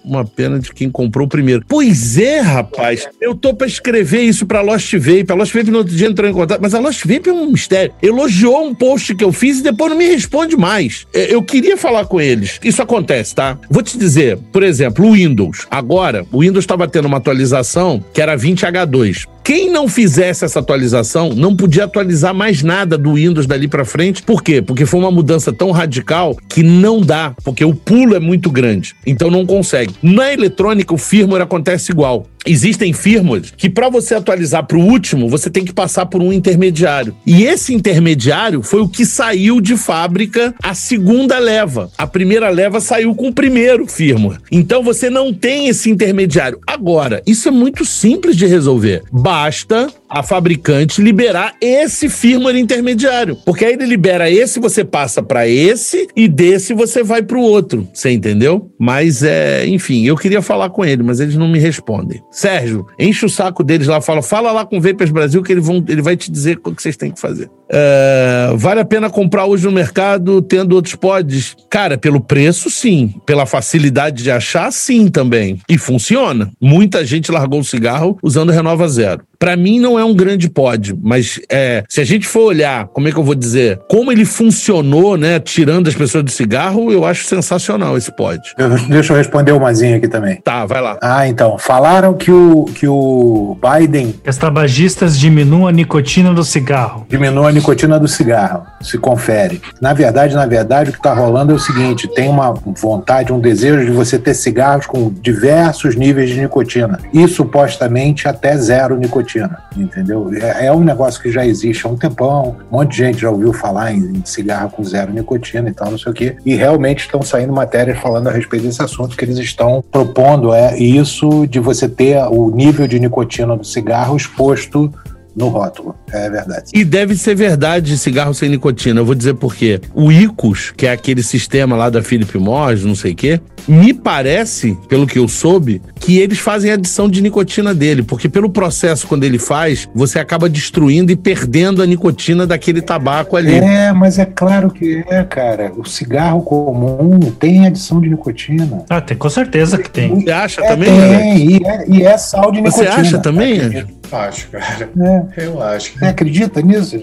uma 0.05 0.25
pena 0.25 0.59
de 0.59 0.73
quem 0.73 0.91
comprou 0.91 1.27
o 1.27 1.29
primeiro. 1.29 1.65
Pois 1.69 2.19
é, 2.19 2.41
rapaz. 2.41 3.09
Eu 3.21 3.35
tô 3.35 3.55
pra 3.55 3.67
escrever 3.67 4.23
isso 4.23 4.47
pra 4.47 4.61
Lost 4.61 4.93
Vape. 4.95 5.27
A 5.29 5.35
Lost 5.35 5.53
Vape 5.53 5.71
no 5.71 5.79
outro 5.79 5.95
dia 5.95 6.09
entrou 6.09 6.29
em 6.29 6.33
contato, 6.33 6.61
mas 6.61 6.75
a 6.75 6.79
Lost 6.79 7.05
Vape 7.05 7.29
é 7.29 7.33
um 7.33 7.51
mistério. 7.51 7.93
Elogiou 8.03 8.67
um 8.67 8.75
post 8.75 9.15
que 9.15 9.25
eu 9.25 9.33
fiz 9.33 9.61
e 9.61 9.63
depois 9.63 9.91
não 9.91 9.99
me 9.99 10.07
responde 10.07 10.57
mais. 10.57 11.07
É, 11.13 11.35
eu 11.35 11.43
queria 11.43 11.77
falar 11.77 12.07
com 12.07 12.21
eles. 12.21 12.61
Isso 12.63 12.83
acontece, 12.83 13.35
tá? 13.35 13.59
Vou 13.71 13.83
te 13.83 13.99
dizer, 13.99 14.39
por 14.53 14.63
exemplo, 14.63 15.07
o 15.07 15.13
Windows. 15.13 15.67
Agora, 15.71 16.25
o 16.33 16.41
Windows 16.41 16.63
estava 16.63 16.87
tendo 16.89 17.07
uma 17.07 17.19
atualização 17.19 18.03
que 18.13 18.21
era 18.21 18.37
20H2. 18.37 19.27
Quem 19.47 19.71
não 19.71 19.87
fizesse 19.87 20.45
essa 20.45 20.59
atualização 20.59 21.29
não 21.29 21.55
podia 21.55 21.85
atualizar 21.85 22.35
mais 22.35 22.65
nada 22.65 22.99
do 22.99 23.15
Windows 23.15 23.47
dali 23.47 23.69
para 23.69 23.85
frente. 23.85 24.21
Por 24.21 24.43
quê? 24.43 24.61
Porque 24.61 24.85
foi 24.85 24.99
uma 24.99 25.13
mudança 25.13 25.53
tão 25.53 25.71
radical 25.71 26.37
que 26.49 26.65
não 26.65 27.01
dá, 27.01 27.33
porque 27.45 27.65
o 27.65 27.73
pulo 27.73 28.17
é 28.17 28.19
muito 28.19 28.51
grande. 28.51 28.97
Então 29.07 29.31
não 29.31 29.47
consegue. 29.47 29.95
Na 30.03 30.33
eletrônica, 30.33 30.93
o 30.93 30.99
firmware 30.99 31.43
acontece 31.43 31.93
igual 31.93 32.27
existem 32.47 32.93
firmas 32.93 33.53
que 33.57 33.69
para 33.69 33.89
você 33.89 34.15
atualizar 34.15 34.65
para 34.67 34.77
o 34.77 34.85
último, 34.85 35.29
você 35.29 35.51
tem 35.51 35.65
que 35.65 35.73
passar 35.73 36.07
por 36.07 36.23
um 36.23 36.33
intermediário. 36.33 37.15
E 37.27 37.45
esse 37.45 37.75
intermediário 37.75 38.63
foi 38.63 38.81
o 38.81 38.89
que 38.89 39.05
saiu 39.05 39.61
de 39.61 39.77
fábrica 39.77 40.55
a 40.63 40.75
segunda 40.75 41.39
leva. 41.39 41.91
A 41.99 42.07
primeira 42.07 42.49
leva 42.49 42.81
saiu 42.81 43.15
com 43.15 43.29
o 43.29 43.35
primeiro 43.35 43.87
firmware. 43.87 44.41
Então 44.51 44.83
você 44.83 45.11
não 45.11 45.33
tem 45.33 45.69
esse 45.69 45.91
intermediário. 45.91 46.61
Agora, 46.67 47.23
isso 47.27 47.49
é 47.49 47.51
muito 47.51 47.85
simples 47.85 48.37
de 48.37 48.47
resolver. 48.47 49.03
Basta 49.11 49.89
a 50.09 50.23
fabricante 50.23 51.03
liberar 51.03 51.55
esse 51.61 52.09
firmware 52.09 52.57
intermediário. 52.57 53.37
Porque 53.45 53.65
aí 53.65 53.75
ele 53.75 53.87
libera 53.87 54.31
esse, 54.31 54.61
você 54.61 54.85
passa 54.85 55.23
para 55.23 55.49
esse 55.49 56.09
e 56.15 56.29
desse 56.29 56.75
você 56.75 57.03
vai 57.03 57.23
para 57.23 57.37
o 57.37 57.43
outro. 57.43 57.89
Você 57.93 58.11
entendeu? 58.11 58.71
Mas 58.79 59.23
é, 59.23 59.67
enfim, 59.67 60.07
eu 60.07 60.17
queria 60.17 60.43
falar 60.43 60.71
com 60.71 60.85
ele, 60.85 61.03
mas 61.03 61.21
eles 61.21 61.37
não 61.37 61.49
me 61.49 61.59
respondem. 61.59 62.23
Sérgio, 62.31 62.87
enche 62.99 63.27
o 63.27 63.29
saco 63.31 63.63
deles 63.63 63.87
lá, 63.87 64.01
fala, 64.01 64.23
fala 64.23 64.53
lá 64.53 64.65
com 64.65 64.79
o 64.79 64.81
Vapers 64.81 65.11
Brasil 65.11 65.43
que 65.43 65.53
ele, 65.53 65.61
vão, 65.61 65.85
ele 65.89 66.03
vai 66.03 66.17
te 66.17 66.31
dizer 66.31 66.59
o 66.65 66.73
que 66.73 66.83
vocês 66.83 66.97
têm 66.97 67.11
que 67.11 67.21
fazer. 67.21 67.51
É, 67.71 68.53
vale 68.55 68.81
a 68.81 68.85
pena 68.85 69.11
comprar 69.11 69.47
hoje 69.47 69.65
no 69.65 69.73
mercado 69.73 70.41
tendo 70.43 70.75
outros 70.75 70.95
pods? 70.95 71.57
Cara, 71.71 71.99
pelo 71.99 72.21
preço, 72.21 72.71
sim. 72.71 73.15
Pela 73.25 73.47
facilidade 73.47 74.23
de 74.23 74.31
achar, 74.31 74.73
sim 74.73 75.09
também. 75.09 75.59
E 75.69 75.79
funciona. 75.79 76.51
Muita 76.61 77.05
gente 77.05 77.31
largou 77.31 77.61
o 77.61 77.65
cigarro 77.65 78.19
usando 78.23 78.53
Renova 78.53 78.89
Zero. 78.89 79.23
Para 79.39 79.55
mim 79.55 79.79
não 79.79 79.99
é 79.99 80.05
um 80.05 80.15
grande 80.15 80.49
pod, 80.49 80.97
mas 81.03 81.39
é, 81.51 81.85
se 81.89 82.01
a 82.01 82.05
gente 82.05 82.27
for 82.27 82.45
olhar, 82.45 82.87
como 82.87 83.09
é 83.09 83.13
que 83.13 83.19
eu 83.19 83.23
vou 83.23 83.35
dizer, 83.35 83.79
como 83.89 84.11
ele 84.11 84.25
funcionou, 84.25 85.19
né, 85.19 85.39
tirando 85.39 85.89
as 85.89 85.95
pessoas 85.95 86.25
do 86.25 86.31
cigarro, 86.31 86.91
eu 86.91 87.05
acho 87.05 87.25
sensacional 87.25 87.99
esse 87.99 88.11
pod. 88.11 88.41
Deixa 88.89 89.13
eu 89.13 89.17
responder 89.17 89.53
umazinha 89.53 89.97
aqui 89.97 90.09
também. 90.09 90.37
Tá, 90.37 90.65
vai 90.65 90.81
lá. 90.81 90.99
Ah, 91.03 91.29
então, 91.29 91.59
falaram 91.59 92.15
que 92.15 92.31
o, 92.31 92.65
que 92.75 92.89
o 92.89 93.59
Biden... 93.61 94.15
As 94.27 94.39
tabagistas 94.39 95.19
diminuam 95.19 95.69
a 95.69 95.73
nicotina 95.73 96.33
do 96.33 96.43
cigarro. 96.43 97.07
Diminuam 97.09 97.47
a 97.47 97.53
nicotina 97.57 97.99
do 97.99 98.09
cigarro, 98.09 98.67
se 98.81 98.99
confere. 98.99 99.61
Na 99.81 99.93
verdade, 99.93 100.35
na 100.35 100.47
verdade, 100.47 100.91
o 100.91 100.93
que 100.93 100.99
está 100.99 101.13
rolando 101.13 101.53
é 101.53 101.55
o 101.55 101.59
seguinte, 101.59 102.09
tem 102.09 102.29
uma 102.29 102.53
vontade, 102.53 103.33
um 103.33 103.41
desejo 103.41 103.85
de 103.85 103.91
você 103.91 104.19
ter 104.19 104.35
cigarros 104.35 104.87
com 104.87 105.11
diversos 105.11 105.97
níveis 105.97 106.31
de 106.31 106.41
nicotina. 106.41 106.99
E 107.13 107.27
supostamente 107.27 108.29
até 108.29 108.57
zero 108.57 108.97
nicotina 108.97 109.67
entendeu? 109.81 110.31
É, 110.35 110.67
é, 110.67 110.73
um 110.73 110.81
negócio 110.81 111.21
que 111.21 111.31
já 111.31 111.45
existe 111.45 111.87
há 111.87 111.91
um 111.91 111.97
tempão, 111.97 112.57
um 112.71 112.77
monte 112.77 112.93
de 112.93 112.97
gente 112.99 113.21
já 113.21 113.31
ouviu 113.31 113.53
falar 113.53 113.93
em, 113.93 113.99
em 113.99 114.23
cigarro 114.25 114.71
com 114.71 114.83
zero 114.85 115.13
nicotina 115.13 115.69
e 115.69 115.73
tal, 115.73 115.91
não 115.91 115.99
sei 115.99 116.13
o 116.13 116.15
quê, 116.15 116.37
e 116.45 116.55
realmente 116.55 117.01
estão 117.01 117.23
saindo 117.23 117.53
matérias 117.53 117.99
falando 117.99 118.29
a 118.29 118.33
respeito 118.33 118.67
desse 118.67 118.83
assunto, 118.83 119.17
que 119.17 119.25
eles 119.25 119.39
estão 119.39 119.83
propondo 119.91 120.53
é 120.53 120.79
isso 120.79 121.47
de 121.47 121.61
você 121.61 121.89
ter 121.89 122.19
o 122.31 122.51
nível 122.51 122.87
de 122.87 122.99
nicotina 122.99 123.57
do 123.57 123.65
cigarro 123.65 124.17
exposto 124.17 124.93
no 125.37 125.49
rótulo. 125.49 125.95
É 126.11 126.31
verdade. 126.31 126.71
E 126.73 126.83
deve 126.83 127.15
ser 127.15 127.35
verdade 127.35 127.99
cigarro 127.99 128.33
sem 128.33 128.49
nicotina. 128.49 129.01
Eu 129.01 129.05
vou 129.05 129.15
dizer 129.15 129.35
por 129.35 129.55
quê. 129.55 129.81
O 129.95 130.11
ICOS, 130.11 130.73
que 130.75 130.87
é 130.87 130.93
aquele 130.93 131.23
sistema 131.23 131.77
lá 131.77 131.91
da 131.91 132.03
Philip 132.03 132.39
Morris, 132.39 132.85
não 132.85 132.95
sei 132.95 133.13
o 133.13 133.17
quê, 133.17 133.41
me 133.69 133.93
parece, 133.93 134.79
pelo 134.89 135.07
que 135.07 135.19
eu 135.19 135.29
soube, 135.29 135.83
que 136.01 136.19
eles 136.19 136.39
fazem 136.39 136.71
adição 136.71 137.09
de 137.09 137.21
nicotina 137.21 137.75
dele, 137.75 138.03
porque 138.03 138.29
pelo 138.29 138.49
processo, 138.49 139.07
quando 139.07 139.25
ele 139.25 139.39
faz, 139.39 139.89
você 139.95 140.19
acaba 140.19 140.49
destruindo 140.49 141.13
e 141.13 141.17
perdendo 141.17 141.83
a 141.83 141.87
nicotina 141.87 142.47
daquele 142.47 142.81
tabaco 142.81 143.37
ali. 143.37 143.57
É, 143.57 143.93
mas 143.93 144.19
é 144.19 144.25
claro 144.25 144.71
que 144.71 145.05
é, 145.09 145.23
cara. 145.25 145.73
O 145.77 145.85
cigarro 145.85 146.43
comum 146.43 147.19
tem 147.39 147.67
adição 147.67 148.01
de 148.01 148.09
nicotina. 148.09 148.85
Ah, 148.89 149.01
tem, 149.01 149.17
com 149.17 149.29
certeza 149.29 149.77
que 149.77 149.91
tem. 149.91 150.21
Você 150.21 150.31
acha 150.31 150.65
é, 150.65 150.69
também? 150.69 150.89
Tem, 150.89 151.51
e 151.51 151.67
é, 151.67 151.85
e 151.89 152.03
é, 152.05 152.17
sal 152.17 152.53
de 152.53 152.61
nicotina. 152.61 152.93
Você 152.93 153.01
acha 153.01 153.19
também, 153.19 153.61
Anjo? 153.61 153.87
Acho, 154.13 154.49
cara. 154.49 154.91
É. 155.37 155.47
Eu 155.47 155.63
acho. 155.63 155.99
Você 155.99 156.05
acredita 156.05 156.61
nisso? 156.61 156.99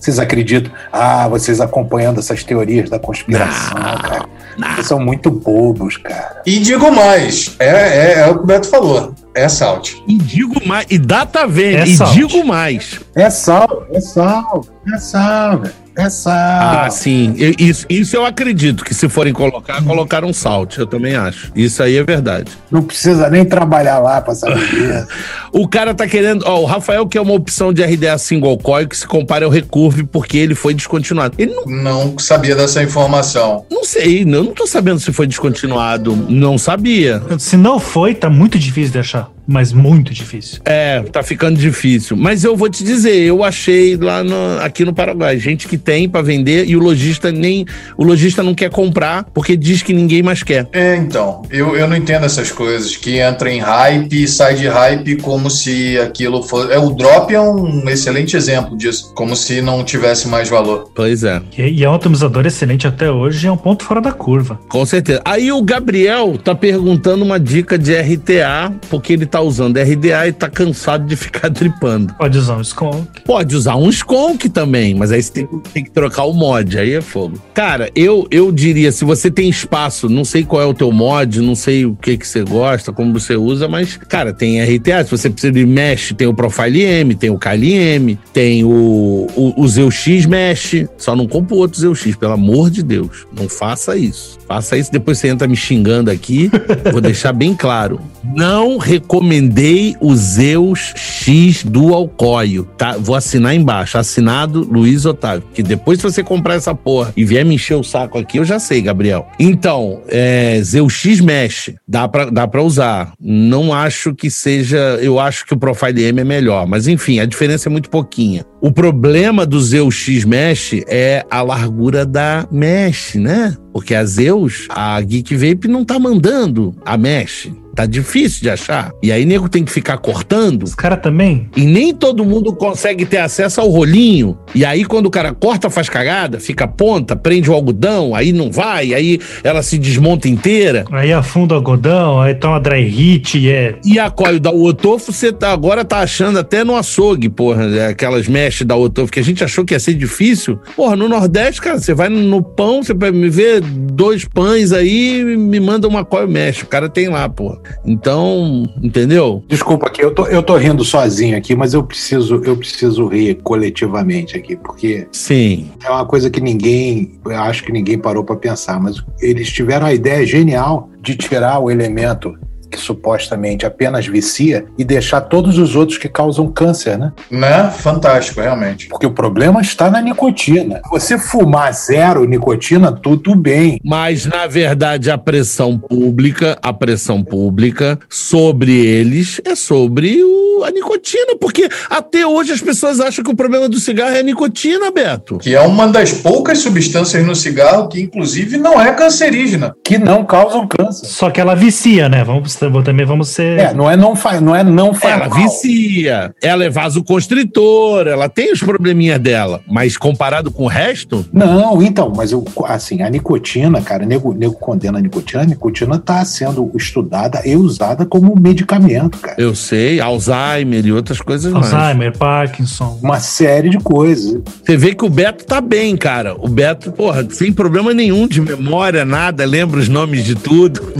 Vocês 0.00 0.18
acreditam? 0.18 0.72
Ah, 0.92 1.26
vocês 1.28 1.60
acompanhando 1.60 2.20
essas 2.20 2.44
teorias 2.44 2.88
da 2.88 2.98
conspiração, 2.98 3.74
não, 3.74 3.98
cara. 3.98 4.28
Não. 4.56 4.74
Vocês 4.74 4.86
são 4.86 5.00
muito 5.00 5.30
bobos, 5.30 5.96
cara. 5.96 6.42
E 6.46 6.58
digo 6.60 6.90
mais, 6.92 7.56
é, 7.58 7.66
é, 7.66 8.18
é 8.20 8.26
o 8.28 8.38
que 8.38 8.44
o 8.44 8.46
Beto 8.46 8.68
falou. 8.68 9.14
É 9.34 9.48
salt. 9.48 9.96
E 10.06 10.16
digo 10.16 10.66
mais, 10.66 10.86
e 10.88 10.98
data 10.98 11.46
vendo, 11.46 11.78
é 11.78 11.84
e 11.84 11.96
salt. 11.96 12.12
digo 12.12 12.44
mais. 12.44 13.00
É 13.14 13.28
sal, 13.28 13.86
é 13.92 14.00
sal, 14.00 14.64
é 14.92 14.98
sal, 14.98 15.58
velho. 15.58 15.74
É 15.98 16.08
sal. 16.08 16.84
Ah, 16.84 16.88
sim. 16.90 17.34
Eu, 17.36 17.52
isso, 17.58 17.84
isso 17.90 18.14
eu 18.14 18.24
acredito 18.24 18.84
que 18.84 18.94
se 18.94 19.08
forem 19.08 19.32
colocar, 19.32 19.82
colocaram 19.82 20.32
salt. 20.32 20.78
Eu 20.78 20.86
também 20.86 21.16
acho. 21.16 21.50
Isso 21.56 21.82
aí 21.82 21.96
é 21.96 22.04
verdade. 22.04 22.52
Não 22.70 22.82
precisa 22.82 23.28
nem 23.28 23.44
trabalhar 23.44 23.98
lá 23.98 24.20
pra 24.20 24.32
saber. 24.32 25.08
o 25.50 25.66
cara 25.66 25.92
tá 25.92 26.06
querendo. 26.06 26.44
Ó, 26.46 26.60
o 26.60 26.64
Rafael 26.66 27.04
quer 27.08 27.20
uma 27.20 27.32
opção 27.32 27.72
de 27.72 27.82
RDA 27.82 28.16
single 28.16 28.56
coil 28.58 28.86
que 28.86 28.96
se 28.96 29.08
compare 29.08 29.44
ao 29.44 29.50
Recurve 29.50 30.04
porque 30.04 30.38
ele 30.38 30.54
foi 30.54 30.72
descontinuado. 30.72 31.34
Ele 31.36 31.52
não... 31.52 31.64
não 31.66 32.18
sabia 32.18 32.54
dessa 32.54 32.80
informação. 32.80 33.66
Não 33.68 33.82
sei, 33.82 34.22
eu 34.22 34.26
não 34.26 34.54
tô 34.54 34.68
sabendo 34.68 35.00
se 35.00 35.12
foi 35.12 35.26
descontinuado. 35.26 36.14
Não 36.14 36.56
sabia. 36.56 37.20
Se 37.40 37.56
não 37.56 37.80
foi, 37.80 38.14
tá 38.14 38.30
muito 38.30 38.56
difícil 38.56 38.92
de 38.92 39.00
achar 39.00 39.28
mas 39.48 39.72
muito 39.72 40.12
difícil. 40.12 40.60
É, 40.66 41.00
tá 41.10 41.22
ficando 41.22 41.58
difícil. 41.58 42.14
Mas 42.18 42.44
eu 42.44 42.54
vou 42.54 42.68
te 42.68 42.84
dizer, 42.84 43.14
eu 43.14 43.42
achei 43.42 43.96
lá 43.96 44.22
no, 44.22 44.60
aqui 44.60 44.84
no 44.84 44.92
Paraguai, 44.92 45.38
gente 45.38 45.66
que 45.66 45.78
tem 45.78 46.06
para 46.06 46.20
vender 46.20 46.66
e 46.68 46.76
o 46.76 46.78
lojista 46.78 47.32
nem 47.32 47.64
o 47.96 48.04
lojista 48.04 48.42
não 48.42 48.54
quer 48.54 48.68
comprar 48.68 49.24
porque 49.32 49.56
diz 49.56 49.82
que 49.82 49.94
ninguém 49.94 50.22
mais 50.22 50.42
quer. 50.42 50.68
É, 50.72 50.96
então, 50.96 51.42
eu, 51.50 51.74
eu 51.74 51.88
não 51.88 51.96
entendo 51.96 52.26
essas 52.26 52.52
coisas 52.52 52.94
que 52.94 53.18
entra 53.18 53.50
em 53.50 53.58
hype 53.58 54.22
e 54.22 54.28
sai 54.28 54.54
de 54.54 54.68
hype 54.68 55.16
como 55.16 55.48
se 55.48 55.98
aquilo 55.98 56.42
fosse, 56.42 56.70
é 56.70 56.78
o 56.78 56.90
drop 56.90 57.34
é 57.34 57.40
um 57.40 57.88
excelente 57.88 58.36
exemplo 58.36 58.76
disso, 58.76 59.14
como 59.14 59.34
se 59.34 59.62
não 59.62 59.82
tivesse 59.82 60.28
mais 60.28 60.50
valor. 60.50 60.90
Pois 60.94 61.24
é. 61.24 61.40
E, 61.56 61.62
e 61.62 61.84
é 61.84 61.88
um 61.88 61.94
atomizador 61.94 62.46
excelente 62.46 62.86
até 62.86 63.10
hoje, 63.10 63.46
é 63.46 63.52
um 63.52 63.56
ponto 63.56 63.84
fora 63.84 64.00
da 64.00 64.12
curva. 64.12 64.60
Com 64.68 64.84
certeza. 64.84 65.22
Aí 65.24 65.50
o 65.50 65.62
Gabriel 65.62 66.36
tá 66.36 66.54
perguntando 66.54 67.24
uma 67.24 67.40
dica 67.40 67.78
de 67.78 67.94
RTA, 67.94 68.72
porque 68.90 69.14
ele 69.14 69.24
tá 69.24 69.37
tá 69.38 69.42
usando 69.42 69.76
RDA 69.76 70.28
e 70.28 70.32
tá 70.32 70.48
cansado 70.48 71.06
de 71.06 71.14
ficar 71.14 71.48
dripando. 71.50 72.12
Pode 72.14 72.36
usar 72.36 72.56
um 72.56 72.60
Skunk. 72.60 73.22
Pode 73.24 73.56
usar 73.56 73.76
um 73.76 73.88
Skunk 73.88 74.48
também, 74.48 74.94
mas 74.94 75.12
aí 75.12 75.22
você 75.22 75.32
tem, 75.32 75.46
tem, 75.72 75.84
que 75.84 75.90
trocar 75.90 76.24
o 76.24 76.32
mod, 76.32 76.78
aí 76.78 76.94
é 76.94 77.00
fogo. 77.00 77.40
Cara, 77.54 77.90
eu, 77.94 78.26
eu 78.30 78.50
diria, 78.50 78.90
se 78.90 79.04
você 79.04 79.30
tem 79.30 79.48
espaço, 79.48 80.08
não 80.08 80.24
sei 80.24 80.44
qual 80.44 80.62
é 80.62 80.66
o 80.66 80.74
teu 80.74 80.90
mod, 80.90 81.40
não 81.40 81.54
sei 81.54 81.86
o 81.86 81.94
que 81.94 82.16
que 82.16 82.26
você 82.26 82.42
gosta, 82.42 82.92
como 82.92 83.12
você 83.12 83.36
usa, 83.36 83.68
mas, 83.68 83.96
cara, 83.96 84.32
tem 84.32 84.60
RTA, 84.60 85.04
se 85.04 85.10
você 85.10 85.30
precisa 85.30 85.52
de 85.52 85.64
mesh, 85.64 86.12
tem 86.16 86.26
o 86.26 86.34
Profile 86.34 86.82
M, 86.82 87.14
tem 87.14 87.30
o 87.30 87.38
KLM, 87.38 88.18
tem 88.32 88.64
o, 88.64 89.26
o, 89.36 89.54
o 89.56 89.68
ZeuX 89.68 90.26
Mesh, 90.26 90.86
só 90.96 91.14
não 91.14 91.26
compra 91.26 91.54
o 91.54 91.58
outro 91.58 91.80
ZeuX, 91.80 92.16
pelo 92.16 92.32
amor 92.32 92.70
de 92.70 92.82
Deus, 92.82 93.26
não 93.36 93.48
faça 93.48 93.96
isso. 93.96 94.38
Faça 94.48 94.76
isso, 94.78 94.90
depois 94.90 95.18
você 95.18 95.28
entra 95.28 95.46
me 95.46 95.56
xingando 95.56 96.10
aqui, 96.10 96.50
vou 96.90 97.00
deixar 97.00 97.32
bem 97.32 97.54
claro. 97.54 98.00
Não 98.24 98.78
recomendei 98.78 99.96
o 100.00 100.14
Zeus 100.14 100.92
X 100.96 101.64
do 101.64 101.94
Alcoio, 101.94 102.64
tá? 102.76 102.96
Vou 102.98 103.14
assinar 103.14 103.54
embaixo, 103.54 103.98
assinado 103.98 104.66
Luiz 104.70 105.06
Otávio, 105.06 105.46
que 105.54 105.62
depois 105.62 105.98
se 105.98 106.04
você 106.04 106.22
comprar 106.22 106.54
essa 106.54 106.74
porra 106.74 107.12
e 107.16 107.24
vier 107.24 107.44
me 107.44 107.54
encher 107.54 107.76
o 107.76 107.82
saco 107.82 108.18
aqui, 108.18 108.38
eu 108.38 108.44
já 108.44 108.58
sei, 108.58 108.80
Gabriel. 108.80 109.26
Então, 109.38 110.02
é, 110.08 110.60
Zeus 110.62 110.92
X 110.92 111.20
Mesh, 111.20 111.72
dá 111.86 112.08
pra, 112.08 112.26
dá 112.26 112.46
pra 112.46 112.62
usar. 112.62 113.12
Não 113.20 113.72
acho 113.72 114.14
que 114.14 114.30
seja, 114.30 114.98
eu 115.00 115.18
acho 115.18 115.46
que 115.46 115.54
o 115.54 115.58
Profile 115.58 116.04
M 116.04 116.20
é 116.20 116.24
melhor, 116.24 116.66
mas 116.66 116.88
enfim, 116.88 117.20
a 117.20 117.26
diferença 117.26 117.68
é 117.68 117.70
muito 117.70 117.90
pouquinha. 117.90 118.44
O 118.60 118.72
problema 118.72 119.46
do 119.46 119.60
Zeus 119.60 119.94
X 119.94 120.24
Mesh 120.24 120.82
é 120.88 121.24
a 121.30 121.42
largura 121.42 122.04
da 122.04 122.46
mesh, 122.50 123.14
né? 123.14 123.56
Porque 123.72 123.94
a 123.94 124.04
Zeus, 124.04 124.66
a 124.70 125.00
Geek 125.00 125.36
Vape 125.36 125.68
não 125.68 125.84
tá 125.84 125.98
mandando 125.98 126.74
a 126.84 126.96
mesh. 126.96 127.52
Tá 127.78 127.86
difícil 127.86 128.42
de 128.42 128.50
achar. 128.50 128.90
E 129.00 129.12
aí, 129.12 129.24
nego 129.24 129.48
tem 129.48 129.64
que 129.64 129.70
ficar 129.70 129.98
cortando. 129.98 130.64
Os 130.64 130.74
caras 130.74 130.98
também. 131.00 131.48
E 131.56 131.64
nem 131.64 131.94
todo 131.94 132.24
mundo 132.24 132.52
consegue 132.52 133.06
ter 133.06 133.18
acesso 133.18 133.60
ao 133.60 133.68
rolinho. 133.68 134.36
E 134.52 134.64
aí, 134.64 134.84
quando 134.84 135.06
o 135.06 135.10
cara 135.10 135.32
corta, 135.32 135.70
faz 135.70 135.88
cagada, 135.88 136.40
fica 136.40 136.66
ponta, 136.66 137.14
prende 137.14 137.48
o 137.48 137.54
algodão, 137.54 138.16
aí 138.16 138.32
não 138.32 138.50
vai, 138.50 138.92
aí 138.92 139.20
ela 139.44 139.62
se 139.62 139.78
desmonta 139.78 140.28
inteira. 140.28 140.86
Aí 140.90 141.12
afunda 141.12 141.54
o 141.54 141.58
algodão, 141.58 142.20
aí 142.20 142.34
toma 142.34 142.58
dry 142.58 142.82
hit 142.82 143.38
e 143.38 143.48
é. 143.48 143.76
E 143.84 143.96
a 143.96 144.10
coil 144.10 144.40
da 144.40 144.50
Otofo, 144.50 145.12
você 145.12 145.32
tá, 145.32 145.52
agora 145.52 145.84
tá 145.84 145.98
achando 146.00 146.40
até 146.40 146.64
no 146.64 146.74
açougue, 146.74 147.28
porra, 147.28 147.62
é, 147.66 147.86
aquelas 147.90 148.26
mesh 148.26 148.62
da 148.62 148.74
Otofo, 148.74 149.12
que 149.12 149.20
a 149.20 149.24
gente 149.24 149.44
achou 149.44 149.64
que 149.64 149.72
ia 149.72 149.78
ser 149.78 149.94
difícil. 149.94 150.58
Porra, 150.74 150.96
no 150.96 151.08
Nordeste, 151.08 151.62
cara, 151.62 151.78
você 151.78 151.94
vai 151.94 152.08
no 152.08 152.42
pão, 152.42 152.82
você 152.82 152.92
vai 152.92 153.12
me 153.12 153.28
ver 153.28 153.60
dois 153.60 154.24
pães 154.24 154.72
aí 154.72 155.22
me 155.22 155.60
manda 155.60 155.86
uma 155.86 156.04
coil 156.04 156.26
mesh. 156.26 156.62
O 156.62 156.66
cara 156.66 156.88
tem 156.88 157.08
lá, 157.08 157.28
porra. 157.28 157.67
Então, 157.84 158.64
entendeu? 158.82 159.42
Desculpa 159.48 159.86
aqui, 159.86 160.02
eu 160.02 160.14
tô, 160.14 160.26
eu 160.26 160.42
tô 160.42 160.56
rindo 160.56 160.84
sozinho 160.84 161.36
aqui, 161.36 161.54
mas 161.54 161.74
eu 161.74 161.82
preciso, 161.82 162.42
eu 162.44 162.56
preciso 162.56 163.06
rir 163.08 163.36
coletivamente 163.36 164.36
aqui, 164.36 164.56
porque 164.56 165.06
Sim. 165.12 165.70
é 165.84 165.90
uma 165.90 166.06
coisa 166.06 166.30
que 166.30 166.40
ninguém, 166.40 167.18
acho 167.26 167.64
que 167.64 167.72
ninguém 167.72 167.98
parou 167.98 168.24
para 168.24 168.36
pensar, 168.36 168.80
mas 168.80 169.02
eles 169.20 169.50
tiveram 169.50 169.86
a 169.86 169.94
ideia 169.94 170.24
genial 170.26 170.90
de 171.00 171.16
tirar 171.16 171.58
o 171.58 171.70
elemento 171.70 172.36
que 172.70 172.78
supostamente 172.78 173.66
apenas 173.66 174.06
vicia 174.06 174.66
e 174.76 174.84
deixar 174.84 175.22
todos 175.22 175.58
os 175.58 175.74
outros 175.74 175.98
que 175.98 176.08
causam 176.08 176.50
câncer, 176.50 176.98
né? 176.98 177.12
Né? 177.30 177.70
Fantástico, 177.70 178.40
realmente. 178.40 178.88
Porque 178.88 179.06
o 179.06 179.12
problema 179.12 179.60
está 179.60 179.90
na 179.90 180.00
nicotina. 180.00 180.80
Você 180.90 181.18
fumar 181.18 181.72
zero 181.72 182.24
nicotina, 182.24 182.92
tudo 182.92 183.34
bem. 183.34 183.80
Mas, 183.84 184.26
na 184.26 184.46
verdade, 184.46 185.10
a 185.10 185.18
pressão 185.18 185.78
pública, 185.78 186.58
a 186.62 186.72
pressão 186.72 187.22
pública 187.22 187.98
sobre 188.08 188.72
eles 188.72 189.40
é 189.44 189.54
sobre 189.54 190.22
o, 190.22 190.64
a 190.64 190.70
nicotina, 190.70 191.36
porque 191.40 191.68
até 191.88 192.26
hoje 192.26 192.52
as 192.52 192.60
pessoas 192.60 193.00
acham 193.00 193.24
que 193.24 193.30
o 193.30 193.36
problema 193.36 193.68
do 193.68 193.78
cigarro 193.78 194.14
é 194.14 194.20
a 194.20 194.22
nicotina, 194.22 194.90
Beto. 194.90 195.38
Que 195.38 195.54
é 195.54 195.60
uma 195.60 195.86
das 195.88 196.12
poucas 196.12 196.58
substâncias 196.58 197.24
no 197.24 197.34
cigarro 197.34 197.88
que, 197.88 198.00
inclusive, 198.00 198.56
não 198.56 198.80
é 198.80 198.92
cancerígena. 198.92 199.74
Que 199.84 199.98
não 199.98 200.24
causam 200.24 200.66
câncer. 200.66 201.06
Só 201.06 201.30
que 201.30 201.40
ela 201.40 201.54
vicia, 201.54 202.08
né? 202.08 202.24
Vamos, 202.24 202.57
também 202.84 203.06
vamos 203.06 203.28
ser. 203.28 203.58
É, 203.58 203.74
não 203.74 203.90
é 203.90 203.96
não 203.96 204.14
faz, 204.16 204.40
não 204.40 204.54
é 204.54 204.62
não 204.64 204.92
faz 204.94 205.14
Ela 205.14 205.28
mal. 205.28 205.38
vicia, 205.42 206.34
ela 206.42 206.64
é 206.64 206.70
vasoconstritor, 206.70 208.06
ela 208.06 208.28
tem 208.28 208.52
os 208.52 208.60
probleminhas 208.60 209.18
dela, 209.18 209.60
mas 209.68 209.96
comparado 209.96 210.50
com 210.50 210.64
o 210.64 210.68
resto, 210.68 211.24
Não, 211.32 211.82
então, 211.82 212.12
mas 212.14 212.32
eu, 212.32 212.44
assim, 212.64 213.02
a 213.02 213.10
nicotina, 213.10 213.80
cara, 213.80 214.04
nego, 214.06 214.32
nego 214.32 214.54
condena 214.54 214.98
a 214.98 215.00
nicotina, 215.00 215.42
a 215.42 215.46
nicotina 215.46 215.96
está 215.96 216.24
sendo 216.24 216.70
estudada 216.74 217.42
e 217.44 217.56
usada 217.56 218.04
como 218.04 218.34
medicamento, 218.38 219.18
cara. 219.18 219.36
eu 219.40 219.54
sei, 219.54 220.00
Alzheimer 220.00 220.84
e 220.86 220.92
outras 220.92 221.20
coisas 221.20 221.52
mais. 221.52 221.72
Alzheimer, 221.72 222.16
Parkinson. 222.16 222.98
Uma 223.02 223.20
série 223.20 223.68
de 223.70 223.78
coisas. 223.78 224.40
Você 224.64 224.76
vê 224.76 224.94
que 224.94 225.04
o 225.04 225.08
Beto 225.10 225.44
tá 225.44 225.60
bem, 225.60 225.96
cara. 225.96 226.34
O 226.38 226.48
Beto, 226.48 226.92
porra, 226.92 227.26
sem 227.30 227.52
problema 227.52 227.92
nenhum 227.94 228.26
de 228.26 228.40
memória, 228.40 229.04
nada, 229.04 229.44
lembra 229.44 229.78
os 229.80 229.88
nomes 229.88 230.24
de 230.24 230.34
tudo. 230.34 230.92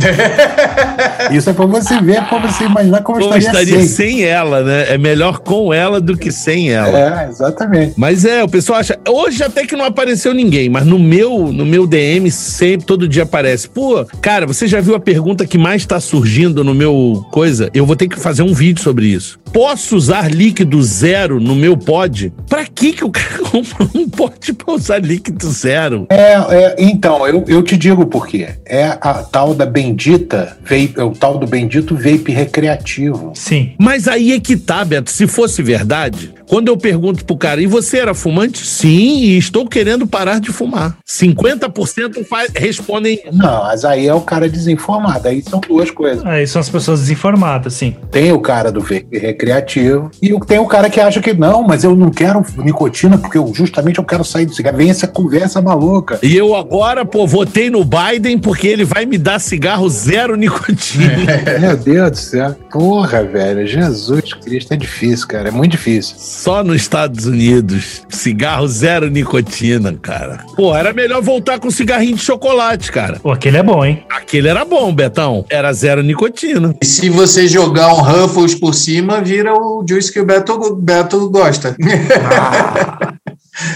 Isso 1.33 1.48
é 1.51 1.53
pra 1.53 1.67
você 1.67 2.01
ver, 2.01 2.23
pra 2.25 2.39
você 2.39 2.65
imaginar 2.65 3.03
como, 3.03 3.19
Como 3.21 3.37
estaria, 3.37 3.63
estaria 3.63 3.87
sem. 3.87 3.89
sem 3.89 4.25
ela, 4.25 4.63
né? 4.63 4.93
É 4.93 4.99
melhor 4.99 5.39
com 5.39 5.73
ela 5.73 6.01
do 6.01 6.17
que 6.17 6.31
sem 6.31 6.71
ela. 6.71 7.23
É, 7.23 7.29
exatamente. 7.29 7.95
Mas 7.97 8.25
é, 8.25 8.43
o 8.43 8.49
pessoal 8.49 8.81
acha. 8.81 8.99
Hoje 9.09 9.43
até 9.43 9.67
que 9.67 9.77
não 9.77 9.85
apareceu 9.85 10.35
ninguém, 10.35 10.69
mas 10.69 10.85
no 10.85 10.99
meu, 10.99 11.53
no 11.53 11.65
meu 11.65 11.87
DM 11.87 12.31
sempre, 12.31 12.87
todo 12.87 13.09
dia 13.09 13.23
aparece. 13.23 13.69
Pô, 13.69 14.05
cara, 14.21 14.47
você 14.47 14.67
já 14.67 14.81
viu 14.81 14.95
a 14.95 15.01
pergunta 15.01 15.47
que 15.47 15.59
mais 15.59 15.87
tá 15.87 16.01
surgindo 16.01 16.63
no 16.63 16.75
meu 16.75 17.27
coisa? 17.31 17.71
Eu 17.73 17.87
vou 17.87 17.97
ter 17.97 18.09
que 18.09 18.19
fazer 18.19 18.43
um 18.43 18.53
vídeo 18.53 18.83
sobre 18.83 19.07
isso. 19.07 19.39
Posso 19.53 19.97
usar 19.97 20.31
líquido 20.31 20.83
zero 20.83 21.41
no 21.41 21.55
meu 21.55 21.77
pod? 21.77 22.33
Pra 22.49 22.67
que 22.67 22.93
que 22.93 23.05
o 23.05 23.11
cara 23.11 23.39
compra 23.51 23.89
um 23.95 24.09
pod 24.09 24.53
pra 24.53 24.75
usar 24.75 24.99
líquido 24.99 25.51
zero? 25.51 26.07
É, 26.11 26.35
é, 26.35 26.77
então, 26.79 27.27
eu, 27.27 27.45
eu 27.49 27.63
te 27.63 27.77
digo 27.77 28.07
por 28.07 28.27
quê. 28.27 28.49
É 28.67 28.85
a 29.01 29.15
tal 29.15 29.55
da 29.55 29.65
bendita 29.65 30.59
é 30.97 31.03
o 31.03 31.13
tal 31.13 31.38
do 31.39 31.47
bendito 31.47 31.95
vape 31.95 32.33
recreativo. 32.33 33.33
Sim. 33.35 33.73
Mas 33.79 34.07
aí 34.09 34.33
é 34.33 34.41
que 34.41 34.57
tá, 34.57 34.85
Beto. 34.85 35.11
Se 35.11 35.27
fosse 35.27 35.63
verdade, 35.63 36.35
quando 36.49 36.69
eu 36.69 36.77
pergunto 36.77 37.25
pro 37.25 37.37
cara, 37.37 37.61
e 37.61 37.67
você 37.67 37.99
era 37.99 38.15
fumante? 38.15 38.67
Sim, 38.67 39.19
e 39.19 39.39
estou 39.39 39.67
querendo 39.67 40.07
parar 40.07 40.41
de 40.41 40.51
fumar. 40.51 40.97
50% 41.07 42.25
faz, 42.25 42.51
respondem. 42.55 43.21
Não, 43.33 43.65
mas 43.65 43.85
aí 43.85 44.07
é 44.07 44.15
o 44.15 44.21
cara 44.21 44.49
desinformado. 44.49 45.29
Aí 45.29 45.43
são 45.43 45.61
duas 45.61 45.91
coisas. 45.91 46.25
Aí 46.25 46.47
são 46.47 46.61
as 46.61 46.69
pessoas 46.69 47.01
desinformadas, 47.01 47.75
sim. 47.75 47.95
Tem 48.11 48.33
o 48.33 48.41
cara 48.41 48.73
do 48.73 48.81
recreativo 48.81 50.11
e 50.23 50.39
tem 50.47 50.59
o 50.59 50.67
cara 50.67 50.89
que 50.89 51.01
acha 51.01 51.21
que 51.21 51.35
não, 51.35 51.63
mas 51.63 51.85
eu 51.85 51.95
não 51.95 52.11
quero 52.11 52.45
nicotina 52.57 53.19
porque 53.19 53.37
eu, 53.37 53.53
justamente 53.55 53.99
eu 53.99 54.05
quero 54.05 54.25
sair 54.25 54.47
do 54.47 54.55
cigarro. 54.55 54.79
Vem 54.79 54.91
essa 54.91 55.07
conversa 55.07 55.61
maluca. 55.61 56.19
E 56.23 56.37
eu 56.37 56.55
agora, 56.55 57.05
pô, 57.05 57.27
votei 57.27 57.69
no 57.69 57.85
Biden 57.85 58.39
porque 58.39 58.67
ele 58.67 58.85
vai 58.85 59.05
me 59.05 59.19
dar 59.19 59.39
cigarro 59.39 59.89
zero 59.89 60.37
nicotina. 60.37 61.15
Meu 61.61 61.77
Deus 61.77 62.11
do 62.11 62.17
céu. 62.17 62.57
Porra, 62.71 63.23
velho. 63.23 63.67
Jesus 63.67 64.33
Cristo, 64.33 64.73
é 64.73 64.77
difícil, 64.77 65.27
cara. 65.27 65.49
É 65.49 65.53
muito 65.53 65.73
difícil. 65.73 66.17
Só 66.39 66.63
nos 66.63 66.77
Estados 66.77 67.27
Unidos, 67.27 68.05
cigarro 68.09 68.69
zero 68.69 69.11
nicotina, 69.11 69.93
cara. 70.01 70.45
Pô, 70.55 70.73
era 70.73 70.93
melhor 70.93 71.21
voltar 71.21 71.59
com 71.59 71.69
cigarrinho 71.69 72.15
de 72.15 72.23
chocolate, 72.23 72.93
cara. 72.93 73.19
Pô, 73.19 73.33
aquele 73.33 73.57
é 73.57 73.63
bom, 73.63 73.85
hein? 73.85 74.05
Aquele 74.09 74.47
era 74.47 74.65
bom, 74.65 74.95
Betão. 74.95 75.45
Era 75.51 75.73
zero 75.73 76.01
nicotina. 76.01 76.77
E 76.81 76.87
se 76.87 77.11
você 77.11 77.49
jogar 77.49 77.93
um 77.93 78.03
Ruffles 78.03 78.55
por 78.55 78.73
cima, 78.73 79.21
vira 79.21 79.53
o 79.53 79.85
juice 79.87 80.13
que 80.13 80.21
o 80.21 80.25
Beto, 80.25 80.77
Beto 80.77 81.29
gosta. 81.29 81.75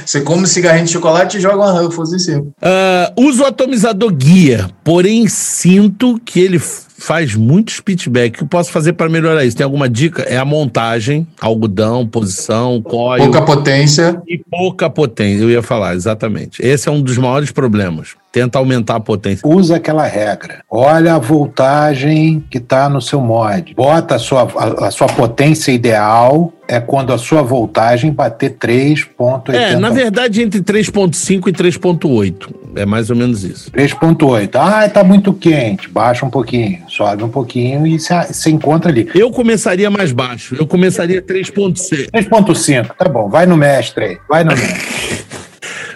você 0.04 0.20
come 0.20 0.42
um 0.42 0.46
cigarrinho 0.46 0.86
de 0.86 0.92
chocolate 0.92 1.38
e 1.38 1.40
joga 1.40 1.64
um 1.64 1.84
Ruffles 1.84 2.12
em 2.12 2.18
cima. 2.18 2.46
Ah, 2.60 3.12
uso 3.16 3.42
o 3.42 3.46
atomizador 3.46 4.12
guia, 4.12 4.70
porém 4.84 5.26
sinto 5.28 6.20
que 6.24 6.40
ele 6.40 6.58
faz 6.58 7.34
muito 7.34 7.72
spitback. 7.72 8.34
O 8.34 8.38
que 8.38 8.44
eu 8.44 8.48
posso 8.48 8.70
fazer 8.70 8.92
para 8.92 9.08
melhorar 9.08 9.44
isso? 9.44 9.56
Tem 9.56 9.64
alguma 9.64 9.88
dica? 9.88 10.22
É 10.22 10.36
a 10.36 10.44
montagem, 10.44 11.26
algodão, 11.40 12.06
posição, 12.06 12.80
coil 12.80 13.24
Pouca 13.24 13.42
potência. 13.42 14.22
e 14.28 14.38
pouca 14.38 14.88
potência. 14.88 15.42
Eu 15.42 15.50
ia 15.50 15.62
falar, 15.62 15.94
exatamente. 15.96 16.64
Esse 16.64 16.88
é 16.88 16.92
um 16.92 17.02
dos 17.02 17.18
maiores 17.18 17.50
problemas. 17.50 18.10
Tenta 18.32 18.58
aumentar 18.58 18.96
a 18.96 19.00
potência. 19.00 19.46
Usa 19.46 19.76
aquela 19.76 20.06
regra. 20.06 20.64
Olha 20.70 21.14
a 21.14 21.18
voltagem 21.18 22.42
que 22.50 22.56
está 22.56 22.88
no 22.88 23.00
seu 23.00 23.20
mod. 23.20 23.74
Bota 23.74 24.14
a 24.14 24.18
sua, 24.18 24.48
a, 24.56 24.86
a 24.86 24.90
sua 24.90 25.06
potência 25.06 25.70
ideal 25.70 26.50
é 26.66 26.80
quando 26.80 27.12
a 27.12 27.18
sua 27.18 27.42
voltagem 27.42 28.10
bater 28.10 28.56
3.80. 28.56 29.52
É, 29.52 29.76
na 29.76 29.90
verdade, 29.90 30.40
entre 30.40 30.62
3.5 30.62 31.48
e 31.48 31.52
3.8. 31.52 32.54
É 32.74 32.86
mais 32.86 33.10
ou 33.10 33.16
menos 33.16 33.44
isso. 33.44 33.70
3.8. 33.70 34.50
Ah, 34.54 34.88
tá 34.88 35.04
muito 35.04 35.34
quente. 35.34 35.90
Baixa 35.90 36.24
um 36.24 36.30
pouquinho, 36.30 36.78
sobe 36.88 37.22
um 37.22 37.28
pouquinho 37.28 37.86
e 37.86 37.98
você 37.98 38.48
encontra 38.48 38.90
ali. 38.90 39.10
Eu 39.14 39.30
começaria 39.30 39.90
mais 39.90 40.10
baixo. 40.10 40.56
Eu 40.58 40.66
começaria 40.66 41.20
3.6. 41.20 42.10
3.5, 42.10 42.92
tá 42.96 43.08
bom. 43.10 43.28
Vai 43.28 43.44
no 43.44 43.58
mestre 43.58 44.04
aí. 44.04 44.18
Vai 44.26 44.42
no 44.42 44.52
mestre. 44.52 44.91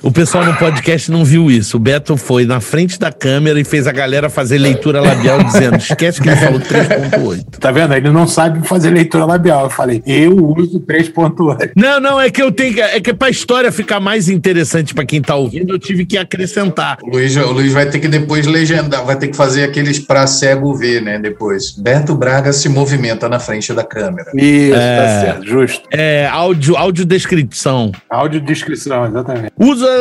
O 0.07 0.13
pessoal 0.13 0.45
no 0.45 0.55
podcast 0.55 1.11
não 1.11 1.25
viu 1.25 1.51
isso. 1.51 1.79
O 1.79 1.81
Beto 1.81 2.17
foi 2.17 2.47
na 2.47 2.61
frente 2.61 2.97
da 2.97 3.11
câmera 3.11 3.59
e 3.59 3.65
fez 3.65 3.89
a 3.89 3.93
galera 3.93 4.31
fazer 4.31 4.57
leitura 4.57 5.01
labial 5.01 5.43
dizendo: 5.43 5.79
esquece 5.79 6.23
que 6.23 6.29
ele 6.29 6.37
falou 6.37 6.61
3.8. 6.61 7.59
Tá 7.59 7.73
vendo? 7.73 7.93
Ele 7.93 8.11
não 8.11 8.25
sabe 8.25 8.65
fazer 8.69 8.91
leitura 8.91 9.25
labial. 9.25 9.65
Eu 9.65 9.71
falei, 9.71 10.01
eu 10.07 10.37
uso 10.57 10.79
3.8. 10.79 11.73
Não, 11.75 11.99
não, 11.99 12.21
é 12.21 12.31
que 12.31 12.41
eu 12.41 12.53
tenho 12.53 12.75
que. 12.75 12.81
É 12.81 13.01
que 13.01 13.13
pra 13.13 13.29
história 13.29 13.73
ficar 13.73 13.99
mais 13.99 14.29
interessante 14.29 14.95
pra 14.95 15.05
quem 15.05 15.21
tá 15.21 15.35
ouvindo, 15.35 15.75
eu 15.75 15.79
tive 15.79 16.07
que 16.07 16.17
acrescentar. 16.17 16.99
O 17.03 17.11
Luiz, 17.11 17.35
o 17.37 17.51
Luiz 17.51 17.73
vai 17.73 17.87
ter 17.87 17.99
que 17.99 18.07
depois 18.07 18.47
legendar, 18.47 19.05
vai 19.05 19.17
ter 19.17 19.27
que 19.27 19.37
fazer 19.37 19.65
aqueles 19.65 19.99
pra 19.99 20.25
cego 20.29 20.73
ver, 20.77 21.03
né? 21.03 21.19
Depois. 21.19 21.73
Beto 21.73 22.15
Braga 22.15 22.53
se 22.53 22.69
movimenta 22.69 23.29
na 23.29 23.41
frente 23.41 23.73
da 23.73 23.83
câmera. 23.83 24.31
Isso, 24.37 24.77
É. 24.77 24.97
tá 24.97 25.21
certo. 25.21 25.47
Justo. 25.49 25.83
É, 25.91 26.29
áudio, 26.31 26.77
audiodescrição. 26.77 27.91
Audiodescrição, 28.09 29.05
exatamente. 29.07 29.51
Usa. 29.59 29.96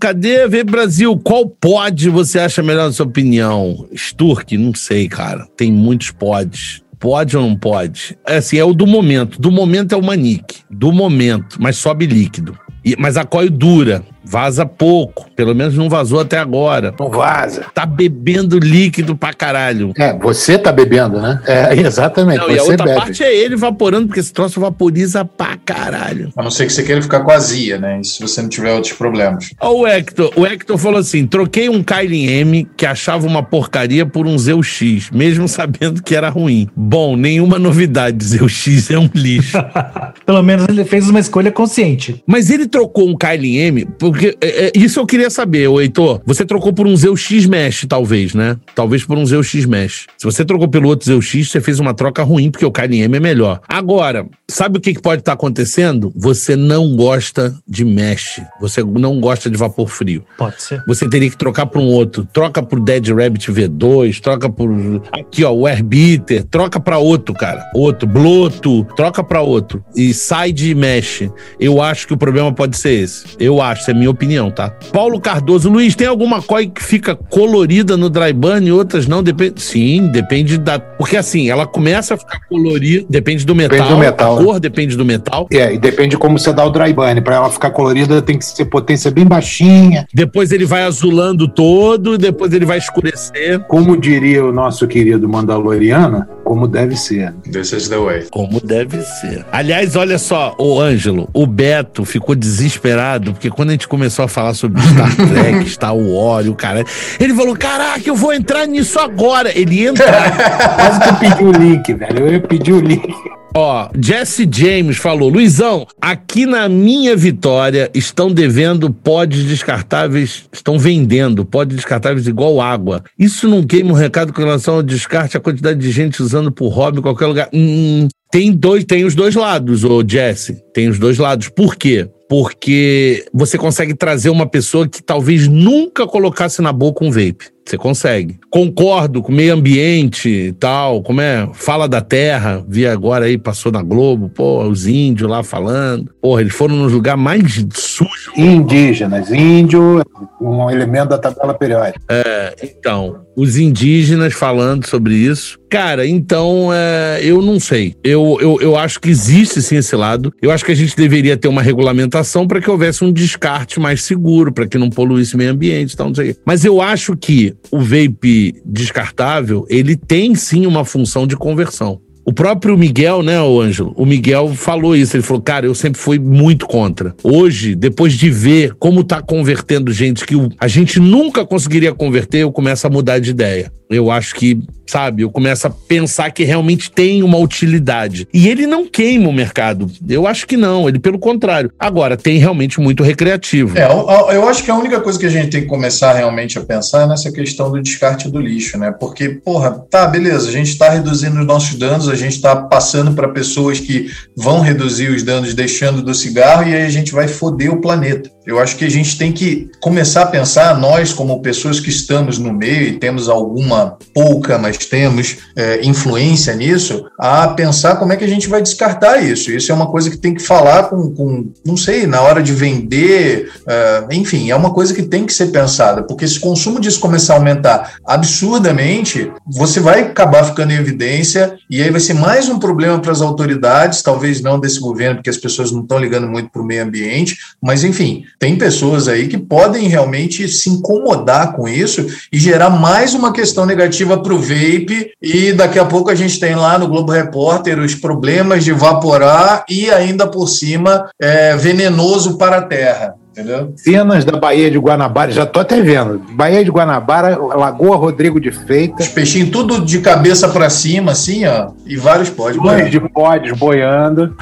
Cadê? 0.00 0.46
Vê 0.48 0.64
Brasil. 0.64 1.16
Qual 1.18 1.48
pod 1.48 2.08
você 2.10 2.38
acha 2.38 2.62
melhor 2.62 2.86
na 2.86 2.92
sua 2.92 3.06
opinião? 3.06 3.86
Sturk? 3.94 4.56
Não 4.56 4.74
sei, 4.74 5.08
cara. 5.08 5.46
Tem 5.56 5.72
muitos 5.72 6.10
pods. 6.10 6.82
Pode 6.98 7.36
ou 7.36 7.42
não 7.42 7.56
pode? 7.56 8.16
É 8.26 8.38
assim, 8.38 8.58
é 8.58 8.64
o 8.64 8.72
do 8.72 8.86
momento. 8.86 9.40
Do 9.40 9.50
momento 9.50 9.94
é 9.94 9.96
o 9.96 10.02
Manique. 10.02 10.60
Do 10.70 10.90
momento, 10.92 11.56
mas 11.60 11.76
sobe 11.76 12.06
líquido. 12.06 12.56
E- 12.84 12.96
mas 12.98 13.16
a 13.16 13.24
coil 13.24 13.50
dura, 13.50 14.02
vaza 14.26 14.66
pouco. 14.66 15.30
Pelo 15.36 15.54
menos 15.54 15.76
não 15.76 15.88
vazou 15.88 16.20
até 16.20 16.38
agora. 16.38 16.94
Não 16.98 17.10
vaza. 17.10 17.66
Tá 17.72 17.86
bebendo 17.86 18.58
líquido 18.58 19.16
pra 19.16 19.32
caralho. 19.32 19.92
É, 19.96 20.12
você 20.12 20.58
tá 20.58 20.72
bebendo, 20.72 21.20
né? 21.20 21.40
É, 21.46 21.74
exatamente. 21.78 22.38
Não, 22.38 22.50
e 22.50 22.58
a 22.58 22.62
você 22.62 22.70
outra 22.72 22.86
bebe. 22.86 22.98
parte 22.98 23.22
é 23.22 23.34
ele 23.34 23.54
evaporando, 23.54 24.06
porque 24.06 24.20
esse 24.20 24.32
troço 24.32 24.60
vaporiza 24.60 25.24
pra 25.24 25.56
caralho. 25.64 26.30
A 26.36 26.42
não 26.42 26.50
ser 26.50 26.66
que 26.66 26.72
você 26.72 26.82
queira 26.82 27.00
ficar 27.00 27.20
com 27.20 27.30
azia, 27.30 27.78
né? 27.78 28.00
E 28.00 28.04
se 28.04 28.20
você 28.20 28.42
não 28.42 28.48
tiver 28.48 28.72
outros 28.72 28.92
problemas. 28.94 29.50
Ó, 29.60 29.82
o 29.82 29.86
Hector. 29.86 30.32
O 30.36 30.46
Hector 30.46 30.76
falou 30.78 30.98
assim: 30.98 31.26
troquei 31.26 31.68
um 31.68 31.82
Kylie 31.82 32.30
M 32.30 32.66
que 32.76 32.84
achava 32.84 33.26
uma 33.26 33.42
porcaria 33.42 34.04
por 34.04 34.26
um 34.26 34.36
Zeu 34.38 34.62
X, 34.62 35.10
mesmo 35.10 35.46
sabendo 35.48 36.02
que 36.02 36.14
era 36.14 36.28
ruim. 36.28 36.68
Bom, 36.74 37.16
nenhuma 37.16 37.58
novidade. 37.58 38.24
Zeu 38.24 38.48
X 38.48 38.90
é 38.90 38.98
um 38.98 39.08
lixo. 39.14 39.58
Pelo 40.26 40.42
menos 40.42 40.66
ele 40.68 40.84
fez 40.84 41.08
uma 41.08 41.20
escolha 41.20 41.52
consciente. 41.52 42.22
Mas 42.26 42.50
ele 42.50 42.66
trocou 42.66 43.08
um 43.08 43.16
Kylie 43.16 43.58
M, 43.58 43.84
porque 44.16 44.34
é, 44.40 44.68
é, 44.68 44.72
isso 44.74 44.98
eu 44.98 45.04
queria 45.04 45.28
saber, 45.28 45.68
ô 45.68 45.78
Heitor. 45.78 46.22
Você 46.24 46.42
trocou 46.46 46.72
por 46.72 46.86
um 46.86 46.96
Zeu 46.96 47.14
X 47.14 47.44
Mesh, 47.44 47.84
talvez, 47.86 48.32
né? 48.32 48.56
Talvez 48.74 49.04
por 49.04 49.18
um 49.18 49.26
Zeu 49.26 49.42
X 49.42 49.66
Mesh. 49.66 50.06
Se 50.16 50.24
você 50.24 50.42
trocou 50.42 50.68
pelo 50.68 50.88
outro 50.88 51.04
Zeu 51.04 51.20
X, 51.20 51.50
você 51.50 51.60
fez 51.60 51.78
uma 51.78 51.92
troca 51.92 52.22
ruim, 52.22 52.50
porque 52.50 52.64
o 52.64 52.72
Kylie 52.72 53.02
M 53.02 53.14
é 53.14 53.20
melhor. 53.20 53.60
Agora, 53.68 54.26
sabe 54.48 54.78
o 54.78 54.80
que, 54.80 54.94
que 54.94 55.02
pode 55.02 55.20
estar 55.20 55.34
acontecendo? 55.34 56.10
Você 56.16 56.56
não 56.56 56.96
gosta 56.96 57.54
de 57.68 57.84
mesh. 57.84 58.40
Você 58.58 58.82
não 58.82 59.20
gosta 59.20 59.50
de 59.50 59.58
vapor 59.58 59.86
frio. 59.86 60.24
Pode 60.38 60.62
ser. 60.62 60.82
Você 60.86 61.06
teria 61.10 61.28
que 61.28 61.36
trocar 61.36 61.66
para 61.66 61.82
um 61.82 61.88
outro. 61.88 62.26
Troca 62.32 62.62
por 62.62 62.80
Dead 62.80 63.08
Rabbit 63.08 63.52
V2, 63.52 64.18
troca 64.20 64.48
por. 64.48 64.70
Aqui, 65.12 65.44
ó, 65.44 65.52
o 65.52 65.66
Airbeater. 65.66 66.44
Troca 66.44 66.80
para 66.80 66.96
outro, 66.96 67.34
cara. 67.34 67.70
Outro. 67.74 68.08
Bloto. 68.08 68.82
Troca 68.96 69.22
para 69.22 69.42
outro. 69.42 69.84
E 69.94 70.14
sai 70.14 70.52
de 70.52 70.74
mesh. 70.74 71.28
Eu 71.60 71.82
acho 71.82 72.06
que 72.06 72.14
o 72.14 72.16
problema 72.16 72.50
pode 72.50 72.78
ser 72.78 73.02
esse. 73.02 73.26
Eu 73.38 73.60
acho, 73.60 73.90
é 73.90 73.94
minha 73.94 74.05
minha 74.06 74.10
opinião, 74.10 74.50
tá? 74.50 74.70
Paulo 74.92 75.20
Cardoso, 75.20 75.68
Luiz, 75.68 75.94
tem 75.94 76.06
alguma 76.06 76.40
coisa 76.40 76.70
que 76.70 76.82
fica 76.82 77.14
colorida 77.14 77.96
no 77.96 78.08
dry 78.08 78.32
burn 78.32 78.66
e 78.66 78.72
outras 78.72 79.06
não? 79.06 79.22
Depende. 79.22 79.60
Sim, 79.60 80.08
depende 80.08 80.58
da. 80.58 80.78
Porque 80.78 81.16
assim, 81.16 81.50
ela 81.50 81.66
começa 81.66 82.14
a 82.14 82.16
ficar 82.16 82.40
colorida, 82.48 83.06
depende 83.08 83.44
do 83.44 83.54
metal. 83.54 83.76
Depende 83.76 83.94
do 83.94 83.98
metal, 83.98 84.38
a 84.38 84.44
cor 84.44 84.60
depende 84.60 84.96
do 84.96 85.04
metal. 85.04 85.46
É, 85.52 85.74
e 85.74 85.78
depende 85.78 86.10
de 86.10 86.16
como 86.16 86.38
você 86.38 86.52
dá 86.52 86.64
o 86.64 86.70
dry 86.70 86.92
burn. 86.92 87.20
Pra 87.20 87.36
ela 87.36 87.50
ficar 87.50 87.70
colorida, 87.70 88.22
tem 88.22 88.38
que 88.38 88.44
ser 88.44 88.66
potência 88.66 89.10
bem 89.10 89.24
baixinha. 89.24 90.06
Depois 90.12 90.52
ele 90.52 90.64
vai 90.64 90.82
azulando 90.82 91.48
todo, 91.48 92.14
e 92.14 92.18
depois 92.18 92.52
ele 92.52 92.64
vai 92.64 92.78
escurecer. 92.78 93.60
Como 93.66 93.96
diria 93.96 94.44
o 94.44 94.52
nosso 94.52 94.86
querido 94.86 95.28
Mandaloriano, 95.28 96.26
como 96.46 96.68
deve 96.68 96.96
ser. 96.96 97.34
This 97.50 97.72
is 97.72 97.88
the 97.88 97.98
way. 97.98 98.26
Como 98.30 98.60
deve 98.60 99.02
ser. 99.02 99.44
Aliás, 99.50 99.96
olha 99.96 100.16
só, 100.16 100.54
o 100.58 100.80
Ângelo, 100.80 101.28
o 101.34 101.44
Beto 101.44 102.04
ficou 102.04 102.36
desesperado, 102.36 103.32
porque 103.32 103.50
quando 103.50 103.70
a 103.70 103.72
gente 103.72 103.88
começou 103.88 104.24
a 104.24 104.28
falar 104.28 104.54
sobre 104.54 104.80
Star 104.80 105.14
Trek, 105.28 105.68
Star 105.68 105.96
Wars, 105.96 106.46
o 106.46 106.54
cara, 106.54 106.84
ele 107.18 107.34
falou: 107.34 107.56
caraca, 107.56 108.08
eu 108.08 108.14
vou 108.14 108.32
entrar 108.32 108.64
nisso 108.64 108.98
agora. 109.00 109.50
Ele 109.58 109.74
ia 109.74 109.90
entrar. 109.90 110.36
Quase 110.76 111.00
que 111.00 111.08
eu 111.08 111.16
pedi 111.16 111.44
o 111.44 111.52
link, 111.52 111.94
velho. 111.94 112.18
Eu 112.20 112.32
ia 112.34 112.40
pedir 112.40 112.72
o 112.72 112.80
link. 112.80 113.12
Ó, 113.58 113.88
Jesse 113.98 114.46
James 114.52 114.98
falou: 114.98 115.30
Luizão, 115.30 115.86
aqui 115.98 116.44
na 116.44 116.68
minha 116.68 117.16
vitória 117.16 117.90
estão 117.94 118.30
devendo 118.30 118.92
pods 118.92 119.44
descartáveis, 119.44 120.44
estão 120.52 120.78
vendendo 120.78 121.42
pods 121.42 121.74
descartáveis 121.74 122.28
igual 122.28 122.60
água. 122.60 123.02
Isso 123.18 123.48
não 123.48 123.62
queima 123.62 123.92
um 123.92 123.94
recado 123.94 124.30
com 124.30 124.42
relação 124.42 124.74
ao 124.74 124.82
descarte, 124.82 125.38
a 125.38 125.40
quantidade 125.40 125.80
de 125.80 125.90
gente 125.90 126.22
usando 126.22 126.35
por 126.52 126.68
hobby 126.68 126.98
em 126.98 127.02
qualquer 127.02 127.26
lugar. 127.26 127.48
Hum, 127.52 128.08
tem 128.30 128.52
dois, 128.52 128.84
tem 128.84 129.04
os 129.04 129.14
dois 129.14 129.34
lados, 129.34 129.84
ô 129.84 130.02
Jesse. 130.06 130.62
Tem 130.72 130.88
os 130.88 130.98
dois 130.98 131.18
lados. 131.18 131.48
Por 131.48 131.76
quê? 131.76 132.08
Porque 132.28 133.24
você 133.32 133.56
consegue 133.56 133.94
trazer 133.94 134.30
uma 134.30 134.46
pessoa 134.46 134.88
que 134.88 135.02
talvez 135.02 135.46
nunca 135.48 136.06
colocasse 136.06 136.60
na 136.60 136.72
boca 136.72 137.04
um 137.04 137.10
vape. 137.10 137.55
Você 137.66 137.76
consegue. 137.76 138.38
Concordo 138.48 139.22
com 139.22 139.32
o 139.32 139.34
meio 139.34 139.52
ambiente 139.52 140.28
e 140.28 140.52
tal, 140.52 141.02
como 141.02 141.20
é? 141.20 141.48
Fala 141.52 141.88
da 141.88 142.00
terra, 142.00 142.64
vi 142.68 142.86
agora 142.86 143.24
aí, 143.24 143.36
passou 143.36 143.72
na 143.72 143.82
Globo, 143.82 144.28
pô, 144.28 144.62
os 144.64 144.86
índios 144.86 145.28
lá 145.28 145.42
falando. 145.42 146.14
Porra, 146.22 146.42
eles 146.42 146.54
foram 146.54 146.76
nos 146.76 146.92
lugares 146.92 147.20
mais 147.20 147.66
sujos. 147.74 148.30
Indígenas, 148.36 149.32
índio, 149.32 150.02
um 150.40 150.70
elemento 150.70 151.08
da 151.08 151.18
tabela 151.18 151.54
periódica. 151.54 152.00
É, 152.08 152.54
então, 152.62 153.26
os 153.36 153.58
indígenas 153.58 154.32
falando 154.32 154.86
sobre 154.86 155.14
isso. 155.14 155.58
Cara, 155.68 156.06
então, 156.06 156.70
é, 156.72 157.20
eu 157.22 157.42
não 157.42 157.58
sei. 157.58 157.94
Eu, 158.02 158.38
eu, 158.40 158.58
eu 158.60 158.76
acho 158.76 159.00
que 159.00 159.10
existe 159.10 159.60
sim 159.60 159.76
esse 159.76 159.96
lado. 159.96 160.32
Eu 160.40 160.50
acho 160.50 160.64
que 160.64 160.70
a 160.70 160.76
gente 160.76 160.96
deveria 160.96 161.36
ter 161.36 161.48
uma 161.48 161.60
regulamentação 161.60 162.46
para 162.46 162.60
que 162.60 162.70
houvesse 162.70 163.04
um 163.04 163.12
descarte 163.12 163.80
mais 163.80 164.02
seguro, 164.02 164.52
para 164.52 164.66
que 164.66 164.78
não 164.78 164.88
poluísse 164.88 165.34
o 165.34 165.38
meio 165.38 165.50
ambiente 165.50 165.92
e 165.92 165.96
tal, 165.96 166.06
não 166.06 166.14
sei. 166.14 166.36
Mas 166.46 166.64
eu 166.64 166.80
acho 166.80 167.16
que 167.16 167.55
o 167.70 167.78
vape 167.80 168.54
descartável, 168.64 169.66
ele 169.68 169.96
tem 169.96 170.34
sim 170.34 170.66
uma 170.66 170.84
função 170.84 171.26
de 171.26 171.36
conversão. 171.36 172.00
O 172.28 172.32
próprio 172.32 172.76
Miguel, 172.76 173.22
né, 173.22 173.40
o 173.40 173.60
Ângelo? 173.60 173.94
O 173.96 174.04
Miguel 174.04 174.52
falou 174.52 174.96
isso. 174.96 175.16
Ele 175.16 175.22
falou, 175.22 175.40
cara, 175.40 175.64
eu 175.64 175.76
sempre 175.76 176.00
fui 176.00 176.18
muito 176.18 176.66
contra. 176.66 177.14
Hoje, 177.22 177.76
depois 177.76 178.14
de 178.14 178.28
ver 178.28 178.74
como 178.80 179.04
tá 179.04 179.22
convertendo 179.22 179.92
gente 179.92 180.26
que 180.26 180.34
a 180.58 180.66
gente 180.66 180.98
nunca 180.98 181.46
conseguiria 181.46 181.94
converter, 181.94 182.38
eu 182.38 182.50
começo 182.50 182.84
a 182.84 182.90
mudar 182.90 183.20
de 183.20 183.30
ideia. 183.30 183.72
Eu 183.88 184.10
acho 184.10 184.34
que, 184.34 184.58
sabe, 184.86 185.22
eu 185.22 185.30
começo 185.30 185.66
a 185.66 185.70
pensar 185.70 186.30
que 186.30 186.44
realmente 186.44 186.90
tem 186.90 187.22
uma 187.22 187.38
utilidade. 187.38 188.28
E 188.32 188.48
ele 188.48 188.66
não 188.66 188.86
queima 188.86 189.28
o 189.28 189.32
mercado. 189.32 189.90
Eu 190.08 190.26
acho 190.26 190.46
que 190.46 190.56
não, 190.56 190.88
ele 190.88 190.98
pelo 190.98 191.18
contrário. 191.18 191.70
Agora, 191.78 192.16
tem 192.16 192.38
realmente 192.38 192.80
muito 192.80 193.02
recreativo. 193.02 193.76
É, 193.78 193.86
eu, 193.86 194.48
acho 194.48 194.62
que 194.62 194.70
a 194.70 194.74
única 194.74 195.00
coisa 195.00 195.18
que 195.18 195.26
a 195.26 195.30
gente 195.30 195.50
tem 195.50 195.62
que 195.62 195.66
começar 195.66 196.12
realmente 196.12 196.58
a 196.58 196.62
pensar 196.62 197.02
é 197.02 197.06
nessa 197.06 197.30
questão 197.30 197.70
do 197.70 197.82
descarte 197.82 198.28
do 198.28 198.40
lixo, 198.40 198.78
né? 198.78 198.90
Porque, 198.90 199.28
porra, 199.28 199.72
tá, 199.90 200.06
beleza, 200.06 200.48
a 200.48 200.52
gente 200.52 200.70
está 200.70 200.88
reduzindo 200.90 201.38
os 201.40 201.46
nossos 201.46 201.76
danos, 201.76 202.08
a 202.08 202.14
gente 202.14 202.36
está 202.36 202.56
passando 202.56 203.12
para 203.12 203.28
pessoas 203.28 203.80
que 203.80 204.10
vão 204.36 204.60
reduzir 204.60 205.10
os 205.10 205.22
danos 205.22 205.54
deixando 205.54 206.02
do 206.02 206.14
cigarro 206.14 206.68
e 206.68 206.74
aí 206.74 206.84
a 206.84 206.90
gente 206.90 207.12
vai 207.12 207.28
foder 207.28 207.72
o 207.72 207.80
planeta. 207.80 208.35
Eu 208.46 208.60
acho 208.60 208.76
que 208.76 208.84
a 208.84 208.90
gente 208.90 209.18
tem 209.18 209.32
que 209.32 209.68
começar 209.80 210.22
a 210.22 210.26
pensar, 210.26 210.78
nós, 210.78 211.12
como 211.12 211.42
pessoas 211.42 211.80
que 211.80 211.90
estamos 211.90 212.38
no 212.38 212.52
meio 212.52 212.82
e 212.82 212.98
temos 212.98 213.28
alguma 213.28 213.98
pouca, 214.14 214.56
mas 214.56 214.76
temos 214.78 215.38
é, 215.56 215.84
influência 215.84 216.54
nisso, 216.54 217.06
a 217.18 217.48
pensar 217.48 217.96
como 217.96 218.12
é 218.12 218.16
que 218.16 218.24
a 218.24 218.28
gente 218.28 218.48
vai 218.48 218.62
descartar 218.62 219.18
isso. 219.18 219.50
Isso 219.50 219.72
é 219.72 219.74
uma 219.74 219.90
coisa 219.90 220.08
que 220.08 220.16
tem 220.16 220.32
que 220.32 220.42
falar 220.42 220.84
com, 220.84 221.10
com 221.10 221.50
não 221.64 221.76
sei, 221.76 222.06
na 222.06 222.20
hora 222.20 222.40
de 222.40 222.52
vender, 222.52 223.50
é, 223.66 224.06
enfim, 224.12 224.50
é 224.50 224.54
uma 224.54 224.72
coisa 224.72 224.94
que 224.94 225.02
tem 225.02 225.26
que 225.26 225.32
ser 225.32 225.46
pensada, 225.46 226.04
porque 226.04 226.26
se 226.28 226.38
o 226.38 226.42
consumo 226.42 226.80
disso 226.80 227.00
começar 227.00 227.34
a 227.34 227.36
aumentar 227.38 227.94
absurdamente, 228.04 229.30
você 229.44 229.80
vai 229.80 230.02
acabar 230.02 230.44
ficando 230.44 230.72
em 230.72 230.76
evidência 230.76 231.56
e 231.68 231.82
aí 231.82 231.90
vai 231.90 232.00
ser 232.00 232.14
mais 232.14 232.48
um 232.48 232.60
problema 232.60 233.00
para 233.00 233.10
as 233.10 233.20
autoridades, 233.20 234.02
talvez 234.02 234.40
não 234.40 234.60
desse 234.60 234.78
governo, 234.78 235.16
porque 235.16 235.30
as 235.30 235.36
pessoas 235.36 235.72
não 235.72 235.82
estão 235.82 235.98
ligando 235.98 236.28
muito 236.28 236.48
para 236.50 236.62
o 236.62 236.64
meio 236.64 236.84
ambiente, 236.84 237.36
mas 237.60 237.82
enfim, 237.82 238.24
tem 238.38 238.56
pessoas 238.56 239.08
aí 239.08 239.28
que 239.28 239.38
podem 239.38 239.88
realmente 239.88 240.46
se 240.48 240.68
incomodar 240.68 241.54
com 241.54 241.66
isso 241.66 242.06
e 242.32 242.38
gerar 242.38 242.70
mais 242.70 243.14
uma 243.14 243.32
questão 243.32 243.64
negativa 243.64 244.18
para 244.18 244.34
o 244.34 244.38
vape 244.38 245.10
e 245.22 245.52
daqui 245.52 245.78
a 245.78 245.84
pouco 245.84 246.10
a 246.10 246.14
gente 246.14 246.38
tem 246.38 246.54
lá 246.54 246.78
no 246.78 246.88
Globo 246.88 247.12
Repórter 247.12 247.78
os 247.78 247.94
problemas 247.94 248.64
de 248.64 248.70
evaporar 248.70 249.64
e 249.68 249.90
ainda 249.90 250.26
por 250.26 250.48
cima 250.48 251.08
é 251.20 251.56
venenoso 251.56 252.36
para 252.36 252.58
a 252.58 252.62
terra. 252.62 253.14
Entendeu? 253.36 253.74
Cenas 253.76 254.24
da 254.24 254.38
Baía 254.38 254.70
de 254.70 254.78
Guanabara, 254.78 255.30
já 255.30 255.44
tô 255.44 255.60
até 255.60 255.82
vendo. 255.82 256.22
Baía 256.30 256.64
de 256.64 256.70
Guanabara, 256.70 257.36
Lagoa 257.38 257.96
Rodrigo 257.96 258.40
de 258.40 258.48
Os 258.48 258.56
Freitas, 258.56 259.08
peixinhos 259.08 259.50
tudo 259.50 259.84
de 259.84 259.98
cabeça 259.98 260.48
para 260.48 260.70
cima, 260.70 261.12
assim, 261.12 261.44
ó, 261.46 261.68
e 261.84 261.98
vários 261.98 262.30
podes. 262.30 262.58
dois 262.58 262.90
de 262.90 262.98
podes 262.98 263.52
boiando. 263.58 264.34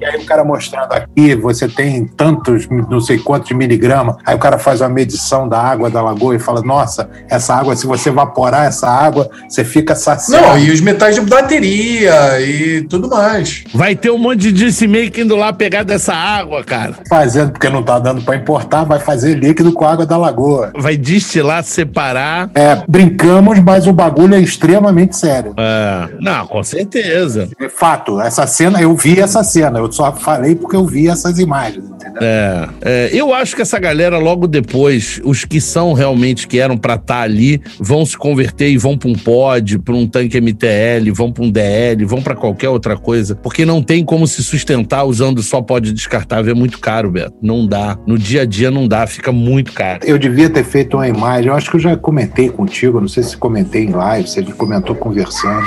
E 0.00 0.04
aí 0.04 0.16
o 0.16 0.26
cara 0.26 0.44
mostrando 0.44 0.92
aqui, 0.92 1.34
você 1.34 1.68
tem 1.68 2.06
tantos, 2.06 2.66
não 2.68 3.00
sei 3.00 3.18
quantos 3.18 3.50
miligramas. 3.52 4.16
Aí 4.24 4.34
o 4.34 4.38
cara 4.38 4.58
faz 4.58 4.80
uma 4.80 4.88
medição 4.88 5.48
da 5.48 5.60
água 5.60 5.90
da 5.90 6.02
lagoa 6.02 6.34
e 6.34 6.38
fala: 6.38 6.62
Nossa, 6.62 7.08
essa 7.28 7.54
água, 7.54 7.76
se 7.76 7.86
você 7.86 8.08
evaporar 8.08 8.66
essa 8.66 8.88
água, 8.88 9.30
você 9.48 9.64
fica 9.64 9.94
saciado. 9.94 10.46
Não, 10.46 10.58
e 10.58 10.70
os 10.70 10.80
metais 10.80 11.14
de 11.14 11.20
bateria 11.20 12.40
e 12.40 12.82
tudo 12.82 13.08
mais. 13.08 13.64
Vai 13.74 13.94
ter 13.94 14.10
um 14.10 14.18
monte 14.18 14.40
de 14.40 14.52
disse 14.52 14.86
making 14.86 15.20
indo 15.20 15.36
lá 15.36 15.52
pegar 15.52 15.82
dessa 15.82 16.14
água, 16.14 16.64
cara. 16.64 16.94
Fazendo, 17.08 17.52
porque 17.52 17.68
não 17.68 17.82
tá 17.82 17.98
dando 17.98 18.22
para 18.22 18.36
importar, 18.36 18.84
vai 18.84 18.98
fazer 18.98 19.34
líquido 19.34 19.72
com 19.72 19.84
a 19.84 19.92
água 19.92 20.06
da 20.06 20.16
lagoa. 20.16 20.72
Vai 20.76 20.96
destilar, 20.96 21.62
separar. 21.62 22.50
É, 22.54 22.82
brincamos, 22.88 23.58
mas 23.60 23.86
o 23.86 23.92
bagulho 23.92 24.34
é 24.34 24.40
extremamente 24.40 25.16
sério. 25.16 25.54
É, 25.56 26.08
não, 26.20 26.46
com 26.46 26.62
certeza. 26.62 27.48
É 27.60 27.68
Fato, 27.68 28.20
essa 28.20 28.46
cena, 28.46 28.80
eu 28.80 28.94
vi 28.94 29.20
essa 29.20 29.44
cena, 29.44 29.78
eu 29.78 29.88
só 29.90 30.12
falei 30.12 30.54
porque 30.54 30.76
eu 30.76 30.86
vi 30.86 31.08
essas 31.08 31.38
imagens, 31.38 31.84
entendeu? 31.84 32.20
É, 32.22 32.68
é, 32.82 33.10
eu 33.12 33.32
acho 33.34 33.56
que 33.56 33.62
essa 33.62 33.78
galera, 33.78 34.18
logo 34.18 34.46
depois, 34.46 35.20
os 35.24 35.44
que 35.44 35.60
são 35.60 35.92
realmente 35.92 36.46
que 36.46 36.58
eram 36.58 36.76
pra 36.76 36.94
estar 36.94 37.22
ali, 37.22 37.60
vão 37.78 38.04
se 38.04 38.16
converter 38.16 38.70
e 38.70 38.78
vão 38.78 38.96
pra 38.96 39.08
um 39.08 39.14
pod, 39.14 39.78
pra 39.78 39.94
um 39.94 40.06
tanque 40.06 40.40
MTL, 40.40 41.10
vão 41.12 41.32
pra 41.32 41.44
um 41.44 41.50
DL, 41.50 42.04
vão 42.04 42.22
pra 42.22 42.34
qualquer 42.34 42.68
outra 42.68 42.96
coisa, 42.96 43.34
porque 43.34 43.64
não 43.64 43.82
tem 43.82 44.04
como 44.04 44.26
se 44.26 44.42
sustentar 44.42 45.04
usando 45.04 45.42
só 45.42 45.60
pod 45.60 45.92
descartável. 45.92 46.52
É 46.52 46.54
muito 46.54 46.78
caro, 46.78 47.10
Beto. 47.10 47.34
Não 47.42 47.66
dá. 47.66 47.98
No 48.06 48.18
dia 48.18 48.42
a 48.42 48.44
dia 48.44 48.70
não 48.70 48.86
dá, 48.86 49.06
fica 49.06 49.32
muito 49.32 49.72
caro. 49.72 50.00
Eu 50.04 50.18
devia 50.18 50.48
ter 50.50 50.64
feito 50.64 50.96
uma 50.96 51.08
imagem, 51.08 51.48
eu 51.48 51.54
acho 51.54 51.70
que 51.70 51.76
eu 51.76 51.80
já 51.80 51.96
comentei 51.96 52.48
contigo, 52.48 53.00
não 53.00 53.08
sei 53.08 53.22
se 53.22 53.36
comentei 53.36 53.84
em 53.84 53.90
live, 53.90 54.28
se 54.28 54.38
a 54.38 54.42
gente 54.42 54.54
comentou 54.54 54.94
conversando, 54.94 55.64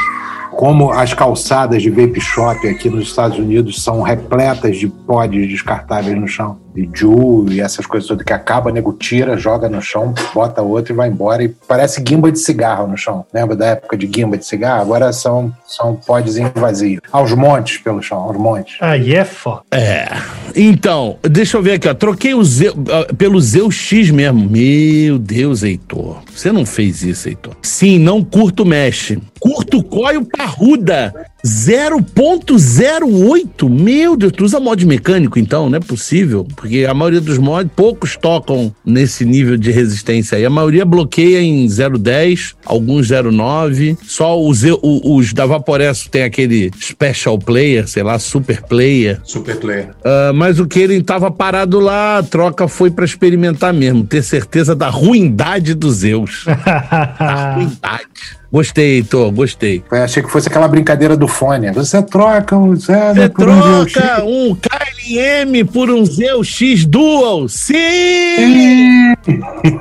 como 0.57 0.91
as 0.91 1.13
calçadas 1.13 1.81
de 1.81 1.89
vape 1.89 2.19
shop 2.19 2.67
aqui 2.67 2.89
nos 2.89 3.07
Estados 3.07 3.37
Unidos 3.37 3.83
são 3.83 4.01
repletas 4.01 4.77
de 4.77 4.87
pods 4.87 5.49
descartáveis 5.49 6.17
no 6.17 6.27
chão. 6.27 6.62
De 6.73 6.89
Ju 6.93 7.45
e 7.49 7.61
essas 7.61 7.85
coisas 7.85 8.07
todas 8.07 8.25
que 8.25 8.33
acaba, 8.33 8.71
nego 8.71 8.93
tira, 8.93 9.37
joga 9.37 9.69
no 9.69 9.81
chão, 9.81 10.13
bota 10.33 10.61
outro 10.61 10.93
e 10.93 10.95
vai 10.95 11.09
embora. 11.09 11.43
E 11.43 11.49
parece 11.49 12.01
guimba 12.01 12.31
de 12.31 12.39
cigarro 12.39 12.87
no 12.87 12.97
chão. 12.97 13.25
Lembra 13.33 13.55
da 13.55 13.67
época 13.67 13.95
de 13.95 14.07
guimba 14.07 14.37
de 14.37 14.45
cigarro? 14.45 14.81
Agora 14.81 15.13
são, 15.13 15.53
são 15.67 15.95
pods 15.95 16.37
em 16.37 16.49
vazio. 16.55 17.01
Aos 17.11 17.31
montes 17.33 17.77
pelo 17.77 18.01
chão, 18.01 18.19
aos 18.19 18.37
montes. 18.37 18.77
Aí 18.81 19.13
é 19.13 19.23
foda. 19.23 19.63
É. 19.71 20.07
Então, 20.55 21.17
deixa 21.21 21.57
eu 21.57 21.63
ver 21.63 21.73
aqui, 21.73 21.87
ó. 21.87 21.93
Troquei 21.93 22.33
o 22.33 22.43
Zeu, 22.43 22.73
pelo 23.17 23.39
Zeu 23.39 23.71
X 23.71 24.09
mesmo. 24.11 24.49
Meu 24.49 25.17
Deus, 25.17 25.63
Heitor. 25.63 26.21
Você 26.33 26.51
não 26.51 26.65
fez 26.65 27.03
isso, 27.03 27.27
Heitor. 27.29 27.55
Sim, 27.61 27.99
não 27.99 28.23
curto 28.23 28.65
mesh. 28.65 29.17
curto 29.39 29.83
coio 29.83 30.25
parruda. 30.25 31.13
0.08? 31.45 33.69
Meu 33.69 34.15
Deus, 34.15 34.31
tu 34.31 34.45
usa 34.45 34.61
mod 34.61 34.85
mecânico 34.85 35.37
então? 35.37 35.69
Não 35.69 35.75
é 35.77 35.81
possível. 35.81 36.47
Porque 36.55 36.85
a 36.89 36.93
maioria 36.93 37.19
dos 37.19 37.37
mods, 37.37 37.69
poucos 37.75 38.15
tocam 38.15 38.73
nesse 38.85 39.25
nível 39.25 39.57
de 39.57 39.69
resistência 39.69 40.37
aí. 40.37 40.45
A 40.45 40.49
maioria 40.49 40.85
bloqueia 40.85 41.41
em 41.41 41.65
0.10, 41.65 42.53
alguns 42.65 43.09
0.9. 43.09 43.97
Só 44.03 44.41
os, 44.41 44.61
os 44.81 45.33
da 45.33 45.45
Vaporesso 45.45 46.09
tem 46.09 46.23
aquele 46.23 46.71
Special 46.79 47.37
Player, 47.37 47.89
sei 47.89 48.03
lá, 48.03 48.17
Super 48.17 48.61
Player. 48.61 49.19
Super 49.23 49.57
Player. 49.57 49.89
Uh, 49.89 50.33
mas 50.33 50.59
o 50.59 50.67
Keirin 50.67 51.01
tava 51.01 51.29
parado 51.29 51.77
lá, 51.79 52.19
a 52.19 52.23
troca 52.23 52.69
foi 52.69 52.89
para 52.89 53.03
experimentar 53.03 53.73
mesmo, 53.73 54.05
ter 54.05 54.23
certeza 54.23 54.73
da 54.73 54.87
ruindade 54.89 55.73
dos 55.73 55.97
Zeus. 55.97 56.45
da 56.47 57.55
ruindade. 57.55 58.42
Gostei, 58.53 59.01
Tô, 59.01 59.31
gostei. 59.31 59.83
Eu 59.91 60.03
achei 60.03 60.21
que 60.21 60.29
fosse 60.29 60.47
aquela 60.47 60.67
brincadeira 60.67 61.17
do 61.17 61.27
fone. 61.27 61.71
Você 61.71 62.03
troca 62.03 62.55
um 62.55 62.75
Você 62.75 63.27
por 63.27 63.45
troca 63.45 64.23
um, 64.23 64.55
KLM 65.03 65.65
por 65.65 65.89
um 65.89 66.05
Zeus 66.05 66.47
X 66.47 66.85
Dual. 66.85 67.49
Sim! 67.49 67.75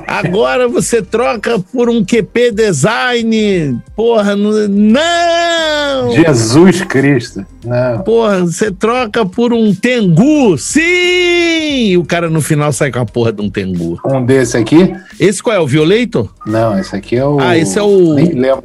Agora 0.05 0.67
você 0.67 1.01
troca 1.01 1.57
por 1.59 1.89
um 1.89 2.03
QP 2.03 2.51
Design. 2.51 3.81
Porra, 3.95 4.35
não! 4.35 6.11
Jesus 6.11 6.81
Cristo. 6.83 7.45
Não. 7.65 8.03
Porra, 8.03 8.41
você 8.41 8.69
troca 8.71 9.25
por 9.25 9.53
um 9.53 9.73
Tengu. 9.73 10.57
Sim! 10.57 10.81
E 10.81 11.97
o 11.97 12.03
cara 12.03 12.29
no 12.29 12.41
final 12.41 12.73
sai 12.73 12.91
com 12.91 12.99
a 12.99 13.05
porra 13.05 13.31
de 13.31 13.41
um 13.41 13.49
Tengu. 13.49 13.99
Um 14.05 14.25
desse 14.25 14.57
aqui? 14.57 14.93
Esse 15.19 15.41
qual 15.41 15.55
é? 15.55 15.59
O 15.59 15.67
Violator? 15.67 16.29
Não, 16.45 16.77
esse 16.77 16.95
aqui 16.95 17.15
é 17.15 17.25
o. 17.25 17.39
Ah, 17.39 17.57
esse 17.57 17.79
é 17.79 17.81
o. 17.81 18.13
Nem 18.13 18.33
lembro 18.33 18.63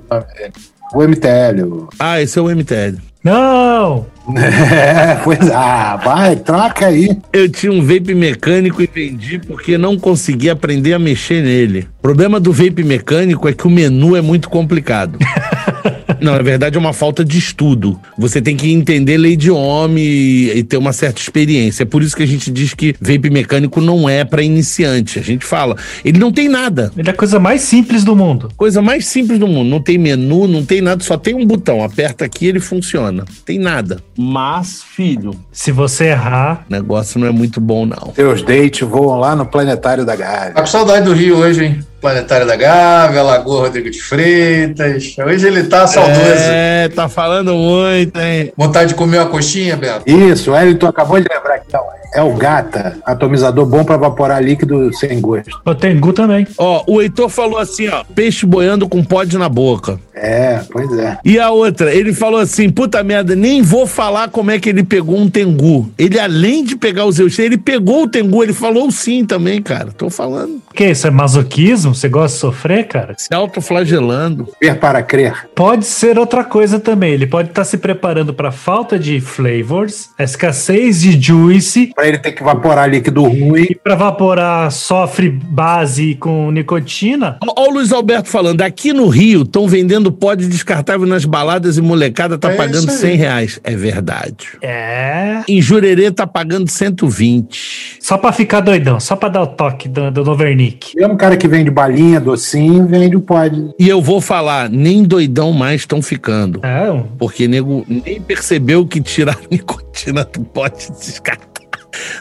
o 0.92 1.02
MTL. 1.02 1.88
Ah, 1.98 2.20
esse 2.20 2.38
é 2.38 2.42
o 2.42 2.48
MTL. 2.48 3.07
Não! 3.22 4.06
É, 4.36 5.14
pois 5.24 5.50
ah, 5.50 5.96
vai, 5.96 6.36
troca 6.36 6.86
aí. 6.86 7.16
Eu 7.32 7.48
tinha 7.48 7.72
um 7.72 7.82
vape 7.82 8.14
mecânico 8.14 8.82
e 8.82 8.86
vendi 8.86 9.38
porque 9.38 9.78
não 9.78 9.98
consegui 9.98 10.50
aprender 10.50 10.92
a 10.92 10.98
mexer 10.98 11.42
nele. 11.42 11.88
O 11.98 12.02
problema 12.02 12.38
do 12.38 12.52
vape 12.52 12.84
mecânico 12.84 13.48
é 13.48 13.52
que 13.52 13.66
o 13.66 13.70
menu 13.70 14.16
é 14.16 14.20
muito 14.20 14.48
complicado. 14.48 15.18
Não, 16.20 16.32
na 16.32 16.42
verdade 16.42 16.76
é 16.76 16.80
uma 16.80 16.92
falta 16.92 17.24
de 17.24 17.38
estudo. 17.38 17.98
Você 18.16 18.40
tem 18.40 18.56
que 18.56 18.72
entender 18.72 19.16
lei 19.16 19.36
de 19.36 19.50
homem 19.50 20.04
e, 20.04 20.62
ter 20.62 20.76
uma 20.76 20.92
certa 20.92 21.20
experiência. 21.20 21.82
É 21.82 21.86
por 21.86 22.02
isso 22.02 22.16
que 22.16 22.22
a 22.22 22.26
gente 22.26 22.50
diz 22.50 22.74
que 22.74 22.94
vape 23.00 23.30
mecânico 23.30 23.80
não 23.80 24.08
é 24.08 24.24
para 24.24 24.42
iniciante. 24.42 25.18
A 25.18 25.22
gente 25.22 25.44
fala, 25.44 25.76
ele 26.04 26.18
não 26.18 26.32
tem 26.32 26.48
nada. 26.48 26.90
Ele 26.96 27.08
é 27.08 27.12
a 27.12 27.16
coisa 27.16 27.38
mais 27.38 27.62
simples 27.62 28.04
do 28.04 28.14
mundo. 28.14 28.50
Coisa 28.56 28.82
mais 28.82 29.06
simples 29.06 29.38
do 29.38 29.46
mundo. 29.46 29.68
Não 29.68 29.80
tem 29.80 29.98
menu, 29.98 30.46
não 30.46 30.64
tem 30.64 30.80
nada, 30.80 31.02
só 31.02 31.16
tem 31.16 31.34
um 31.34 31.46
botão. 31.46 31.82
Aperta 31.82 32.24
aqui 32.24 32.46
ele 32.46 32.60
funciona. 32.60 33.24
Tem 33.44 33.58
nada. 33.58 34.00
Mas, 34.16 34.82
filho. 34.82 35.34
Se 35.52 35.72
você 35.72 36.06
errar. 36.06 36.66
O 36.68 36.72
negócio 36.72 37.20
não 37.20 37.26
é 37.26 37.30
muito 37.30 37.60
bom, 37.60 37.86
não. 37.86 38.12
Teus 38.14 38.42
dates 38.42 38.86
voam 38.86 39.18
lá 39.18 39.34
no 39.34 39.46
planetário 39.46 40.04
da 40.04 40.16
Gávea. 40.16 40.52
Tá 40.52 40.60
com 40.60 40.66
saudade 40.66 41.04
do 41.06 41.12
Rio 41.12 41.36
hoje, 41.36 41.64
hein? 41.64 41.80
Planetário 42.00 42.46
da 42.46 42.56
Gávea, 42.56 43.22
Lagoa 43.22 43.62
Rodrigo 43.62 43.90
de 43.90 44.00
Freitas. 44.00 45.16
Hoje 45.18 45.46
ele 45.46 45.64
tá 45.64 45.86
saudoso. 45.86 46.20
É, 46.20 46.88
tá 46.88 47.08
falando 47.08 47.54
muito, 47.54 48.18
hein? 48.20 48.52
Vontade 48.56 48.90
de 48.90 48.94
comer 48.94 49.18
uma 49.18 49.26
coxinha, 49.26 49.76
Beto? 49.76 50.08
Isso, 50.08 50.52
o 50.52 50.56
Elton 50.56 50.86
acabou 50.86 51.20
de 51.20 51.26
lembrar 51.32 51.58
que 51.58 51.68
é 52.14 52.22
o 52.22 52.34
Gata, 52.34 52.96
atomizador 53.04 53.66
bom 53.66 53.84
para 53.84 53.96
evaporar 53.96 54.42
líquido 54.42 54.92
sem 54.94 55.20
gosto. 55.20 55.60
O 55.64 55.74
Tengu 55.74 56.12
também. 56.12 56.46
Ó, 56.56 56.82
o 56.86 57.02
Heitor 57.02 57.28
falou 57.28 57.58
assim, 57.58 57.88
ó, 57.88 58.02
peixe 58.14 58.46
boiando 58.46 58.88
com 58.88 59.04
pod 59.04 59.36
na 59.36 59.48
boca. 59.48 60.00
É, 60.14 60.60
pois 60.70 60.90
é. 60.98 61.18
E 61.24 61.38
a 61.38 61.50
outra, 61.50 61.94
ele 61.94 62.12
falou 62.12 62.40
assim, 62.40 62.70
puta 62.70 63.02
merda, 63.04 63.36
nem 63.36 63.62
vou 63.62 63.86
falar 63.86 64.28
como 64.28 64.50
é 64.50 64.58
que 64.58 64.68
ele 64.68 64.82
pegou 64.82 65.16
um 65.16 65.28
Tengu. 65.28 65.90
Ele, 65.98 66.18
além 66.18 66.64
de 66.64 66.76
pegar 66.76 67.04
os 67.04 67.16
Zeus, 67.16 67.38
ele 67.38 67.58
pegou 67.58 68.04
o 68.04 68.08
Tengu, 68.08 68.42
ele 68.42 68.54
falou 68.54 68.90
sim 68.90 69.24
também, 69.24 69.60
cara. 69.62 69.92
Tô 69.96 70.08
falando. 70.08 70.62
Que 70.74 70.86
isso, 70.90 71.06
é 71.06 71.10
masoquismo? 71.10 71.87
Você 71.94 72.08
gosta 72.08 72.34
de 72.34 72.40
sofrer, 72.40 72.86
cara? 72.86 73.14
Se 73.16 73.32
autoflagelando. 73.32 74.48
Ver 74.60 74.78
para 74.78 75.02
crer. 75.02 75.48
Pode 75.54 75.84
ser 75.84 76.18
outra 76.18 76.44
coisa 76.44 76.78
também. 76.80 77.12
Ele 77.12 77.26
pode 77.26 77.48
estar 77.48 77.62
tá 77.62 77.64
se 77.64 77.78
preparando 77.78 78.32
para 78.32 78.50
falta 78.50 78.98
de 78.98 79.20
flavors, 79.20 80.10
a 80.18 80.24
escassez 80.24 81.00
de 81.00 81.20
juice 81.20 81.92
para 81.94 82.08
ele 82.08 82.18
ter 82.18 82.32
que 82.32 82.42
evaporar 82.42 82.88
líquido 82.88 83.22
ruim. 83.24 83.66
E 83.70 83.74
para 83.74 83.94
evaporar 83.94 84.70
sofre 84.70 85.28
base 85.28 86.14
com 86.14 86.50
nicotina. 86.50 87.38
Olha 87.42 87.70
o 87.70 87.74
Luiz 87.74 87.92
Alberto 87.92 88.28
falando, 88.28 88.62
aqui 88.62 88.92
no 88.92 89.08
Rio 89.08 89.42
estão 89.42 89.66
vendendo 89.66 90.12
pó 90.12 90.34
de 90.34 90.46
descartável 90.46 91.06
nas 91.06 91.24
baladas 91.24 91.76
e 91.76 91.82
molecada 91.82 92.38
tá 92.38 92.52
é 92.52 92.56
pagando 92.56 92.90
100 92.90 93.16
reais. 93.16 93.60
É 93.64 93.74
verdade. 93.74 94.48
É. 94.62 95.42
Em 95.48 95.60
Jurerê 95.60 96.10
tá 96.10 96.26
pagando 96.26 96.70
120. 96.70 97.98
Só 98.00 98.16
para 98.16 98.32
ficar 98.32 98.60
doidão, 98.60 99.00
só 99.00 99.16
para 99.16 99.28
dar 99.28 99.42
o 99.42 99.46
toque 99.46 99.88
do, 99.88 100.10
do 100.10 100.24
Novernick. 100.24 100.96
Mesmo 100.96 101.16
cara 101.16 101.36
que 101.36 101.48
vende 101.48 101.70
balinha, 101.78 102.18
docinho, 102.18 102.88
vende 102.88 103.14
o 103.14 103.20
pó 103.20 103.46
de... 103.46 103.72
E 103.78 103.88
eu 103.88 104.02
vou 104.02 104.20
falar, 104.20 104.68
nem 104.68 105.04
doidão 105.04 105.52
mais 105.52 105.82
estão 105.82 106.02
ficando. 106.02 106.60
É. 106.64 107.04
Porque 107.16 107.46
nego 107.46 107.84
nem 107.86 108.20
percebeu 108.20 108.84
que 108.84 109.00
tirar 109.00 109.38
nicotina 109.48 110.24
do 110.24 110.40
pote 110.40 110.90
descartável 110.90 111.48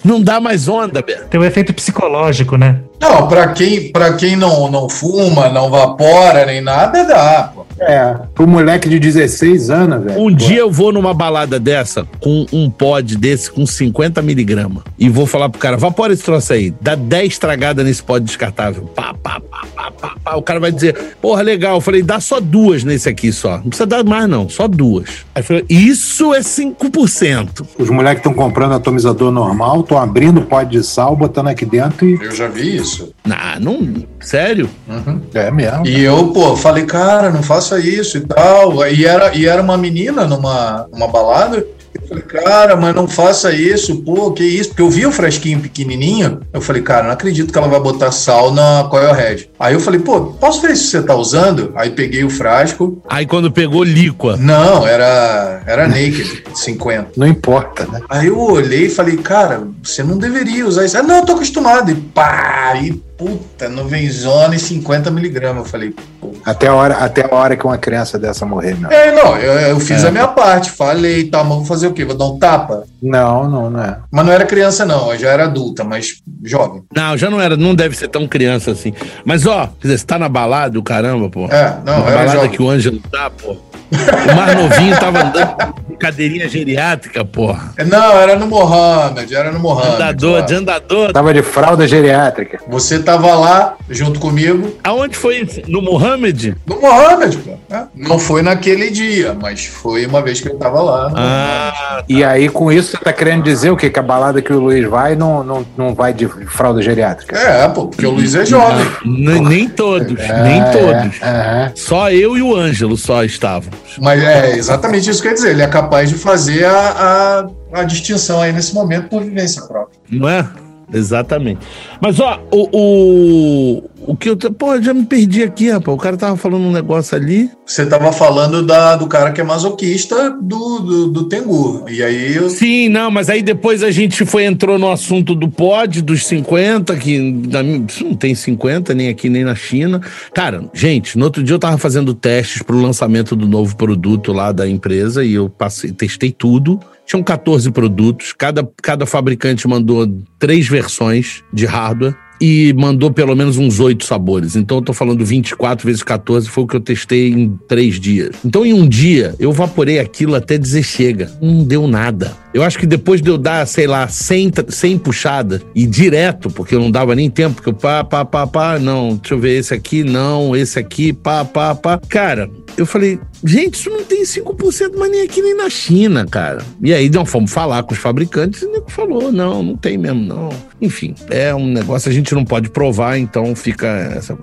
não 0.03 0.21
dá 0.21 0.39
mais 0.39 0.67
onda, 0.67 1.01
Beto. 1.01 1.25
Tem 1.29 1.39
um 1.39 1.43
efeito 1.43 1.73
psicológico, 1.73 2.57
né? 2.57 2.79
Não, 2.99 3.27
para 3.27 3.49
quem, 3.49 3.91
pra 3.91 4.13
quem 4.13 4.35
não, 4.35 4.71
não 4.71 4.89
fuma, 4.89 5.49
não 5.49 5.69
vapora 5.69 6.45
nem 6.45 6.61
nada, 6.61 7.03
dá, 7.03 7.51
pô. 7.53 7.66
É, 7.79 8.15
pro 8.33 8.47
moleque 8.47 8.89
de 8.89 8.99
16 8.99 9.69
anos, 9.69 10.03
velho. 10.03 10.19
Um 10.19 10.31
pô. 10.31 10.35
dia 10.35 10.59
eu 10.59 10.71
vou 10.71 10.91
numa 10.91 11.13
balada 11.13 11.59
dessa 11.59 12.07
com 12.19 12.45
um 12.51 12.69
pod 12.69 13.15
desse 13.17 13.51
com 13.51 13.65
50 13.65 14.21
miligramas 14.21 14.83
e 14.97 15.09
vou 15.09 15.25
falar 15.25 15.49
pro 15.49 15.59
cara, 15.59 15.77
vapora 15.77 16.13
esse 16.13 16.23
troço 16.23 16.53
aí, 16.53 16.73
dá 16.81 16.95
10 16.95 17.37
tragadas 17.37 17.85
nesse 17.85 18.01
pod 18.03 18.25
descartável. 18.25 18.83
Pá, 18.95 19.13
pá, 19.21 19.39
pá, 19.39 19.67
pá, 19.75 19.91
pá, 19.91 20.15
pá. 20.23 20.35
O 20.35 20.41
cara 20.41 20.59
vai 20.59 20.71
dizer, 20.71 21.15
porra, 21.21 21.41
legal. 21.41 21.75
Eu 21.75 21.81
falei, 21.81 22.01
dá 22.01 22.19
só 22.19 22.39
duas 22.39 22.83
nesse 22.83 23.07
aqui 23.09 23.31
só. 23.31 23.57
Não 23.57 23.69
precisa 23.69 23.85
dar 23.85 24.03
mais 24.03 24.27
não, 24.27 24.49
só 24.49 24.67
duas. 24.67 25.25
Aí 25.33 25.41
eu 25.41 25.43
falei, 25.43 25.65
isso 25.69 26.33
é 26.33 26.39
5%. 26.39 27.65
Os 27.77 27.89
moleques 27.89 28.19
estão 28.19 28.33
comprando 28.33 28.73
atomizador 28.73 29.31
normal, 29.31 29.81
estão 29.81 29.97
abrindo 29.97 30.39
o 30.39 30.45
pod 30.45 30.69
de 30.69 30.83
sal, 30.83 31.15
botando 31.15 31.47
aqui 31.47 31.65
dentro 31.65 32.07
e... 32.07 32.15
Eu 32.21 32.31
já 32.31 32.47
vi 32.47 32.75
isso. 32.75 33.13
Ah, 33.29 33.57
não. 33.59 34.05
Sério? 34.19 34.69
Uhum. 34.87 35.21
É 35.33 35.51
mesmo. 35.51 35.85
E 35.87 36.03
eu, 36.03 36.27
pô, 36.29 36.55
falei, 36.55 36.85
cara, 36.85 37.29
não 37.29 37.43
faça 37.67 37.79
isso 37.79 38.17
e 38.17 38.21
tal. 38.21 38.87
E 38.87 39.05
era, 39.05 39.35
e 39.35 39.45
era 39.45 39.61
uma 39.61 39.77
menina 39.77 40.25
numa, 40.25 40.87
numa 40.91 41.07
balada. 41.07 41.65
Eu 41.93 42.07
falei, 42.07 42.23
cara, 42.23 42.75
mas 42.75 42.95
não 42.95 43.07
faça 43.07 43.51
isso, 43.51 44.03
pô, 44.03 44.31
que 44.31 44.43
isso? 44.43 44.69
Porque 44.69 44.81
eu 44.81 44.89
vi 44.89 45.05
o 45.05 45.11
fresquinho 45.11 45.59
pequenininho, 45.59 46.41
eu 46.53 46.61
falei, 46.61 46.81
cara, 46.81 47.03
não 47.03 47.11
acredito 47.11 47.51
que 47.51 47.57
ela 47.57 47.67
vai 47.67 47.79
botar 47.79 48.11
sal 48.11 48.53
na 48.53 48.87
Coil. 48.89 49.13
Aí 49.59 49.73
eu 49.73 49.79
falei, 49.79 49.99
pô, 49.99 50.21
posso 50.39 50.61
ver 50.61 50.75
se 50.75 50.85
você 50.85 51.01
tá 51.01 51.15
usando? 51.15 51.71
Aí 51.75 51.89
peguei 51.89 52.23
o 52.23 52.29
frasco. 52.29 53.01
Aí 53.09 53.25
quando 53.25 53.51
pegou 53.51 53.83
líqua. 53.83 54.37
Não, 54.37 54.85
era, 54.85 55.61
era 55.65 55.87
naked, 55.87 56.43
50. 56.53 57.11
Não 57.17 57.27
importa, 57.27 57.85
né? 57.87 58.01
Aí 58.07 58.27
eu 58.27 58.39
olhei 58.39 58.85
e 58.85 58.89
falei, 58.89 59.17
cara, 59.17 59.67
você 59.81 60.03
não 60.03 60.17
deveria 60.17 60.67
usar 60.67 60.85
isso. 60.85 60.97
Ah, 60.97 61.03
não, 61.03 61.17
eu 61.17 61.25
tô 61.25 61.33
acostumado. 61.33 61.89
E 61.89 61.95
pá, 61.95 62.75
e 62.81 62.93
puta, 63.17 63.67
nuvenzona 63.67 64.55
e 64.55 64.59
50 64.59 65.09
miligramas. 65.09 65.65
Eu 65.65 65.69
falei, 65.69 65.93
pô. 66.21 66.33
Até 66.45 66.67
a, 66.67 66.75
hora, 66.75 66.95
até 66.97 67.25
a 67.25 67.35
hora 67.35 67.57
que 67.57 67.65
uma 67.65 67.77
criança 67.77 68.19
dessa 68.19 68.45
morrer, 68.45 68.75
meu. 68.75 68.91
É, 68.91 69.11
não, 69.11 69.35
eu, 69.37 69.53
eu 69.53 69.79
fiz 69.79 70.03
é. 70.03 70.07
a 70.07 70.11
minha 70.11 70.27
parte, 70.27 70.69
falei, 70.69 71.25
tá, 71.25 71.43
mas 71.43 71.57
vou 71.57 71.65
fazer 71.65 71.87
o 71.87 71.93
quê? 71.93 72.05
Vou 72.05 72.15
dar 72.15 72.25
um 72.25 72.37
tapa? 72.37 72.83
Não, 73.01 73.49
não, 73.49 73.69
não 73.69 73.83
é. 73.83 73.97
Mas 74.11 74.25
não 74.25 74.31
era 74.31 74.45
criança, 74.45 74.85
não, 74.85 75.11
eu 75.11 75.19
já 75.19 75.29
era 75.29 75.45
adulta, 75.45 75.83
mas 75.83 76.21
jovem. 76.43 76.83
Não, 76.95 77.17
já 77.17 77.29
não 77.29 77.41
era, 77.41 77.57
não 77.57 77.73
deve 77.73 77.97
ser 77.97 78.07
tão 78.07 78.27
criança 78.27 78.71
assim. 78.71 78.93
Mas, 79.25 79.46
ó, 79.49 79.67
você 79.81 80.05
tá 80.05 80.17
na 80.19 80.29
balada, 80.29 80.77
o 80.77 80.83
caramba, 80.83 81.29
pô. 81.29 81.45
É, 81.45 81.77
não, 81.85 82.03
na 82.03 82.09
era 82.09 82.25
balada 82.25 82.49
que 82.49 82.61
o 82.61 82.69
Ângelo 82.69 82.99
tá, 83.11 83.29
pô. 83.29 83.55
O 83.91 84.35
mais 84.35 84.55
novinho 84.57 84.99
tava 84.99 85.21
andando 85.23 85.55
de 85.89 85.95
cadeirinha 85.97 86.47
geriátrica, 86.49 87.23
porra. 87.23 87.71
Não, 87.85 88.11
era 88.19 88.35
no 88.35 88.45
Mohamed, 88.47 89.33
era 89.33 89.51
no 89.51 89.59
Mohamed. 89.59 89.95
Andador, 89.95 90.41
de 90.43 90.53
andador. 90.55 91.11
Tava 91.13 91.33
de 91.33 91.41
fralda 91.41 91.87
geriátrica. 91.87 92.59
Você 92.67 92.99
tava 92.99 93.33
lá 93.35 93.75
junto 93.89 94.19
comigo. 94.19 94.75
Aonde 94.83 95.15
foi 95.15 95.37
isso? 95.39 95.61
No 95.67 95.81
Mohamed? 95.81 96.55
No 96.65 96.79
Mohamed, 96.81 97.37
pô. 97.37 97.51
É. 97.73 97.83
Não 97.95 98.19
foi 98.19 98.41
naquele 98.41 98.89
dia, 98.91 99.35
mas 99.39 99.65
foi 99.65 100.05
uma 100.05 100.21
vez 100.21 100.41
que 100.41 100.49
eu 100.49 100.55
tava 100.57 100.81
lá. 100.81 101.11
Ah, 101.15 101.71
tá. 101.99 102.03
E 102.09 102.23
aí, 102.23 102.49
com 102.49 102.71
isso, 102.71 102.91
você 102.91 102.97
tá 102.97 103.13
querendo 103.13 103.43
dizer 103.43 103.69
o 103.71 103.77
quê? 103.77 103.89
Que 103.89 103.99
a 103.99 104.03
balada 104.03 104.41
que 104.41 104.51
o 104.53 104.59
Luiz 104.59 104.85
vai 104.87 105.15
não, 105.15 105.43
não, 105.43 105.65
não 105.77 105.93
vai 105.95 106.13
de 106.13 106.27
fralda 106.27 106.81
geriátrica? 106.81 107.37
É, 107.37 107.67
pô, 107.69 107.87
porque 107.87 108.05
o 108.05 108.11
Luiz 108.11 108.35
é 108.35 108.45
jovem. 108.45 108.85
N- 109.05 109.39
nem 109.41 109.67
todos, 109.69 110.19
É, 110.19 110.43
nem 110.43 110.61
todos. 110.65 111.21
é, 111.21 111.27
é. 111.27 111.71
Só 111.75 112.11
eu 112.11 112.37
e 112.37 112.41
o 112.41 112.55
Ângelo 112.55 112.97
só 112.97 113.23
estavam. 113.23 113.71
Mas 113.99 114.23
é 114.23 114.57
exatamente 114.57 115.09
isso 115.09 115.21
que 115.21 115.27
eu 115.27 115.31
ia 115.31 115.35
dizer. 115.35 115.51
Ele 115.51 115.61
é 115.61 115.67
capaz 115.67 116.09
de 116.09 116.15
fazer 116.15 116.65
a, 116.65 117.49
a, 117.73 117.79
a 117.81 117.83
distinção 117.83 118.41
aí 118.41 118.51
nesse 118.51 118.73
momento 118.73 119.09
por 119.09 119.23
vivência 119.23 119.61
própria. 119.63 119.99
Não 120.09 120.29
é? 120.29 120.47
Exatamente. 120.91 121.59
Mas, 121.99 122.17
ó, 122.19 122.41
o, 122.49 122.69
o, 122.71 123.83
o 124.07 124.15
que 124.15 124.29
eu. 124.29 124.37
Pô, 124.37 124.81
já 124.81 124.93
me 124.93 125.05
perdi 125.05 125.43
aqui, 125.43 125.69
rapaz. 125.69 125.97
O 125.97 125.99
cara 125.99 126.15
tava 126.15 126.37
falando 126.37 126.63
um 126.63 126.71
negócio 126.71 127.17
ali. 127.17 127.51
Você 127.65 127.85
tava 127.85 128.11
falando 128.13 128.65
da, 128.65 128.95
do 128.95 129.05
cara 129.07 129.33
que 129.33 129.41
é 129.41 129.43
masoquista 129.43 130.29
do, 130.41 130.79
do, 130.79 131.07
do 131.09 131.23
Tengu. 131.25 131.83
E 131.89 132.01
aí 132.01 132.35
eu. 132.35 132.49
Sim, 132.49 132.87
não, 132.87 133.11
mas 133.11 133.29
aí 133.29 133.41
depois 133.41 133.83
a 133.83 133.91
gente 133.91 134.25
foi, 134.25 134.45
entrou 134.45 134.79
no 134.79 134.89
assunto 134.89 135.35
do 135.35 135.49
pod, 135.49 136.01
dos 136.01 136.25
50, 136.25 136.95
que 136.95 137.19
na, 137.19 137.61
não 137.61 138.15
tem 138.15 138.33
50, 138.33 138.93
nem 138.93 139.09
aqui, 139.09 139.27
nem 139.27 139.43
na 139.43 139.55
China. 139.55 139.99
Cara, 140.33 140.63
gente, 140.73 141.17
no 141.17 141.25
outro 141.25 141.43
dia 141.43 141.55
eu 141.55 141.59
tava 141.59 141.77
fazendo 141.77 142.13
testes 142.13 142.63
pro 142.63 142.79
lançamento 142.79 143.35
do 143.35 143.45
novo 143.47 143.75
produto 143.75 144.31
lá 144.31 144.53
da 144.53 144.67
empresa 144.67 145.23
e 145.25 145.33
eu 145.33 145.49
passei, 145.49 145.91
testei 145.91 146.31
tudo. 146.31 146.79
Tinham 147.07 147.23
14 147.23 147.71
produtos, 147.71 148.33
cada, 148.33 148.69
cada 148.83 149.05
fabricante 149.05 149.65
mandou 149.65 150.05
três 150.37 150.67
versões 150.67 151.41
de 151.53 151.65
hardware 151.65 152.13
e 152.39 152.73
mandou 152.73 153.11
pelo 153.11 153.35
menos 153.35 153.57
uns 153.57 153.79
oito 153.79 154.05
sabores. 154.05 154.55
Então 154.55 154.77
eu 154.77 154.81
tô 154.81 154.93
falando 154.93 155.23
24 155.25 155.85
vezes 155.85 156.03
14, 156.03 156.49
foi 156.49 156.65
o 156.65 156.67
que 156.67 156.75
eu 156.75 156.81
testei 156.81 157.29
em 157.29 157.57
três 157.67 157.99
dias. 157.99 158.35
Então 158.43 158.65
em 158.65 158.73
um 158.73 158.87
dia 158.87 159.35
eu 159.39 159.51
vaporei 159.51 159.99
aquilo 159.99 160.35
até 160.35 160.57
dizer 160.57 160.83
chega. 160.83 161.31
Não 161.41 161.63
deu 161.63 161.87
nada. 161.87 162.35
Eu 162.53 162.63
acho 162.63 162.77
que 162.77 162.85
depois 162.85 163.21
de 163.21 163.29
eu 163.29 163.37
dar, 163.37 163.65
sei 163.67 163.87
lá, 163.87 164.07
100, 164.07 164.51
100 164.67 164.97
puxada 164.97 165.61
e 165.75 165.85
direto, 165.85 166.49
porque 166.49 166.75
eu 166.75 166.79
não 166.79 166.89
dava 166.91 167.15
nem 167.15 167.29
tempo, 167.29 167.55
porque 167.55 167.69
eu 167.69 167.73
pá, 167.73 168.03
pá, 168.03 168.25
pá, 168.25 168.47
pá, 168.47 168.79
não, 168.79 169.15
deixa 169.15 169.35
eu 169.35 169.39
ver 169.39 169.59
esse 169.59 169.73
aqui, 169.73 170.03
não, 170.03 170.55
esse 170.55 170.79
aqui, 170.79 171.13
pá, 171.13 171.45
pá, 171.45 171.75
pá. 171.75 171.99
Cara, 172.09 172.49
eu 172.75 172.85
falei, 172.85 173.19
gente, 173.43 173.75
isso 173.75 173.89
não 173.89 174.03
tem 174.03 174.23
5% 174.23 174.97
mais 174.97 175.11
nem 175.11 175.21
aqui 175.21 175.41
nem 175.41 175.55
na 175.55 175.69
China, 175.69 176.25
cara. 176.25 176.63
E 176.81 176.93
aí 176.93 177.09
nós 177.09 177.29
fomos 177.29 177.51
falar 177.51 177.83
com 177.83 177.93
os 177.93 177.99
fabricantes 177.99 178.61
e 178.61 178.65
o 178.65 178.83
falou, 178.87 179.31
não, 179.31 179.61
não 179.63 179.75
tem 179.75 179.97
mesmo, 179.97 180.21
não. 180.21 180.49
Enfim, 180.81 181.15
é 181.29 181.53
um 181.53 181.65
negócio, 181.65 182.09
a 182.09 182.13
gente 182.13 182.33
não 182.33 182.45
pode 182.45 182.69
provar, 182.69 183.17
então 183.17 183.55
fica 183.55 183.87
essa. 183.87 184.33
Uh, 184.33 184.37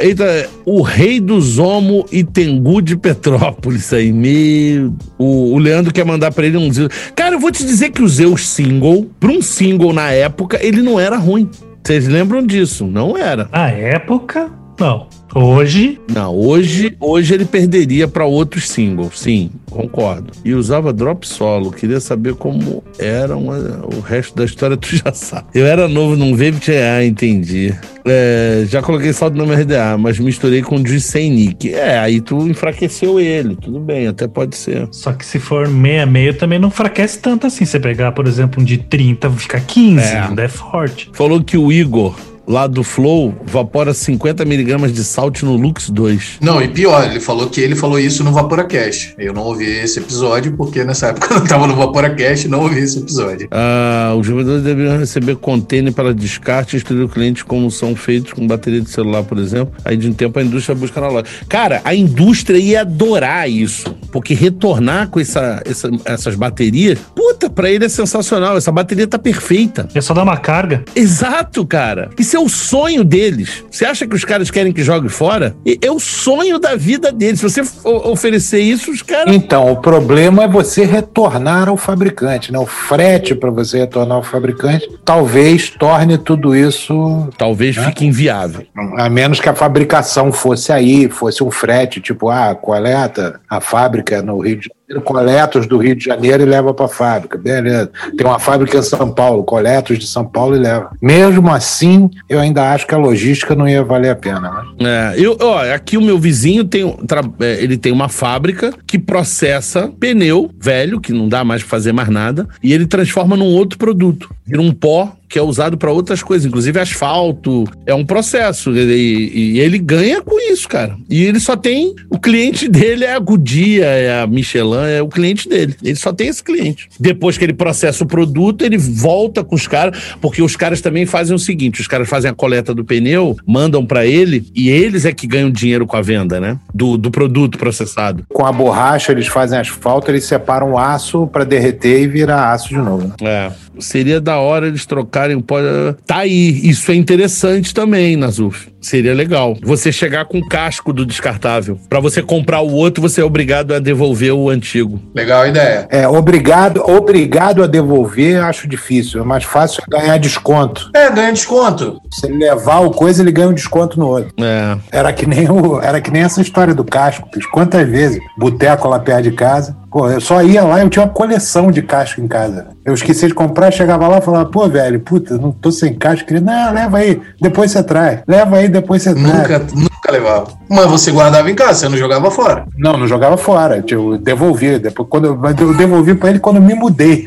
eita, 0.00 0.48
o 0.64 0.82
rei 0.82 1.20
do 1.20 1.40
Zomo 1.40 2.04
e 2.12 2.22
Tengu 2.22 2.82
de 2.82 2.96
Petrópolis 2.96 3.92
aí, 3.92 4.12
meu. 4.12 4.94
O, 5.16 5.54
o 5.54 5.58
Leandro 5.58 5.92
quer 5.92 6.04
mandar 6.04 6.32
pra 6.32 6.46
ele 6.46 6.56
um. 6.56 6.70
Cara, 7.14 7.34
eu 7.34 7.40
vou 7.40 7.50
te 7.50 7.64
dizer 7.64 7.90
que 7.90 8.02
o 8.02 8.36
single, 8.36 9.10
pra 9.18 9.30
um 9.30 9.42
single 9.42 9.92
na 9.92 10.10
época, 10.10 10.58
ele 10.60 10.82
não 10.82 10.98
era 10.98 11.16
ruim. 11.16 11.48
Vocês 11.82 12.06
lembram 12.06 12.44
disso? 12.44 12.86
Não 12.86 13.16
era. 13.16 13.48
Na 13.50 13.70
época, 13.70 14.50
não. 14.78 15.06
Hoje? 15.34 16.00
Não, 16.12 16.34
hoje, 16.34 16.96
hoje 16.98 17.34
ele 17.34 17.44
perderia 17.44 18.08
para 18.08 18.24
outros 18.24 18.68
singles, 18.68 19.18
sim, 19.20 19.50
concordo. 19.70 20.32
E 20.42 20.54
usava 20.54 20.92
drop 20.92 21.26
solo, 21.26 21.70
queria 21.70 22.00
saber 22.00 22.34
como 22.34 22.82
era 22.98 23.36
uma, 23.36 23.56
o 23.84 24.00
resto 24.00 24.34
da 24.34 24.44
história, 24.44 24.76
tu 24.78 24.96
já 24.96 25.12
sabe. 25.12 25.48
Eu 25.54 25.66
era 25.66 25.86
novo, 25.86 26.16
não 26.16 26.34
veio, 26.34 26.54
ah, 26.96 27.04
entendi. 27.04 27.74
É, 28.06 28.64
já 28.66 28.80
coloquei 28.80 29.12
saldo 29.12 29.36
no 29.36 29.52
RDA, 29.52 29.98
mas 29.98 30.18
misturei 30.18 30.62
com 30.62 30.76
o 30.76 31.00
sem 31.00 31.30
nick. 31.30 31.74
É, 31.74 31.98
aí 31.98 32.22
tu 32.22 32.48
enfraqueceu 32.48 33.20
ele, 33.20 33.54
tudo 33.54 33.78
bem, 33.80 34.06
até 34.06 34.26
pode 34.26 34.56
ser. 34.56 34.88
Só 34.90 35.12
que 35.12 35.26
se 35.26 35.38
for 35.38 35.68
meia 35.68 36.06
meia 36.06 36.32
também 36.32 36.58
não 36.58 36.68
enfraquece 36.68 37.18
tanto 37.18 37.46
assim. 37.46 37.66
Você 37.66 37.78
pegar, 37.78 38.12
por 38.12 38.26
exemplo, 38.26 38.62
um 38.62 38.64
de 38.64 38.78
30, 38.78 39.30
fica 39.32 39.60
15, 39.60 40.00
é. 40.00 40.20
ainda 40.20 40.42
é 40.42 40.48
forte. 40.48 41.10
Falou 41.12 41.44
que 41.44 41.58
o 41.58 41.70
Igor 41.70 42.16
lá 42.48 42.66
do 42.66 42.82
Flow 42.82 43.34
vapora 43.44 43.92
50 43.92 44.44
miligramas 44.44 44.92
de 44.92 45.04
salt 45.04 45.42
no 45.42 45.56
Lux 45.56 45.90
2. 45.90 46.38
Não, 46.40 46.62
e 46.62 46.68
pior, 46.68 47.04
ele 47.10 47.20
falou 47.20 47.48
que 47.48 47.60
ele 47.60 47.76
falou 47.76 47.98
isso 47.98 48.24
no 48.24 48.32
VaporaCast. 48.32 49.14
Eu 49.18 49.32
não 49.32 49.42
ouvi 49.42 49.66
esse 49.66 49.98
episódio 49.98 50.56
porque 50.56 50.82
nessa 50.84 51.08
época 51.08 51.28
eu 51.34 51.36
não 51.36 51.44
estava 51.44 51.66
no 51.66 51.76
VaporaCast 51.76 52.46
e 52.46 52.50
não 52.50 52.62
ouvi 52.62 52.80
esse 52.80 52.98
episódio. 52.98 53.48
Ah, 53.50 54.14
os 54.18 54.26
vendedores 54.26 54.62
deveriam 54.62 54.98
receber 54.98 55.36
container 55.36 55.92
para 55.92 56.14
descarte 56.14 56.74
e 56.74 56.78
instruir 56.78 57.04
o 57.04 57.08
cliente 57.08 57.44
como 57.44 57.70
são 57.70 57.94
feitos 57.94 58.32
com 58.32 58.46
bateria 58.46 58.80
de 58.80 58.90
celular, 58.90 59.22
por 59.22 59.38
exemplo. 59.38 59.74
Aí 59.84 59.96
de 59.96 60.08
um 60.08 60.12
tempo 60.12 60.38
a 60.38 60.42
indústria 60.42 60.74
busca 60.74 61.00
na 61.00 61.08
loja. 61.08 61.26
Cara, 61.48 61.80
a 61.84 61.94
indústria 61.94 62.58
ia 62.58 62.80
adorar 62.80 63.48
isso, 63.48 63.94
porque 64.10 64.32
retornar 64.32 65.08
com 65.08 65.20
essa, 65.20 65.62
essa 65.64 65.90
essas 66.04 66.34
baterias, 66.34 66.98
puta, 67.14 67.50
pra 67.50 67.70
ele 67.70 67.84
é 67.84 67.88
sensacional. 67.88 68.56
Essa 68.56 68.72
bateria 68.72 69.06
tá 69.06 69.18
perfeita. 69.18 69.88
É 69.94 70.00
só 70.00 70.14
dar 70.14 70.22
uma 70.22 70.36
carga. 70.36 70.84
Exato, 70.94 71.66
cara. 71.66 72.10
Isso 72.18 72.37
é 72.38 72.40
o 72.40 72.48
sonho 72.48 73.04
deles. 73.04 73.64
Você 73.70 73.84
acha 73.84 74.06
que 74.06 74.14
os 74.14 74.24
caras 74.24 74.50
querem 74.50 74.72
que 74.72 74.82
jogue 74.82 75.08
fora? 75.08 75.56
É 75.82 75.90
o 75.90 75.98
sonho 75.98 76.58
da 76.58 76.76
vida 76.76 77.10
deles. 77.10 77.40
Se 77.40 77.48
você 77.48 77.62
oferecer 77.84 78.60
isso, 78.60 78.90
os 78.90 79.02
caras. 79.02 79.34
Então, 79.34 79.70
o 79.70 79.76
problema 79.76 80.44
é 80.44 80.48
você 80.48 80.84
retornar 80.84 81.68
ao 81.68 81.76
fabricante, 81.76 82.52
né? 82.52 82.58
O 82.58 82.66
frete 82.66 83.34
para 83.34 83.50
você 83.50 83.78
retornar 83.78 84.16
ao 84.16 84.22
fabricante 84.22 84.88
talvez 85.04 85.70
torne 85.70 86.16
tudo 86.16 86.54
isso. 86.54 87.28
Talvez 87.36 87.76
né? 87.76 87.86
fique 87.86 88.06
inviável. 88.06 88.64
A 88.96 89.10
menos 89.10 89.40
que 89.40 89.48
a 89.48 89.54
fabricação 89.54 90.32
fosse 90.32 90.72
aí, 90.72 91.08
fosse 91.08 91.42
um 91.42 91.50
frete, 91.50 92.00
tipo, 92.00 92.30
ah, 92.30 92.54
coleta 92.54 93.40
a 93.48 93.60
fábrica 93.60 94.22
no 94.22 94.38
Rio 94.38 94.56
de 94.56 94.70
coleta 95.04 95.58
os 95.58 95.66
do 95.66 95.78
Rio 95.78 95.94
de 95.94 96.04
Janeiro 96.04 96.42
e 96.42 96.46
leva 96.46 96.72
para 96.72 96.86
a 96.86 96.88
fábrica. 96.88 97.36
Beleza. 97.36 97.90
Tem 98.16 98.26
uma 98.26 98.38
fábrica 98.38 98.78
em 98.78 98.82
São 98.82 99.10
Paulo, 99.12 99.44
coleta 99.44 99.92
os 99.92 99.98
de 99.98 100.06
São 100.06 100.24
Paulo 100.24 100.56
e 100.56 100.58
leva. 100.58 100.90
Mesmo 101.00 101.50
assim, 101.50 102.10
eu 102.28 102.40
ainda 102.40 102.72
acho 102.72 102.86
que 102.86 102.94
a 102.94 102.98
logística 102.98 103.54
não 103.54 103.68
ia 103.68 103.82
valer 103.82 104.10
a 104.10 104.16
pena. 104.16 104.64
Né? 104.80 105.14
É, 105.14 105.14
eu, 105.16 105.36
ó, 105.40 105.60
aqui 105.72 105.96
o 105.96 106.02
meu 106.02 106.18
vizinho 106.18 106.64
tem, 106.64 106.96
é, 107.40 107.62
ele 107.62 107.76
tem 107.76 107.92
uma 107.92 108.08
fábrica 108.08 108.72
que 108.86 108.98
processa 108.98 109.90
pneu 110.00 110.50
velho, 110.58 111.00
que 111.00 111.12
não 111.12 111.28
dá 111.28 111.44
mais 111.44 111.62
para 111.62 111.70
fazer 111.70 111.92
mais 111.92 112.08
nada, 112.08 112.48
e 112.62 112.72
ele 112.72 112.86
transforma 112.86 113.36
num 113.36 113.46
outro 113.46 113.78
produto. 113.78 114.30
Vira 114.46 114.62
um 114.62 114.72
pó 114.72 115.17
que 115.28 115.38
é 115.38 115.42
usado 115.42 115.76
para 115.76 115.92
outras 115.92 116.22
coisas, 116.22 116.46
inclusive 116.46 116.80
asfalto. 116.80 117.64
É 117.84 117.94
um 117.94 118.04
processo. 118.04 118.74
E, 118.76 119.54
e, 119.54 119.60
ele 119.60 119.78
ganha 119.78 120.22
com 120.22 120.40
isso, 120.52 120.68
cara. 120.68 120.96
E 121.08 121.24
ele 121.24 121.38
só 121.38 121.56
tem. 121.56 121.94
O 122.08 122.18
cliente 122.18 122.68
dele 122.68 123.04
é 123.04 123.14
a 123.14 123.18
Goodyear, 123.18 123.90
é 123.90 124.22
a 124.22 124.26
Michelin, 124.26 124.88
é 124.96 125.02
o 125.02 125.08
cliente 125.08 125.48
dele. 125.48 125.74
Ele 125.82 125.96
só 125.96 126.12
tem 126.12 126.28
esse 126.28 126.42
cliente. 126.42 126.88
Depois 126.98 127.36
que 127.36 127.44
ele 127.44 127.52
processa 127.52 128.04
o 128.04 128.06
produto, 128.06 128.64
ele 128.64 128.78
volta 128.78 129.44
com 129.44 129.54
os 129.54 129.66
caras, 129.66 130.14
porque 130.20 130.42
os 130.42 130.56
caras 130.56 130.80
também 130.80 131.04
fazem 131.04 131.34
o 131.34 131.38
seguinte: 131.38 131.80
os 131.80 131.86
caras 131.86 132.08
fazem 132.08 132.30
a 132.30 132.34
coleta 132.34 132.74
do 132.74 132.84
pneu, 132.84 133.36
mandam 133.46 133.84
para 133.84 134.06
ele, 134.06 134.46
e 134.54 134.70
eles 134.70 135.04
é 135.04 135.12
que 135.12 135.26
ganham 135.26 135.50
dinheiro 135.50 135.86
com 135.86 135.96
a 135.96 136.02
venda, 136.02 136.40
né? 136.40 136.58
Do, 136.72 136.96
do 136.96 137.10
produto 137.10 137.58
processado. 137.58 138.24
Com 138.28 138.46
a 138.46 138.52
borracha, 138.52 139.12
eles 139.12 139.26
fazem 139.26 139.58
asfalto, 139.58 140.10
eles 140.10 140.24
separam 140.24 140.72
o 140.72 140.78
aço 140.78 141.26
para 141.26 141.44
derreter 141.44 142.02
e 142.02 142.06
virar 142.06 142.52
aço 142.52 142.68
de 142.68 142.76
novo. 142.76 143.08
Né? 143.08 143.14
É. 143.22 143.52
Seria 143.78 144.20
da 144.20 144.38
hora 144.38 144.66
eles 144.66 144.84
trocarem 145.18 145.36
o 145.36 145.42
pó. 145.42 145.58
Tá 146.06 146.18
aí. 146.18 146.60
Isso 146.62 146.90
é 146.92 146.94
interessante 146.94 147.74
também, 147.74 148.16
Nazuf. 148.16 148.68
Seria 148.80 149.14
legal. 149.14 149.56
Você 149.62 149.90
chegar 149.90 150.24
com 150.24 150.38
o 150.38 150.48
casco 150.48 150.92
do 150.92 151.04
descartável. 151.04 151.78
Para 151.88 152.00
você 152.00 152.22
comprar 152.22 152.60
o 152.60 152.72
outro, 152.72 153.02
você 153.02 153.20
é 153.20 153.24
obrigado 153.24 153.74
a 153.74 153.78
devolver 153.78 154.32
o 154.32 154.48
antigo. 154.48 155.00
Legal 155.14 155.42
a 155.42 155.48
ideia. 155.48 155.86
É, 155.90 156.06
obrigado, 156.06 156.82
obrigado 156.88 157.62
a 157.62 157.66
devolver, 157.66 158.42
acho 158.42 158.68
difícil. 158.68 159.20
É 159.20 159.24
mais 159.24 159.44
fácil 159.44 159.82
ganhar 159.88 160.16
desconto. 160.18 160.90
É, 160.94 161.10
ganhar 161.10 161.32
desconto. 161.32 161.98
Se 162.12 162.26
ele 162.26 162.38
levar 162.38 162.80
o 162.80 162.90
coisa, 162.90 163.22
ele 163.22 163.32
ganha 163.32 163.48
um 163.48 163.54
desconto 163.54 163.98
no 163.98 164.06
outro. 164.06 164.32
É. 164.40 164.78
Era 164.90 165.12
que 165.12 165.26
nem, 165.26 165.50
o, 165.50 165.80
era 165.80 166.00
que 166.00 166.10
nem 166.10 166.22
essa 166.22 166.40
história 166.40 166.74
do 166.74 166.84
casco. 166.84 167.28
Quantas 167.52 167.88
vezes? 167.88 168.20
Boteco 168.38 168.88
lá 168.88 168.98
perto 168.98 169.22
de 169.24 169.32
casa. 169.32 169.76
Pô, 169.90 170.08
eu 170.10 170.20
só 170.20 170.42
ia 170.42 170.62
lá, 170.62 170.80
eu 170.80 170.90
tinha 170.90 171.04
uma 171.04 171.10
coleção 171.10 171.70
de 171.70 171.80
casco 171.80 172.20
em 172.20 172.28
casa. 172.28 172.68
Eu 172.84 172.92
esqueci 172.92 173.26
de 173.26 173.34
comprar, 173.34 173.70
chegava 173.70 174.06
lá 174.06 174.18
e 174.18 174.22
falava, 174.22 174.46
pô, 174.46 174.68
velho, 174.68 175.00
puta, 175.00 175.38
não 175.38 175.50
tô 175.50 175.72
sem 175.72 175.94
casco. 175.94 176.26
Queria, 176.26 176.42
não, 176.42 176.72
leva 176.74 176.98
aí, 176.98 177.20
depois 177.40 177.70
você 177.70 177.82
traz. 177.82 178.20
Leva 178.28 178.56
aí, 178.56 178.67
depois 178.68 179.02
você 179.02 179.14
nunca. 179.14 179.58
Nunca 179.74 180.12
levava. 180.12 180.48
Mas 180.68 180.86
você 180.86 181.10
guardava 181.10 181.50
em 181.50 181.54
casa, 181.54 181.80
você 181.80 181.88
não 181.88 181.96
jogava 181.96 182.30
fora? 182.30 182.66
Não, 182.76 182.96
não 182.96 183.06
jogava 183.06 183.36
fora. 183.36 183.84
Eu 183.88 184.18
devolvi. 184.18 184.78
Depois, 184.78 185.08
quando 185.08 185.26
eu, 185.26 185.40
eu 185.60 185.74
devolvi 185.74 186.14
pra 186.14 186.30
ele 186.30 186.38
quando 186.38 186.56
eu 186.56 186.62
me 186.62 186.74
mudei. 186.74 187.24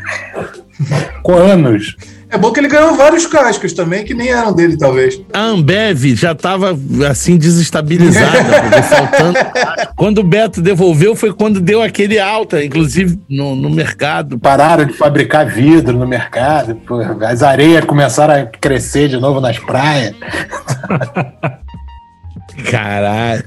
Com 1.21 1.33
anos. 1.33 1.95
É 2.31 2.37
bom 2.37 2.51
que 2.51 2.61
ele 2.61 2.69
ganhou 2.69 2.95
vários 2.95 3.25
cascos 3.25 3.73
também, 3.73 4.05
que 4.05 4.13
nem 4.13 4.29
eram 4.29 4.53
dele, 4.53 4.77
talvez. 4.77 5.21
A 5.33 5.41
Ambev 5.41 6.15
já 6.15 6.31
estava 6.31 6.77
assim 7.09 7.35
desestabilizada, 7.37 8.81
faltando. 8.83 9.37
Quando 9.97 10.19
o 10.19 10.23
Beto 10.23 10.61
devolveu, 10.61 11.13
foi 11.13 11.33
quando 11.33 11.59
deu 11.59 11.81
aquele 11.81 12.17
alta, 12.19 12.63
inclusive 12.63 13.19
no, 13.29 13.53
no 13.53 13.69
mercado. 13.69 14.39
Pararam 14.39 14.85
de 14.85 14.93
fabricar 14.93 15.45
vidro 15.45 15.97
no 15.97 16.07
mercado, 16.07 16.79
as 17.27 17.43
areias 17.43 17.83
começaram 17.83 18.33
a 18.33 18.45
crescer 18.45 19.09
de 19.09 19.17
novo 19.17 19.41
nas 19.41 19.59
praias. 19.59 20.15
Caralho. 22.69 23.43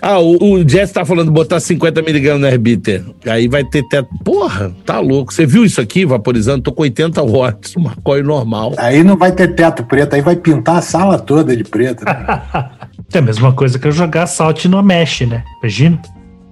Ah, 0.00 0.18
o, 0.18 0.54
o 0.54 0.68
Jess 0.68 0.92
tá 0.92 1.04
falando 1.04 1.30
botar 1.30 1.58
50mg 1.58 2.36
no 2.36 2.46
Herbiter. 2.46 3.04
Aí 3.26 3.48
vai 3.48 3.64
ter 3.64 3.82
teto. 3.88 4.08
Porra, 4.24 4.72
tá 4.84 4.98
louco. 4.98 5.32
Você 5.32 5.46
viu 5.46 5.64
isso 5.64 5.80
aqui 5.80 6.04
vaporizando? 6.04 6.62
Tô 6.62 6.72
com 6.72 6.82
80 6.82 7.22
watts, 7.22 7.76
uma 7.76 7.94
coil 8.02 8.24
normal. 8.24 8.74
Aí 8.76 9.02
não 9.02 9.16
vai 9.16 9.32
ter 9.32 9.54
teto 9.54 9.84
preto, 9.84 10.14
aí 10.14 10.22
vai 10.22 10.36
pintar 10.36 10.76
a 10.76 10.82
sala 10.82 11.18
toda 11.18 11.56
de 11.56 11.64
preto. 11.64 12.04
Né? 12.04 12.26
é 13.12 13.18
a 13.18 13.22
mesma 13.22 13.52
coisa 13.52 13.78
que 13.78 13.86
eu 13.86 13.92
jogar 13.92 14.26
salt 14.26 14.64
no 14.66 14.82
mesh, 14.82 15.22
né? 15.22 15.44
Imagina. 15.60 16.00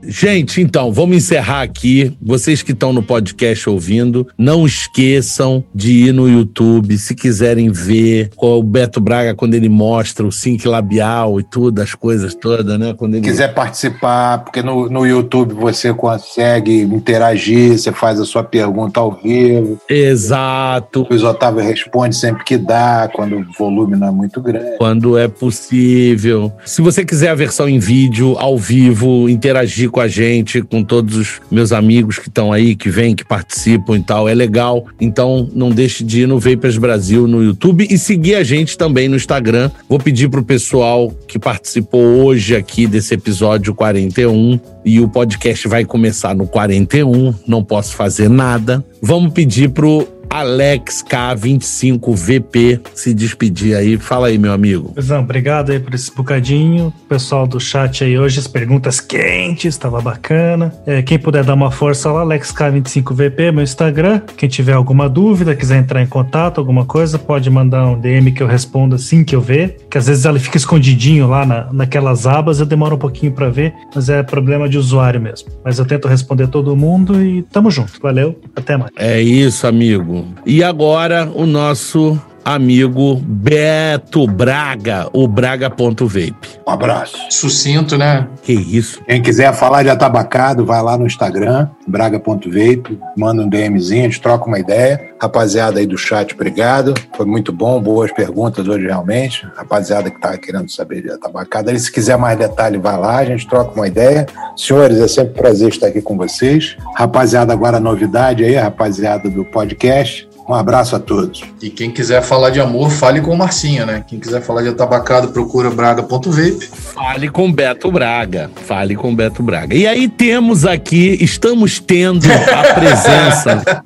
Gente, 0.03 0.61
então, 0.61 0.93
vamos 0.93 1.17
encerrar 1.17 1.63
aqui. 1.63 2.17
Vocês 2.21 2.63
que 2.63 2.73
estão 2.73 2.93
no 2.93 3.03
podcast 3.03 3.69
ouvindo, 3.69 4.27
não 4.39 4.65
esqueçam 4.65 5.65
de 5.75 6.07
ir 6.07 6.13
no 6.13 6.29
YouTube, 6.29 6.97
se 6.97 7.15
quiserem 7.15 7.71
ver 7.71 8.31
o 8.37 8.63
Beto 8.63 9.01
Braga 9.01 9.35
quando 9.35 9.55
ele 9.55 9.69
mostra 9.69 10.27
o 10.27 10.33
sync 10.33 10.67
labial 10.67 11.41
e 11.41 11.43
tudo, 11.43 11.81
as 11.81 11.95
coisas 11.95 12.35
todas, 12.35 12.79
né? 12.79 12.95
Quando 12.95 13.15
ele... 13.15 13.25
quiser 13.25 13.53
participar, 13.55 14.39
porque 14.39 14.63
no, 14.63 14.89
no 14.89 15.07
YouTube 15.07 15.55
você 15.55 15.93
consegue 15.93 16.83
interagir, 16.83 17.79
você 17.79 17.93
faz 17.93 18.21
a 18.21 18.25
sua 18.25 18.45
pergunta 18.45 19.01
ao 19.01 19.13
vivo. 19.13 19.81
Exato. 19.89 21.07
O 21.11 21.27
Otávio 21.27 21.63
responde 21.63 22.17
sempre 22.17 22.45
que 22.45 22.57
dá, 22.57 23.11
quando 23.13 23.37
o 23.37 23.47
volume 23.59 23.97
não 23.97 24.09
é 24.09 24.11
muito 24.11 24.41
grande. 24.41 24.77
Quando 24.79 25.19
é 25.19 25.29
possível. 25.29 26.53
Se 26.65 26.81
você 26.81 27.05
quiser 27.05 27.31
a 27.31 27.35
versão 27.35 27.69
em 27.69 27.79
vídeo, 27.79 28.37
ao 28.39 28.57
vivo, 28.57 29.29
interagir 29.29 29.91
com 29.91 29.98
a 30.01 30.09
gente, 30.09 30.63
com 30.63 30.83
todos 30.83 31.17
os 31.17 31.41
meus 31.51 31.73
amigos 31.73 32.19
que 32.19 32.29
estão 32.29 32.53
aí, 32.53 32.75
que 32.75 32.89
vêm, 32.91 33.15
que 33.15 33.25
participam 33.25 33.97
e 33.97 34.03
tal, 34.03 34.29
é 34.29 34.35
legal. 34.35 34.87
Então 35.01 35.49
não 35.55 35.71
deixe 35.71 36.05
de 36.05 36.23
ir 36.23 36.27
no 36.27 36.39
Vapers 36.39 36.79
Brasil 36.79 37.27
no 37.27 37.43
YouTube 37.43 37.87
e 37.89 37.99
seguir 37.99 38.35
a 38.35 38.45
gente 38.45 38.77
também 38.77 39.09
no 39.09 39.17
Instagram. 39.17 39.71
Vou 39.89 39.99
pedir 39.99 40.29
pro 40.29 40.43
pessoal 40.43 41.13
que 41.27 41.39
participou 41.39 42.25
hoje 42.25 42.55
aqui 42.55 42.87
desse 42.87 43.15
episódio 43.15 43.75
41 43.75 44.59
e 44.85 45.01
o 45.01 45.09
podcast 45.09 45.69
vai 45.69 45.85
começar 45.85 46.35
no 46.35 46.47
41, 46.47 47.35
não 47.47 47.63
posso 47.63 47.95
fazer 47.95 48.29
nada. 48.29 48.85
Vamos 49.03 49.33
pedir 49.33 49.71
pro 49.71 50.07
Alex 50.31 51.05
K25VP 51.09 52.81
se 52.95 53.15
despedir 53.15 53.77
aí. 53.77 53.97
Fala 53.97 54.29
aí, 54.29 54.39
meu 54.39 54.53
amigo. 54.53 54.93
Pesão, 54.93 55.23
obrigado 55.23 55.71
aí 55.71 55.81
por 55.81 55.95
esse 55.95 56.15
bocadinho. 56.15 56.93
Pessoal 57.09 57.47
do 57.47 57.59
chat 57.59 58.05
aí 58.05 58.19
hoje, 58.19 58.39
as 58.39 58.47
perguntas 58.47 59.01
quentes, 59.01 59.75
estava 59.75 60.01
bacana. 60.01 60.73
É, 60.87 61.03
quem 61.03 61.19
puder 61.19 61.45
dar 61.45 61.55
uma 61.55 61.71
força 61.71 62.11
lá, 62.11 62.21
Alex 62.21 62.53
K25VP, 62.53 63.53
meu 63.53 63.65
Instagram. 63.65 64.21
Quem 64.37 64.49
tiver 64.49 64.75
alguma 64.75 65.09
dúvida, 65.09 65.55
quiser 65.55 65.79
entrar 65.79 66.03
em 66.03 66.07
contato, 66.07 66.59
alguma 66.59 66.85
coisa, 66.85 67.19
pode 67.19 67.49
mandar 67.51 67.87
um 67.87 67.99
DM 67.99 68.33
que 68.33 68.43
eu 68.43 68.47
respondo 68.47 68.95
assim 68.95 69.25
que 69.25 69.35
eu 69.35 69.41
ver. 69.41 69.79
Que 69.91 69.99
às 69.99 70.07
vezes 70.07 70.25
ela 70.25 70.39
fica 70.39 70.57
escondidinho 70.57 71.29
lá 71.29 71.47
na, 71.47 71.73
naquelas 71.73 72.27
abas, 72.27 72.61
eu 72.61 72.67
demoro 72.67 72.97
um 72.97 72.99
pouquinho 72.99 73.33
para 73.33 73.49
ver, 73.49 73.73
mas 73.95 74.09
é 74.09 74.23
problema 74.23 74.69
de 74.69 74.77
usuário 74.79 75.21
mesmo. 75.21 75.49
Mas 75.65 75.79
eu 75.79 75.85
tento 75.85 76.09
responder 76.09 76.49
todo 76.49 76.77
mundo 76.77 77.23
e 77.23 77.43
tamo 77.43 77.71
junto. 77.71 78.01
Valeu, 78.01 78.39
até 78.55 78.77
mais. 78.77 78.91
É 78.97 79.21
isso, 79.21 79.67
amigo. 79.67 80.18
E 80.47 80.63
agora 80.63 81.31
o 81.35 81.47
nosso 81.47 82.21
amigo 82.45 83.17
Beto 83.17 84.27
Braga, 84.27 85.09
o 85.13 85.27
Braga.vape. 85.27 86.61
Um 86.67 86.71
abraço. 86.71 87.17
Sucinto, 87.31 87.97
né? 87.97 88.27
Que 88.43 88.53
isso. 88.53 89.01
Quem 89.07 89.23
quiser 89.23 89.53
falar 89.55 89.83
de 89.83 89.91
atabacado, 89.91 90.65
vai 90.65 90.83
lá 90.83 90.97
no 90.97 91.07
Instagram, 91.07 91.69
braga.vape, 91.87 92.99
manda 93.17 93.43
um 93.43 93.49
DMzinho, 93.49 94.03
a 94.03 94.05
gente 94.05 94.21
troca 94.21 94.47
uma 94.47 94.59
ideia. 94.59 95.09
Rapaziada 95.21 95.81
aí 95.81 95.87
do 95.87 95.99
chat, 95.99 96.33
obrigado. 96.35 96.95
Foi 97.17 97.27
muito 97.27 97.53
bom, 97.53 97.81
boas 97.81 98.13
perguntas 98.13 98.69
hoje 98.69 98.87
realmente. 98.87 99.47
Rapaziada 99.57 100.11
que 100.11 100.21
tá 100.21 100.37
querendo 100.39 100.71
saber 100.71 101.03
de 101.03 101.11
atabacado. 101.11 101.71
Aí 101.71 101.79
se 101.79 101.91
quiser 101.91 102.17
mais 102.17 102.39
detalhe, 102.39 102.79
vai 102.79 102.97
lá, 102.97 103.17
a 103.17 103.25
gente 103.25 103.47
troca 103.49 103.75
uma 103.75 103.89
ideia. 103.89 104.27
Senhores, 104.57 104.99
é 104.99 105.09
sempre 105.09 105.33
um 105.33 105.43
prazer 105.43 105.69
estar 105.71 105.89
aqui 105.89 106.01
com 106.01 106.17
vocês. 106.17 106.77
Rapaziada, 106.95 107.53
agora 107.53 107.81
novidade 107.81 108.45
aí, 108.45 108.55
rapaziada 108.55 109.29
do 109.29 109.45
podcast. 109.45 110.28
Um 110.49 110.55
abraço 110.55 110.97
a 110.97 110.99
todos. 110.99 111.43
E 111.61 111.69
quem 111.69 111.91
quiser 111.91 112.23
falar 112.23 112.49
de 112.49 112.59
amor, 112.59 112.91
fale 112.91 113.21
com 113.21 113.35
o 113.35 113.37
Marcinho, 113.37 113.85
né? 113.85 114.03
Quem 114.09 114.19
quiser 114.19 114.41
falar 114.41 114.63
de 114.63 114.69
atabacado, 114.69 115.29
procura 115.29 115.69
braga.vape. 115.69 116.71
Fale 116.73 117.29
com 117.29 117.53
Beto 117.53 117.93
Braga. 117.93 118.51
Fale 118.65 118.97
com 118.97 119.15
Beto 119.15 119.43
Braga. 119.43 119.77
E 119.77 119.87
aí 119.87 120.09
temos 120.09 120.65
aqui, 120.65 121.19
estamos 121.21 121.79
tendo 121.79 122.25
a 122.33 122.73
presença, 122.73 123.83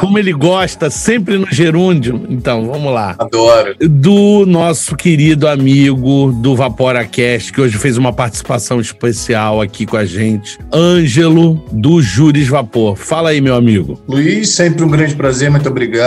como 0.00 0.18
ele 0.18 0.32
gosta, 0.32 0.88
sempre 0.88 1.36
no 1.36 1.46
gerúndio. 1.50 2.24
Então, 2.30 2.66
vamos 2.66 2.90
lá. 2.90 3.14
Adoro. 3.18 3.76
Do 3.78 4.46
nosso 4.46 4.96
querido 4.96 5.46
amigo 5.46 6.32
do 6.32 6.56
VaporaCast, 6.56 7.52
que 7.52 7.60
hoje 7.60 7.76
fez 7.76 7.98
uma 7.98 8.14
participação 8.14 8.80
especial 8.80 9.60
aqui 9.60 9.84
com 9.84 9.98
a 9.98 10.06
gente, 10.06 10.58
Ângelo, 10.72 11.62
do 11.70 12.00
Júris 12.00 12.48
Vapor. 12.48 12.96
Fala 12.96 13.28
aí, 13.28 13.42
meu 13.42 13.54
amigo. 13.54 14.00
Luiz, 14.08 14.48
sempre 14.48 14.82
um 14.82 14.88
grande 14.88 15.14
prazer, 15.14 15.50
muito 15.50 15.68
obrigado 15.68 15.97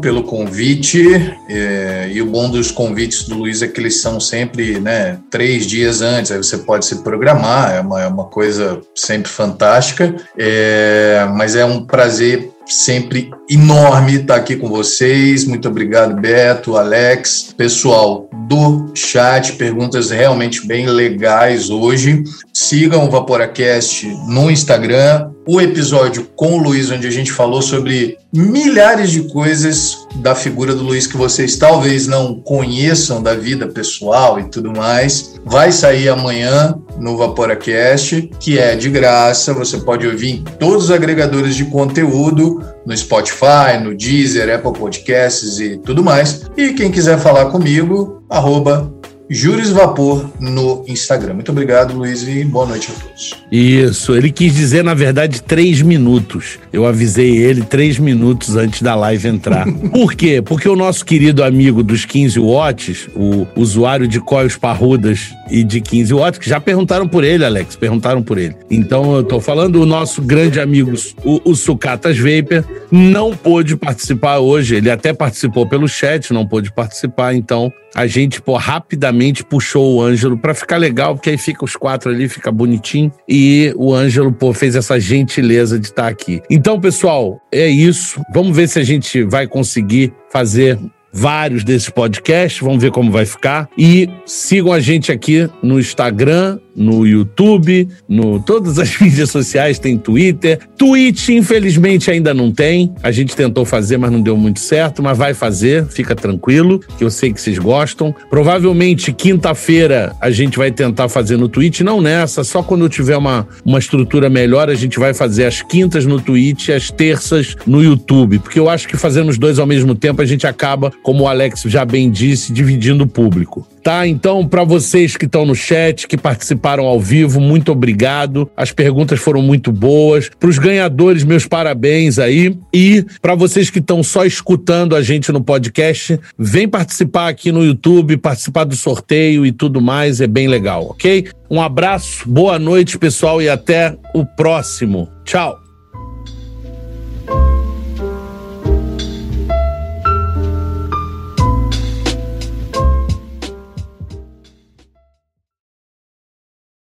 pelo 0.00 0.24
convite. 0.24 1.02
É, 1.48 2.08
e 2.12 2.20
o 2.22 2.26
bom 2.26 2.50
dos 2.50 2.70
convites 2.70 3.24
do 3.24 3.36
Luiz 3.36 3.62
é 3.62 3.68
que 3.68 3.80
eles 3.80 4.00
são 4.00 4.20
sempre 4.20 4.78
né, 4.78 5.18
três 5.30 5.66
dias 5.66 6.02
antes, 6.02 6.30
aí 6.30 6.38
você 6.38 6.58
pode 6.58 6.86
se 6.86 7.02
programar, 7.02 7.74
é 7.74 7.80
uma, 7.80 8.02
é 8.02 8.06
uma 8.06 8.24
coisa 8.24 8.80
sempre 8.94 9.30
fantástica. 9.30 10.14
É, 10.36 11.26
mas 11.34 11.56
é 11.56 11.64
um 11.64 11.84
prazer 11.84 12.50
sempre 12.72 13.30
enorme 13.48 14.16
estar 14.16 14.36
aqui 14.36 14.56
com 14.56 14.68
vocês. 14.68 15.44
Muito 15.44 15.68
obrigado, 15.68 16.20
Beto, 16.20 16.76
Alex, 16.76 17.54
pessoal 17.56 18.28
do 18.48 18.90
chat. 18.94 19.52
Perguntas 19.52 20.10
realmente 20.10 20.66
bem 20.66 20.86
legais 20.86 21.70
hoje. 21.70 22.24
Sigam 22.52 23.06
o 23.06 23.10
Vaporacast 23.10 24.06
no 24.26 24.50
Instagram. 24.50 25.30
O 25.46 25.60
episódio 25.60 26.28
com 26.36 26.54
o 26.54 26.62
Luiz, 26.62 26.90
onde 26.90 27.06
a 27.06 27.10
gente 27.10 27.32
falou 27.32 27.60
sobre 27.60 28.16
milhares 28.32 29.10
de 29.10 29.24
coisas 29.24 30.01
da 30.16 30.34
figura 30.34 30.74
do 30.74 30.82
Luiz 30.82 31.06
que 31.06 31.16
vocês 31.16 31.56
talvez 31.56 32.06
não 32.06 32.34
conheçam 32.34 33.22
da 33.22 33.34
vida 33.34 33.66
pessoal 33.66 34.38
e 34.38 34.44
tudo 34.44 34.72
mais, 34.72 35.34
vai 35.44 35.72
sair 35.72 36.08
amanhã 36.08 36.74
no 36.98 37.16
Vaporacast, 37.16 38.30
que 38.38 38.58
é 38.58 38.76
de 38.76 38.88
graça. 38.88 39.52
Você 39.54 39.78
pode 39.78 40.06
ouvir 40.06 40.30
em 40.30 40.44
todos 40.44 40.84
os 40.84 40.90
agregadores 40.90 41.54
de 41.54 41.64
conteúdo, 41.64 42.62
no 42.86 42.96
Spotify, 42.96 43.78
no 43.82 43.94
Deezer, 43.94 44.54
Apple 44.54 44.72
Podcasts 44.72 45.58
e 45.58 45.78
tudo 45.78 46.02
mais. 46.02 46.42
E 46.56 46.72
quem 46.72 46.90
quiser 46.90 47.18
falar 47.18 47.46
comigo, 47.46 48.22
arroba 48.28 48.92
Júris 49.34 49.70
Vapor 49.70 50.26
no 50.38 50.84
Instagram. 50.86 51.32
Muito 51.32 51.50
obrigado, 51.50 51.94
Luiz, 51.94 52.28
e 52.28 52.44
boa 52.44 52.66
noite 52.66 52.90
a 52.92 53.00
todos. 53.02 53.34
Isso, 53.50 54.14
ele 54.14 54.30
quis 54.30 54.54
dizer, 54.54 54.84
na 54.84 54.92
verdade, 54.92 55.42
três 55.42 55.80
minutos. 55.80 56.58
Eu 56.70 56.84
avisei 56.84 57.38
ele 57.38 57.62
três 57.62 57.98
minutos 57.98 58.56
antes 58.56 58.82
da 58.82 58.94
live 58.94 59.26
entrar. 59.28 59.66
Por 59.90 60.12
quê? 60.14 60.42
Porque 60.42 60.68
o 60.68 60.76
nosso 60.76 61.02
querido 61.06 61.42
amigo 61.42 61.82
dos 61.82 62.04
15 62.04 62.38
watts, 62.40 63.08
o 63.16 63.46
usuário 63.56 64.06
de 64.06 64.20
coios 64.20 64.58
parrudas 64.58 65.30
e 65.50 65.64
de 65.64 65.80
15 65.80 66.12
watts, 66.12 66.38
que 66.38 66.48
já 66.48 66.60
perguntaram 66.60 67.08
por 67.08 67.24
ele, 67.24 67.42
Alex, 67.42 67.74
perguntaram 67.74 68.22
por 68.22 68.36
ele. 68.36 68.54
Então, 68.70 69.16
eu 69.16 69.22
tô 69.22 69.40
falando, 69.40 69.80
o 69.80 69.86
nosso 69.86 70.20
grande 70.20 70.60
amigo, 70.60 70.92
o, 71.24 71.40
o 71.50 71.54
Sucatas 71.54 72.18
Vapor, 72.18 72.64
não 72.90 73.34
pôde 73.34 73.76
participar 73.76 74.40
hoje. 74.40 74.76
Ele 74.76 74.90
até 74.90 75.14
participou 75.14 75.66
pelo 75.66 75.88
chat, 75.88 76.34
não 76.34 76.46
pôde 76.46 76.70
participar, 76.70 77.34
então 77.34 77.72
a 77.94 78.06
gente, 78.06 78.40
pô, 78.40 78.56
rapidamente 78.56 79.21
puxou 79.44 79.96
o 79.96 80.02
Ângelo 80.02 80.36
para 80.38 80.54
ficar 80.54 80.78
legal, 80.78 81.14
porque 81.14 81.30
aí 81.30 81.38
fica 81.38 81.64
os 81.64 81.76
quatro 81.76 82.10
ali, 82.10 82.28
fica 82.28 82.50
bonitinho. 82.50 83.12
E 83.28 83.72
o 83.76 83.94
Ângelo, 83.94 84.32
pô, 84.32 84.52
fez 84.52 84.74
essa 84.74 84.98
gentileza 84.98 85.78
de 85.78 85.86
estar 85.86 86.08
aqui. 86.08 86.40
Então, 86.50 86.80
pessoal, 86.80 87.40
é 87.52 87.68
isso. 87.68 88.20
Vamos 88.32 88.56
ver 88.56 88.68
se 88.68 88.78
a 88.78 88.84
gente 88.84 89.22
vai 89.22 89.46
conseguir 89.46 90.12
fazer 90.30 90.78
vários 91.12 91.62
desses 91.62 91.90
podcasts, 91.90 92.60
vamos 92.60 92.82
ver 92.82 92.90
como 92.90 93.10
vai 93.10 93.26
ficar. 93.26 93.68
E 93.76 94.08
sigam 94.24 94.72
a 94.72 94.80
gente 94.80 95.12
aqui 95.12 95.48
no 95.62 95.78
Instagram, 95.78 96.58
no 96.74 97.06
YouTube, 97.06 97.86
no 98.08 98.40
todas 98.40 98.78
as 98.78 98.96
mídias 99.00 99.30
sociais, 99.30 99.78
tem 99.78 99.98
Twitter. 99.98 100.58
Twitch, 100.76 101.28
infelizmente, 101.28 102.10
ainda 102.10 102.32
não 102.32 102.50
tem. 102.50 102.94
A 103.02 103.10
gente 103.10 103.36
tentou 103.36 103.64
fazer, 103.64 103.98
mas 103.98 104.10
não 104.10 104.20
deu 104.20 104.36
muito 104.36 104.60
certo, 104.60 105.02
mas 105.02 105.18
vai 105.18 105.34
fazer, 105.34 105.86
fica 105.86 106.14
tranquilo, 106.14 106.80
que 106.96 107.04
eu 107.04 107.10
sei 107.10 107.32
que 107.32 107.40
vocês 107.40 107.58
gostam. 107.58 108.14
Provavelmente 108.30 109.12
quinta-feira 109.12 110.14
a 110.20 110.30
gente 110.30 110.56
vai 110.56 110.70
tentar 110.70 111.08
fazer 111.08 111.36
no 111.36 111.48
Twitch, 111.48 111.80
não 111.80 112.00
nessa, 112.00 112.44
só 112.44 112.62
quando 112.62 112.84
eu 112.84 112.88
tiver 112.88 113.16
uma, 113.16 113.46
uma 113.64 113.78
estrutura 113.78 114.30
melhor, 114.30 114.70
a 114.70 114.74
gente 114.74 114.98
vai 114.98 115.12
fazer 115.12 115.44
as 115.44 115.60
quintas 115.62 116.06
no 116.06 116.20
Twitch 116.20 116.68
e 116.68 116.72
as 116.72 116.90
terças 116.90 117.56
no 117.66 117.82
YouTube, 117.82 118.38
porque 118.38 118.58
eu 118.58 118.68
acho 118.68 118.88
que 118.88 118.96
fazendo 118.96 119.28
os 119.28 119.38
dois 119.38 119.58
ao 119.58 119.66
mesmo 119.66 119.94
tempo 119.94 120.22
a 120.22 120.26
gente 120.26 120.46
acaba 120.46 120.90
como 121.02 121.24
o 121.24 121.28
Alex 121.28 121.62
já 121.66 121.84
bem 121.84 122.10
disse, 122.10 122.52
dividindo 122.52 123.04
o 123.04 123.08
público. 123.08 123.66
Tá? 123.82 124.06
Então, 124.06 124.46
para 124.46 124.62
vocês 124.62 125.16
que 125.16 125.24
estão 125.24 125.44
no 125.44 125.56
chat, 125.56 126.06
que 126.06 126.16
participaram 126.16 126.84
ao 126.84 127.00
vivo, 127.00 127.40
muito 127.40 127.72
obrigado. 127.72 128.48
As 128.56 128.70
perguntas 128.70 129.18
foram 129.18 129.42
muito 129.42 129.72
boas. 129.72 130.30
Para 130.38 130.48
os 130.48 130.58
ganhadores, 130.58 131.24
meus 131.24 131.46
parabéns 131.46 132.18
aí. 132.18 132.56
E 132.72 133.04
para 133.20 133.34
vocês 133.34 133.70
que 133.70 133.80
estão 133.80 134.02
só 134.02 134.24
escutando 134.24 134.94
a 134.94 135.02
gente 135.02 135.32
no 135.32 135.42
podcast, 135.42 136.18
vem 136.38 136.68
participar 136.68 137.28
aqui 137.28 137.50
no 137.50 137.64
YouTube, 137.64 138.16
participar 138.18 138.64
do 138.64 138.76
sorteio 138.76 139.44
e 139.44 139.50
tudo 139.50 139.80
mais, 139.80 140.20
é 140.20 140.28
bem 140.28 140.46
legal, 140.46 140.86
ok? 140.90 141.28
Um 141.50 141.60
abraço, 141.60 142.28
boa 142.28 142.58
noite, 142.58 142.96
pessoal, 142.96 143.42
e 143.42 143.48
até 143.48 143.96
o 144.14 144.24
próximo. 144.24 145.08
Tchau. 145.24 145.61